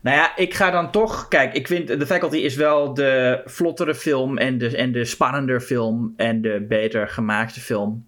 Nou 0.00 0.16
ja, 0.16 0.36
ik 0.36 0.54
ga 0.54 0.70
dan 0.70 0.90
toch. 0.90 1.28
Kijk, 1.28 1.54
ik 1.54 1.66
vind 1.66 1.86
The 1.86 2.06
Faculty 2.06 2.36
is 2.36 2.54
wel 2.56 2.94
de 2.94 3.42
vlottere 3.44 3.94
film 3.94 4.38
en 4.38 4.58
de, 4.58 4.76
en 4.76 4.92
de 4.92 5.04
spannender 5.04 5.60
film 5.60 6.14
en 6.16 6.40
de 6.40 6.64
beter 6.68 7.08
gemaakte 7.08 7.60
film. 7.60 8.06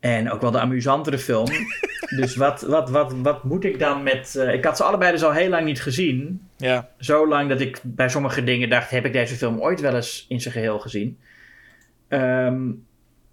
En 0.00 0.30
ook 0.30 0.40
wel 0.40 0.50
de 0.50 0.60
amusantere 0.60 1.18
film. 1.18 1.46
dus 2.18 2.36
wat, 2.36 2.60
wat, 2.60 2.90
wat, 2.90 3.12
wat 3.12 3.44
moet 3.44 3.64
ik 3.64 3.78
dan 3.78 4.02
met. 4.02 4.36
eh, 4.36 4.52
ik 4.54 4.64
had 4.64 4.76
ze 4.76 4.84
allebei 4.84 5.12
dus 5.12 5.22
al 5.22 5.32
heel 5.32 5.48
lang 5.48 5.64
niet 5.64 5.82
gezien. 5.82 6.48
Ja. 6.56 6.88
Zo 6.98 7.28
lang 7.28 7.48
dat 7.48 7.60
ik 7.60 7.80
bij 7.82 8.08
sommige 8.08 8.44
dingen 8.44 8.68
dacht: 8.68 8.90
heb 8.90 9.04
ik 9.04 9.12
deze 9.12 9.34
film 9.34 9.60
ooit 9.60 9.80
wel 9.80 9.94
eens 9.94 10.26
in 10.28 10.40
zijn 10.40 10.54
geheel 10.54 10.78
gezien? 10.78 11.18
Ehm, 12.08 12.70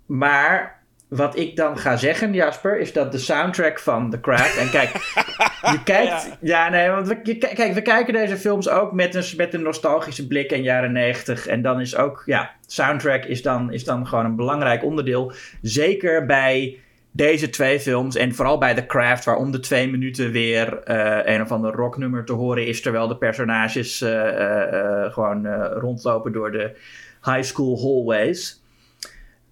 maar 0.06 0.77
wat 1.08 1.38
ik 1.38 1.56
dan 1.56 1.78
ga 1.78 1.96
zeggen, 1.96 2.34
Jasper, 2.34 2.80
is 2.80 2.94
dat 2.94 3.12
de 3.12 3.18
soundtrack 3.18 3.80
van 3.80 4.10
The 4.10 4.20
Craft. 4.20 4.58
En 4.58 4.70
kijk, 4.70 4.92
je 5.74 5.84
kijkt. 5.84 6.38
Ja, 6.42 6.70
nee, 6.70 6.90
want 6.90 7.08
we, 7.08 7.20
je, 7.24 7.38
kijk, 7.38 7.74
we 7.74 7.82
kijken 7.82 8.14
deze 8.14 8.38
films 8.38 8.70
ook 8.70 8.92
met 8.92 9.16
een, 9.16 9.24
met 9.38 9.54
een 9.54 9.62
nostalgische 9.62 10.28
blik 10.28 10.52
in 10.52 10.64
jaren 10.64 10.92
90. 10.92 11.48
En 11.48 11.62
dan 11.62 11.82
is 11.82 11.96
ook, 11.96 12.24
ja, 12.26 12.52
soundtrack 12.66 13.24
is 13.24 13.42
dan, 13.42 13.72
is 13.72 13.84
dan 13.84 14.08
gewoon 14.08 14.26
een 14.26 14.36
belangrijk 14.36 14.84
onderdeel. 14.84 15.32
Zeker 15.62 16.26
bij 16.26 16.80
deze 17.12 17.50
twee 17.50 17.80
films 17.80 18.16
en 18.16 18.36
vooral 18.36 18.58
bij 18.58 18.74
The 18.74 18.86
Craft, 18.86 19.26
waar 19.26 19.38
om 19.38 19.52
de 19.52 19.60
twee 19.60 19.90
minuten 19.90 20.32
weer 20.32 20.84
eh, 20.84 21.34
een 21.34 21.42
of 21.42 21.52
ander 21.52 21.74
rocknummer 21.74 22.26
te 22.26 22.34
horen 22.34 22.68
is, 22.68 22.82
terwijl 22.82 23.08
de 23.08 23.18
personages 23.18 24.02
eh, 24.02 25.04
eh, 25.04 25.14
gewoon 25.14 25.48
rondlopen 25.58 26.32
door 26.32 26.52
de 26.52 26.76
high 27.24 27.44
school 27.44 27.80
hallways. 27.82 28.62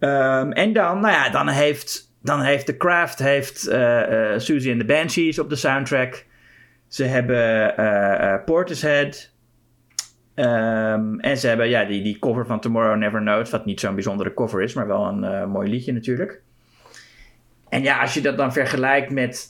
Ehm, 0.05 0.51
en 0.51 0.73
dan, 0.73 0.99
nou 0.99 1.13
ja, 1.13 1.29
dan 1.29 1.47
heeft, 1.47 2.13
dan 2.21 2.41
heeft 2.41 2.65
The 2.65 2.77
Craft 2.77 3.19
heeft, 3.19 3.67
eh 3.67 4.33
Susie 4.37 4.71
and 4.71 4.79
the 4.79 4.85
Banshees 4.85 5.39
op 5.39 5.49
de 5.49 5.55
soundtrack. 5.55 6.25
Ze 6.87 7.03
hebben 7.03 7.77
eh 7.77 8.33
eh, 8.33 8.43
Portishead. 8.45 9.33
Ehm, 10.35 11.19
en 11.19 11.37
ze 11.37 11.47
hebben 11.47 11.69
ja, 11.69 11.85
die, 11.85 12.03
die 12.03 12.19
cover 12.19 12.45
van 12.45 12.59
Tomorrow 12.59 12.97
Never 12.97 13.19
Knows, 13.19 13.49
wat 13.49 13.65
niet 13.65 13.79
zo'n 13.79 13.93
bijzondere 13.93 14.33
cover 14.33 14.61
is, 14.61 14.73
maar 14.73 14.87
wel 14.87 15.05
een 15.05 15.23
eh, 15.23 15.45
mooi 15.45 15.69
liedje 15.69 15.93
natuurlijk. 15.93 16.41
En 17.69 17.83
ja, 17.83 18.01
als 18.01 18.13
je 18.13 18.21
dat 18.21 18.37
dan 18.37 18.53
vergelijkt 18.53 19.11
met 19.11 19.47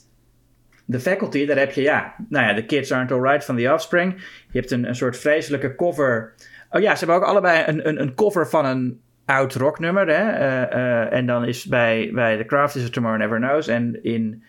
The 0.90 1.00
Faculty, 1.00 1.46
daar 1.46 1.58
heb 1.58 1.72
je 1.72 1.82
ja, 1.82 2.14
nou 2.28 2.46
ja, 2.46 2.54
The 2.54 2.64
Kids 2.64 2.92
Aren't 2.92 3.12
Alright 3.12 3.44
van 3.44 3.56
The 3.56 3.72
Offspring. 3.72 4.14
Je 4.50 4.58
hebt 4.58 4.70
een, 4.70 4.88
een 4.88 4.96
soort 4.96 5.16
vreselijke 5.16 5.74
cover. 5.74 6.34
Oh 6.70 6.80
ja, 6.80 6.92
ze 6.92 6.98
hebben 6.98 7.16
ook 7.16 7.28
allebei 7.30 7.64
een, 7.66 7.88
een, 7.88 8.00
een 8.00 8.14
cover 8.14 8.48
van 8.48 8.64
een 8.64 9.00
oud 9.26 9.54
rocknummer. 9.54 10.06
Hè? 10.08 10.30
Eh, 10.30 10.62
eh, 10.72 11.12
en 11.12 11.26
dan 11.26 11.44
is 11.44 11.64
bij, 11.64 12.10
bij 12.12 12.36
The 12.36 12.44
Craft 12.44 12.74
is 12.74 12.82
het 12.82 12.92
Tomorrow 12.92 13.20
Never 13.20 13.38
Knows. 13.38 13.66
En 13.68 13.98
in 14.04 14.44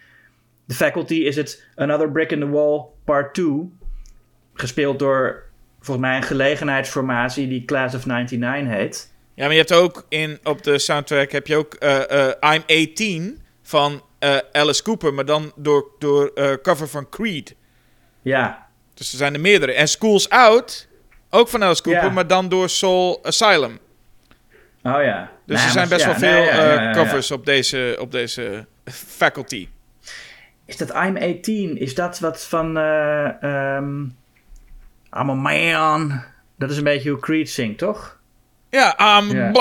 The 0.67 0.75
Faculty 0.75 1.13
is 1.15 1.35
het 1.35 1.63
Another 1.75 2.11
Brick 2.11 2.31
in 2.31 2.39
the 2.39 2.49
Wall 2.49 2.85
Part 3.05 3.33
2. 3.33 3.71
Gespeeld 4.53 4.99
door 4.99 5.43
volgens 5.79 6.07
mij 6.07 6.17
een 6.17 6.23
gelegenheidsformatie 6.23 7.47
die 7.47 7.65
Class 7.65 7.95
of 7.95 8.05
99 8.05 8.73
heet. 8.73 9.13
Ja, 9.33 9.43
maar 9.43 9.51
je 9.53 9.57
hebt 9.59 9.73
ook 9.73 10.05
in, 10.09 10.39
op 10.43 10.63
de 10.63 10.79
soundtrack 10.79 11.31
heb 11.31 11.47
je 11.47 11.55
ook 11.55 11.73
eh, 11.73 12.53
I'm 12.53 12.63
18 12.67 13.41
van 13.61 14.01
Alice 14.51 14.83
Cooper, 14.83 15.13
maar 15.13 15.25
dan 15.25 15.51
door, 15.55 15.87
door 15.99 16.31
cover 16.61 16.87
van 16.87 17.09
Creed. 17.09 17.55
Ja, 18.21 18.67
Dus 18.93 19.11
er 19.11 19.17
zijn 19.17 19.33
er 19.33 19.39
meerdere. 19.39 19.73
En 19.73 19.87
School's 19.87 20.29
Out, 20.29 20.87
ook 21.29 21.47
van 21.47 21.63
Alice 21.63 21.81
Cooper, 21.81 22.03
Ja. 22.03 22.09
maar 22.09 22.27
dan 22.27 22.49
door 22.49 22.69
Soul 22.69 23.19
Asylum. 23.23 23.79
Oh 24.95 25.03
ja. 25.03 25.31
Dus 25.45 25.55
Nou, 25.55 25.67
er 25.67 25.73
zijn 25.73 25.89
best 25.89 26.01
ja, 26.01 26.07
wel 26.07 26.15
veel 26.19 26.43
ja, 26.43 26.49
eh, 26.49 26.83
ja, 26.83 26.93
covers 26.93 27.31
op 27.31 27.45
deze, 27.45 27.97
op 27.99 28.11
deze 28.11 28.65
faculty. 28.85 29.67
Is 30.65 30.77
dat 30.77 30.89
I'm 30.89 31.17
18? 31.17 31.77
Is 31.77 31.95
dat 31.95 32.19
wat 32.19 32.45
van... 32.45 32.77
eh 32.77 33.43
ehm, 33.43 34.01
I'm 35.11 35.29
a 35.29 35.33
man. 35.33 36.23
Dat 36.57 36.71
is 36.71 36.77
een 36.77 36.83
beetje 36.83 37.09
hoe 37.09 37.19
Creed 37.19 37.49
zingt, 37.49 37.77
toch? 37.77 38.16
Ja, 38.69 39.17
I'm 39.19 39.35
Ja. 39.35 39.51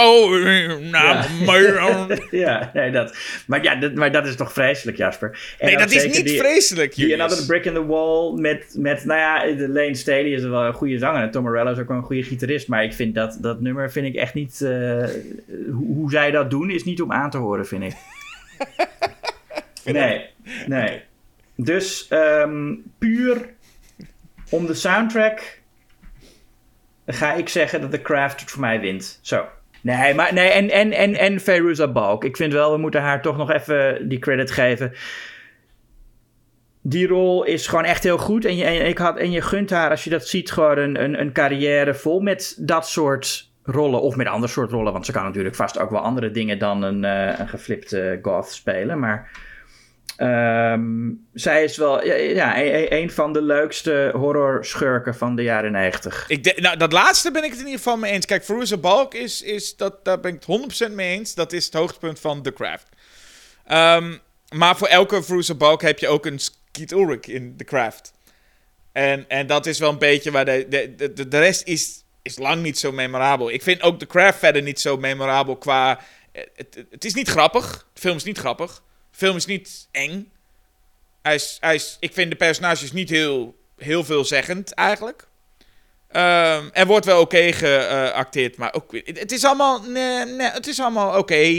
ja, 2.46 2.70
nee, 2.74 2.90
dat. 2.90 3.16
Maar 3.46 3.62
ja, 3.62 3.74
dat, 3.74 3.94
maar 3.94 4.12
dat 4.12 4.26
is 4.26 4.36
toch 4.36 4.52
vreselijk, 4.52 4.96
Jasper? 4.96 5.56
En 5.58 5.66
Nee, 5.66 5.76
dat 5.76 5.90
is 5.90 6.04
niet 6.04 6.24
die- 6.26 6.38
vreselijk, 6.38 6.94
Die 6.94 7.06
Julius. 7.06 7.20
Another 7.20 7.46
Brick 7.46 7.64
in 7.64 7.74
the 7.74 7.86
Wall 7.86 8.32
met, 8.32 8.74
met 8.78 9.04
nou 9.04 9.20
ja, 9.20 9.56
de 9.56 9.68
Lane 9.68 9.94
Staley 9.94 10.30
is 10.30 10.42
wel 10.42 10.62
een 10.64 10.72
goede 10.72 10.98
zanger. 10.98 11.22
En 11.22 11.30
Tom 11.30 11.42
Morello 11.42 11.70
is 11.72 11.78
ook 11.78 11.88
wel 11.88 11.96
een 11.96 12.02
goede 12.02 12.22
gitarist. 12.22 12.68
Maar 12.68 12.84
ik 12.84 12.92
vind 12.94 13.14
dat, 13.14 13.38
dat 13.40 13.60
nummer 13.60 13.90
vind 13.92 14.06
ik 14.06 14.14
echt 14.14 14.34
niet... 14.34 14.60
eh, 14.60 14.70
hoe, 15.72 15.94
hoe 15.94 16.10
zij 16.10 16.30
dat 16.30 16.50
doen 16.50 16.70
is 16.70 16.84
niet 16.84 17.02
om 17.02 17.12
aan 17.12 17.30
te 17.30 17.38
horen, 17.38 17.66
vind 17.66 17.82
ik. 17.82 17.92
nee, 19.92 20.26
nee. 20.66 21.00
Dus 21.56 22.06
ehm, 22.08 22.74
puur 22.98 23.48
om 24.50 24.66
de 24.66 24.74
soundtrack 24.74 25.55
ga 27.06 27.34
ik 27.34 27.48
zeggen 27.48 27.80
dat 27.80 27.90
The 27.90 28.02
Craft 28.02 28.40
het 28.40 28.50
voor 28.50 28.60
mij 28.60 28.80
wint. 28.80 29.18
Zo. 29.22 29.46
Nee, 29.80 30.14
maar 30.14 30.32
nee, 30.32 30.48
en, 30.48 30.70
en, 30.70 30.92
en, 30.92 31.14
en 31.14 31.40
Fairuza 31.40 31.88
Balk. 31.88 32.24
Ik 32.24 32.36
vind 32.36 32.52
wel, 32.52 32.72
we 32.72 32.78
moeten 32.78 33.00
haar 33.00 33.22
toch 33.22 33.36
nog 33.36 33.50
even 33.50 34.08
die 34.08 34.18
credit 34.18 34.50
geven. 34.50 34.92
Die 36.82 37.06
rol 37.06 37.44
is 37.44 37.66
gewoon 37.66 37.84
echt 37.84 38.02
heel 38.02 38.18
goed. 38.18 38.44
En 38.44 38.56
je, 38.56 38.64
en, 38.64 38.86
ik 38.86 38.98
had, 38.98 39.16
en 39.16 39.30
je 39.30 39.40
gunt 39.40 39.70
haar, 39.70 39.90
als 39.90 40.04
je 40.04 40.10
dat 40.10 40.28
ziet, 40.28 40.52
gewoon 40.52 40.78
een, 40.78 41.02
een, 41.02 41.20
een 41.20 41.32
carrière 41.32 41.94
vol 41.94 42.20
met 42.20 42.56
dat 42.58 42.88
soort 42.88 43.50
rollen. 43.62 44.00
Of 44.00 44.16
met 44.16 44.26
ander 44.26 44.48
soort 44.48 44.70
rollen. 44.70 44.92
Want 44.92 45.06
ze 45.06 45.12
kan 45.12 45.24
natuurlijk 45.24 45.54
vast 45.54 45.78
ook 45.78 45.90
wel 45.90 46.00
andere 46.00 46.30
dingen 46.30 46.58
dan 46.58 46.82
een, 46.82 47.04
eh, 47.04 47.38
een 47.38 47.48
geflipte 47.48 48.18
goth 48.22 48.52
spelen. 48.52 48.98
Maar 48.98 49.30
ehm, 50.16 51.10
zij 51.32 51.64
is 51.64 51.76
wel 51.76 52.04
ja, 52.04 52.14
ja, 52.14 52.58
een, 52.62 52.94
een 52.94 53.10
van 53.10 53.32
de 53.32 53.42
leukste 53.42 54.10
horrorschurken 54.14 55.14
van 55.14 55.36
de 55.36 55.42
jaren 55.42 55.72
90. 55.72 56.24
Ik 56.28 56.60
nou, 56.60 56.76
dat 56.76 56.92
laatste 56.92 57.30
ben 57.30 57.44
ik 57.44 57.50
het 57.50 57.58
in 57.58 57.64
ieder 57.64 57.80
geval 57.80 57.96
mee 57.96 58.12
eens. 58.12 58.26
Kijk, 58.26 58.44
Veruza 58.44 58.76
Balk 58.76 59.14
is, 59.14 59.42
is 59.42 59.76
dat, 59.76 60.04
daar 60.04 60.20
ben 60.20 60.34
ik 60.34 60.42
het 60.46 60.88
100% 60.88 60.92
mee 60.92 61.16
eens. 61.18 61.34
Dat 61.34 61.52
is 61.52 61.64
het 61.64 61.74
hoogtepunt 61.74 62.20
van 62.20 62.42
The 62.42 62.52
Craft. 62.52 62.88
Ehm, 63.66 64.16
maar 64.54 64.76
voor 64.76 64.88
elke 64.88 65.22
Veruza 65.22 65.54
Balk 65.54 65.82
heb 65.82 65.98
je 65.98 66.08
ook 66.08 66.26
een 66.26 66.38
Skeet 66.38 66.92
Ulrich 66.92 67.26
in 67.26 67.54
The 67.56 67.64
Craft. 67.64 68.12
En, 68.92 69.24
en 69.28 69.46
dat 69.46 69.66
is 69.66 69.78
wel 69.78 69.90
een 69.90 69.98
beetje 69.98 70.30
waar 70.30 70.44
de, 70.44 70.66
de, 70.68 70.94
de, 71.12 71.28
de 71.28 71.38
rest 71.38 71.66
is, 71.66 72.04
is 72.22 72.38
lang 72.38 72.62
niet 72.62 72.78
zo 72.78 72.92
memorabel. 72.92 73.50
Ik 73.50 73.62
vind 73.62 73.82
ook 73.82 73.98
The 73.98 74.06
Craft 74.06 74.38
verder 74.38 74.62
niet 74.62 74.80
zo 74.80 74.96
memorabel 74.96 75.56
qua... 75.56 76.00
eh, 76.32 76.42
Het, 76.54 76.84
het 76.90 77.04
is 77.04 77.14
niet 77.14 77.28
grappig. 77.28 77.86
De 77.92 78.00
film 78.00 78.16
is 78.16 78.24
niet 78.24 78.38
grappig. 78.38 78.82
Film 79.16 79.36
is 79.36 79.46
niet 79.46 79.88
eng. 79.90 80.32
Hij 81.22 81.34
is, 81.34 81.56
hij 81.60 81.74
is, 81.74 81.96
ik 82.00 82.12
vind 82.12 82.30
de 82.30 82.36
personages 82.36 82.92
niet 82.92 83.10
heel, 83.10 83.56
heel 83.76 84.04
veelzeggend 84.04 84.72
eigenlijk. 84.72 85.26
Ehm, 86.08 86.68
er 86.72 86.86
wordt 86.86 87.06
wel 87.06 87.20
oké 87.20 87.52
geacteerd, 87.52 88.56
maar 88.56 88.74
ook 88.74 88.92
het, 89.04 89.32
is 89.32 89.44
allemaal, 89.44 89.80
nee, 89.82 90.24
nee, 90.24 90.50
het 90.50 90.66
is 90.66 90.80
allemaal 90.80 91.18
oké 91.18 91.54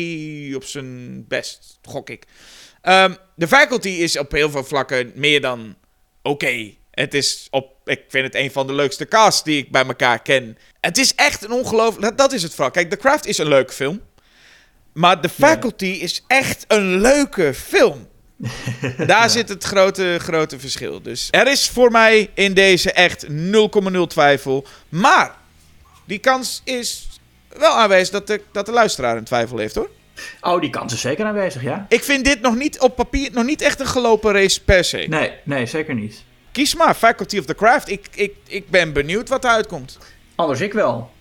op 0.55 0.63
zijn 0.63 1.25
best, 1.27 1.79
gok 1.81 2.09
ik. 2.09 2.25
Ehm, 2.81 3.13
de 3.35 3.47
faculty 3.47 3.89
is 3.89 4.17
op 4.17 4.31
heel 4.31 4.49
veel 4.49 4.63
vlakken 4.63 5.11
meer 5.15 5.41
dan 5.41 5.75
oké. 6.21 6.73
Het 6.91 7.13
is 7.13 7.47
op, 7.51 7.89
ik 7.89 8.03
vind 8.07 8.25
het 8.25 8.35
een 8.35 8.51
van 8.51 8.67
de 8.67 8.73
leukste 8.73 9.07
casts 9.07 9.43
die 9.43 9.57
ik 9.57 9.71
bij 9.71 9.85
elkaar 9.85 10.21
ken. 10.21 10.57
Het 10.79 10.97
is 10.97 11.15
echt 11.15 11.43
een 11.43 11.51
ongelooflijk, 11.51 12.17
dat, 12.17 12.34
is 12.34 12.43
het 12.43 12.51
vooral. 12.51 12.71
Kijk, 12.71 12.89
The 12.89 12.97
Craft 12.97 13.25
is 13.25 13.38
een 13.38 13.47
leuke 13.47 13.73
film. 13.73 14.01
Maar 14.97 15.19
The 15.19 15.29
Faculty 15.29 15.85
is 15.85 16.23
echt 16.27 16.65
een 16.67 17.01
leuke 17.01 17.53
film. 17.53 18.07
Daar 19.07 19.29
zit 19.29 19.49
het 19.49 19.63
grote, 19.63 20.17
grote 20.19 20.59
verschil. 20.59 21.01
Dus 21.01 21.27
er 21.31 21.47
is 21.47 21.69
voor 21.69 21.91
mij 21.91 22.29
in 22.33 22.53
deze 22.53 22.91
echt 22.91 23.27
0,0 23.29 23.31
twijfel. 24.07 24.67
Maar 24.89 25.35
die 26.05 26.17
kans 26.17 26.61
is 26.63 27.07
wel 27.57 27.71
aanwezig 27.71 28.09
dat 28.09 28.27
de, 28.27 28.41
dat 28.51 28.65
de 28.65 28.71
luisteraar 28.71 29.17
een 29.17 29.23
twijfel 29.23 29.57
heeft 29.57 29.75
hoor. 29.75 29.89
Oh, 30.41 30.61
die 30.61 30.69
kans 30.69 30.93
is 30.93 31.01
zeker 31.01 31.25
aanwezig, 31.25 31.61
ja? 31.61 31.85
Ik 31.89 32.03
vind 32.03 32.25
dit 32.25 32.41
nog 32.41 32.55
niet 32.55 32.79
op 32.79 32.95
papier 32.95 33.29
nog 33.31 33.45
niet 33.45 33.61
echt 33.61 33.79
een 33.79 33.87
gelopen 33.87 34.31
race 34.31 34.63
per 34.63 34.83
se. 34.83 35.05
Nee, 35.09 35.31
nee, 35.43 35.65
zeker 35.65 35.95
niet. 35.95 36.23
Kies 36.51 36.75
maar, 36.75 36.95
Faculty 36.95 37.37
of 37.37 37.45
the 37.45 37.55
Craft. 37.55 37.89
Ik, 37.89 38.07
ik, 38.13 38.33
ik 38.47 38.69
ben 38.69 38.93
benieuwd 38.93 39.29
wat 39.29 39.43
eruit 39.43 39.67
komt. 39.67 39.97
Anders 40.35 40.61
ik 40.61 40.73
wel. 40.73 41.11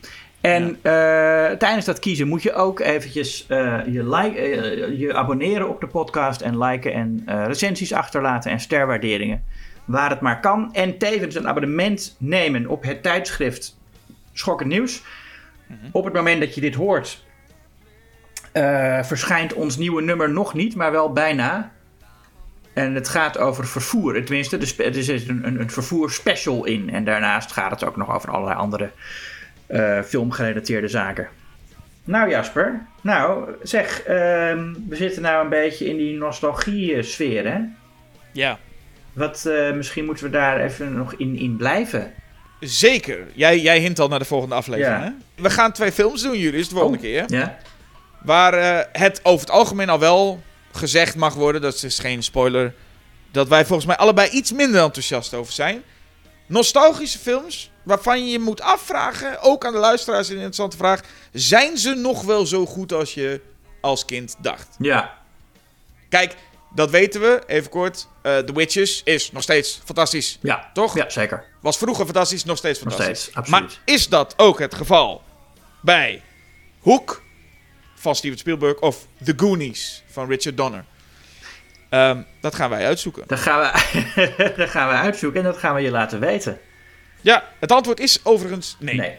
En 0.46 0.78
eh, 0.82 1.50
tijdens 1.58 1.84
dat 1.84 1.98
kiezen 1.98 2.28
moet 2.28 2.42
je 2.42 2.52
ook 2.52 2.80
eventjes 2.80 3.46
eh, 3.48 3.80
je, 3.86 4.08
like, 4.08 4.38
eh, 4.38 4.98
je 4.98 5.14
abonneren 5.14 5.68
op 5.68 5.80
de 5.80 5.86
podcast 5.86 6.40
en 6.40 6.58
liken 6.58 6.92
en 6.92 7.22
recensies 7.46 7.92
achterlaten 7.92 8.50
en 8.50 8.60
sterwaarderingen. 8.60 9.44
Waar 9.84 10.10
het 10.10 10.20
maar 10.20 10.40
kan. 10.40 10.74
En 10.74 10.98
tevens 10.98 11.34
een 11.34 11.48
abonnement 11.48 12.16
nemen 12.18 12.66
op 12.66 12.82
het 12.82 13.02
tijdschrift 13.02 13.76
Schokkend 14.32 14.68
Nieuws. 14.68 15.02
Op 15.90 16.04
het 16.04 16.14
moment 16.14 16.40
dat 16.40 16.54
je 16.54 16.60
dit 16.60 16.74
hoort, 16.74 17.24
verschijnt 19.02 19.52
ons 19.52 19.76
nieuwe 19.76 20.02
nummer 20.02 20.30
nog 20.30 20.54
niet, 20.54 20.76
maar 20.76 20.92
wel 20.92 21.12
bijna. 21.12 21.72
En 22.72 22.94
het 22.94 23.08
gaat 23.08 23.38
over 23.38 23.66
vervoer. 23.66 24.24
Tenminste, 24.24 24.58
er 24.84 25.02
zit 25.02 25.28
een, 25.28 25.46
een, 25.46 25.60
een 25.60 25.70
vervoer 25.70 26.10
special 26.10 26.64
in. 26.64 26.90
En 26.90 27.04
daarnaast 27.04 27.52
gaat 27.52 27.70
het 27.70 27.84
ook 27.84 27.96
nog 27.96 28.14
over 28.14 28.30
allerlei 28.30 28.58
andere 28.58 28.90
eh, 29.66 30.02
filmgerelateerde 30.02 30.88
zaken. 30.88 31.28
Nou 32.04 32.30
Jasper, 32.30 32.86
nou 33.00 33.50
zeg, 33.62 34.02
ehm, 34.02 34.72
we 34.88 34.96
zitten 34.96 35.22
nou 35.22 35.44
een 35.44 35.50
beetje 35.50 35.88
in 35.88 35.96
die 35.96 36.14
nostalgie-sfeer 36.16 37.46
hè? 37.52 37.58
Ja. 38.32 38.58
Wat, 39.12 39.46
eh, 39.46 39.72
misschien 39.72 40.04
moeten 40.04 40.24
we 40.24 40.30
daar 40.30 40.60
even 40.60 40.96
nog 40.96 41.14
in, 41.14 41.36
in 41.38 41.56
blijven. 41.56 42.12
Zeker. 42.60 43.18
Jij, 43.32 43.60
jij 43.60 43.78
hint 43.80 43.98
al 43.98 44.08
naar 44.08 44.18
de 44.18 44.24
volgende 44.24 44.54
aflevering, 44.54 44.96
Ja. 45.02 45.04
hè? 45.04 45.42
We 45.42 45.50
gaan 45.50 45.72
twee 45.72 45.92
films 45.92 46.22
doen, 46.22 46.38
jullie, 46.38 46.62
de 46.62 46.68
volgende 46.68 46.96
Oh. 46.96 47.02
keer. 47.02 47.24
Ja? 47.26 47.58
Waar 48.22 48.54
eh, 48.54 48.78
het 49.02 49.20
over 49.22 49.40
het 49.40 49.50
algemeen 49.50 49.88
al 49.88 49.98
wel 49.98 50.42
gezegd 50.72 51.16
mag 51.16 51.34
worden, 51.34 51.60
dat 51.60 51.82
is 51.82 51.98
geen 51.98 52.22
spoiler, 52.22 52.74
dat 53.30 53.48
wij 53.48 53.64
volgens 53.64 53.86
mij 53.86 53.96
allebei 53.96 54.30
iets 54.30 54.52
minder 54.52 54.82
enthousiast 54.82 55.34
over 55.34 55.52
zijn. 55.52 55.82
Nostalgische 56.46 57.18
films 57.18 57.70
waarvan 57.86 58.24
je 58.24 58.30
je 58.30 58.38
moet 58.38 58.60
afvragen, 58.60 59.40
ook 59.40 59.64
aan 59.64 59.72
de 59.72 59.78
luisteraars 59.78 60.28
een 60.28 60.34
interessante 60.34 60.76
vraag, 60.76 61.00
zijn 61.32 61.78
ze 61.78 61.94
nog 61.94 62.22
wel 62.22 62.46
zo 62.46 62.66
goed 62.66 62.92
als 62.92 63.14
je 63.14 63.40
als 63.80 64.04
kind 64.04 64.34
dacht? 64.38 64.68
Ja. 64.78 65.18
Kijk, 66.08 66.34
dat 66.74 66.90
weten 66.90 67.20
we, 67.20 67.42
even 67.46 67.70
kort. 67.70 68.08
eh 68.22 68.38
The 68.38 68.52
Witches 68.52 69.00
is 69.04 69.32
nog 69.32 69.42
steeds 69.42 69.80
fantastisch. 69.84 70.38
Ja. 70.42 70.70
Toch? 70.74 70.94
Ja, 70.96 71.10
zeker. 71.10 71.44
Was 71.60 71.76
vroeger 71.78 72.04
fantastisch, 72.04 72.44
nog 72.44 72.56
steeds 72.56 72.82
Nog 72.82 72.88
fantastisch. 72.92 73.20
steeds, 73.22 73.36
absoluut. 73.36 73.60
Maar 73.68 73.78
is 73.84 74.08
dat 74.08 74.34
ook 74.36 74.58
het 74.58 74.74
geval 74.74 75.22
bij 75.82 76.22
Hook 76.82 77.22
van 77.94 78.16
Steven 78.16 78.38
Spielberg 78.38 78.78
of 78.78 79.06
The 79.24 79.32
Goonies 79.36 80.02
van 80.10 80.28
Richard 80.28 80.56
Donner? 80.56 80.84
Ehm, 81.88 82.22
dat 82.40 82.54
gaan 82.54 82.70
wij 82.70 82.86
uitzoeken. 82.86 83.22
Dat 83.26 83.38
gaan, 83.38 83.60
we, 83.60 84.32
dat 84.56 84.70
gaan 84.70 84.88
we 84.88 84.94
uitzoeken 84.94 85.40
en 85.40 85.46
dat 85.46 85.56
gaan 85.58 85.74
we 85.74 85.80
je 85.80 85.90
laten 85.90 86.20
weten. 86.20 86.60
Ja, 87.26 87.44
het 87.58 87.72
antwoord 87.72 88.00
is 88.00 88.24
overigens 88.24 88.76
nee. 88.78 88.94
Nee. 88.94 89.14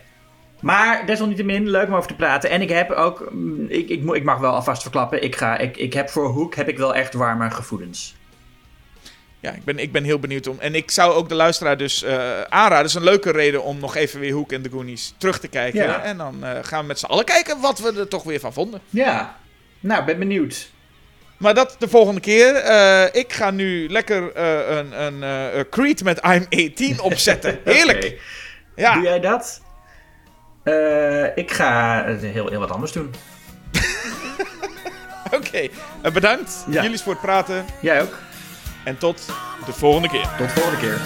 Maar 0.59 1.05
desalniettemin, 1.05 1.69
leuk 1.69 1.87
om 1.87 1.93
over 1.93 2.07
te 2.07 2.15
praten. 2.15 2.49
En 2.49 2.61
ik 2.61 2.69
heb 2.69 2.91
ook, 2.91 3.31
mm, 3.31 3.65
ik, 3.69 3.89
ik, 3.89 4.13
ik 4.13 4.23
mag 4.23 4.39
wel 4.39 4.53
alvast 4.53 4.81
verklappen, 4.81 5.23
ik, 5.23 5.35
ga, 5.35 5.57
ik, 5.57 5.77
ik 5.77 5.93
heb 5.93 6.09
voor 6.09 6.27
Hoek 6.27 6.55
heb 6.55 6.67
ik 6.67 6.77
wel 6.77 6.95
echt 6.95 7.13
warme 7.13 7.51
gevoelens. 7.51 8.15
Ja, 9.39 9.51
ik 9.51 9.63
ben, 9.63 9.79
ik 9.79 9.91
ben 9.91 10.03
heel 10.03 10.19
benieuwd 10.19 10.47
om. 10.47 10.59
En 10.59 10.75
ik 10.75 10.91
zou 10.91 11.13
ook 11.13 11.29
de 11.29 11.35
luisteraar 11.35 11.77
dus 11.77 12.03
eh, 12.03 12.41
aanraden. 12.41 12.77
Het 12.77 12.85
is 12.85 12.93
een 12.93 13.03
leuke 13.03 13.31
reden 13.31 13.63
om 13.63 13.79
nog 13.79 13.95
even 13.95 14.19
weer 14.19 14.33
Hook 14.33 14.51
en 14.51 14.61
The 14.61 14.69
Goonies 14.69 15.13
terug 15.17 15.39
te 15.39 15.47
kijken. 15.47 15.83
Ja. 15.83 16.01
En 16.01 16.17
dan 16.17 16.43
eh, 16.43 16.59
gaan 16.61 16.81
we 16.81 16.87
met 16.87 16.99
z'n 16.99 17.05
allen 17.05 17.25
kijken 17.25 17.61
wat 17.61 17.79
we 17.79 17.99
er 17.99 18.07
toch 18.07 18.23
weer 18.23 18.39
van 18.39 18.53
vonden. 18.53 18.81
Ja. 18.89 19.37
Nou, 19.79 20.05
ben 20.05 20.19
benieuwd. 20.19 20.69
Maar 21.37 21.53
dat 21.53 21.75
de 21.79 21.87
volgende 21.87 22.21
keer. 22.21 22.55
Eh, 22.55 23.03
ik 23.11 23.33
ga 23.33 23.51
nu 23.51 23.89
lekker 23.89 24.33
eh, 24.33 24.77
een, 24.77 25.01
een 25.01 25.53
uh, 25.55 25.63
Creed 25.69 26.03
met 26.03 26.25
I'm 26.25 26.45
18 26.49 27.01
opzetten. 27.11 27.59
Heerlijk. 27.63 28.21
ja. 28.75 28.93
Doe 28.93 29.03
jij 29.03 29.19
dat? 29.19 29.61
ik 31.35 31.51
ga 31.51 32.03
heel, 32.05 32.49
heel 32.49 32.59
wat 32.59 32.71
anders 32.71 32.91
doen. 32.91 33.13
Oké, 35.37 35.67
bedankt. 36.13 36.65
Jullie 36.69 36.99
voor 36.99 37.11
het 37.11 37.21
praten. 37.21 37.65
Jij 37.81 38.01
ook. 38.01 38.17
En 38.83 38.97
tot 38.97 39.25
de 39.65 39.73
volgende 39.73 40.09
keer. 40.09 40.29
Tot 40.37 40.47
de 40.47 40.61
volgende 40.61 40.79
keer. 40.79 40.99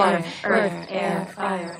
air, 0.00 0.24
earth, 0.44 0.86
air, 0.88 1.26
fire, 1.36 1.78